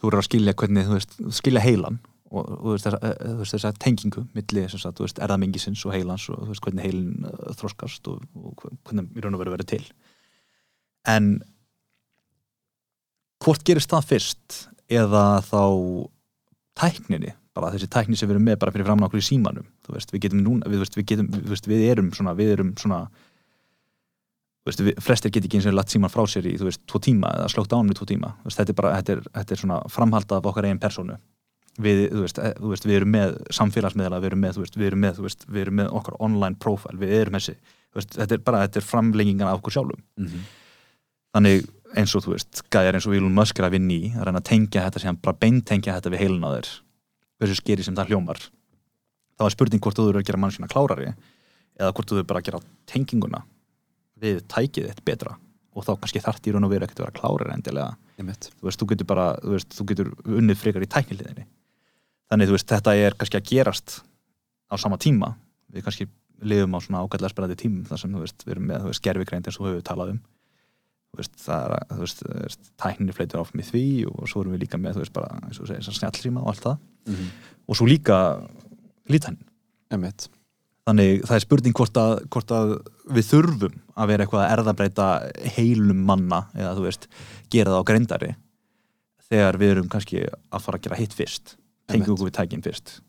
Þú 0.00 0.08
verður 0.08 0.22
að 0.22 0.28
skilja 0.28 0.56
hvernig, 0.60 0.90
veist, 0.90 1.16
skilja 1.36 1.64
heilan 1.64 2.00
og 2.30 2.50
og 2.50 2.60
þú 2.62 2.74
veist, 2.74 2.86
þessa, 2.86 3.00
eh, 3.10 3.40
þessa 3.52 3.72
tengingu 3.82 4.24
milli, 4.36 4.66
sem 4.70 4.82
sagt, 4.82 4.98
þú 4.98 5.06
veist, 5.06 5.22
erðamengisins 5.24 5.84
og 5.86 5.94
heilans 5.96 6.28
og 6.30 6.44
þú 6.44 6.52
veist, 6.52 6.64
hvernig 6.66 6.86
heilin 6.86 7.26
uh, 7.26 7.54
þroskast 7.58 8.10
og, 8.12 8.22
og 8.38 8.66
hvernig 8.86 9.10
í 9.16 9.24
raun 9.24 9.34
og 9.34 9.42
veru 9.42 9.54
verið 9.56 9.72
til. 9.74 9.82
En 11.10 11.32
hvort 13.40 13.64
gerist 13.66 13.90
það 13.90 14.08
fyrst 14.12 14.58
eða 14.90 15.40
þá 15.46 15.64
tækninni, 16.78 17.34
bara 17.56 17.72
þessi 17.74 17.88
tækni 17.90 18.18
sem 18.18 18.28
við 18.28 18.36
erum 18.36 18.46
með 18.46 18.60
bara 18.62 18.74
fyrir 18.74 18.86
framan 18.86 19.08
okkur 19.08 19.22
í 19.22 19.26
símanum 19.26 19.66
þú 19.86 19.96
veist, 19.96 20.12
við 20.14 20.24
getum 20.26 20.44
núna, 20.44 20.70
við, 20.70 20.84
við 20.96 21.08
getum, 21.12 21.32
við, 21.34 21.66
við 21.72 21.84
erum 21.88 22.12
svona, 22.14 22.36
við 22.38 22.54
erum 22.54 22.72
svona 22.78 23.00
flestir 25.00 25.32
get 25.32 25.46
ekki 25.48 25.58
eins 25.58 25.66
og 25.66 25.74
latt 25.74 25.90
síman 25.90 26.12
frá 26.12 26.22
sér 26.30 26.46
í, 26.46 26.54
þú 26.60 26.68
veist, 26.68 26.82
tvo 26.86 27.00
tíma 27.02 27.32
eða 27.38 27.48
slókt 27.50 27.72
ánum 27.74 27.90
í 27.90 27.96
tvo 27.96 28.06
tíma, 28.06 28.34
þetta 28.44 28.70
er 28.70 28.78
bara 28.78 28.92
þetta 29.00 29.14
er, 29.16 29.22
þetta 29.38 29.54
er 29.56 29.62
svona 29.64 29.78
framhald 29.90 30.34
af 30.36 30.48
okkar 30.50 30.68
eigin 30.68 30.82
persónu 30.82 31.16
við, 31.78 32.06
þú 32.10 32.22
veist, 32.24 32.38
e, 32.38 32.52
þú 32.58 32.72
veist, 32.72 32.86
við 32.88 32.96
erum 33.00 33.12
með 33.14 33.36
samfélagsmiðla, 33.56 34.20
við 34.20 34.30
erum 34.30 34.42
með, 34.44 34.56
þú 34.56 34.64
veist, 34.64 34.78
við 34.80 34.88
erum 34.90 35.04
með, 35.06 35.20
veist, 35.26 35.44
við 35.48 35.66
erum 35.66 35.78
með 35.80 35.92
okkar 36.00 36.16
online 36.18 36.58
profile, 36.60 36.98
við 36.98 37.14
erum 37.20 37.38
þessi, 37.38 37.56
veist, 37.96 38.16
þetta 38.16 38.36
er 38.36 38.44
bara, 38.46 38.62
þetta 38.66 38.80
er 38.80 38.88
framlengingan 38.88 39.50
af 39.50 39.60
okkur 39.60 39.76
sjálfum. 39.78 40.02
Mhm. 40.18 40.48
þannig 41.30 41.68
eins 41.94 42.14
og 42.14 42.24
þú 42.24 42.34
veist, 42.34 42.62
gæjar 42.70 42.96
eins 42.98 43.06
og 43.06 43.14
Elon 43.14 43.34
Musk 43.34 43.58
er 43.58 43.66
að 43.68 43.76
vinna 43.76 43.94
í 43.94 44.12
að 44.14 44.24
reyna 44.26 44.40
að 44.42 44.48
tengja 44.50 44.84
þetta 44.86 45.02
sem 45.02 45.18
bara 45.22 45.38
beintengja 45.38 45.94
þetta 45.96 46.10
við 46.10 46.22
heilin 46.24 46.46
á 46.46 46.50
þér 46.54 46.70
hversu 47.40 47.56
skeri 47.58 47.86
sem 47.86 47.94
það 47.94 48.10
hljómar 48.10 48.40
þá 49.38 49.44
er 49.46 49.54
spurning 49.54 49.82
hvort 49.82 49.98
þú 49.98 50.08
eru 50.10 50.20
að 50.20 50.26
gera 50.28 50.40
mannskina 50.42 50.70
klárari 50.70 51.12
eða 51.78 51.92
hvort 51.96 52.10
þú 52.10 52.20
eru 52.20 52.28
bara 52.30 52.42
að 52.42 52.50
gera 52.50 52.62
tenginguna 52.90 53.42
við 54.20 54.42
tækið 54.52 54.90
þitt 54.90 55.04
betra 55.06 55.36
og 55.70 55.86
þá 55.86 55.92
kannski 56.02 56.22
þarf 56.22 56.46
í 56.46 56.52
raun 56.54 56.66
og 56.66 56.72
veru 56.74 56.86
ekkert 56.86 57.00
að 57.00 57.06
vera 57.06 57.18
klárari 57.20 57.54
endilega. 57.54 57.94
Þú 58.58 58.66
veist, 58.66 58.80
þú 58.82 58.88
getur 58.90 59.06
bara, 59.08 59.26
þú 59.40 59.54
veist, 59.54 59.76
þú 59.78 59.86
getur 59.88 60.10
unnið 60.26 60.58
frekar 60.60 60.84
í 60.84 60.90
tækniliðinni 60.90 61.46
þannig, 62.30 62.48
þú 62.50 62.56
veist, 62.56 62.68
þetta 62.70 62.94
er 62.96 63.16
kannski 63.18 63.38
að 63.40 63.48
gerast 63.50 64.00
á 64.70 64.74
sama 64.78 64.98
tíma. 65.02 65.34
Við 65.74 65.84
kannski 65.86 66.08
lifum 66.40 66.74
á 66.74 66.80
svona 66.80 67.02
ágætlega 67.04 67.32
spennandi 67.34 67.58
tímum 67.60 67.84
þar 67.88 67.98
sem, 68.00 68.12
þú 68.14 68.22
veist, 68.24 68.44
við 68.46 68.54
erum 68.56 68.68
með, 68.70 68.86
gerfigreind 69.04 69.46
eins 69.50 69.58
og 69.60 69.66
við 69.66 69.74
höfum 69.76 69.88
talað 69.90 70.12
um. 70.14 70.20
Þú 71.10 71.18
veist, 71.20 71.34
það 71.42 71.64
er, 71.66 71.72
að- 71.74 71.94
þú 71.96 72.00
veist, 72.06 72.70
tækninni 72.80 73.14
fleitur 73.16 73.40
áfram 73.42 73.60
í 73.60 73.66
því 73.66 73.84
og 74.12 74.28
svo 74.30 74.40
erum 74.44 74.54
við 74.54 74.62
líka 74.64 74.78
með, 74.78 74.94
þú 74.96 75.02
veist, 75.04 75.12
bara, 75.16 75.40
eins 75.48 75.58
og 75.60 75.66
þessar 75.72 75.96
snjallsíma 75.98 76.40
og 76.44 76.52
allt 76.54 76.62
það. 76.68 76.78
Mhm. 77.10 77.30
og 77.70 77.76
svo 77.78 77.86
líka 77.88 78.16
lítænin 79.08 79.40
þannig 80.86 81.22
það 81.24 81.34
er 81.36 81.40
spurning 81.44 81.74
hvort 81.76 81.96
að, 81.96 82.12
hvort 82.28 82.50
að 82.52 82.72
við 83.16 83.26
þurfum 83.30 83.76
að 83.96 84.08
vera 84.10 84.24
eitthvað 84.26 84.42
að 84.44 84.52
erðabreita 84.56 85.06
heilum 85.56 86.04
manna 86.06 86.42
eða 86.54 86.74
þú 86.76 86.84
veist, 86.84 87.06
gera 87.50 87.70
það 87.72 87.80
á 87.80 87.88
greindari 87.90 88.30
þegar 89.30 89.58
við 89.62 89.70
erum 89.74 89.88
kannski 89.88 90.24
að 90.28 90.60
fara 90.66 90.78
að 90.80 90.84
gera 90.88 90.98
hitt 91.00 91.14
fyrst 91.16 91.56
Einmitt. 91.94 92.12
okkur 92.14 92.30
við 92.30 92.36
tækin 92.38 92.64
fyrst 92.64 93.00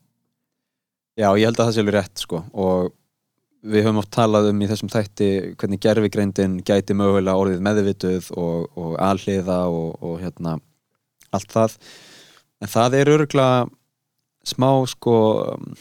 Já, 1.20 1.28
ég 1.36 1.46
held 1.46 1.60
að 1.60 1.68
það 1.68 1.74
sé 1.76 1.84
alveg 1.84 1.96
rétt 1.98 2.24
sko 2.24 2.42
og 2.54 2.94
við 3.62 3.86
höfum 3.86 4.02
oft 4.02 4.14
talað 4.16 4.50
um 4.50 4.62
í 4.64 4.70
þessum 4.70 4.90
þætti 4.90 5.30
hvernig 5.60 5.82
gerfigreindin 5.84 6.58
gæti 6.66 6.96
mögulega 6.98 7.38
orðið 7.38 7.62
meðvituð 7.68 8.32
og, 8.34 8.72
og 8.80 8.96
alhliða 8.98 9.60
og, 9.70 9.92
og 10.02 10.18
hérna 10.24 10.56
allt 11.32 11.54
það 11.54 11.78
en 12.62 12.72
það 12.72 12.98
er 12.98 13.14
örgulega 13.14 13.70
smá 14.48 14.70
sko 14.90 15.16
um, 15.54 15.76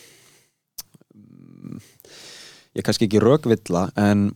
ég 2.77 2.83
er 2.83 2.87
kannski 2.87 3.09
ekki 3.09 3.23
rögvilla 3.23 3.89
en 3.99 4.31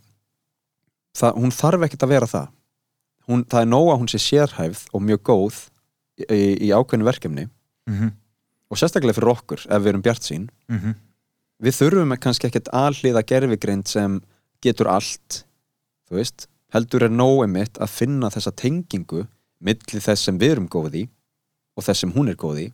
það, 1.14 1.36
hún 1.36 1.54
þarf 1.54 1.86
ekkert 1.86 2.06
að 2.06 2.14
vera 2.14 2.30
það 2.30 2.50
hún, 3.28 3.44
það 3.44 3.60
er 3.60 3.70
nóg 3.70 3.92
að 3.92 4.02
hún 4.02 4.12
sé 4.12 4.20
sérhæfð 4.22 4.84
og 4.92 5.04
mjög 5.04 5.24
góð 5.28 5.60
í, 6.28 6.68
í 6.68 6.72
ákveðinu 6.72 7.08
verkefni 7.08 7.46
mm 7.46 7.94
-hmm. 7.94 8.12
Og 8.74 8.80
sérstaklega 8.80 9.16
fyrir 9.16 9.30
okkur 9.30 9.64
ef 9.68 9.82
við 9.82 9.92
erum 9.92 10.04
bjart 10.04 10.26
sín 10.26 10.48
Mm 10.68 10.78
-hmm. 10.78 10.94
við 11.62 11.78
þurfum 11.78 12.16
kannski 12.18 12.48
ekkert 12.48 12.68
alliða 12.72 13.22
gerfigreind 13.22 13.88
sem 13.88 14.20
getur 14.60 14.88
allt 14.88 15.44
þú 16.08 16.18
veist, 16.18 16.48
heldur 16.74 17.06
er 17.06 17.12
nóg 17.12 17.44
einmitt 17.44 17.78
að 17.78 17.94
finna 17.94 18.30
þessa 18.30 18.52
tengingu 18.52 19.26
milli 19.64 20.00
þess 20.00 20.26
sem 20.26 20.38
við 20.38 20.56
erum 20.56 20.68
góð 20.68 20.94
í 20.94 21.04
og 21.76 21.84
þess 21.86 22.04
sem 22.04 22.12
hún 22.14 22.30
er 22.30 22.38
góð 22.38 22.60
í. 22.64 22.66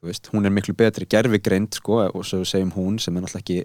Þú 0.00 0.10
veist, 0.10 0.28
hún 0.32 0.46
er 0.46 0.52
miklu 0.52 0.74
betri 0.76 1.06
gerfigreind 1.08 1.74
sko, 1.74 2.02
og 2.12 2.24
svo 2.28 2.44
segjum 2.44 2.72
hún 2.76 2.98
sem 3.00 3.16
er 3.16 3.24
náttúrulega 3.24 3.42
ekki 3.42 3.64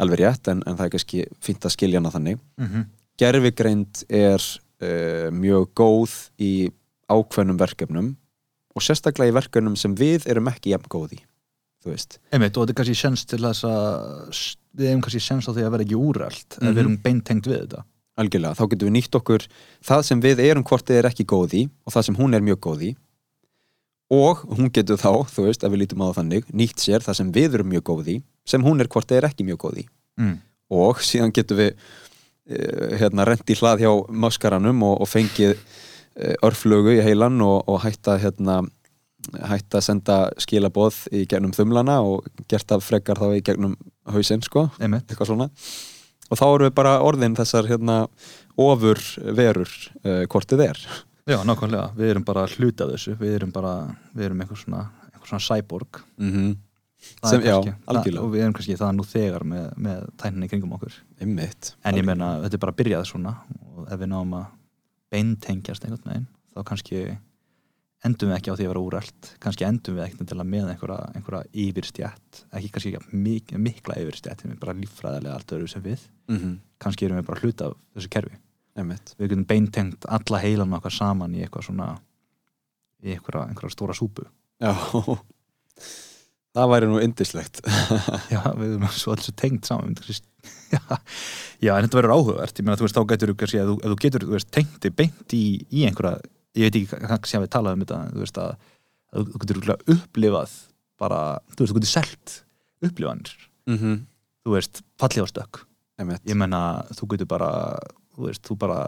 alveg 0.00 0.22
rétt 0.22 0.48
en, 0.48 0.62
en 0.66 0.76
það 0.76 0.86
er 0.86 0.92
kannski 0.94 1.24
fínt 1.44 1.64
að 1.64 1.74
skilja 1.76 2.00
hana 2.00 2.12
þannig. 2.14 2.40
Gerfigreind 3.20 4.04
er 4.08 4.40
uh, 4.40 5.28
mjög 5.32 5.68
góð 5.76 6.16
í 6.40 6.70
ákveðnum 7.10 7.58
verkefnum 7.60 8.16
og 8.80 8.86
sérstaklega 8.86 9.34
í 9.34 9.36
verkefnum 9.36 9.76
sem 9.78 9.94
við 9.98 10.26
erum 10.32 10.48
ekki 10.50 10.72
jafn 10.72 10.88
góð 10.90 11.18
í 11.18 11.20
þú 11.84 11.92
veist 11.94 12.18
Einmitt, 12.32 12.56
og 12.56 12.64
þetta 12.66 12.74
er 12.74 12.80
kannski 12.80 12.98
sens 13.00 13.24
til 13.28 13.40
þess 13.44 13.64
að 13.68 14.40
við 14.80 14.90
hefum 14.90 15.04
kannski 15.06 15.22
sens 15.24 15.48
á 15.48 15.52
því 15.52 15.64
að 15.66 15.72
vera 15.76 15.86
ekki 15.86 16.00
úrælt 16.00 16.56
ef 16.56 16.62
Mhm. 16.64 16.74
við 16.74 16.82
erum 16.84 16.98
beintengt 17.04 17.46
við 17.48 17.60
þetta 17.64 17.84
algjörlega, 18.20 18.56
þá 18.58 18.64
getum 18.68 18.88
við 18.90 18.96
nýtt 18.98 19.16
okkur 19.16 19.44
það 19.88 20.02
sem 20.04 20.20
við 20.20 20.42
erum 20.44 20.64
hvort 20.68 20.84
þið 20.90 20.98
er 20.98 21.08
ekki 21.08 21.24
góð 21.24 21.54
í 21.56 21.62
og 21.86 21.94
það 21.94 22.04
sem 22.08 22.18
hún 22.18 22.34
er 22.36 22.44
mjög 22.44 22.60
góð 22.66 22.82
í 22.90 22.90
og 24.10 24.42
hún 24.58 24.70
getur 24.74 24.98
þá, 24.98 25.12
þú 25.30 25.46
veist, 25.46 25.64
ef 25.64 25.70
við 25.72 25.82
lítum 25.84 26.02
á 26.02 26.10
það 26.10 26.16
þannig 26.18 26.48
nýtt 26.52 26.82
sér 26.82 27.04
það 27.06 27.18
sem 27.20 27.32
við 27.32 27.56
erum 27.56 27.70
mjög 27.70 27.84
góð 27.92 28.08
í 28.10 28.16
sem 28.44 28.64
hún 28.66 28.82
er 28.82 28.90
hvort 28.90 29.08
þið 29.08 29.20
er 29.20 29.28
ekki 29.30 29.46
mjög 29.46 29.60
góð 29.64 29.78
í 29.80 29.84
mm. 30.20 30.34
og 30.82 31.00
síðan 31.06 31.32
getum 31.36 31.60
við 31.62 31.70
uh, 32.50 32.96
hérna 33.00 33.26
rendi 33.28 33.56
hlað 33.60 33.84
hjá 33.86 33.92
maskaranum 34.10 34.82
og, 34.88 34.96
og 35.00 35.08
fengið 35.08 35.54
örflögu 36.42 36.96
í 36.98 37.02
heilan 37.04 37.40
og, 37.44 37.62
og 37.68 37.80
hætta 37.84 38.18
hérna 38.18 38.60
hætta 39.36 39.78
að 39.80 39.84
senda 39.84 40.16
skilaboð 40.40 41.04
í 41.12 41.24
gegnum 41.28 41.52
þumlana 41.54 41.98
og 42.06 42.26
gert 42.50 42.72
af 42.72 42.84
frekar 42.86 43.20
þá 43.20 43.36
í 43.36 43.42
gegnum 43.44 43.76
hausinn 44.10 44.42
sko 44.42 44.68
Einmitt. 44.80 45.06
eitthvað 45.10 45.32
svona. 45.32 45.50
Og 46.30 46.38
þá 46.38 46.46
erum 46.46 46.66
við 46.68 46.74
bara 46.78 46.94
orðin 47.04 47.36
þessar 47.38 47.68
hérna 47.68 47.98
ofur 48.60 49.00
verur 49.36 49.70
uh, 50.04 50.24
hvort 50.30 50.50
þið 50.50 50.64
er. 50.68 50.80
Já, 51.30 51.38
nákvæmlega, 51.46 51.90
við 51.98 52.12
erum 52.14 52.26
bara 52.26 52.46
hluti 52.48 52.84
af 52.84 52.92
þessu. 52.94 53.14
Við 53.20 53.36
erum 53.40 53.52
bara, 53.54 53.74
við 54.16 54.30
erum 54.30 54.42
einhver 54.42 54.58
svona 54.58 54.84
einhver 55.10 55.30
svona 55.30 55.46
cyborg. 55.46 56.00
Mm 56.18 56.30
-hmm. 56.32 56.56
Sem- 57.24 57.42
já, 57.42 57.56
kannski- 57.86 58.18
og 58.18 58.32
við 58.32 58.42
erum 58.42 58.52
kannski 58.52 58.76
það 58.76 58.96
nú 58.96 59.04
þegar 59.04 59.44
með, 59.44 59.66
með 59.76 60.08
tækninni 60.16 60.46
í 60.46 60.48
kringum 60.48 60.72
okkur. 60.72 60.92
Einmitt. 61.20 61.74
En 61.84 61.94
ég 61.94 62.04
meina, 62.04 62.40
þetta 62.42 62.54
er 62.54 62.58
bara 62.58 62.72
byrjað 62.72 63.04
svona. 63.06 63.36
Og 63.76 63.92
ef 63.92 64.00
við 64.00 64.08
náum 64.08 64.34
að 64.34 64.46
beintengjast 65.10 65.84
einhvern 65.84 66.06
veginn, 66.10 66.28
þá 66.54 66.60
kannski 66.68 67.00
endum 68.06 68.30
við 68.30 68.36
ekki 68.38 68.52
á 68.52 68.56
því 68.56 68.66
að 68.66 68.70
vera 68.72 68.82
úrælt 68.84 69.30
kannski 69.42 69.66
endum 69.66 69.96
við 69.98 70.06
ekkert 70.06 70.30
til 70.30 70.38
að 70.38 70.50
með 70.54 70.68
einhverja, 70.72 70.98
einhverja 71.18 71.64
yfirstjætt, 71.64 72.42
ekki 72.56 72.70
kannski 72.74 72.92
ekki 72.94 73.20
mik 73.26 73.54
mikla 73.60 73.98
yfirstjætt, 74.00 74.44
við 74.44 74.52
erum 74.52 74.62
bara 74.62 74.76
líffræðilega 74.78 75.34
allt 75.36 75.56
öðru 75.56 75.68
sem 75.68 75.84
við, 75.84 76.06
mm 76.30 76.36
-hmm. 76.36 76.54
kannski 76.80 77.06
erum 77.06 77.20
við 77.20 77.26
bara 77.26 77.40
hluta 77.40 77.66
af 77.66 77.76
þessu 77.94 78.12
kerfi, 78.16 78.38
einmitt. 78.76 79.14
Við 79.18 79.28
getum 79.28 79.48
beintengt 79.52 80.06
alla 80.08 80.38
heilan 80.38 80.78
okkar 80.78 80.92
saman 80.92 81.34
í 81.34 81.42
eitthvað 81.44 81.66
svona 81.68 81.90
í 83.02 83.12
einhverja, 83.12 83.48
einhverja 83.48 83.76
stóra 83.76 83.94
súpu. 83.94 84.24
Já 84.60 84.72
það 86.56 86.72
væri 86.72 86.90
nú 86.90 86.98
indislegt 87.04 87.62
Já, 88.32 88.42
við 88.58 88.74
erum 88.74 88.90
svo 88.94 89.14
alls 89.14 89.30
tengt 89.38 89.68
saman 89.68 89.96
já, 90.74 90.82
já, 91.60 91.72
en 91.74 91.84
þetta 91.84 91.98
verður 91.98 92.14
áhugavert. 92.14 92.60
Ég 92.60 92.64
meina, 92.64 92.78
þú 92.78 92.86
veist, 92.86 92.96
þá 92.96 93.10
getur 93.10 93.32
kannski, 93.36 93.58
ef 93.60 93.70
þú, 93.82 93.96
getur 94.00 94.24
þú 94.24 94.36
veist, 94.36 94.48
tengt 94.54 94.76
þig 94.84 94.94
beint 94.96 95.34
í, 95.36 95.44
í 95.68 95.82
einhverja 95.88 96.20
ég 96.56 96.68
veit 96.68 96.78
ekki, 96.78 97.00
kannski 97.10 97.38
að 97.38 97.44
við 97.44 97.52
talaðum 97.56 97.82
um 97.82 97.84
þetta 97.84 97.98
þú 98.14 98.22
veist 98.24 98.40
að, 98.40 98.70
að 99.10 99.26
þú 99.32 99.40
getur 99.42 99.74
upplifað 99.96 100.54
bara, 101.00 101.20
þú 101.50 101.64
veist, 101.64 101.72
þú 101.72 101.78
getur 101.80 101.92
selt 101.92 102.36
upplifanir, 102.80 103.34
mm 103.68 103.76
-hmm. 103.76 103.98
þú 104.44 104.54
veist 104.56 104.82
fallið 105.00 105.26
á 105.26 105.60
einmitt. 106.00 106.24
Ég 106.24 106.36
meina 106.36 106.84
þú 106.96 107.10
getur 107.12 107.28
bara, 107.28 107.50
þú 108.14 108.26
veist, 108.26 108.42
þú 108.46 108.56
bara 108.60 108.78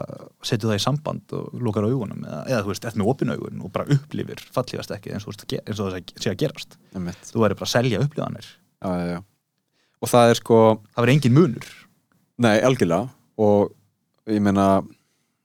setur 0.45 0.71
það 0.71 0.79
í 0.79 0.83
samband 0.83 1.35
og 1.37 1.61
lokar 1.63 1.87
augunum 1.87 2.25
eða, 2.25 2.41
eða 2.51 2.63
þú 2.65 2.73
veist, 2.73 2.87
eftir 2.89 3.01
með 3.01 3.11
opin 3.13 3.33
augun 3.33 3.61
og 3.63 3.71
bara 3.75 3.95
upplifir 3.95 4.41
fallið 4.55 4.83
á 4.83 4.85
stökki 4.87 5.13
eins 5.13 5.27
og, 5.27 5.37
eins 5.59 5.79
og 5.79 5.93
það 5.93 6.11
sé 6.17 6.33
að 6.33 6.41
gerast. 6.43 6.75
Einmitt. 6.93 7.29
Þú 7.29 7.45
verður 7.45 7.61
bara 7.61 7.69
að 7.69 7.73
selja 7.73 8.01
upplifanir. 8.03 8.49
Já, 8.83 8.89
já, 8.99 9.05
já. 9.13 9.21
og 10.03 10.11
það 10.11 10.33
er 10.33 10.41
sko 10.41 10.59
það 10.75 10.99
verður 10.99 11.15
engin 11.15 11.37
munur. 11.37 11.71
Nei, 12.43 12.55
algjörlega. 12.67 13.07
Og 13.43 14.33
ég 14.33 14.43
meina 14.43 14.67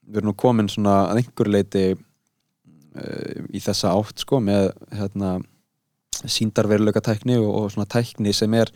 við 0.09 0.21
erum 0.21 0.33
nú 0.33 0.37
komin 0.39 0.71
svona 0.73 0.97
að 1.11 1.23
einhver 1.23 1.53
leiti 1.53 1.85
uh, 1.95 3.47
í 3.53 3.63
þessa 3.63 3.95
átt 3.95 4.25
sko 4.25 4.41
með 4.45 4.73
hérna 4.97 5.37
síndarveruleika 6.19 7.03
tækni 7.05 7.37
og, 7.39 7.49
og 7.49 7.69
svona 7.73 7.87
tækni 7.91 8.33
sem 8.35 8.55
er 8.59 8.73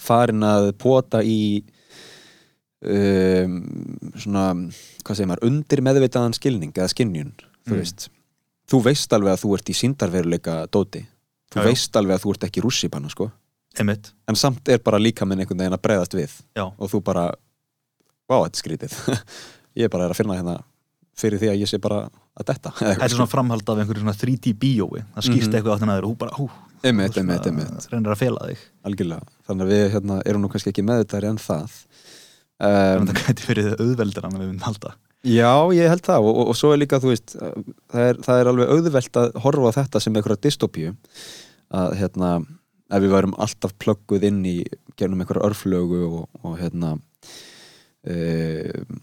farin 0.00 0.44
að 0.44 0.72
pota 0.82 1.22
í 1.24 1.62
um, 2.82 3.54
svona, 4.18 4.46
hvað 5.04 5.18
segir 5.18 5.30
maður 5.30 5.46
undir 5.48 5.82
meðveitaðan 5.86 6.34
skilning 6.36 6.72
eða 6.74 6.90
skinnjun, 6.92 7.32
þú 7.68 7.78
Mm. 7.78 8.10
þú 8.72 8.78
veist 8.86 9.12
alveg 9.12 9.32
að 9.36 9.42
þú 9.44 9.54
ert 9.56 9.68
í 9.70 9.74
síndarveruleika 9.76 10.54
dóti, 10.72 11.04
þú 11.52 11.60
Já, 11.60 11.64
veist 11.68 11.96
alveg 11.96 12.16
að 12.16 12.22
þú 12.24 12.30
ert 12.34 12.44
ekki 12.48 12.62
rússipanna 12.64 13.10
sko, 13.12 13.30
en 14.28 14.34
samt 14.36 14.68
er 14.68 14.78
bara 14.78 14.98
líka 14.98 15.26
minn 15.26 15.38
einhvern 15.40 15.58
veginn 15.58 15.76
að 15.76 15.82
bregðast 15.82 16.14
við. 16.14 16.32
Já. 16.56 16.64
og 16.78 16.90
þú 16.90 17.02
bara 17.04 17.30
vá, 18.28 18.36
þetta 18.46 18.56
er 18.56 18.62
skrítið. 18.62 18.96
Ég 19.78 19.84
er 19.84 19.88
bara 19.88 20.08
að 20.10 20.16
finna 20.18 20.34
hérna 20.36 20.58
fyrir 21.16 21.38
því 21.40 21.48
að 21.52 21.60
ég 21.62 21.68
sé 21.70 21.78
bara 21.80 22.10
að 22.36 22.44
detta 22.48 22.70
Þetta 22.76 23.04
er 23.04 23.12
svona 23.12 23.28
framhald 23.28 23.68
af 23.68 23.78
einhverju 23.82 24.02
svona 24.02 24.14
3D 24.16 24.52
bíói. 24.56 25.02
Það 25.14 25.26
skýrst 25.28 25.48
Mhm. 25.48 25.56
eitthvað 25.56 25.74
áttan 25.76 25.92
að 25.92 25.98
þér 26.00 26.04
og 26.08 26.12
þú 26.12 26.18
bara, 26.18 26.36
hú. 26.36 26.46
Einmitt, 26.82 27.16
einmitt, 27.16 27.46
einmitt, 27.46 27.86
reynir 27.92 28.10
að 28.12 28.18
fela 28.18 28.46
þig. 28.48 28.58
Algjörlega. 28.84 29.22
Þannig 29.48 29.62
að 29.62 29.72
við 29.72 29.84
hérna, 29.92 30.16
erum 30.26 30.42
nú 30.42 30.48
kannski 30.50 30.72
ekki 30.72 30.84
meðvitaðri 30.88 31.28
en 31.30 31.36
það 31.38 31.76
um, 32.62 33.08
þetta 33.08 33.24
gæti 33.26 33.48
verið 33.48 33.70
auðveldur 33.76 34.28
en 34.28 34.36
við 34.38 34.46
myndum 34.46 34.66
halda. 34.68 34.94
Já, 35.22 35.52
ég 35.76 35.86
held 35.86 36.02
það. 36.06 36.26
Og, 36.26 36.32
og, 36.40 36.50
og 36.50 36.58
svo 36.58 36.72
er 36.74 36.82
líka, 36.82 36.98
þú 37.02 37.12
veist 37.12 37.36
það 37.36 38.08
er, 38.08 38.18
það 38.26 38.40
er 38.40 38.50
alveg 38.50 38.74
auðvelt 38.74 39.20
að 39.20 39.38
horfa 39.44 39.70
á 39.70 39.78
þetta 39.78 40.02
sem 40.02 40.18
einhverja 40.18 40.44
dystopíu. 40.48 40.96
Að 41.72 41.94
hérna, 42.00 42.32
ef 42.92 43.04
við 43.04 43.14
værum 43.14 43.38
alltaf 43.40 43.76
plögguð 43.80 44.26
inn 44.28 44.42
í 44.48 44.58
gernum 44.98 45.22
einhverja 45.22 45.46
örflögu 45.48 46.02
og, 46.08 46.26
og 46.42 46.58
hérna 46.60 46.96
um, 48.02 49.00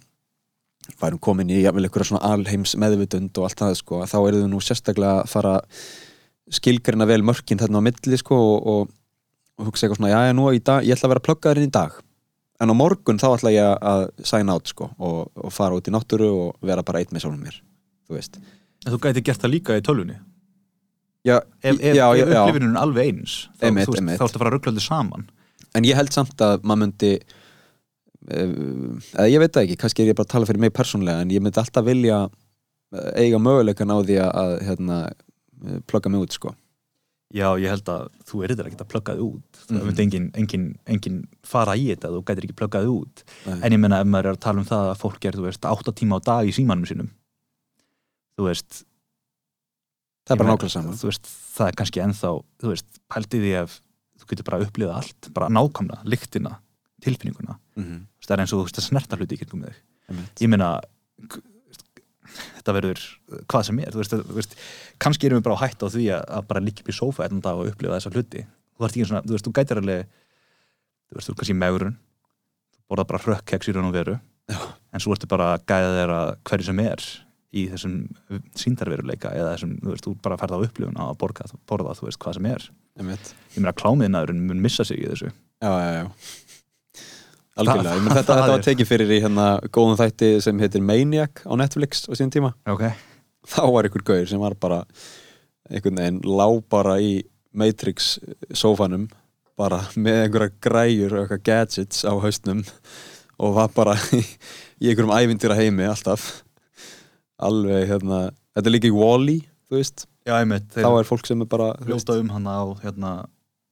værum 1.00 1.22
komin 1.24 1.52
í 1.54 1.64
jafnvel 1.64 1.88
einhverja 1.88 2.12
svona 2.12 2.34
alheims 2.34 2.76
meðvitund 2.80 3.38
og 3.40 3.48
allt 3.48 3.64
það 3.64 3.76
sko, 3.80 4.04
þá 4.10 4.20
erum 4.20 4.44
við 4.44 4.52
nú 4.52 4.62
sérstaklega 4.64 5.24
að 5.24 5.32
fara 5.32 5.56
skilgrina 6.60 7.08
vel 7.10 7.22
mörkin 7.26 7.60
þarna 7.62 7.82
á 7.82 7.88
milli 7.88 8.20
sko 8.20 8.38
og, 8.58 8.94
hugsa 9.60 9.86
eitthvað 9.86 10.00
svona, 10.00 10.12
já, 10.14 10.20
já, 10.30 10.36
nú 10.36 10.48
í 10.56 10.62
dag, 10.64 10.86
ég 10.88 10.96
ætla 10.96 11.10
að 11.10 11.14
vera 11.14 11.26
pluggaður 11.28 11.62
inn 11.62 11.70
í 11.70 11.74
dag 11.76 11.98
en 12.60 12.72
á 12.72 12.76
morgun 12.76 13.20
þá 13.22 13.28
ætla 13.38 13.52
ég 13.56 13.84
að 13.92 14.06
sign 14.28 14.50
out 14.52 14.68
sko 14.72 14.90
og, 14.98 15.30
og 15.36 15.54
fara 15.56 15.78
út 15.80 15.88
í 15.88 15.94
náttúru 15.96 16.30
og 16.34 16.58
vera 16.66 16.84
bara 16.84 17.00
eitt 17.04 17.14
með 17.16 17.24
sjálfum 17.26 17.44
mér, 17.46 17.62
þú 18.10 18.18
veist 18.20 18.40
En 18.88 18.94
þú 18.94 19.00
gæti 19.04 19.22
gert 19.28 19.42
það 19.44 19.52
líka 19.58 19.76
í 19.80 19.84
tölvunni 19.84 20.16
Já, 21.28 21.36
Ef, 21.62 21.76
ef, 21.84 21.96
já, 21.98 22.06
já, 22.16 22.24
ef 22.24 22.30
já. 22.32 22.42
upplifunin 22.46 22.76
er 22.78 22.80
alveg 22.80 23.10
eins 23.12 23.34
þá, 23.60 23.66
Einmitt, 23.68 23.90
þú 23.90 23.98
einmitt. 24.00 24.20
þá 24.22 24.24
ertu 24.24 24.38
að 24.40 24.44
fara 24.46 24.60
þetta 24.64 24.84
saman 24.86 25.26
en 25.76 25.86
ég 25.86 25.98
held 26.00 26.14
samt 26.16 26.42
að 26.46 26.64
maður 26.64 26.80
myndi 26.86 27.10
eh, 28.32 28.54
eða 29.18 29.28
ég 29.30 29.42
veit 29.44 29.52
það 29.58 29.66
ekki, 29.68 29.78
kannski 29.84 30.04
er 30.06 30.12
ég 30.14 30.18
bara 30.20 30.28
að 30.30 30.34
tala 30.36 30.48
fyrir 30.50 30.64
mig 30.64 30.74
persónlega 30.76 31.26
en 31.26 31.34
ég 31.36 31.44
myndi 31.44 31.60
alltaf 31.62 31.86
vilja 31.88 32.22
eh, 32.96 33.12
eiga 33.26 33.42
möguleikan 33.44 33.92
á 33.94 33.98
því 34.00 34.18
að, 34.26 34.56
hérna, 34.70 35.00
eh, 35.68 35.82
plugga 35.92 36.12
mig 36.14 36.24
út 36.26 36.36
sko 36.40 36.56
Já, 37.30 37.46
ég 37.62 37.70
held 37.70 37.86
að 37.94 38.08
þú 38.26 38.40
er 38.44 38.50
þetta 38.56 38.64
ekki 38.66 38.78
að 38.82 38.88
plugga 38.90 39.14
þið 39.16 39.26
út 39.28 39.58
það 39.68 39.76
Mhm. 39.78 39.86
myndi 39.88 40.02
engin, 40.04 40.32
engin, 40.34 40.64
engin 40.88 41.18
fara 41.46 41.76
í 41.78 41.84
þetta 41.94 42.10
þú 42.10 42.24
gætir 42.26 42.44
ekki 42.48 42.56
pluggað 42.58 42.86
þið 42.88 42.94
út 42.96 43.24
Nei. 43.46 43.60
en 43.64 43.72
ég 43.76 43.80
menna 43.80 44.00
ef 44.02 44.08
maður 44.08 44.26
er 44.26 44.34
að 44.34 44.40
tala 44.40 44.60
um 44.60 44.66
það 44.66 44.86
að 44.94 44.98
fólk 45.04 45.26
er 45.26 45.32
þú 45.38 45.44
veist, 45.46 45.62
8 45.62 45.94
tíma 45.94 46.18
á 46.18 46.20
dag 46.26 46.48
í 46.50 46.52
símanum 46.58 46.86
sínum 46.90 47.10
þú 48.40 48.48
veist 48.50 48.84
það 50.26 50.34
er 50.34 50.42
bara 50.42 50.50
nákvæmlega 50.56 50.74
saman 50.74 50.98
þú 50.98 51.10
veist, 51.12 51.30
það 51.58 51.68
er 51.70 51.78
kannski 51.80 52.02
ennþá 52.06 52.32
þú 52.64 52.74
veist, 52.74 52.90
pældi 53.14 53.38
því 53.44 53.54
ef 53.64 53.78
þú 54.20 54.26
getur 54.34 54.44
bara 54.50 54.58
að 54.60 54.66
upplifa 54.68 54.96
allt, 55.00 55.30
bara 55.34 55.50
nákvæmlega, 55.54 56.04
lyktina 56.06 56.58
tilfinninguna, 57.02 57.60
mm 57.78 57.84
-hmm. 57.84 58.06
Það 58.26 58.34
er 58.38 58.42
eins 58.44 58.54
og 58.54 58.60
þú 58.60 58.64
veist 58.68 58.78
að 58.80 58.88
snerta 58.90 59.18
hluti 59.18 59.36
í 59.36 59.40
kringum 59.40 59.64
þig 59.64 59.76
ég 60.42 60.50
meina 60.50 60.82
k- 61.30 61.42
þetta 62.58 62.76
verður 62.76 63.04
hvað 63.50 63.66
sem 63.68 63.82
er 63.84 63.98
veist, 64.00 64.16
veist, 64.36 64.56
kannski 65.02 65.30
erum 65.30 65.40
við 65.40 65.48
bara 65.48 65.60
á 65.60 65.64
hætt 65.64 65.86
á 65.86 65.88
því 65.90 66.06
að, 66.18 66.42
bara 66.50 66.64
líka 66.64 66.84
upp 66.84 66.92
í 66.92 66.96
sófa 66.96 67.28
einn 67.28 67.44
dag 67.44 67.60
og 67.60 67.72
upplifa 67.72 67.98
þessa 67.98 68.14
hluti. 68.14 68.44
Þú 68.76 68.86
veist, 68.86 69.00
svona, 69.10 69.24
þú 69.26 69.36
veist, 69.36 69.48
þú 69.48 69.56
gætir 69.60 69.82
alveg 69.82 70.04
þú 71.10 71.20
veist, 71.20 71.30
þú 71.30 71.38
kannski 71.40 71.58
megrun 71.58 71.96
þú 72.76 72.84
borða 72.92 73.08
bara 73.10 73.24
hrökkeks 73.26 73.70
í 73.70 73.76
raun 73.76 73.90
og 73.90 73.96
veru 73.96 74.20
Já. 74.50 74.60
en 74.94 75.04
svo 75.04 75.14
ertu 75.16 75.30
bara 75.30 75.54
að 75.56 75.66
gæða 75.70 75.96
þeirra 75.98 76.20
hverju 76.50 76.70
sem 76.70 76.84
er 76.86 77.08
í 77.50 77.64
þessum 77.72 77.96
síndarveruleika 78.58 79.32
eða 79.34 79.56
þessum, 79.56 79.78
þú 79.82 79.94
veist, 79.94 80.06
þú 80.06 80.14
bara 80.26 80.38
ferð 80.38 80.60
á 80.62 80.66
upplifun 80.68 81.00
að 81.02 81.16
borga, 81.22 81.48
borða, 81.70 81.96
þú 81.98 82.10
veist, 82.10 82.20
hvað 82.22 82.38
sem 82.38 82.50
er. 82.50 82.68
Ég 83.00 83.08
meina, 83.64 83.74
klámiðnaðurinn 83.74 84.44
mun 84.46 84.62
missa 84.62 84.86
sig 84.86 85.02
í 85.02 85.08
þessu. 85.10 85.32
Já, 85.64 85.72
já, 85.74 85.90
já 86.04 86.49
algjörlega, 87.62 88.02
menn 88.04 88.16
þetta, 88.16 88.36
þetta 88.40 88.54
var 88.54 88.66
tekið 88.66 88.90
fyrir 88.90 89.14
í 89.16 89.22
hérna 89.24 89.48
góðum 89.76 89.98
þætti 90.00 90.32
sem 90.46 90.60
heitir 90.64 90.84
Maniac 90.86 91.44
á 91.46 91.54
Netflix 91.60 92.06
á 92.08 92.14
síðan 92.14 92.34
tíma. 92.36 92.52
Ok, 92.70 92.86
þá 93.50 93.64
var 93.74 93.88
einhver 93.90 94.06
gaur 94.08 94.30
sem 94.30 94.42
var 94.42 94.56
bara 94.60 94.84
einhvern 95.70 96.02
veginn 96.02 96.22
lá 96.26 96.48
bara 96.72 96.98
í 97.04 97.20
Matrix 97.54 98.18
sófanum 98.56 99.08
bara 99.60 99.82
með 100.00 100.22
einhverja 100.26 100.56
græjur 100.64 101.16
og 101.16 101.24
eitthvað 101.24 101.46
gadgets 101.50 102.06
á 102.08 102.14
haustnum 102.16 102.64
og 103.40 103.56
var 103.58 103.72
bara 103.76 103.96
í, 104.18 104.22
í 104.80 104.92
einhverjum 104.92 105.16
ævindýra 105.16 105.58
heimi 105.60 105.88
alltaf. 105.90 106.30
Alveg 107.40 107.88
hérna 107.90 108.30
þetta 108.56 108.68
er 108.68 108.76
líka 108.76 108.90
í 108.90 108.96
Wall-E, 108.96 109.42
þú 109.70 109.80
veist. 109.80 110.06
Já, 110.28 110.36
einmitt 110.42 110.74
þá 110.76 110.90
er 110.92 111.08
fólk 111.08 111.28
sem 111.28 111.42
er 111.44 111.50
bara 111.50 111.72
þú 111.80 111.94
veist, 111.94 112.10
ljóta 112.10 112.20
um 112.22 112.32
hann 112.36 112.50
á, 112.52 112.62
hérna, 112.84 113.12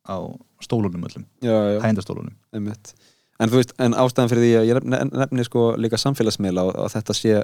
á 0.08 0.18
stólunum 0.64 1.04
öllum, 1.08 1.28
hægindastólunum. 1.44 2.36
Einmitt 2.56 2.94
en 3.38 3.52
þú 3.52 3.62
veist, 3.62 3.74
en 3.82 3.96
ástæðan 3.98 4.32
fyrir 4.32 4.46
því 4.46 4.54
að 4.60 4.68
ég 4.70 4.80
nefni, 4.84 5.20
nefni 5.22 5.48
sko 5.48 5.68
líka 5.78 6.00
samfélagsmiðla 6.02 6.66
og, 6.70 6.76
og 6.86 6.92
þetta 6.94 7.18
sé 7.18 7.42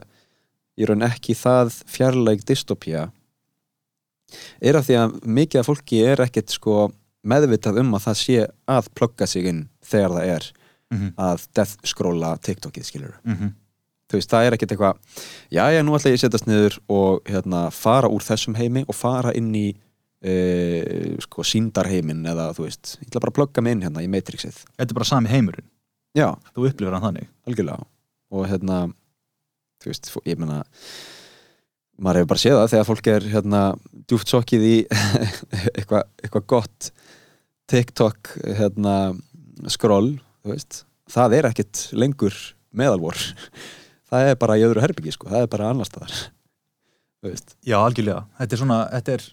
í 0.74 0.90
raun 0.90 1.06
ekki 1.06 1.36
það 1.38 1.76
fjarlæg 1.94 2.46
dystopía 2.50 3.08
er 4.62 4.80
af 4.80 4.88
því 4.88 5.00
að 5.00 5.18
mikið 5.40 5.62
af 5.62 5.70
fólki 5.70 6.04
er 6.06 6.24
ekkert 6.26 6.54
sko 6.54 6.88
meðvitað 7.24 7.82
um 7.84 7.94
að 7.96 8.08
það 8.08 8.22
sé 8.22 8.46
að 8.78 8.94
plugga 8.98 9.28
sig 9.30 9.50
inn 9.52 9.68
þegar 9.86 10.16
það 10.18 10.32
er 10.36 10.48
mm 10.54 10.98
-hmm. 10.98 11.12
að 11.18 11.46
death 11.56 11.76
scrolla 11.88 12.38
TikTokið 12.38 12.90
skilur 12.90 13.20
Mm 13.24 13.54
þú 14.14 14.20
veist, 14.20 14.30
það 14.30 14.46
er 14.46 14.54
ekkert 14.54 14.74
eitthvað 14.76 15.00
já, 15.50 15.64
já, 15.74 15.82
nú 15.82 15.96
ætla 15.98 16.12
ég 16.12 16.20
að 16.20 16.24
setjast 16.24 16.48
niður 16.50 16.78
og 16.92 17.30
hérna, 17.30 17.66
fara 17.74 18.12
úr 18.12 18.22
þessum 18.22 18.58
heimi 18.60 18.86
og 18.88 18.96
fara 18.96 19.34
inn 19.34 19.50
í 19.56 19.68
e, 20.22 20.34
sko, 21.24 21.46
síndarheimin 21.48 22.24
eða 22.30 22.52
þú 22.58 22.68
veist, 22.68 22.98
ég 23.02 23.10
ætla 23.10 23.24
bara 23.24 23.34
að 23.34 23.40
plugga 23.40 23.64
mig 23.66 23.76
inn 23.76 23.86
hérna 23.88 24.04
í 24.06 24.10
Matrixið. 24.12 24.60
Þetta 24.78 24.90
er 24.92 25.00
bara 25.00 25.10
sami 25.10 25.32
heimurinn, 25.34 25.70
já, 26.18 26.28
þú 26.54 26.68
upplifir 26.70 26.96
hann 26.96 27.06
þannig. 27.08 27.28
Algjörlega. 27.50 27.88
Og 28.34 28.48
hérna 28.50 28.80
þú 29.84 29.92
veist, 29.92 30.10
ég 30.30 30.40
meina 30.40 30.62
maður 32.04 32.22
hefur 32.22 32.32
bara 32.32 32.42
séð 32.42 32.58
það 32.60 32.72
þegar 32.74 32.90
fólk 32.90 33.10
er 33.14 33.28
hérna 33.34 33.62
djúft 34.10 34.32
sokkið 34.32 34.66
í 34.66 34.76
eitthvað 35.76 36.08
eitthva 36.24 36.44
gott 36.56 36.90
TikTok 37.72 38.34
hérna 38.58 38.96
skroll, 39.72 40.18
þú 40.44 40.56
veist. 40.56 40.84
Það 41.14 41.38
er 41.38 41.50
ekkit 41.52 41.86
lengur 42.00 42.38
meðalvor 42.74 43.20
það 44.14 44.32
er 44.32 44.40
bara 44.42 44.58
í 44.60 44.66
öðru 44.66 44.84
herbyggi 44.84 45.14
sko, 45.16 45.30
það 45.32 45.46
er 45.46 45.52
bara 45.54 45.70
annar 45.74 45.90
staðar. 45.90 46.18
Þú 47.24 47.32
veist, 47.32 47.56
Já, 47.64 47.78
algjörlega, 47.80 48.26
þetta 48.40 48.56
er 48.56 48.62
svona 48.64 48.80
þetta 48.92 49.16
er, 49.16 49.26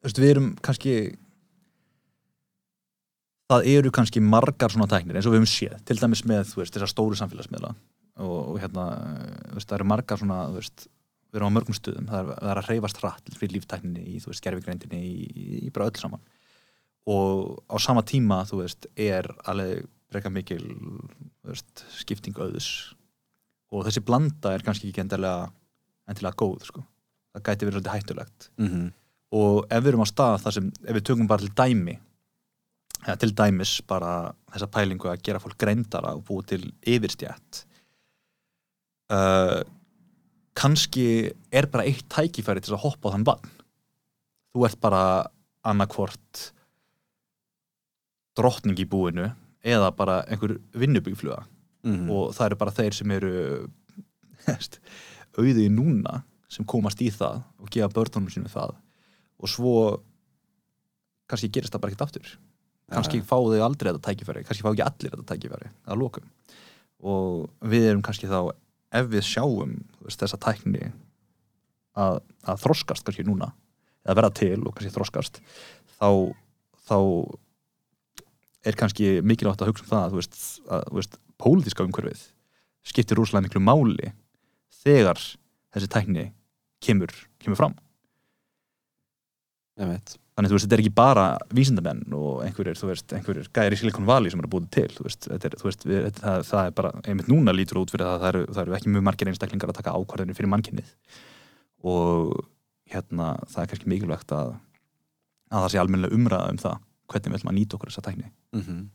þú 0.00 0.08
veist, 0.08 0.20
við 0.20 0.32
erum 0.34 0.48
kannski 0.66 0.94
það 3.50 3.68
eru 3.72 3.92
kannski 3.94 4.22
margar 4.22 4.72
svona 4.72 4.88
tæknir 4.90 5.18
eins 5.18 5.28
og 5.28 5.34
við 5.34 5.42
höfum 5.42 5.50
séð, 5.50 5.76
til 5.88 5.98
dæmis 5.98 6.24
með 6.28 6.54
veist, 6.56 6.74
þessar 6.74 6.90
stóru 6.92 7.18
samfélagsmiðla. 7.18 7.70
Og, 8.20 8.36
og 8.38 8.58
hérna, 8.62 8.86
veist, 9.54 9.68
það 9.68 9.78
eru 9.78 9.88
margar 9.90 10.20
svona 10.20 10.40
veist, 10.54 10.86
við 11.30 11.40
erum 11.40 11.50
á 11.50 11.56
mörgum 11.56 11.76
stöðum 11.76 12.10
það 12.10 12.20
er, 12.20 12.30
það 12.36 12.52
er 12.52 12.60
að 12.60 12.68
hreyfast 12.68 13.00
hratt 13.02 13.32
fyrir 13.38 13.56
líftækninni 13.56 14.04
í, 14.06 14.20
gerfigreindinni 14.46 15.00
í, 15.06 15.16
í, 15.30 15.48
í 15.66 15.72
bara 15.74 15.90
öll 15.90 16.00
saman. 16.00 16.22
Og 17.10 17.58
á 17.66 17.76
sama 17.82 18.04
tíma, 18.06 18.44
er 18.94 19.30
alveg 19.48 19.86
breyka 20.10 20.30
mikil 20.30 20.64
skipting 21.96 22.38
auðs. 22.38 22.70
Og 23.70 23.86
þessi 23.86 24.02
blanda 24.02 24.54
er 24.54 24.64
kannski 24.66 24.90
ekki 24.90 25.04
endilega 25.04 25.48
endilega 26.10 26.38
góð, 26.42 26.64
sko. 26.66 26.82
Það 27.30 27.44
gæti 27.46 27.66
verið 27.66 27.78
svolítið 27.78 27.94
hættulegt. 27.94 28.50
Mm 28.58 28.90
og 29.30 29.66
ef 29.70 29.82
við 29.82 29.92
erum 29.92 30.04
á 30.04 30.08
stað 30.10 30.44
þar 30.44 30.56
sem 30.56 30.70
ef 30.82 30.96
við 30.96 31.04
tökum 31.06 31.28
bara 31.30 31.44
til 31.44 31.52
dæmi 31.54 31.96
eða 33.06 33.16
til 33.20 33.32
dæmis 33.36 33.78
bara 33.88 34.32
þessa 34.52 34.70
pælingu 34.70 35.08
að 35.08 35.22
gera 35.24 35.40
fólk 35.42 35.58
greindara 35.60 36.14
og 36.16 36.24
búið 36.28 36.48
til 36.52 36.62
yfirstjætt 36.94 37.64
uh, 39.10 39.60
kannski 40.56 41.06
er 41.52 41.68
bara 41.70 41.86
eitt 41.88 42.08
tækifæri 42.12 42.62
til 42.64 42.74
að 42.76 42.84
hoppa 42.84 43.10
á 43.10 43.12
þann 43.14 43.26
bann. 43.26 43.52
Þú 44.50 44.66
ert 44.66 44.80
bara 44.82 45.02
annarkvort 45.66 46.50
drottning 48.38 48.78
í 48.80 48.88
búinu 48.88 49.30
eða 49.60 49.90
bara 49.94 50.22
einhver 50.26 50.58
vinnubyggfluga. 50.72 51.44
-hmm. 51.92 52.10
og 52.10 52.34
það 52.34 52.46
eru 52.46 52.56
bara 52.56 52.76
þeir 52.76 52.92
sem 52.92 53.10
eru 53.10 53.32
veist, 54.46 54.80
auðið 55.38 55.70
núna 55.70 56.22
sem 56.48 56.64
komast 56.64 57.00
í 57.00 57.10
það 57.10 57.42
og 57.58 57.70
gefa 57.70 57.88
börnunum 57.88 58.30
sínum 58.30 58.52
það. 58.52 58.74
Og 59.38 59.48
svo 59.48 60.02
kannski 61.28 61.48
gerist 61.48 61.72
það 61.72 61.80
bara 61.80 61.92
ekkert 61.92 62.08
aftur 62.08 62.38
kannski 62.90 63.22
fá 63.22 63.36
þau 63.36 63.62
aldrei 63.64 63.90
þetta 63.92 64.08
tækifæri 64.08 64.44
kannski 64.46 64.64
fá 64.66 64.70
ekki 64.72 64.86
allir 64.86 65.14
þetta 65.14 65.28
tækifæri 65.30 65.70
að 65.86 66.00
lokum. 66.02 66.26
Og 67.00 67.46
við 67.72 67.90
erum 67.90 68.02
kannski 68.04 68.28
þá 68.30 68.52
ef 69.00 69.10
við 69.10 69.26
sjáum 69.26 69.76
veist, 70.02 70.20
þessa 70.20 70.40
tækni 70.42 70.90
að, 71.98 72.20
að 72.44 72.64
þroskast 72.64 73.06
kannski 73.06 73.26
núna 73.28 73.52
eða 74.04 74.16
verða 74.18 74.32
til 74.40 74.58
og 74.64 74.74
kannski 74.74 74.94
þroskast 74.94 75.40
þá, 75.98 76.10
þá 76.88 76.98
er 78.66 78.78
kannski 78.78 79.12
mikilvægt 79.24 79.62
að 79.64 79.72
hugsa 79.72 79.86
um 79.86 79.92
það 79.92 80.02
að, 80.02 80.10
þú 80.10 80.20
veist, 80.20 80.40
að 80.68 80.86
þú 80.88 80.98
veist, 81.00 81.18
pólitíska 81.40 81.86
umhverfið 81.86 82.24
skiptir 82.90 83.20
rúslega 83.20 83.46
miklu 83.46 83.62
máli 83.64 84.12
þegar 84.80 85.20
þessi 85.70 85.90
tækni 85.92 86.26
kemur, 86.80 87.12
kemur 87.40 87.58
fram. 87.60 87.76
Ég 89.80 89.88
veit 89.92 90.16
þannig 90.40 90.52
þú 90.52 90.56
veist, 90.56 90.66
þetta 90.66 90.76
er 90.78 90.82
ekki 90.82 90.94
bara 90.96 91.24
vísindamenn 91.54 92.16
og 92.16 92.40
einhverjir, 92.46 92.78
þú 92.80 92.88
veist, 92.90 93.12
einhverjir 93.14 93.50
gæri 93.54 93.76
í 93.76 93.80
Silicon 93.80 94.08
Valley 94.08 94.32
sem 94.32 94.40
eru 94.40 94.50
búið 94.54 94.70
til, 94.74 94.86
þú 94.96 95.06
veist, 95.06 95.28
er, 95.36 95.58
þú 95.60 95.68
veist 95.68 95.84
við, 95.86 96.08
það, 96.16 96.46
það 96.48 96.70
er 96.70 96.78
bara, 96.80 96.92
einmitt 97.04 97.30
núna 97.30 97.54
lítur 97.54 97.82
út 97.82 97.92
fyrir 97.92 98.08
það 98.08 98.16
að 98.16 98.24
það 98.24 98.32
eru, 98.32 98.46
það 98.48 98.62
eru 98.64 98.78
ekki 98.78 98.94
mjög 98.94 99.06
margir 99.10 99.30
einstaklingar 99.30 99.74
að 99.74 99.78
taka 99.82 99.94
ákvarðinu 100.00 100.38
fyrir 100.38 100.52
mannkynnið 100.54 100.94
og 101.90 102.32
hérna, 102.90 103.34
það 103.52 103.62
er 103.62 103.70
kannski 103.74 103.92
mikilvægt 103.92 104.34
að 104.34 104.56
að 105.50 105.64
það 105.64 105.72
sé 105.72 105.82
almennilega 105.82 106.16
umræða 106.16 106.54
um 106.54 106.62
það 106.62 106.78
hvernig 107.10 107.32
við 107.32 107.38
ætlum 107.40 107.50
að 107.50 107.58
nýta 107.58 107.76
okkur 107.76 107.92
þessa 107.92 108.06
tækni. 108.06 108.32
Mm 108.54 108.88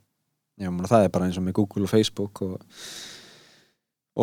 Já, 0.55 0.69
mena, 0.71 0.87
það 0.87 1.03
er 1.03 1.09
bara 1.11 1.25
eins 1.27 1.35
og 1.35 1.43
með 1.43 1.53
Google 1.57 1.83
og 1.83 1.89
Facebook 1.91 2.41
og, 2.45 2.61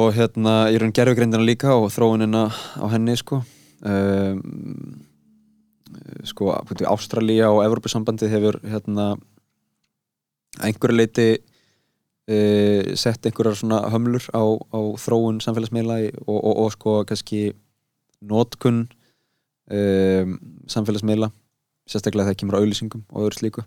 og 0.01 0.15
hérna 0.17 0.71
í 0.73 0.79
raun 0.81 0.95
gerfugreindina 0.97 1.45
líka 1.45 1.75
og 1.77 1.91
þróunina 1.93 2.47
á 2.49 2.87
henni 2.89 3.17
sko. 3.21 3.43
Um, 3.85 4.41
sko 6.29 6.53
búti, 6.69 6.87
Ástralía 6.89 7.51
og 7.53 7.63
Evrópusambandið 7.65 8.35
hefur 8.35 8.59
hérna 8.65 9.13
einhverju 10.63 10.97
leiti 10.97 11.29
uh, 11.39 12.95
sett 12.99 13.27
einhverjar 13.27 13.59
svona 13.59 13.83
hömlur 13.93 14.25
á, 14.37 14.43
á 14.43 14.81
þróun 15.01 15.41
samfélagsmiðla 15.45 15.99
og, 16.27 16.39
og, 16.39 16.55
og 16.65 16.73
sko 16.77 16.97
kannski 17.09 17.53
notkun 18.23 18.87
um, 19.73 20.39
samfélagsmiðla. 20.71 21.33
Sérstaklega 21.91 22.31
þegar 22.31 22.41
kemur 22.41 22.57
á 22.57 22.61
auðlýsingum 22.63 23.05
og 23.11 23.27
öðru 23.27 23.41
slíku. 23.41 23.67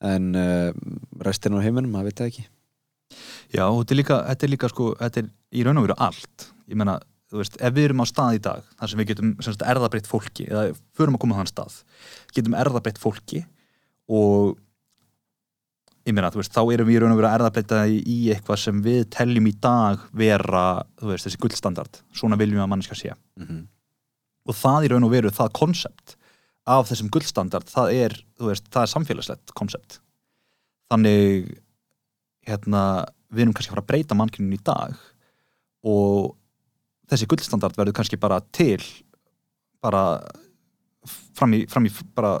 En 0.00 0.32
uh, 0.38 0.70
restin 1.26 1.56
á 1.58 1.64
heiminum, 1.64 1.90
maður 1.92 2.10
veit 2.10 2.20
það 2.20 2.30
ekki. 2.30 2.44
Já, 3.50 3.64
þetta 3.66 3.92
er 3.92 3.98
líka, 3.98 4.18
þetta 4.28 4.46
er 4.46 4.52
líka 4.52 4.70
sko, 4.70 4.92
þetta 5.00 5.22
er 5.22 5.30
í 5.50 5.64
raun 5.66 5.80
og 5.80 5.88
veru 5.88 5.96
allt. 6.06 6.46
Ég 6.70 6.78
meina, 6.78 7.00
þú 7.02 7.08
veist, 7.38 7.56
ef 7.60 7.76
við 7.76 7.84
erum 7.88 8.02
á 8.02 8.06
stað 8.10 8.38
í 8.38 8.42
dag 8.42 8.72
þar 8.78 8.90
sem 8.90 9.00
við 9.00 9.12
getum 9.12 9.34
erðabreytt 9.72 10.10
fólki 10.10 10.48
eða 10.48 10.74
förum 10.98 11.16
að 11.16 11.22
koma 11.22 11.38
á 11.38 11.40
þann 11.40 11.52
stað 11.52 11.78
getum 12.34 12.56
erðabreytt 12.58 12.98
fólki 12.98 13.44
og 14.10 14.58
ég 16.08 16.16
meina, 16.16 16.30
þú 16.32 16.40
veist, 16.40 16.54
þá 16.54 16.62
erum 16.74 16.88
við 16.88 17.02
raun 17.02 17.12
og 17.14 17.20
veru 17.20 17.28
að 17.28 17.36
erðabreyta 17.38 17.82
í, 17.86 17.98
í 18.02 18.18
eitthvað 18.34 18.62
sem 18.62 18.78
við 18.82 19.02
teljum 19.14 19.46
í 19.46 19.52
dag 19.62 20.00
vera, 20.16 20.64
þú 20.98 21.10
veist, 21.12 21.26
þessi 21.26 21.40
gullstandard. 21.42 22.00
Svona 22.16 22.38
viljum 22.40 22.56
við 22.56 22.64
að 22.64 22.70
mannska 22.72 22.96
sé. 22.96 23.12
Mm 23.38 23.46
-hmm. 23.46 23.66
og 24.48 24.56
það 24.56 24.84
í 24.84 24.88
raun 24.90 25.04
og 25.04 25.12
veru 25.12 25.30
það 25.30 25.52
konsept 25.52 26.16
af 26.68 26.88
þessum 26.90 27.10
gullstandard 27.12 27.70
það 27.70 27.92
er, 27.94 28.16
þú 28.38 28.50
veist, 28.50 28.68
það 28.72 28.82
er 28.82 28.92
samfélagslegt 28.92 29.54
konsept 29.54 30.00
þannig 30.90 31.50
hérna, 32.48 33.06
við 33.30 33.44
erum 33.44 33.54
kannski 33.54 33.70
að 33.70 33.76
fara 33.76 33.84
að 33.84 33.90
breyta 33.92 34.18
mannkynnin 34.18 34.58
í 34.58 34.62
dag 34.64 34.96
og 35.86 36.36
þessi 37.10 37.26
gullstandard 37.30 37.76
verður 37.78 37.96
kannski 38.00 38.18
bara 38.20 38.40
til 38.54 38.80
bara 39.82 40.02
fram 41.34 41.54
í, 41.56 41.64
fram 41.70 41.86
í 41.88 41.92
bara 42.14 42.36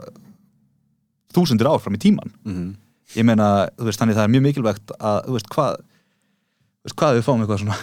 þúsundir 1.34 1.68
ár 1.70 1.80
fram 1.80 1.96
í 1.96 2.00
tíman 2.02 2.32
Mhm. 2.44 2.76
ég 3.16 3.24
meina, 3.26 3.68
þú 3.78 3.84
veist, 3.88 3.98
þannig 4.00 4.14
það 4.18 4.24
er 4.26 4.34
mjög 4.34 4.44
mikilvægt 4.48 4.92
að, 5.00 5.24
þú 5.26 5.32
veist, 5.36 5.48
hvað 5.50 5.76
þú 6.80 6.84
veist, 6.86 6.96
hvað 7.00 7.16
við 7.16 7.24
fáum 7.26 7.42
eitthvað 7.44 7.60
svona 7.62 7.78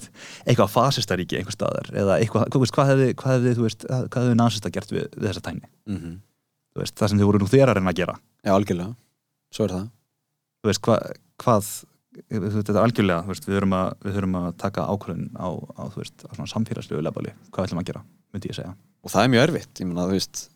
eitthvað 0.46 0.72
fasistaríki 0.74 1.38
einhver 1.38 1.56
staðar 1.56 1.90
eða 1.92 2.18
eitthvað, 2.20 2.48
þú 2.52 2.60
veist, 2.62 2.74
hvað 2.76 2.90
hefði, 2.92 3.08
hvað 3.22 3.34
hefði, 3.36 3.54
þú 3.58 3.66
veist, 3.66 3.86
hvað 3.88 4.22
hefði 4.22 4.36
nasista 4.40 4.70
gert 4.70 4.92
við, 4.92 5.06
við 5.16 5.28
þessa 5.30 5.44
tækni, 5.48 5.68
Mhm. 5.86 6.14
þú 6.76 6.82
veist, 6.82 6.94
það 6.96 7.08
sem 7.08 7.18
þið 7.18 7.26
voru 7.30 7.38
nú 7.42 7.48
þeirra 7.50 7.72
að 7.74 7.78
reyna 7.80 7.90
að 7.92 8.00
gera, 8.02 8.18
Já, 8.46 8.52
algjörlega, 8.54 8.94
svo 9.50 9.64
er 9.64 9.70
það. 9.74 9.86
Þú 10.62 10.68
veist, 10.70 10.82
hvað, 10.86 11.16
hvað 11.42 11.70
þetta 12.30 12.74
er 12.74 12.82
algjörlega, 12.82 13.22
veist, 13.28 13.46
við 13.46 13.58
þurfum 13.58 13.76
að, 13.76 13.88
við 14.04 14.18
þurfum 14.18 14.36
að 14.40 14.50
taka 14.62 14.86
ákvörðun 14.90 15.26
á, 15.36 15.48
á, 15.52 15.82
á 15.86 16.42
samfélagslegu 16.50 17.04
lefali, 17.04 17.34
hvað 17.50 17.68
ætlum 17.68 17.82
að 17.82 17.88
gera, 17.90 18.04
myndi 18.34 18.52
ég 18.52 18.58
segja. 18.58 18.74
og 19.04 19.12
það 19.12 19.24
er 19.26 19.32
mjög 19.34 19.46
erfitt, 19.46 19.72
ég 19.80 19.90
meina, 19.90 20.06
þú 20.06 20.16
veist 20.16 20.46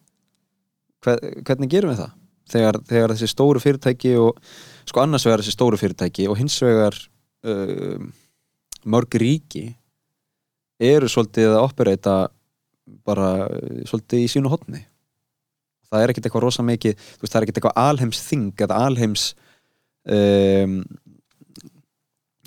hver, 1.04 1.22
hvernig 1.46 1.72
gerum 1.72 1.92
við 1.92 2.02
það? 2.02 2.16
Þegar, 2.50 2.78
þegar 2.88 3.14
þessi 3.14 3.30
stóru 3.30 3.62
fyrirtæki 3.62 4.12
og 4.18 4.38
sko 4.88 5.02
annars 5.04 5.26
vegar 5.26 5.42
þessi 5.42 5.54
stóru 5.54 5.78
fyrirtæki 5.78 6.26
og 6.30 6.38
hins 6.40 6.56
vegar 6.64 6.96
um, 7.46 8.08
mörg 8.90 9.18
ríki 9.22 9.68
eru 10.80 11.10
svolítið 11.10 11.54
að 11.54 11.66
operata 11.68 12.16
bara 13.06 13.28
uh, 13.46 13.84
svolítið 13.86 14.24
í 14.24 14.30
sínu 14.32 14.50
hotni 14.50 14.82
það 15.90 16.02
er 16.02 16.12
ekkert 16.12 16.26
eitthvað 16.26 16.46
rosa 16.46 16.64
mikið 16.66 16.96
þú 16.98 17.22
veist, 17.22 17.30
það 17.30 17.38
er 17.38 17.46
ekkert 17.46 17.60
eitthvað 17.60 17.80
alheims 17.84 18.24
þing 18.26 18.64
eða 18.66 18.80
alheims 18.88 19.28
um, 20.10 20.76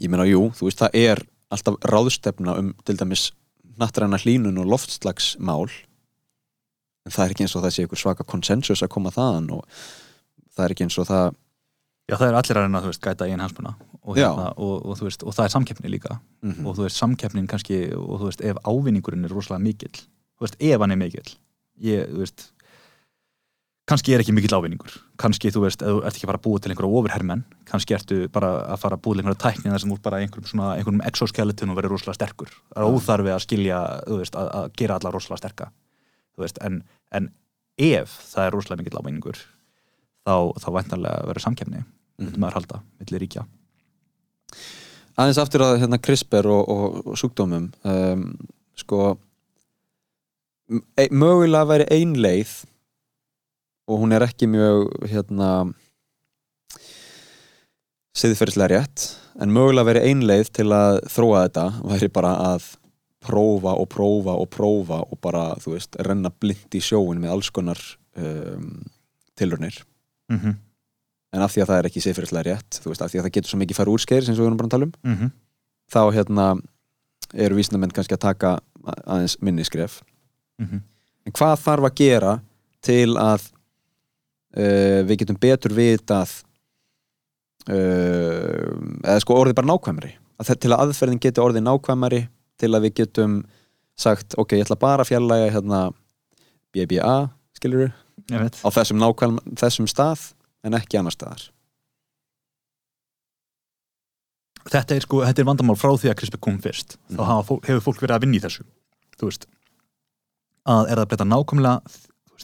ég 0.03 0.11
meina, 0.11 0.27
jú, 0.27 0.49
þú 0.57 0.67
veist, 0.67 0.81
það 0.83 0.97
er 0.99 1.23
alltaf 1.53 1.79
ráðstefna 1.87 2.57
um 2.59 2.73
til 2.85 2.97
dæmis 2.99 3.29
nattræna 3.79 4.19
hlínun 4.21 4.59
og 4.61 4.69
loftslagsmál 4.73 5.69
en 7.03 7.13
það 7.13 7.23
er 7.25 7.33
ekki 7.33 7.45
eins 7.45 7.55
og 7.57 7.63
það 7.65 7.75
sé 7.75 7.85
ykkur 7.87 8.01
svaka 8.01 8.25
konsensus 8.27 8.83
að 8.85 8.91
koma 8.95 9.13
þaðan 9.13 9.49
og 9.57 9.63
það 10.53 10.65
er 10.65 10.75
ekki 10.75 10.87
eins 10.87 10.99
og 11.01 11.09
það 11.09 11.39
Já, 12.03 12.17
það 12.19 12.27
er 12.27 12.35
allir 12.35 12.57
að 12.59 12.65
reyna, 12.65 12.79
þú 12.83 12.89
veist, 12.91 12.99
gæta 13.03 13.25
einn 13.31 13.39
hansmuna 13.39 13.69
og, 14.03 14.17
hérna, 14.17 14.49
og, 14.59 14.73
og, 14.83 14.97
veist, 14.99 15.21
og 15.23 15.31
það 15.31 15.45
er 15.45 15.51
samkeppni 15.53 15.91
líka. 15.93 16.17
Mm 16.43 16.65
og 16.67 16.75
þú 16.75 16.83
veist, 16.83 16.99
samkeppnin 16.99 17.47
kannski 17.47 17.77
og 17.95 18.17
þú 18.19 18.27
veist, 18.27 18.43
ef 18.43 18.59
ávinningurinn 18.67 19.23
er 19.23 19.31
rosalega 19.31 19.63
mikill 19.63 19.95
þú 19.95 20.43
veist, 20.43 20.57
ef 20.59 20.83
hann 20.83 20.91
er 20.91 20.99
mikill 20.99 21.31
ég, 21.79 22.09
þú 22.11 22.25
veist 22.25 22.43
kannski 23.89 24.13
er 24.15 24.21
ekki 24.23 24.33
mikill 24.35 24.55
ávinningur. 24.55 24.93
Kannski, 25.19 25.49
þú 25.51 25.65
veist, 25.65 25.81
ef 25.83 25.89
þú 25.91 26.01
ert 26.07 26.15
ekki 26.15 26.25
að 26.27 26.31
fara 26.31 26.39
að 26.39 26.45
búa 26.45 26.59
til 26.63 26.71
einhverja 26.71 26.99
ofurhermenn 26.99 27.41
kannski 27.67 27.95
ertu 27.97 28.17
bara 28.31 28.51
að 28.73 28.79
fara 28.83 28.95
að 28.97 29.01
búa 29.03 29.17
til 29.17 29.23
einhverja 29.23 29.41
tækni 29.43 29.71
þar 29.73 29.83
sem 29.83 29.91
úr 29.95 30.01
bara 30.05 30.19
einhverjum 30.23 30.49
svona 30.51 30.69
einhverjum 30.77 31.01
exoskeleton 31.09 31.73
og 31.73 31.79
verður 31.79 31.95
rosalega 31.97 32.17
sterkur. 32.19 32.53
Það 32.73 32.83
er 32.85 32.93
óþarfi 32.95 33.33
að 33.35 33.41
skilja, 33.43 33.79
þú 34.07 34.19
veist, 34.21 34.37
að, 34.39 34.51
að 34.59 34.69
gera 34.79 34.99
alla 35.01 35.11
rosalega 35.15 35.41
sterka 35.43 35.67
þú 36.33 36.45
veist, 36.45 36.61
en, 36.65 36.79
en 37.11 37.27
ef 37.77 38.15
það 38.31 38.47
er 38.47 38.55
rosalega 38.55 38.83
mikill 38.85 39.01
ávinningur 39.03 39.41
þá, 40.23 40.35
þá 40.63 40.67
væntanlega 40.79 41.27
verður 41.29 41.45
samkeppni 41.49 41.83
myndi 42.23 42.39
maður 42.39 42.59
halda, 42.61 42.79
milli 43.01 43.19
ríkja. 43.25 43.43
Aðeins 45.19 45.39
aftur 45.41 45.61
að 45.65 45.79
hérna 45.83 45.99
CRISPR 46.01 46.47
og, 46.49 46.69
og, 46.73 46.99
og 47.11 47.17
sjúkdómum. 47.19 47.67
Um, 47.85 48.23
sko 48.79 49.17
m- 50.71 50.83
e 50.97 51.07
mögulega 51.13 51.67
væri 51.69 51.87
ein 51.93 52.13
leið 52.17 52.53
og 53.87 53.99
hún 53.99 54.13
er 54.15 54.23
ekki 54.27 54.47
mjög 54.47 54.91
hérna 55.11 55.49
siðferðislega 58.17 58.77
rétt 58.77 59.07
en 59.41 59.53
mögulega 59.53 59.87
væri 59.89 60.03
ein 60.11 60.21
leið 60.27 60.51
til 60.59 60.69
að 60.75 60.99
þróa 61.11 61.45
þetta 61.47 61.65
væri 61.89 62.09
bara 62.13 62.33
að 62.53 62.67
prófa 63.23 63.73
og 63.79 63.87
prófa 63.89 64.35
og 64.37 64.49
prófa 64.51 64.99
og 65.07 65.19
bara, 65.23 65.45
þú 65.63 65.77
veist, 65.77 65.95
renna 66.05 66.29
blind 66.29 66.75
í 66.75 66.81
sjóin 66.83 67.21
með 67.23 67.33
alls 67.37 67.49
konar 67.55 67.79
um, 68.19 68.83
tilurnir 69.39 69.79
mm 70.29 70.37
-hmm. 70.39 70.55
en 71.33 71.41
af 71.41 71.51
því 71.55 71.61
að 71.63 71.67
það 71.71 71.79
er 71.79 71.85
ekki 71.89 72.03
siðferðislega 72.03 72.49
rétt 72.51 72.79
þú 72.83 72.91
veist, 72.91 73.01
af 73.01 73.11
því 73.11 73.19
að 73.19 73.23
það 73.23 73.33
getur 73.33 73.49
svo 73.49 73.59
mikið 73.59 73.75
fara 73.75 73.91
úrskeiris 73.91 74.29
eins 74.29 74.39
og 74.39 74.43
við 74.43 74.47
erum 74.47 74.57
bara 74.57 74.67
að 74.67 74.75
tala 74.75 74.85
um 74.85 74.93
Mm 75.03 75.15
-hmm. 75.17 75.31
þá 75.93 76.13
hérna 76.13 76.61
eru 77.33 77.55
vísindamenn 77.55 77.91
kannski 77.93 78.13
að 78.13 78.19
taka 78.29 78.59
aðeins 79.07 79.37
minni 79.41 79.63
skref 79.63 80.01
Mhm. 80.59 80.81
en 81.25 81.31
hvað 81.31 81.59
þarf 81.59 81.83
að 81.83 81.95
gera 81.95 82.41
til 82.81 83.15
að 83.17 83.51
uh, 84.57 84.99
við 85.07 85.17
getum 85.23 85.39
betur 85.41 85.73
vitað 85.77 86.33
uh, 87.69 88.69
eða 89.03 89.19
sko 89.23 89.37
orðið 89.41 89.57
bara 89.59 89.71
nákvæmari. 89.73 90.13
Að 90.41 90.49
til 90.65 90.71
að 90.73 90.81
aðferðin 90.87 91.21
geti 91.23 91.41
orðið 91.43 91.65
nákvæmari 91.67 92.21
til 92.61 92.71
að 92.73 92.85
við 92.87 92.95
getum 93.03 93.39
sagt 93.99 94.33
ok, 94.41 94.55
ég 94.57 94.65
ætla 94.65 94.79
bara 94.81 95.03
að 95.05 95.11
fjarlæga 95.13 95.51
hérna 95.53 95.81
BBA, 96.73 97.15
veit. 98.41 98.55
á 98.65 98.67
þessum 98.73 98.97
nákvæm 99.01 99.37
þessum 99.59 99.87
stað 99.91 100.31
en 100.65 100.73
ekki 100.79 100.97
annar 100.97 101.13
staðar. 101.13 101.49
Þetta 104.63 104.95
er 104.95 105.03
sko, 105.03 105.19
þetta 105.27 105.43
er 105.43 105.47
vandamál 105.49 105.75
frá 105.77 105.91
því 105.99 106.09
að 106.09 106.17
CRISPR 106.21 106.39
kom 106.41 106.57
fyrst. 106.63 106.95
Þá 107.11 107.19
Mhm. 107.19 107.27
hafa, 107.27 107.43
fólk- 107.49 107.65
hefur 107.67 107.81
fólk 107.83 107.99
verið 107.99 108.15
að 108.15 108.21
vinna 108.23 108.37
í 108.37 108.43
þessu 108.45 108.63
þú 109.19 109.27
veist. 109.29 109.45
Að 110.65 110.87
er 110.89 110.95
það 110.95 111.03
að 111.03 111.09
breyta 111.11 111.27
nákvæmlega 111.27 111.81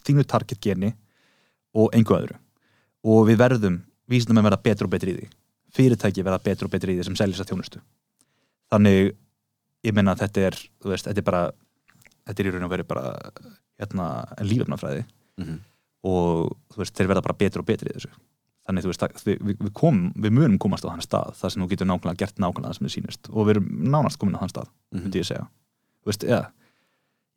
þínu 0.03 0.25
target 0.27 0.59
geni 0.61 0.93
og 1.75 1.93
einhver 1.95 2.23
öðru. 2.23 2.37
Og 3.05 3.27
við 3.29 3.37
verðum, 3.39 3.77
vísindamenn 4.09 4.47
verða 4.49 4.61
betur 4.63 4.87
og 4.89 4.91
betur 4.93 5.11
í 5.13 5.15
því. 5.19 5.27
Fyrirtæki 5.75 6.23
verða 6.25 6.41
betur 6.43 6.65
og 6.67 6.71
betur 6.73 6.89
í 6.89 6.97
því 6.97 7.05
sem 7.05 7.15
selja 7.19 7.37
þess 7.37 7.45
að 7.45 7.51
þjónustu. 7.53 7.81
Þannig, 8.73 9.13
ég 9.85 9.93
meina 9.95 10.13
að 10.15 10.23
þetta 10.25 10.41
er 10.49 10.57
þú 10.83 10.91
veist, 10.93 11.05
þetta 11.09 11.21
er 11.23 11.27
bara 11.29 11.43
þetta 12.29 12.41
er 12.43 12.49
í 12.49 12.53
raun 12.53 12.65
og 12.67 12.73
verið 12.73 12.87
bara 12.89 13.03
hérna, 13.79 14.07
lífefnafræði. 14.43 15.05
Mhm. 15.39 15.59
og 16.03 16.53
þú 16.71 16.77
veist, 16.79 16.93
þeir 16.95 17.07
verða 17.11 17.21
bara 17.25 17.35
betur 17.39 17.59
og 17.61 17.65
betur 17.67 17.87
í 17.89 17.93
þessu. 17.95 18.09
Þannig 18.69 18.83
þú 18.85 18.89
veist, 18.91 19.01
það, 19.01 19.23
við, 19.25 19.39
við, 19.59 19.71
kom, 19.75 19.97
við 20.15 20.31
munum 20.31 20.59
komast 20.61 20.85
á 20.87 20.91
þann 20.93 21.01
stað 21.03 21.33
þar 21.35 21.51
sem 21.51 21.63
þú 21.63 21.67
getur 21.73 21.87
nákvæmlega 21.89 22.19
gert 22.21 22.37
nákvæmlega 22.39 22.69
það 22.69 22.77
sem 22.77 22.87
þið 22.87 22.93
sýnist. 22.93 23.29
Og 23.33 23.47
við 23.47 23.51
erum 23.55 23.67
nánast 23.91 24.19
komin 24.21 24.35
á 24.37 24.41
þann 24.43 24.53
stað 24.53 24.69
Mhm. 24.93 25.01
myndi 25.03 25.19
ég 25.19 25.27
segja. 25.27 25.47
Þú 26.03 26.11
veist, 26.11 26.23
ja, 26.23 26.39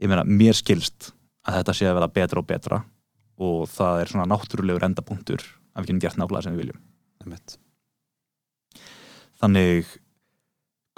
ég 0.01 0.09
meina, 0.09 0.23
mér 0.25 0.55
skilst 0.55 1.13
að 1.47 1.55
þetta 1.59 1.75
sé 1.75 1.87
að 1.91 1.97
verða 1.99 2.13
betra 2.15 2.39
og 2.39 2.47
betra 2.47 2.85
og 3.43 3.67
það 3.73 4.03
er 4.03 4.13
svona 4.13 4.29
náttúrulegur 4.31 4.87
endapunktur 4.87 5.45
að 5.73 5.83
við 5.83 5.91
getum 5.91 6.03
gert 6.05 6.19
nákvæmlega 6.21 6.47
sem 6.47 6.57
við 6.57 6.65
viljum. 6.65 6.81
Þannig 9.43 9.93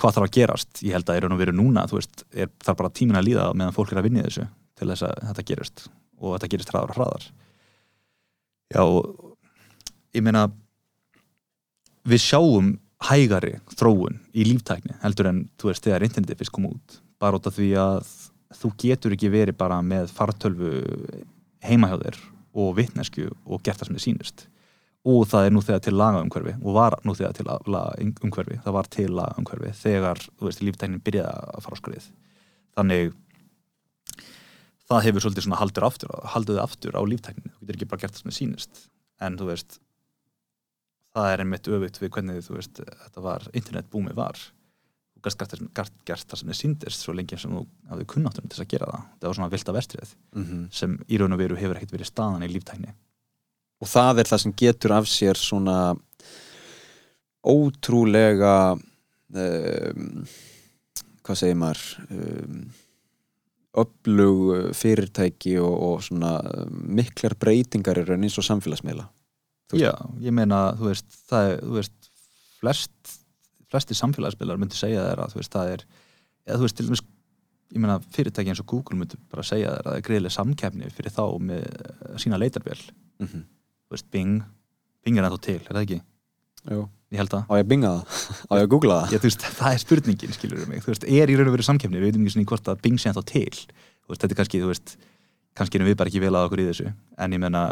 hvað 0.00 0.16
þarf 0.16 0.26
að 0.26 0.34
gerast? 0.36 0.82
Ég 0.82 0.96
held 0.96 1.08
að 1.08 1.18
er 1.18 1.24
raun 1.24 1.36
og 1.36 1.40
veru 1.40 1.54
núna 1.56 1.86
veist, 1.90 2.24
er, 2.34 2.50
þarf 2.64 2.80
bara 2.80 2.94
tímin 2.94 3.18
að 3.18 3.28
líða 3.28 3.48
meðan 3.54 3.76
fólk 3.76 3.94
er 3.94 4.00
að 4.00 4.08
vinna 4.08 4.24
í 4.24 4.26
þessu 4.26 4.46
til 4.74 4.90
þess 4.90 5.06
að 5.06 5.14
þetta 5.30 5.46
gerist. 5.50 5.86
Og 6.20 6.36
þetta 6.36 6.50
gerist 6.52 6.72
hraðar 6.72 6.92
og 6.92 6.98
hraðar. 6.98 7.26
Já 8.74 8.82
og 8.82 9.00
ég 10.16 10.24
meina 10.24 10.48
við 12.08 12.24
sjáum 12.24 12.74
hægari 13.04 13.58
þróun 13.76 14.20
í 14.34 14.46
líftækni 14.48 14.98
heldur 15.02 15.30
en 15.30 15.42
þú 15.60 15.70
veist 15.70 15.84
þegar 15.84 16.06
internetið 16.06 16.40
fyrst 16.40 16.54
kom 16.54 16.68
út. 16.72 17.00
Bara 17.22 17.38
út 17.38 17.48
af 17.48 17.56
því 17.56 17.70
að 17.80 18.12
þú 18.54 18.70
getur 18.80 19.14
ekki 19.16 19.32
verið 19.32 19.58
bara 19.60 19.80
með 19.84 20.12
fartölvu 20.14 20.72
heima 21.64 21.90
hjá 21.90 21.98
þér 22.02 22.22
og 22.54 22.76
vitnesku 22.78 23.28
og 23.44 23.62
gert 23.66 23.80
það 23.80 23.90
sem 23.90 23.98
þið 23.98 24.04
sýnist. 24.06 24.46
Og 25.04 25.26
það 25.28 25.46
er 25.46 25.52
nú 25.52 25.60
þegar 25.60 25.82
til 25.84 25.96
lagaumhverfi 26.00 26.54
og 26.62 26.76
var 26.78 26.96
nú 27.04 27.12
þegar 27.16 27.34
til 27.36 27.48
lagaumhverfi. 27.50 28.60
Það 28.64 28.76
var 28.78 28.88
til 28.94 29.10
lagaumhverfi 29.18 29.72
þegar 29.82 30.22
þú 30.24 30.48
veist, 30.48 30.62
líftæknin 30.64 31.02
byrjaði 31.04 31.52
að 31.58 31.66
fara 31.66 31.76
á 31.76 31.82
skrið. 31.82 32.08
Þannig 32.78 33.12
það 34.88 35.06
hefur 35.08 35.24
svolítið 35.24 35.46
svona 35.46 35.60
haldur 35.60 35.88
aftur 35.88 36.14
haldið 36.34 36.60
aftur 36.62 36.96
á 36.96 37.02
líftæknin, 37.04 37.52
þú 37.52 37.66
getur 37.66 37.78
ekki 37.78 37.90
bara 37.92 38.04
gert 38.04 38.16
það 38.16 38.22
sem 38.22 38.30
þið 38.32 38.38
sýnist. 38.38 38.84
En 39.24 39.38
þú 39.40 39.50
veist 39.50 39.78
það 41.14 41.30
er 41.30 41.44
einmitt 41.44 41.70
öfugt 41.70 42.00
við 42.02 42.12
hvernig 42.16 42.44
þú 42.44 42.58
veist, 42.58 42.80
þetta 42.80 43.24
var, 43.24 43.46
internetbúmi 43.54 44.16
var 44.16 44.40
þú 45.24 45.68
gæst 45.76 45.94
gert, 46.04 46.26
það 46.28 46.40
sem 46.40 46.52
þið 46.52 46.58
síndist 46.60 47.04
svo 47.04 47.14
lengi 47.16 47.38
sem 47.40 47.54
þú 47.54 47.64
hafði 47.90 48.06
kunnáttunum 48.12 48.52
til 48.52 48.62
að 48.62 48.70
gera 48.74 48.90
það. 48.90 49.08
Það 49.20 49.28
var 49.28 49.38
svona 49.38 49.52
vilda 49.54 49.76
verstrið 49.78 50.14
mm 50.34 50.62
sem 50.74 50.96
í 51.08 51.18
raun 51.18 51.36
og 51.36 51.40
veru 51.40 51.58
hefur 51.58 51.80
ekkert 51.80 51.96
verið 51.96 52.10
staðan 52.10 52.46
í 52.46 52.52
líftækni. 52.52 52.94
Og 53.80 53.88
það 53.88 54.18
er 54.22 54.30
það 54.30 54.42
sem 54.44 54.54
getur 54.56 54.96
af 54.96 55.08
sér 55.10 55.40
svona 55.40 55.78
ótrúlega 57.44 58.54
um, 58.74 60.24
hvað 61.24 61.40
segir 61.40 61.60
maður 61.60 61.84
um, 62.10 62.62
öflug 63.74 64.72
fyrirtæki 64.76 65.58
og, 65.58 65.74
og 65.88 66.02
svona 66.06 66.38
miklar 66.70 67.34
breytingar 67.40 67.98
er 67.98 68.14
eins 68.16 68.38
og 68.38 68.46
samfélagsmiðla. 68.46 69.08
Já, 69.74 69.94
ég 70.22 70.34
meina, 70.34 70.74
þú 70.78 70.90
veist, 70.92 71.08
það 71.30 71.50
er, 71.50 71.62
þú 71.64 71.78
veist, 71.78 72.10
flest, 72.60 73.14
flesti 73.74 73.96
samfélagsspilar 73.98 74.60
myndi 74.62 74.78
segja 74.78 75.02
þér 75.10 75.24
að, 75.26 75.34
þú 75.34 75.42
veist, 75.42 75.52
það 75.58 75.74
er, 75.74 75.84
eða 76.48 76.58
þú 76.62 76.66
veist, 76.68 76.78
til 76.78 76.88
dæmis, 76.88 77.04
ég 77.74 77.82
meina, 77.82 77.98
fyrirtæki 78.14 78.52
eins 78.52 78.62
og 78.62 78.68
Google 78.70 78.98
myndi 79.00 79.18
bara 79.32 79.42
segja 79.46 79.72
þér 79.74 79.80
að 79.82 79.90
það 79.90 80.00
er 80.00 80.04
greiðlega 80.08 80.36
samkeppni 80.38 80.90
fyrir 80.94 81.14
þá 81.14 81.24
með 81.50 81.64
eh, 81.64 82.18
sína 82.22 82.38
leitarvél, 82.38 82.82
mm 83.18 83.26
-hmm. 83.26 83.46
þú 83.88 83.96
veist, 83.96 84.10
Bing, 84.14 84.42
Bing 85.04 85.18
er 85.18 85.24
ennþá 85.26 85.40
til, 85.48 85.60
er 85.64 85.72
það 85.74 85.82
ekki? 85.86 86.00
Jú. 86.70 86.84
Ég 87.14 87.18
held 87.20 87.34
að, 87.36 87.42
á 87.46 87.52
ég 87.54 87.64
að 87.64 87.70
binga 87.72 87.88
það, 87.94 88.04
á 88.50 88.52
ég 88.58 88.64
að 88.64 88.70
googla 88.74 88.94
það? 89.00 89.12
Já, 89.12 89.18
þú 89.18 89.28
veist, 89.28 89.42
það 89.58 89.72
er 89.72 89.80
spurningin, 89.82 90.32
skilur 90.34 90.68
mig, 90.70 90.84
þú 90.84 90.90
veist, 90.94 91.04
er 91.04 91.30
í 91.30 91.34
raun 91.36 91.50
og 91.50 91.54
veru 91.56 91.66
samkeppni, 91.66 91.98
við 91.98 92.06
veitum 92.08 92.22
ekki 92.24 92.32
svona 92.34 92.46
í 92.46 92.50
hvort 92.52 92.70
að 92.72 92.80
Bing 92.82 92.98
sé 92.98 93.10
ennþá 93.10 93.24
til, 93.28 93.58
þú 94.04 94.08
veist, 94.14 94.20
þetta 94.22 94.32
er 94.34 94.38
kannski, 94.40 94.62
þú 94.62 94.70
veist, 94.72 94.94
kannski 95.54 95.78
erum 95.78 95.90
við 95.90 95.98
bara 96.00 96.10
ekki 96.10 96.22
vel 96.24 96.34
að 96.34 96.46
okkur 96.48 96.62
í 96.64 96.68
þessu, 96.70 96.88
en 97.18 97.32
ég 97.36 97.42
meina, 97.44 97.62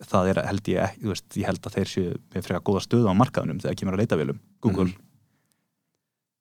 það 0.00 0.32
er, 0.32 0.40
held 0.50 0.68
ég, 0.68 0.96
þú 1.00 1.12
veist, 1.14 1.28
ég 1.36 1.46
held 1.46 1.66
að 1.66 1.76
þeir 1.78 1.88
séu 1.88 2.10
með 2.34 2.44
frekar 2.48 2.64
góða 2.66 2.82
stöðu 2.84 3.08
á 3.08 3.14
markaðunum 3.16 3.60
þegar 3.62 3.78
kemur 3.80 3.94
að 3.96 4.02
leitavélum, 4.02 4.38
Google, 4.60 4.90
Mhm. 4.90 5.09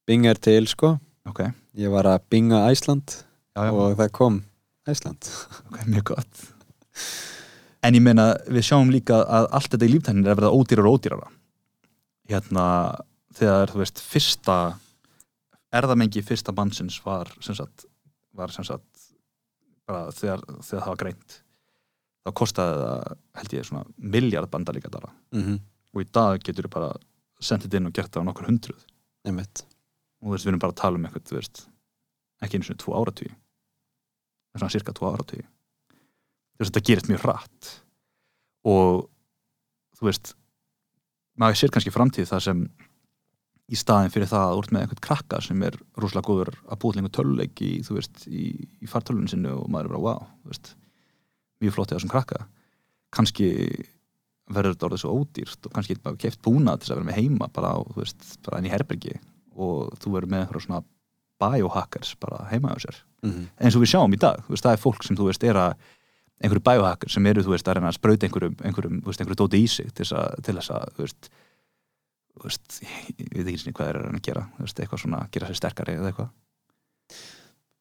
Bing 0.10 0.26
er 0.26 0.40
til 0.42 0.66
sko. 0.66 0.96
Ok, 1.30 1.44
ég 1.78 1.92
var 1.94 2.08
að 2.10 2.24
binga 2.34 2.64
Æsland 2.72 3.12
já, 3.14 3.62
já. 3.68 3.70
og 3.70 3.92
það 4.00 4.08
kom 4.18 4.40
Æsland 4.90 5.28
ok, 5.70 5.84
mjög 5.86 6.08
gott. 6.16 6.42
En 7.86 7.94
ég 7.94 8.02
meina, 8.02 8.32
við 8.50 8.66
sjáum 8.72 8.90
líka 8.90 9.20
að 9.22 9.52
allt 9.60 9.70
þetta 9.76 9.86
í 9.86 9.92
líftæknin 9.94 10.26
er 10.26 10.34
að 10.34 10.42
verða 10.42 10.56
ódýrar 10.58 10.90
og 10.90 10.98
ódýrara. 10.98 11.30
Hérna, 12.32 12.66
þegar 13.38 13.76
þú 13.76 13.84
veist, 13.84 14.02
fyrsta 14.02 14.58
erðamengi 15.78 16.26
fyrsta 16.26 16.58
bandsins 16.58 16.98
var 17.06 17.30
sem 17.46 17.62
sagt, 17.62 17.86
var 18.34 18.50
sem 18.50 18.66
sagt 18.66 19.08
bara 19.86 20.10
þegar, 20.10 20.42
þegar 20.58 20.84
það 20.88 20.94
var 20.96 21.02
greint 21.06 21.42
þá 22.26 22.38
kostaði 22.42 22.80
það, 22.82 23.18
held 23.38 23.60
ég, 23.60 23.68
svona 23.70 23.88
miljard 24.18 24.50
bandaríkadala 24.50 25.14
mm 25.14 25.42
-hmm. 25.44 25.66
og 25.94 26.02
í 26.02 26.10
dag 26.12 26.42
getur 26.42 26.66
þú 26.66 26.78
bara 26.80 26.94
sendið 27.40 27.78
inn 27.78 27.92
og 27.92 27.94
gert 27.94 28.10
það 28.10 28.26
á 28.26 28.28
nokkur 28.28 28.50
hundruð. 28.50 28.88
Einmitt 29.26 29.70
og 30.20 30.28
þú 30.28 30.34
veist, 30.36 30.46
við 30.46 30.52
erum 30.54 30.64
bara 30.64 30.76
að 30.76 30.82
tala 30.82 31.00
um 31.00 31.08
eitthvað, 31.08 31.28
þú 31.30 31.40
veist 31.40 31.64
ekki 32.40 32.60
einu 32.60 32.68
svona 32.68 32.84
tvo 32.84 32.98
áratví 33.00 33.30
svona 34.58 34.74
cirka 34.74 34.96
tvo 34.96 35.14
áratví 35.14 35.44
þú 36.60 36.66
veist, 36.66 36.74
þetta 36.74 36.86
gerist 36.90 37.08
mjög 37.08 37.24
hratt. 37.24 37.72
Og 38.68 39.06
þú 39.96 40.10
veist 40.10 40.34
maður 41.40 41.60
sér 41.62 41.72
kannski 41.72 41.94
framtíð 41.96 42.28
það 42.28 42.46
sem 42.50 42.64
í 43.70 43.78
staðin 43.80 44.12
fyrir 44.12 44.28
það 44.28 44.44
að 44.44 44.56
þú 44.56 44.64
ert 44.64 44.74
með 44.74 44.84
eitthvað 44.84 45.06
krakka 45.06 45.40
sem 45.46 45.64
er 45.64 45.78
rosalega 45.96 46.28
góður 46.28 46.52
að 46.66 46.82
búið 46.82 46.98
lengur 46.98 47.14
töluleik 47.16 47.62
í, 47.64 47.72
þú 47.86 47.96
veist, 48.00 48.26
í, 48.28 48.50
í 48.84 48.90
fartölunum 48.90 49.30
sinni 49.32 49.54
og 49.54 49.70
maður 49.72 49.88
er 49.88 49.94
bara, 49.94 50.04
wow, 50.04 50.28
þú 50.42 50.52
veist 50.52 50.74
mjög 51.64 51.76
flott 51.78 51.94
eða 51.94 52.04
sem 52.04 52.12
krakka. 52.12 52.42
Kannski 53.16 53.50
verður 54.50 54.76
þetta 54.76 54.88
orðið 54.90 55.04
svo 55.06 55.16
ódýrt 55.16 55.70
og 55.70 55.76
kannski 55.78 56.00
bara 56.04 56.20
keft 56.20 56.42
búnað 56.44 56.84
til 56.84 56.92
að 56.92 57.00
vera 57.00 57.10
með 57.12 57.20
heima 57.22 57.48
bara, 57.54 57.72
á, 57.72 57.80
veist, 57.96 58.26
bara 58.44 58.60
enn 58.60 58.68
í 58.68 58.74
herbergi 58.74 59.16
og 59.60 59.94
þú 60.00 60.16
verður 60.16 60.34
með 60.34 60.44
eitthvað 60.46 60.66
svona 60.66 60.82
biohackers 61.40 62.16
bara 62.20 62.44
heima 62.52 62.74
á 62.76 62.78
sér. 62.80 62.98
Mm 63.24 63.32
-hmm. 63.32 63.48
eins 63.60 63.76
og 63.76 63.82
við 63.84 63.92
sjáum 63.94 64.14
í 64.14 64.20
dag, 64.20 64.38
þú 64.48 64.54
veist, 64.56 64.66
það 64.66 64.74
er 64.76 64.84
fólk 64.86 65.04
sem 65.04 65.16
þú 65.18 65.26
veist 65.28 65.44
er 65.44 65.56
að 65.56 65.74
einhverju 66.40 66.64
biohackers 66.64 67.14
sem 67.14 67.26
eru 67.26 67.44
þú 67.44 67.52
veist 67.56 67.68
að 67.68 67.74
reyna 67.76 67.90
að 67.92 67.98
sprauta 67.98 68.26
einhverjum, 68.28 68.56
einhverjum, 68.64 69.02
þú 69.02 69.06
veist, 69.12 69.22
einhverju 69.22 69.40
dóti 69.42 69.64
í 69.64 69.68
sig 69.68 69.94
til 69.94 70.06
þess 70.06 70.70
að, 70.72 70.86
þú 70.96 71.02
veist, 71.04 71.30
þú 72.36 72.44
veist 72.44 72.82
ég 73.20 73.44
veit 73.46 73.56
ekki 73.56 73.74
hvað 73.74 73.90
eru 73.90 74.00
að 74.00 74.06
reyna 74.06 74.18
að 74.22 74.28
gera 74.28 74.46
þú 74.58 74.64
veist, 74.64 74.80
eitthvað 74.80 75.00
svona, 75.04 75.28
gera 75.32 75.48
sér 75.48 75.56
sterkari 75.56 75.98
eða 75.98 76.08
eitthvað. 76.12 76.30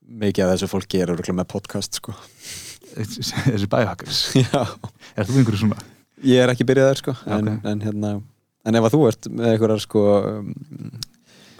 Mikið 0.08 0.44
af 0.44 0.50
þessu 0.54 0.70
fólki 0.72 1.02
er 1.02 1.10
örugglega 1.12 1.36
með 1.36 1.48
podcast 1.52 1.94
sko. 1.94 2.14
Þessi 2.96 3.68
biohackers, 3.68 4.34
já. 4.42 4.64
Er 5.16 5.28
þú 5.28 5.38
einhverju 5.38 5.58
svona? 5.58 5.82
Ég 6.24 6.42
er 6.42 6.50
ekki 6.50 6.66
byrjaðar 6.66 6.98
sko 6.98 7.14
en, 7.26 7.48
Ok. 7.48 7.64
en 7.64 7.80
hérna 7.80 8.22
en 8.66 8.74
ef 8.74 8.88
að 8.88 8.94
þú 8.96 9.02
ert 9.08 9.28
með 9.30 9.52
einhverjar 9.52 9.82
sko 9.84 10.02
um, 10.32 10.54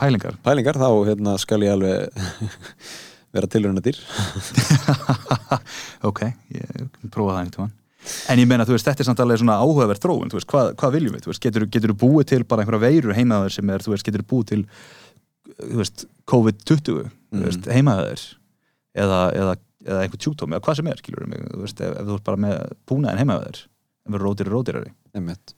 pælingar? 0.01 0.37
Pælingar 0.47 0.79
þá 0.81 0.89
hérna 1.09 1.35
skal 1.43 1.61
ég 1.67 1.75
alveg 1.75 2.09
vera 3.35 3.51
tilruna 3.51 3.83
dýr 3.85 3.99
ok, 6.09 6.23
ég 6.55 6.87
prófa 7.13 7.35
það 7.35 7.43
einhvern 7.43 7.53
tímann. 7.57 7.75
En 8.33 8.41
ég 8.41 8.47
meina, 8.49 8.65
þú 8.65 8.73
veist, 8.77 8.87
þetta 8.89 9.03
er 9.05 9.09
samt 9.11 9.21
alveg 9.21 9.41
svona 9.43 9.57
áhugaverð 9.61 10.01
þróun, 10.01 10.31
þú 10.33 10.39
veist, 10.39 10.49
hvað, 10.49 10.69
hvað 10.81 10.95
viljum 10.95 11.17
við, 11.17 11.25
þú 11.27 11.33
veist, 11.33 11.43
getur, 11.45 11.67
getur 11.75 11.93
búið 11.99 12.29
til 12.31 12.45
bara 12.49 12.63
einhverja 12.65 12.85
veirur 12.87 13.17
heimaður 13.19 13.53
sem 13.59 13.73
er, 13.75 13.85
þú 13.85 13.93
veist, 13.93 14.07
getur 14.07 14.25
búið 14.31 14.47
til 14.53 14.61
þú 15.59 15.81
veist, 15.83 16.07
COVID-20 16.31 16.81
þú 16.89 16.99
Mhm. 17.29 17.43
veist, 17.45 17.67
heimaður 17.69 18.23
eða, 18.97 19.19
eða, 19.37 19.55
eða 19.85 19.99
einhver 20.07 20.21
tjúkdóm, 20.25 20.55
eða 20.57 20.63
hvað 20.65 20.79
sem 20.79 20.87
er, 20.89 21.01
skilur 21.03 21.27
mig, 21.29 21.43
þú 21.53 21.61
veist, 21.67 21.81
ef, 21.85 21.93
ef 22.01 22.07
þú 22.09 22.15
ert 22.17 22.25
bara 22.31 22.41
með 22.47 22.55
búnaðin 22.89 23.21
heimaður 23.21 23.59
ef 24.09 24.15
við 24.15 24.23
rótir 24.25 24.49
rótirari 24.49 24.93
Einmitt. 25.19 25.53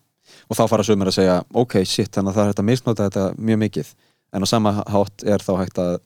og 0.51 0.59
þá 0.59 0.65
fara 0.73 0.83
sömur 0.89 1.07
að 1.13 1.19
segja 1.21 1.37
ok, 1.55 1.77
shit, 1.87 2.11
þannig 2.11 2.33
að 2.33 2.41
það 2.41 2.43
er 2.43 2.51
hægt 2.51 2.63
að 2.65 2.69
misnota 2.73 3.07
þetta 3.07 3.29
mjög 3.39 3.61
mikið 3.63 3.93
en 4.33 4.45
á 4.45 4.47
sama 4.49 4.73
hátt 4.87 5.25
er 5.27 5.43
þá 5.43 5.53
hægt 5.61 5.79
að 5.83 5.99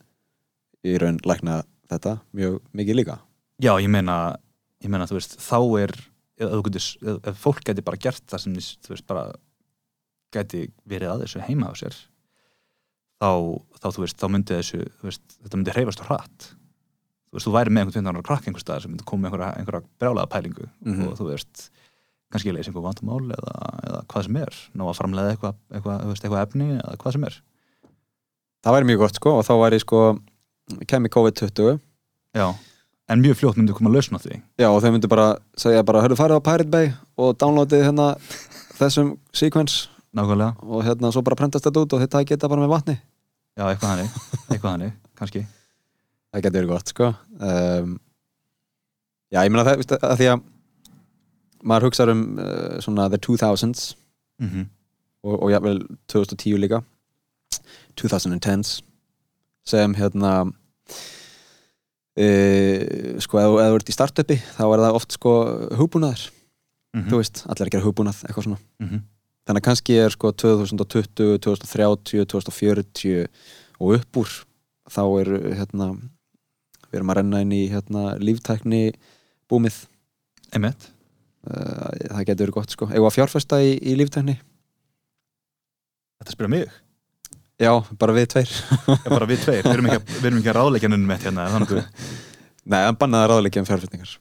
í 0.85 0.97
raun 1.01 1.19
lækna 1.25 1.63
þetta 1.89 2.17
mjög 2.33 2.59
mikið 2.73 2.95
líka. 2.99 3.19
Já, 3.61 3.73
ég 3.81 3.89
meina, 3.89 4.35
ég 4.83 4.89
meina, 4.91 5.05
þú 5.09 5.17
veist, 5.19 5.37
þá 5.39 5.59
er 5.83 5.93
getur, 6.35 6.81
ef, 6.81 7.19
ef 7.31 7.37
fólk 7.39 7.63
geti 7.65 7.81
bara 7.85 7.97
gert 8.01 8.25
það 8.27 8.41
sem, 8.43 8.55
þú 8.83 8.93
veist, 8.95 9.05
bara 9.07 9.27
geti 10.35 10.65
verið 10.89 11.13
að 11.13 11.23
þessu 11.25 11.43
heima 11.47 11.69
á 11.71 11.73
sér 11.79 11.95
þá, 13.21 13.29
þá 13.79 13.87
þú 13.95 14.03
veist, 14.03 14.19
þá 14.19 14.27
myndi 14.33 14.57
þessu, 14.59 14.81
veist, 15.05 15.23
þetta 15.45 15.59
myndi 15.61 15.75
hreyfast 15.77 16.03
á 16.03 16.09
hratt. 16.09 16.49
Þú 17.29 17.37
veist, 17.39 17.47
þú 17.47 17.53
væri 17.55 17.71
með 17.73 17.85
einhvern 17.85 17.95
15 18.01 18.11
ára 18.11 18.25
krakk 18.27 18.49
einhver 18.49 18.63
stað 18.65 18.83
sem 18.83 18.91
myndi 18.93 19.07
koma 19.07 19.29
einhverja, 19.29 19.53
einhverja 19.61 19.87
brjálega 20.01 20.31
pælingu 20.35 20.67
Mhm. 20.85 21.07
og 21.07 21.17
þú 21.19 21.29
veist, 21.31 21.69
kannski 22.31 22.51
leysa 22.51 22.71
einhver 22.73 22.83
vandamál 22.89 23.31
eða, 23.31 23.55
eða 23.87 24.05
hvað 24.11 24.23
sem 24.27 24.35
er, 24.43 24.53
ná 24.75 24.83
að 24.89 24.97
framlega 24.99 25.31
eitthvað, 25.35 25.55
veist, 26.11 26.23
eitthvað 26.25 26.43
efni 26.47 26.69
eða 26.81 26.97
hvað 26.99 27.11
sem 27.15 27.23
er 27.29 27.41
það 28.65 28.75
væri 28.75 28.89
mjög 28.89 29.03
gott 29.03 29.19
sko 29.19 29.33
og 29.39 29.43
þá 29.45 29.53
væri 29.61 29.81
sko 29.83 30.03
kemi 30.89 31.11
COVID-20. 31.13 31.79
Já, 32.35 32.47
en 33.13 33.21
mjög 33.21 33.39
fljótt 33.39 33.59
myndi 33.59 33.75
koma 33.77 33.91
að 33.91 33.99
lausna 33.99 34.21
því. 34.21 34.39
Já 34.61 34.69
og 34.71 34.79
þau 34.83 34.91
myndu 34.95 35.09
bara 35.11 35.27
segja 35.61 35.83
bara 35.85 36.01
hörðu 36.03 36.17
farið 36.19 36.41
á 36.41 36.47
Pirate 36.47 36.71
Bay 36.73 36.93
og 37.21 37.35
downloadið 37.41 37.85
hérna 37.87 38.07
þessum 38.79 39.15
sequence. 39.35 39.91
Nákvæmlega, 40.15 40.55
og 40.63 40.85
hérna 40.87 41.11
svo 41.11 41.21
bara 41.27 41.35
prentast 41.35 41.67
þetta 41.67 41.81
út 41.83 41.93
og 41.93 42.01
þetta 42.05 42.23
geta 42.23 42.49
bara 42.51 42.63
með 42.63 42.71
vatni. 42.71 42.95
Já, 43.55 43.65
eitthvað 43.67 43.89
hannig 43.91 44.13
eitthvað 44.49 44.71
hannig, 44.71 44.93
kannski. 45.19 45.45
Það 46.31 46.45
getur 46.45 46.59
verið 46.61 46.71
gott 46.71 46.91
sko. 46.91 47.09
Um, 47.39 47.97
já 49.31 49.41
ég 49.43 49.51
meina 49.51 49.65
það 49.67 49.81
veist, 49.81 49.95
að 49.99 50.15
því 50.21 50.29
að 50.31 50.45
maður 51.65 51.87
hugsaður 51.89 52.13
um 52.13 52.23
uh, 52.39 52.79
svona 52.83 53.09
the 53.11 53.19
2000s 53.21 53.91
mm 54.41 54.71
og, 55.25 55.39
og 55.41 55.49
jafnvel 55.49 55.79
2010 56.11 56.59
líka 56.61 56.83
2010s 57.99 58.77
sem 59.65 59.95
hérna 59.97 60.31
e, 62.15 62.27
sko 63.23 63.41
ef, 63.41 63.57
þú 63.57 63.75
ert 63.79 63.91
í 63.91 63.95
startupi 63.95 64.39
þá 64.55 64.63
er 64.67 64.83
það 64.85 64.97
oft 64.99 65.17
sko 65.17 65.35
hugbúnaður. 65.81 66.29
Mhm. 66.95 67.09
þú 67.11 67.19
veist, 67.19 67.43
allir 67.49 67.67
að 67.67 67.73
gera 67.75 67.85
hugbúnað 67.85 68.23
eitthvað 68.23 68.47
svona. 68.47 68.59
-hmm. 68.79 69.01
þannig 69.45 69.61
að 69.61 69.67
kannski 69.67 69.97
er 69.99 70.09
sko 70.09 70.31
2020, 70.31 71.39
2030 71.39 72.25
2040 72.25 73.27
og 73.79 73.95
upp 73.99 74.17
úr 74.17 74.29
þá 74.89 75.03
er 75.19 75.29
hérna 75.59 75.95
við 76.89 76.99
erum 76.99 77.11
að 77.11 77.17
renna 77.19 77.41
inn 77.41 77.51
í 77.51 77.63
hérna 77.69 78.15
líftækni 78.21 78.93
búmið. 79.51 79.85
Einmitt. 80.53 80.91
Uh, 81.45 81.91
það 82.09 82.25
getur 82.25 82.45
verið 82.45 82.55
gott 82.55 82.71
sko. 82.73 82.87
Eða 82.89 83.11
fjárfesta 83.13 83.59
í, 83.61 83.75
í 83.77 83.97
líftækni? 83.99 84.37
Þetta 86.21 86.31
spyrja 86.31 86.49
mig, 86.49 86.71
já, 87.61 87.71
bara 87.99 88.13
við 88.13 88.27
tveir. 88.33 88.51
Já, 88.87 89.09
bara 89.09 89.25
við 89.29 89.43
tveir, 89.45 89.63
við 89.63 89.73
erum 89.77 89.89
ekki, 89.91 90.13
við 90.19 90.25
erum 90.29 90.39
ekki 90.41 90.51
að 90.51 90.57
ráðleikja 90.59 90.89
nunum 90.91 91.09
með 91.11 91.25
hérna, 91.27 91.85
Nei, 92.65 92.79
hann 92.81 92.97
bannaði 92.97 93.27
ráðleikja 93.29 93.61
um 93.61 93.67
fjárfestingar. 93.69 94.15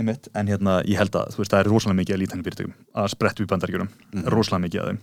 Einmitt, 0.00 0.28
en 0.34 0.48
hérna, 0.48 0.78
ég 0.88 0.96
held 0.98 1.14
að, 1.14 1.34
þú 1.34 1.42
veist, 1.42 1.52
það 1.52 1.60
er 1.60 1.68
rosalega 1.70 1.98
mikið 2.00 2.14
að 2.16 2.20
lítan 2.24 2.40
fyrirtökum 2.46 2.72
að 2.98 3.10
spretta 3.12 3.42
upp 3.42 3.46
í 3.46 3.50
bandaríkjurum, 3.52 3.90
Mhm. 4.14 4.24
rosalega 4.32 4.64
mikið 4.64 4.80
að 4.80 4.88
þeim. 4.88 5.00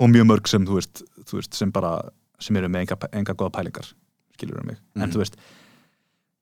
Og 0.00 0.08
mjög 0.14 0.26
mörg 0.30 0.48
sem, 0.48 0.64
þú 0.66 0.78
veist, 0.78 1.02
þú 1.28 1.40
veist 1.40 1.54
sem 1.58 1.70
bara, 1.74 1.90
sem 2.40 2.56
eru 2.56 2.68
með 2.68 2.80
enga, 2.86 2.96
enga 3.12 3.34
góða 3.34 3.52
pælingar, 3.52 3.90
skilur 4.38 4.60
um 4.62 4.66
mig, 4.66 4.78
en 4.96 5.02
Mhm. 5.02 5.12
þú 5.12 5.18
veist 5.24 5.36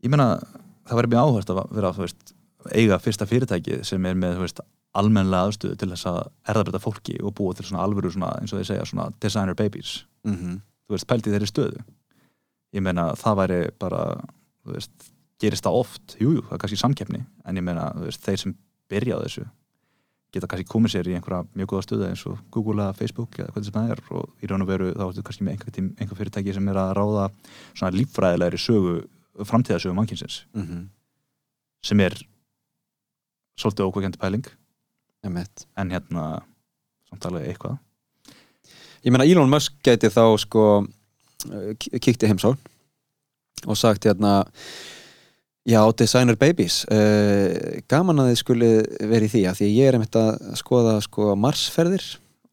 ég 0.04 0.10
meina, 0.10 0.38
það 0.86 0.98
væri 1.00 1.10
mjög 1.10 1.24
áhört 1.24 1.50
að 1.50 1.72
vera, 1.72 1.92
þú 1.92 2.04
veist 2.06 2.32
eiga 2.70 2.98
fyrsta 3.00 3.26
fyrirtæki 3.26 3.84
sem 3.84 4.06
er 4.06 4.14
með, 4.14 4.36
þú 4.36 4.40
veist 4.46 4.60
almennlega 4.98 5.48
aðstöðu 5.48 5.78
til 5.80 5.88
þess 5.92 6.08
að 6.10 6.20
erðabreyta 6.52 6.82
fólki 6.82 7.16
og 7.22 7.34
búa 7.38 7.56
til 7.56 7.64
svona 7.68 7.86
alvöru 7.86 8.10
svona, 8.12 8.34
eins 8.40 8.52
og 8.52 8.60
þeir 8.60 8.68
segja, 8.68 8.88
svona 8.88 9.08
designer 9.20 9.58
babies. 9.58 10.04
Mm 10.28 10.60
þú 10.82 10.96
veist, 10.96 11.06
pældi 11.08 11.30
þeirri 11.30 11.46
stöðu. 11.46 11.82
Ég 12.74 12.82
meina, 12.82 13.14
það 13.16 13.36
væri 13.38 13.60
bara 13.78 14.00
þú 14.64 14.74
veist, 14.74 15.10
gerist 15.40 15.64
það 15.64 15.78
oft? 15.78 16.16
Jújú, 16.20 16.34
jú, 16.34 16.42
það 16.48 16.52
er 16.52 16.58
kannski 16.58 16.80
samkeppni, 16.80 17.24
en 17.44 17.56
ég 17.56 17.64
meina 17.64 17.92
veist, 17.96 18.20
þeir 18.20 18.38
sem 18.38 18.54
byrja 18.90 19.16
á 19.16 19.22
þessu 19.24 19.46
geta 20.32 20.48
kannski 20.48 20.68
komið 20.68 20.94
sér 20.94 21.10
í 21.10 21.16
einhverja 21.16 21.44
mjög 21.58 21.72
góða 21.72 21.84
stöðu 21.86 22.06
eins 22.08 22.22
og 22.28 22.38
Google 22.54 22.80
eða 22.86 22.96
Facebook 22.96 23.36
eða 23.38 23.52
hvað 23.52 23.66
sem 23.66 23.76
það 23.76 23.92
er 23.94 24.02
og 24.16 24.30
í 24.40 24.48
raun 24.48 24.64
og 24.64 24.70
veru 24.70 24.88
þá 24.94 25.04
ertu 25.08 25.24
kannski 25.26 25.44
með 25.44 25.56
einhver, 25.56 25.90
einhver 26.00 26.20
fyrirtæki 26.20 26.54
sem 26.56 26.70
er 26.72 26.80
að 26.80 26.92
ráða 26.96 27.26
svona 27.74 27.92
líffræðilegri 27.98 28.60
sögu 28.60 28.94
framtíðasögu 29.48 29.96
mannkynsins 29.96 30.46
-hmm. 30.54 30.86
sem 31.84 32.00
er 32.00 32.16
svolítið 33.60 33.88
ókvækjandi 33.88 34.18
pæling 34.18 34.48
Emmett 35.22 35.66
en 35.78 35.92
hérna 35.94 36.24
samt 37.10 37.26
alveg 37.28 37.52
eitthvað. 37.52 37.76
Ég 39.02 39.12
meina 39.14 39.26
Elon 39.26 39.50
Musk 39.50 39.74
gæti 39.86 40.10
þá 40.10 40.24
sko 40.42 40.64
k- 41.78 41.98
kíkti 42.02 42.28
heimsól 42.30 42.56
og 43.66 43.78
sagt 43.78 44.06
hérna 44.08 44.42
já, 45.68 45.78
designer 45.94 46.34
babies. 46.38 46.80
Uh, 46.90 47.78
gaman 47.90 48.18
að 48.22 48.32
þið 48.32 48.40
skuli 48.40 48.70
verið 49.12 49.34
því 49.36 49.42
af 49.50 49.58
því 49.60 49.68
að 49.68 49.76
ég 49.78 49.90
er 49.92 49.98
einmitt 49.98 50.18
að 50.18 50.32
skoða 50.58 50.96
sko 51.06 51.34
Marsferðir 51.38 52.06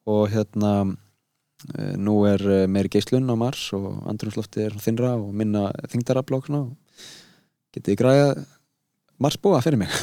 og 0.10 0.28
hérna 0.34 0.74
uh, 0.86 1.96
nú 1.98 2.20
er 2.30 2.46
uh, 2.46 2.68
meiri 2.70 2.92
geislun 2.94 3.30
á 3.30 3.36
Mars 3.38 3.64
og 3.78 3.90
andrumslofti 4.10 4.68
er 4.68 4.78
þinnra 4.82 5.16
og 5.18 5.34
minna 5.34 5.72
þingdarafl 5.90 6.38
og 6.38 6.70
getið 7.74 7.98
græða 8.04 8.30
Marsbúa 9.22 9.62
fyrir 9.66 9.82
mig 9.82 9.94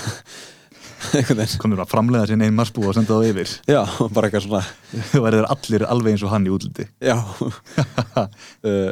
komur 1.63 1.83
að 1.83 1.91
framlega 1.91 2.29
sín 2.31 2.43
einn 2.45 2.57
marsbú 2.57 2.87
og 2.89 2.97
senda 2.97 3.17
það 3.17 3.29
yfir. 3.31 3.53
Já, 3.69 3.81
bara 4.15 4.29
eitthvað 4.29 4.47
svona. 4.47 4.63
Þú 5.13 5.23
verður 5.25 5.49
allir 5.55 5.85
alveg 5.87 6.17
eins 6.17 6.25
og 6.27 6.33
hann 6.33 6.49
í 6.49 6.53
útliti. 6.55 6.89
Já. 7.05 7.19
Uh, 8.67 8.89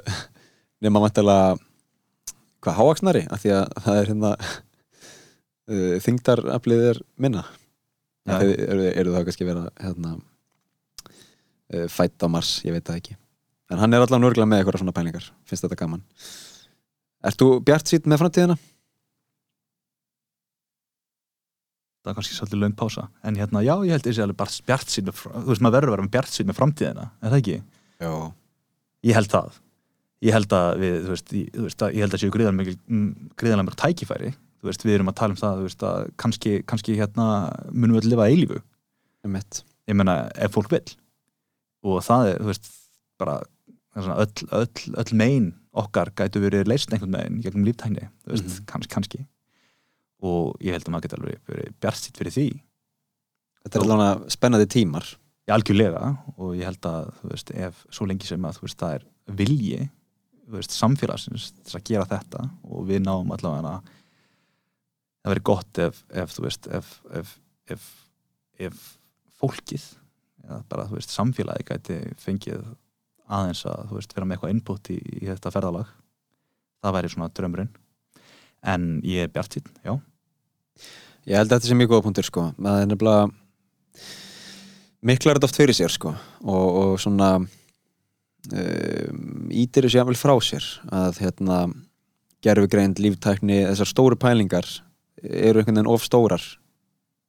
Nefna 0.84 1.00
mæntilega 1.00 1.54
Hvað 2.62 2.76
hávaksnari 2.76 3.22
af 3.32 3.40
Því 3.42 3.52
að 3.56 3.70
það 3.86 3.98
er 3.98 4.10
hérna 4.10 4.30
uh, 4.44 5.94
Þingdaraflið 6.04 6.84
er 6.90 7.00
minna. 7.24 7.42
Já. 8.28 8.36
Þeir 8.36 8.52
eru, 8.68 8.86
eru 8.92 9.14
það 9.16 9.26
kannski 9.28 9.48
vera 9.48 9.64
hérna 9.80 10.14
uh, 11.74 11.86
Fætt 11.90 12.24
á 12.24 12.28
Mars, 12.30 12.58
ég 12.68 12.76
veit 12.76 12.84
það 12.84 13.00
ekki. 13.00 13.16
En 13.72 13.80
hann 13.80 13.96
er 13.96 14.04
allan 14.04 14.28
örgulega 14.28 14.50
með 14.50 14.62
eitthvað 14.62 14.84
svona 14.84 14.94
pælingar 14.96 15.30
Finnst 15.48 15.64
þetta 15.64 15.80
gaman. 15.80 16.04
Ert 17.24 17.40
þú 17.40 17.50
bjart 17.64 17.88
sýtt 17.88 18.08
með 18.10 18.20
framtíðina? 18.20 18.58
Það 22.04 22.12
er 22.12 22.16
kannski 22.18 22.36
svolítið 22.36 22.60
löng 22.62 22.76
pása. 22.78 23.08
En 23.24 23.38
hérna, 23.40 23.62
já, 23.64 23.74
ég 23.86 23.94
held 23.96 24.06
þessi 24.06 24.22
alveg 24.24 24.36
bara 24.36 24.56
bjart 24.68 24.92
sín 24.92 25.10
þú 25.10 25.44
veist, 25.48 25.64
maður 25.64 25.76
verður 25.78 25.88
að 25.90 25.94
vera 25.96 26.06
með 26.06 26.14
bjart 26.16 26.32
sín 26.34 26.48
með 26.50 26.58
framtíðina 26.60 27.04
er 27.24 27.32
það 27.32 27.38
ekki? 27.40 27.58
Já. 28.04 28.12
Ég 29.08 29.18
held 29.18 29.30
það. 29.34 29.60
Ég 30.24 30.32
held 30.36 30.56
að 30.56 30.70
við, 30.80 30.94
þú 31.04 31.14
veist, 31.14 31.32
ég, 31.36 31.48
þú 31.54 31.66
veist 31.68 31.84
að, 31.84 31.94
ég 31.96 32.04
held 32.04 32.14
að 32.16 32.22
séu 32.22 32.30
mm, 32.34 33.08
gríðarlega 33.40 33.68
mörg 33.68 33.80
tækifæri. 33.80 34.32
Þú 34.60 34.70
veist, 34.70 34.84
við 34.84 34.94
erum 34.96 35.10
að 35.12 35.18
tala 35.20 35.34
um 35.34 35.40
það, 35.40 35.58
þú 35.60 35.66
veist, 35.68 35.82
að 35.84 36.06
kannski, 36.22 36.52
kannski 36.64 36.96
hérna 36.96 37.26
munum 37.72 37.98
við 37.98 38.04
að 38.06 38.12
lifa 38.14 38.28
eilífu. 38.32 38.60
Emmett 39.24 39.64
ég 39.88 39.98
meina, 39.98 40.14
ef 40.40 40.54
fólk 40.54 40.70
vil 40.72 40.84
og 41.84 42.00
það 42.06 42.30
er, 42.30 42.38
þú 42.40 42.48
veist, 42.48 42.70
bara 43.20 43.34
það 43.94 44.22
öll, 44.24 44.46
öll, 44.58 44.94
öll 45.02 45.16
megin 45.20 45.50
okkar 45.76 46.10
gætu 46.16 46.40
verið 46.42 46.70
leist 46.70 46.92
einhvern 46.94 47.16
veginn 47.18 47.42
gegnum 47.44 47.66
líftækni, 47.68 48.08
þú 48.24 48.32
veist, 48.32 48.46
Mhm. 48.48 48.66
kannski, 48.70 48.94
kannski 48.94 49.20
og 50.24 50.62
ég 50.64 50.76
held 50.76 50.88
að 50.88 50.94
maður 50.94 51.06
geti 51.06 51.18
alveg 51.18 51.50
verið 51.50 51.74
bjartsitt 51.82 52.20
fyrir 52.20 52.34
því. 52.34 52.48
Þetta 53.64 53.80
er 53.80 53.84
alveg 53.96 54.24
spennandi 54.34 54.70
tímar. 54.72 55.10
Í 55.44 55.52
algjörlega. 55.52 56.14
Og 56.38 56.54
ég 56.56 56.68
held 56.68 56.88
að 56.88 57.10
þú 57.20 57.32
veist, 57.34 57.52
ef 57.66 57.84
svo 57.92 58.08
lengi 58.08 58.28
sem 58.28 58.48
að 58.48 58.62
veist, 58.64 58.80
það 58.80 58.96
er 58.98 59.06
vilji 59.40 59.82
þú 60.44 60.58
veist, 60.58 60.76
samfélagsins 60.76 61.50
til 61.52 61.64
þess 61.64 61.78
að 61.78 61.86
gera 61.88 62.08
þetta 62.08 62.46
og 62.68 62.88
við 62.88 63.04
náum 63.04 63.32
allavega 63.34 63.74
að 63.78 63.92
það 65.24 65.32
veri 65.32 65.44
gott 65.48 65.80
ef, 65.80 66.00
ef 66.12 66.34
þú 66.34 66.46
veist, 66.46 66.68
ef, 66.68 66.90
ef, 67.20 67.34
ef, 67.72 67.84
ef 68.68 68.82
fólkið 69.40 69.86
eða 70.44 70.58
bara, 70.68 70.88
þú 70.90 70.98
veist, 70.98 71.14
samfélagi 71.14 71.68
gæti 71.70 72.00
fengið 72.20 72.66
aðeins 73.24 73.64
að 73.70 73.86
þú 73.88 74.00
veist, 74.00 74.16
vera 74.16 74.28
með 74.28 74.36
eitthvað 74.36 74.56
input 74.56 74.90
í, 74.92 74.98
í 75.00 75.28
þetta 75.30 75.52
ferðalag. 75.54 75.92
Það 76.84 76.96
væri 76.98 77.10
svona 77.14 77.30
draumurinn. 77.32 77.70
En 78.68 78.90
ég 79.04 79.24
er 79.24 79.32
bjartinn, 79.32 79.70
já 79.84 79.96
Ég 81.24 81.38
held 81.38 81.48
að 81.48 81.56
þetta 81.56 81.70
sé 81.70 81.78
mjög 81.78 81.92
góða 81.94 82.04
punktur 82.04 82.26
sko. 82.28 82.46
Það 82.58 82.80
er 82.80 82.88
nefnilega 82.90 83.22
miklar 85.04 85.38
þetta 85.38 85.48
oft 85.50 85.60
fyrir 85.60 85.76
sér 85.76 85.92
sko 85.92 86.14
og, 86.14 86.66
og 86.80 86.94
svona 87.02 87.30
um, 87.40 87.48
ítir 89.52 89.86
þessu 89.86 90.00
jafnvel 90.00 90.18
frá 90.18 90.34
sér 90.44 90.68
að 90.92 91.20
hérna 91.24 91.58
gerfugreind, 92.44 93.00
líftækni, 93.00 93.62
þessar 93.70 93.88
stóru 93.88 94.18
pælingar 94.20 94.68
eru 95.24 95.60
einhvern 95.60 95.78
veginn 95.78 95.92
of 95.92 96.04
stórar 96.04 96.42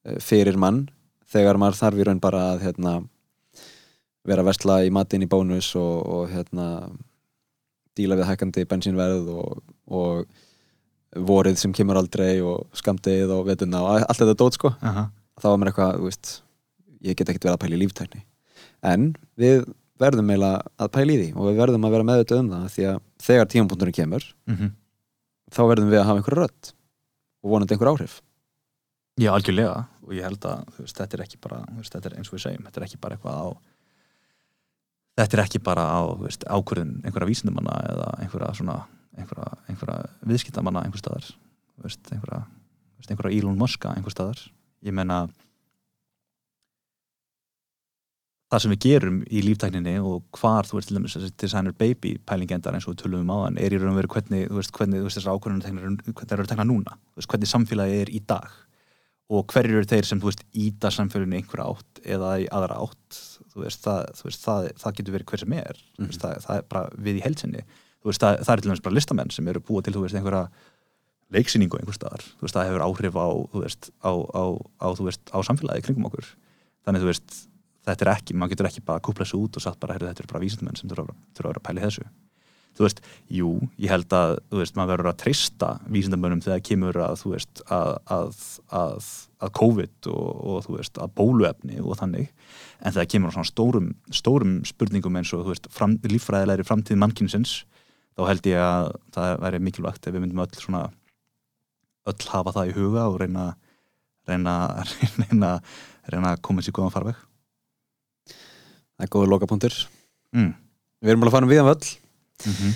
eh, 0.04 0.20
fyrir 0.20 0.58
mann 0.60 0.86
þegar 1.32 1.60
maður 1.60 1.80
þarf 1.80 2.02
í 2.02 2.08
raun 2.08 2.24
bara 2.24 2.42
að 2.52 2.66
hérna 2.66 2.96
vera 4.26 4.44
að 4.44 4.50
versla 4.50 4.80
í 4.84 4.92
matinn 4.92 5.24
í 5.24 5.30
bónus 5.32 5.70
og, 5.80 6.02
og 6.04 6.34
hérna 6.34 6.68
díla 7.96 8.18
við 8.20 8.28
hækkandi 8.28 8.66
bensínverð 8.68 9.30
og, 9.32 9.62
og 9.88 10.26
vorið 11.16 11.60
sem 11.62 11.74
kemur 11.76 12.00
aldrei 12.00 12.42
og 12.44 12.66
skamdegið 12.76 13.34
og 13.36 13.46
vetuna 13.48 13.82
og 13.84 14.04
allt 14.04 14.22
þetta 14.22 14.38
dót 14.42 14.58
sko. 14.58 14.74
Aha. 14.82 15.10
þá 15.40 15.48
var 15.50 15.58
mér 15.62 15.72
eitthvað, 15.72 15.98
þú 16.00 16.10
veist 16.10 16.32
ég 17.06 17.18
get 17.18 17.30
ekkert 17.30 17.50
verið 17.50 17.58
að 17.58 17.64
pæla 17.66 17.76
í 17.76 17.82
líftækni. 17.84 18.24
En 18.86 19.12
við 19.40 19.66
verðum 20.00 20.32
eiginlega 20.32 20.64
að 20.82 20.92
pæla 20.96 21.14
í 21.14 21.20
því 21.22 21.28
og 21.36 21.50
við 21.50 21.60
verðum 21.62 21.88
að 21.88 21.96
vera 21.96 22.08
meðvitað 22.10 22.42
um 22.42 22.50
það 22.54 22.66
því 22.76 22.88
að 22.92 22.98
þegar 23.26 23.52
tímapunkturinn 23.54 24.00
kemur 24.00 24.28
Mm 24.50 24.74
þá 25.56 25.62
verðum 25.70 25.92
við 25.92 26.02
að 26.02 26.08
hafa 26.10 26.22
einhver 26.22 26.38
rödd 26.42 26.72
og 27.46 27.52
vonandi 27.52 27.76
einhver 27.76 27.92
áhrif. 27.92 28.16
Já, 29.22 29.30
algjörlega. 29.32 29.86
Og 30.06 30.16
ég 30.18 30.26
held 30.26 30.46
að 30.50 30.66
veist, 30.80 30.98
þetta 30.98 31.18
er 31.18 31.24
ekki 31.26 31.40
bara 31.42 31.62
veist, 31.78 31.94
þetta 31.94 32.10
er 32.10 32.18
eins 32.20 32.32
og 32.32 32.36
við 32.36 32.44
segjum, 32.46 32.66
þetta 32.68 32.82
er 32.82 32.88
ekki 32.88 33.02
bara 33.06 33.16
eitthvað 33.16 33.38
á 33.40 33.48
þetta 35.16 35.38
er 35.38 35.44
ekki 35.46 35.62
bara 35.64 35.86
á 35.88 36.02
ákvörðun 36.58 36.98
einhverja 37.06 37.30
vísindumanna 37.30 37.78
eða 37.94 38.10
einhverja 38.26 38.52
svona 38.58 38.80
einhverja, 39.16 39.58
einhverja 39.70 39.98
viðskiptamanna 40.28 40.86
einhver 40.86 41.02
staðar 41.02 41.34
veist, 41.84 42.04
einhverja, 42.12 42.44
veist, 43.00 43.12
einhverja 43.12 43.40
Elon 43.40 43.58
Muska 43.60 43.94
einhver 43.96 44.14
staðar. 44.14 44.40
Ég 44.86 44.96
menna 44.96 45.26
það 48.52 48.62
sem 48.64 48.74
við 48.76 48.84
gerum 48.86 49.22
í 49.26 49.42
líftækninni 49.44 49.96
og 50.06 50.28
hvar 50.38 50.68
þú 50.68 50.78
veist 50.78 50.92
til 50.92 51.00
dæmis 51.00 51.16
þessi 51.18 51.34
designer 51.42 51.76
baby 51.76 52.16
pælingendar 52.30 52.78
eins 52.78 52.86
og 52.88 52.96
við 52.96 53.02
tölum 53.04 53.26
um 53.26 53.34
áðan 53.34 53.58
er 53.60 53.74
í 53.74 53.80
raun 53.82 53.96
og 53.96 54.00
veru 54.00 54.14
hvernig, 54.16 54.46
þú 54.52 54.60
veist, 54.60 54.76
hvernig 54.76 55.02
þú 55.02 55.08
veist, 55.08 55.20
þessar 55.20 55.34
það 56.22 56.38
eru 56.38 56.52
tekna 56.52 56.68
núna. 56.70 57.00
Þú 57.12 57.22
veist, 57.22 57.32
hvernig 57.34 57.52
samfélagi 57.52 58.04
er 58.04 58.14
í 58.14 58.22
dag. 58.28 58.62
Og 59.34 59.48
hverjir 59.50 59.80
eru 59.80 59.90
þeir 59.90 60.06
sem, 60.06 60.20
þú 60.22 60.30
veist, 60.30 60.44
íta 60.54 60.92
samfélaginu 60.94 61.34
í 61.34 61.42
einhverja 61.42 61.72
átt 61.72 62.04
eða 62.06 62.36
í 62.44 62.46
aðra 62.54 62.78
átt? 62.86 63.22
Þú 63.56 63.64
veist, 63.64 63.82
það, 63.82 64.12
þú 64.20 64.28
veist, 64.28 64.44
það, 64.44 64.68
það 64.84 65.00
getur 65.00 65.16
verið 65.16 65.32
hver 65.32 65.42
sem 65.42 65.56
er. 65.58 65.82
Mm 65.98 66.12
veist, 66.12 66.22
það, 66.22 66.36
það 66.46 66.60
er 66.60 66.68
bara 66.70 67.02
við 67.08 67.18
í 67.18 67.24
heilsinni 67.26 67.66
þú 67.66 67.85
veist, 68.12 68.24
það, 68.24 68.40
það 68.46 68.54
er 68.54 68.64
til 68.64 68.72
dæmis 68.72 68.86
bara 68.86 68.98
listamenn 68.98 69.34
sem 69.34 69.52
eru 69.52 69.64
búið 69.66 69.88
til, 69.88 69.96
þú 69.98 70.06
veist, 70.06 70.20
einhverja 70.20 70.46
leiksýningu 71.36 71.80
einhver 71.80 71.98
staðar, 71.98 72.24
þú 72.38 72.48
veist, 72.48 72.58
það 72.58 72.70
hefur 72.70 72.86
áhrif 72.86 73.18
á, 73.18 73.28
þú 73.54 73.64
veist, 73.66 73.92
á, 74.06 74.12
á, 74.14 74.44
á, 74.82 74.88
þú 74.94 75.10
veist, 75.10 75.24
á 75.34 75.38
samfélagi 75.48 75.86
kringum 75.88 76.10
okkur, 76.12 76.28
þannig, 76.86 77.06
þú 77.06 77.12
veist 77.12 77.40
þetta 77.86 78.06
er 78.06 78.12
ekki, 78.16 78.36
maður 78.36 78.56
getur 78.56 78.70
ekki 78.70 78.86
bara 78.86 79.02
að 79.02 79.08
kúpla 79.08 79.26
þessu 79.26 79.42
út 79.42 79.58
og 79.58 79.66
sagt 79.66 79.82
bara, 79.82 79.96
heyrðu, 79.96 80.12
þetta 80.12 80.24
eru 80.24 80.32
bara 80.32 80.44
vísindamenn 80.44 80.80
sem 80.80 80.92
þurfa 80.92 81.12
að 81.12 81.42
vera 81.42 81.60
að 81.60 81.66
pæla 81.68 81.82
í 81.82 81.86
þessu. 81.86 82.08
Þú 82.76 82.84
veist, 82.84 82.98
jú, 83.32 83.50
ég 83.80 83.92
held 83.94 84.14
að 84.18 84.34
þú 84.52 84.60
veist, 84.60 84.76
maður 84.76 84.92
verður 84.92 85.10
að 85.14 85.20
treysta 85.22 85.70
vísindamönnum 85.96 86.42
þegar 86.44 86.64
kemur 86.68 86.98
að, 87.06 87.14
þú 87.22 87.30
veist, 87.32 87.62
að, 87.72 87.92
að, 88.12 88.42
að, 88.82 89.12
að 89.48 89.54
COVID 89.62 90.10
og, 90.12 90.26
og 90.36 90.66
þú 90.66 90.76
veist, 90.76 91.00
að 91.00 91.14
bóluefni 91.16 91.80
og 91.80 91.96
þannig. 92.02 92.34
En 92.82 92.98
þegar 92.98 93.08
kemur 93.14 93.32
á 93.32 93.36
svona 93.38 93.52
stórum, 93.52 93.88
stórum 94.12 94.58
spurningum 94.68 95.22
eins 95.22 95.32
og, 95.32 95.46
þú 95.46 95.54
veist, 95.54 95.72
fram, 95.72 95.96
líffræðilegri 96.04 96.68
framtíð 96.68 97.00
mannkynsins, 97.00 97.56
þá 98.16 98.24
held 98.30 98.50
ég 98.52 98.62
að 98.62 98.92
það 99.16 99.36
væri 99.44 99.62
mikilvægt 99.68 100.08
ef 100.08 100.16
við 100.16 100.24
myndum 100.24 100.44
öll 100.46 100.60
svona 100.60 100.84
öll 102.06 102.32
hafa 102.32 102.56
það 102.56 102.72
í 102.72 102.76
huga 102.78 103.08
og 103.10 103.20
reyna 103.22 103.46
reyna, 104.30 104.56
reyna, 105.22 105.52
reyna 106.12 106.34
að 106.36 106.44
koma 106.46 106.66
sér 106.66 106.76
góðan 106.78 106.96
farveg 106.96 107.20
það 108.30 109.08
er 109.08 109.14
góður 109.14 109.34
lokapunktur 109.36 109.78
mm. 110.36 110.52
við 111.02 111.14
erum 111.14 111.26
alveg 111.26 111.34
að 111.34 111.38
fara 111.38 111.50
um 111.50 111.56
viðan 111.56 111.72
völl 111.74 111.94
Mm 112.44 112.52
-hmm. 112.52 112.74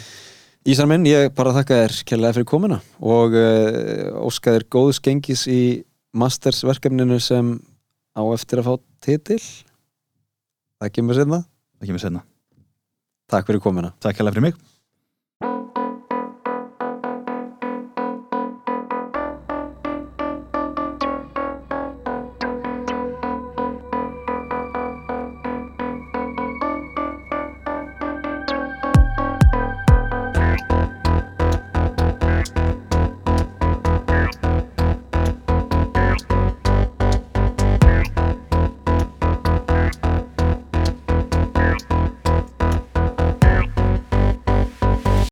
Ísar 0.65 0.87
minn, 0.87 1.05
ég 1.05 1.33
bara 1.35 1.53
þakka 1.53 1.75
þér 1.75 1.93
kærlega 2.05 2.33
fyrir 2.33 2.45
komuna 2.45 2.81
og 2.99 3.33
uh, 3.33 4.23
óska 4.27 4.53
þér 4.55 4.65
góðs 4.69 4.99
gengis 5.01 5.47
í 5.47 5.83
mastersverkefninu 6.13 7.19
sem 7.19 7.59
á 8.15 8.21
eftir 8.33 8.59
að 8.59 8.67
fá 8.67 8.73
titil 9.01 9.43
það 10.79 10.91
kemur 10.91 11.15
sérna 11.15 11.43
Það 11.79 11.87
kemur 11.87 11.99
senna. 11.99 12.21
Takk 13.27 13.47
fyrir 13.47 13.61
komuna 13.63 13.93
Takk 13.99 14.19
hérlega 14.19 14.35
fyrir 14.35 14.47
mig. 14.49 14.68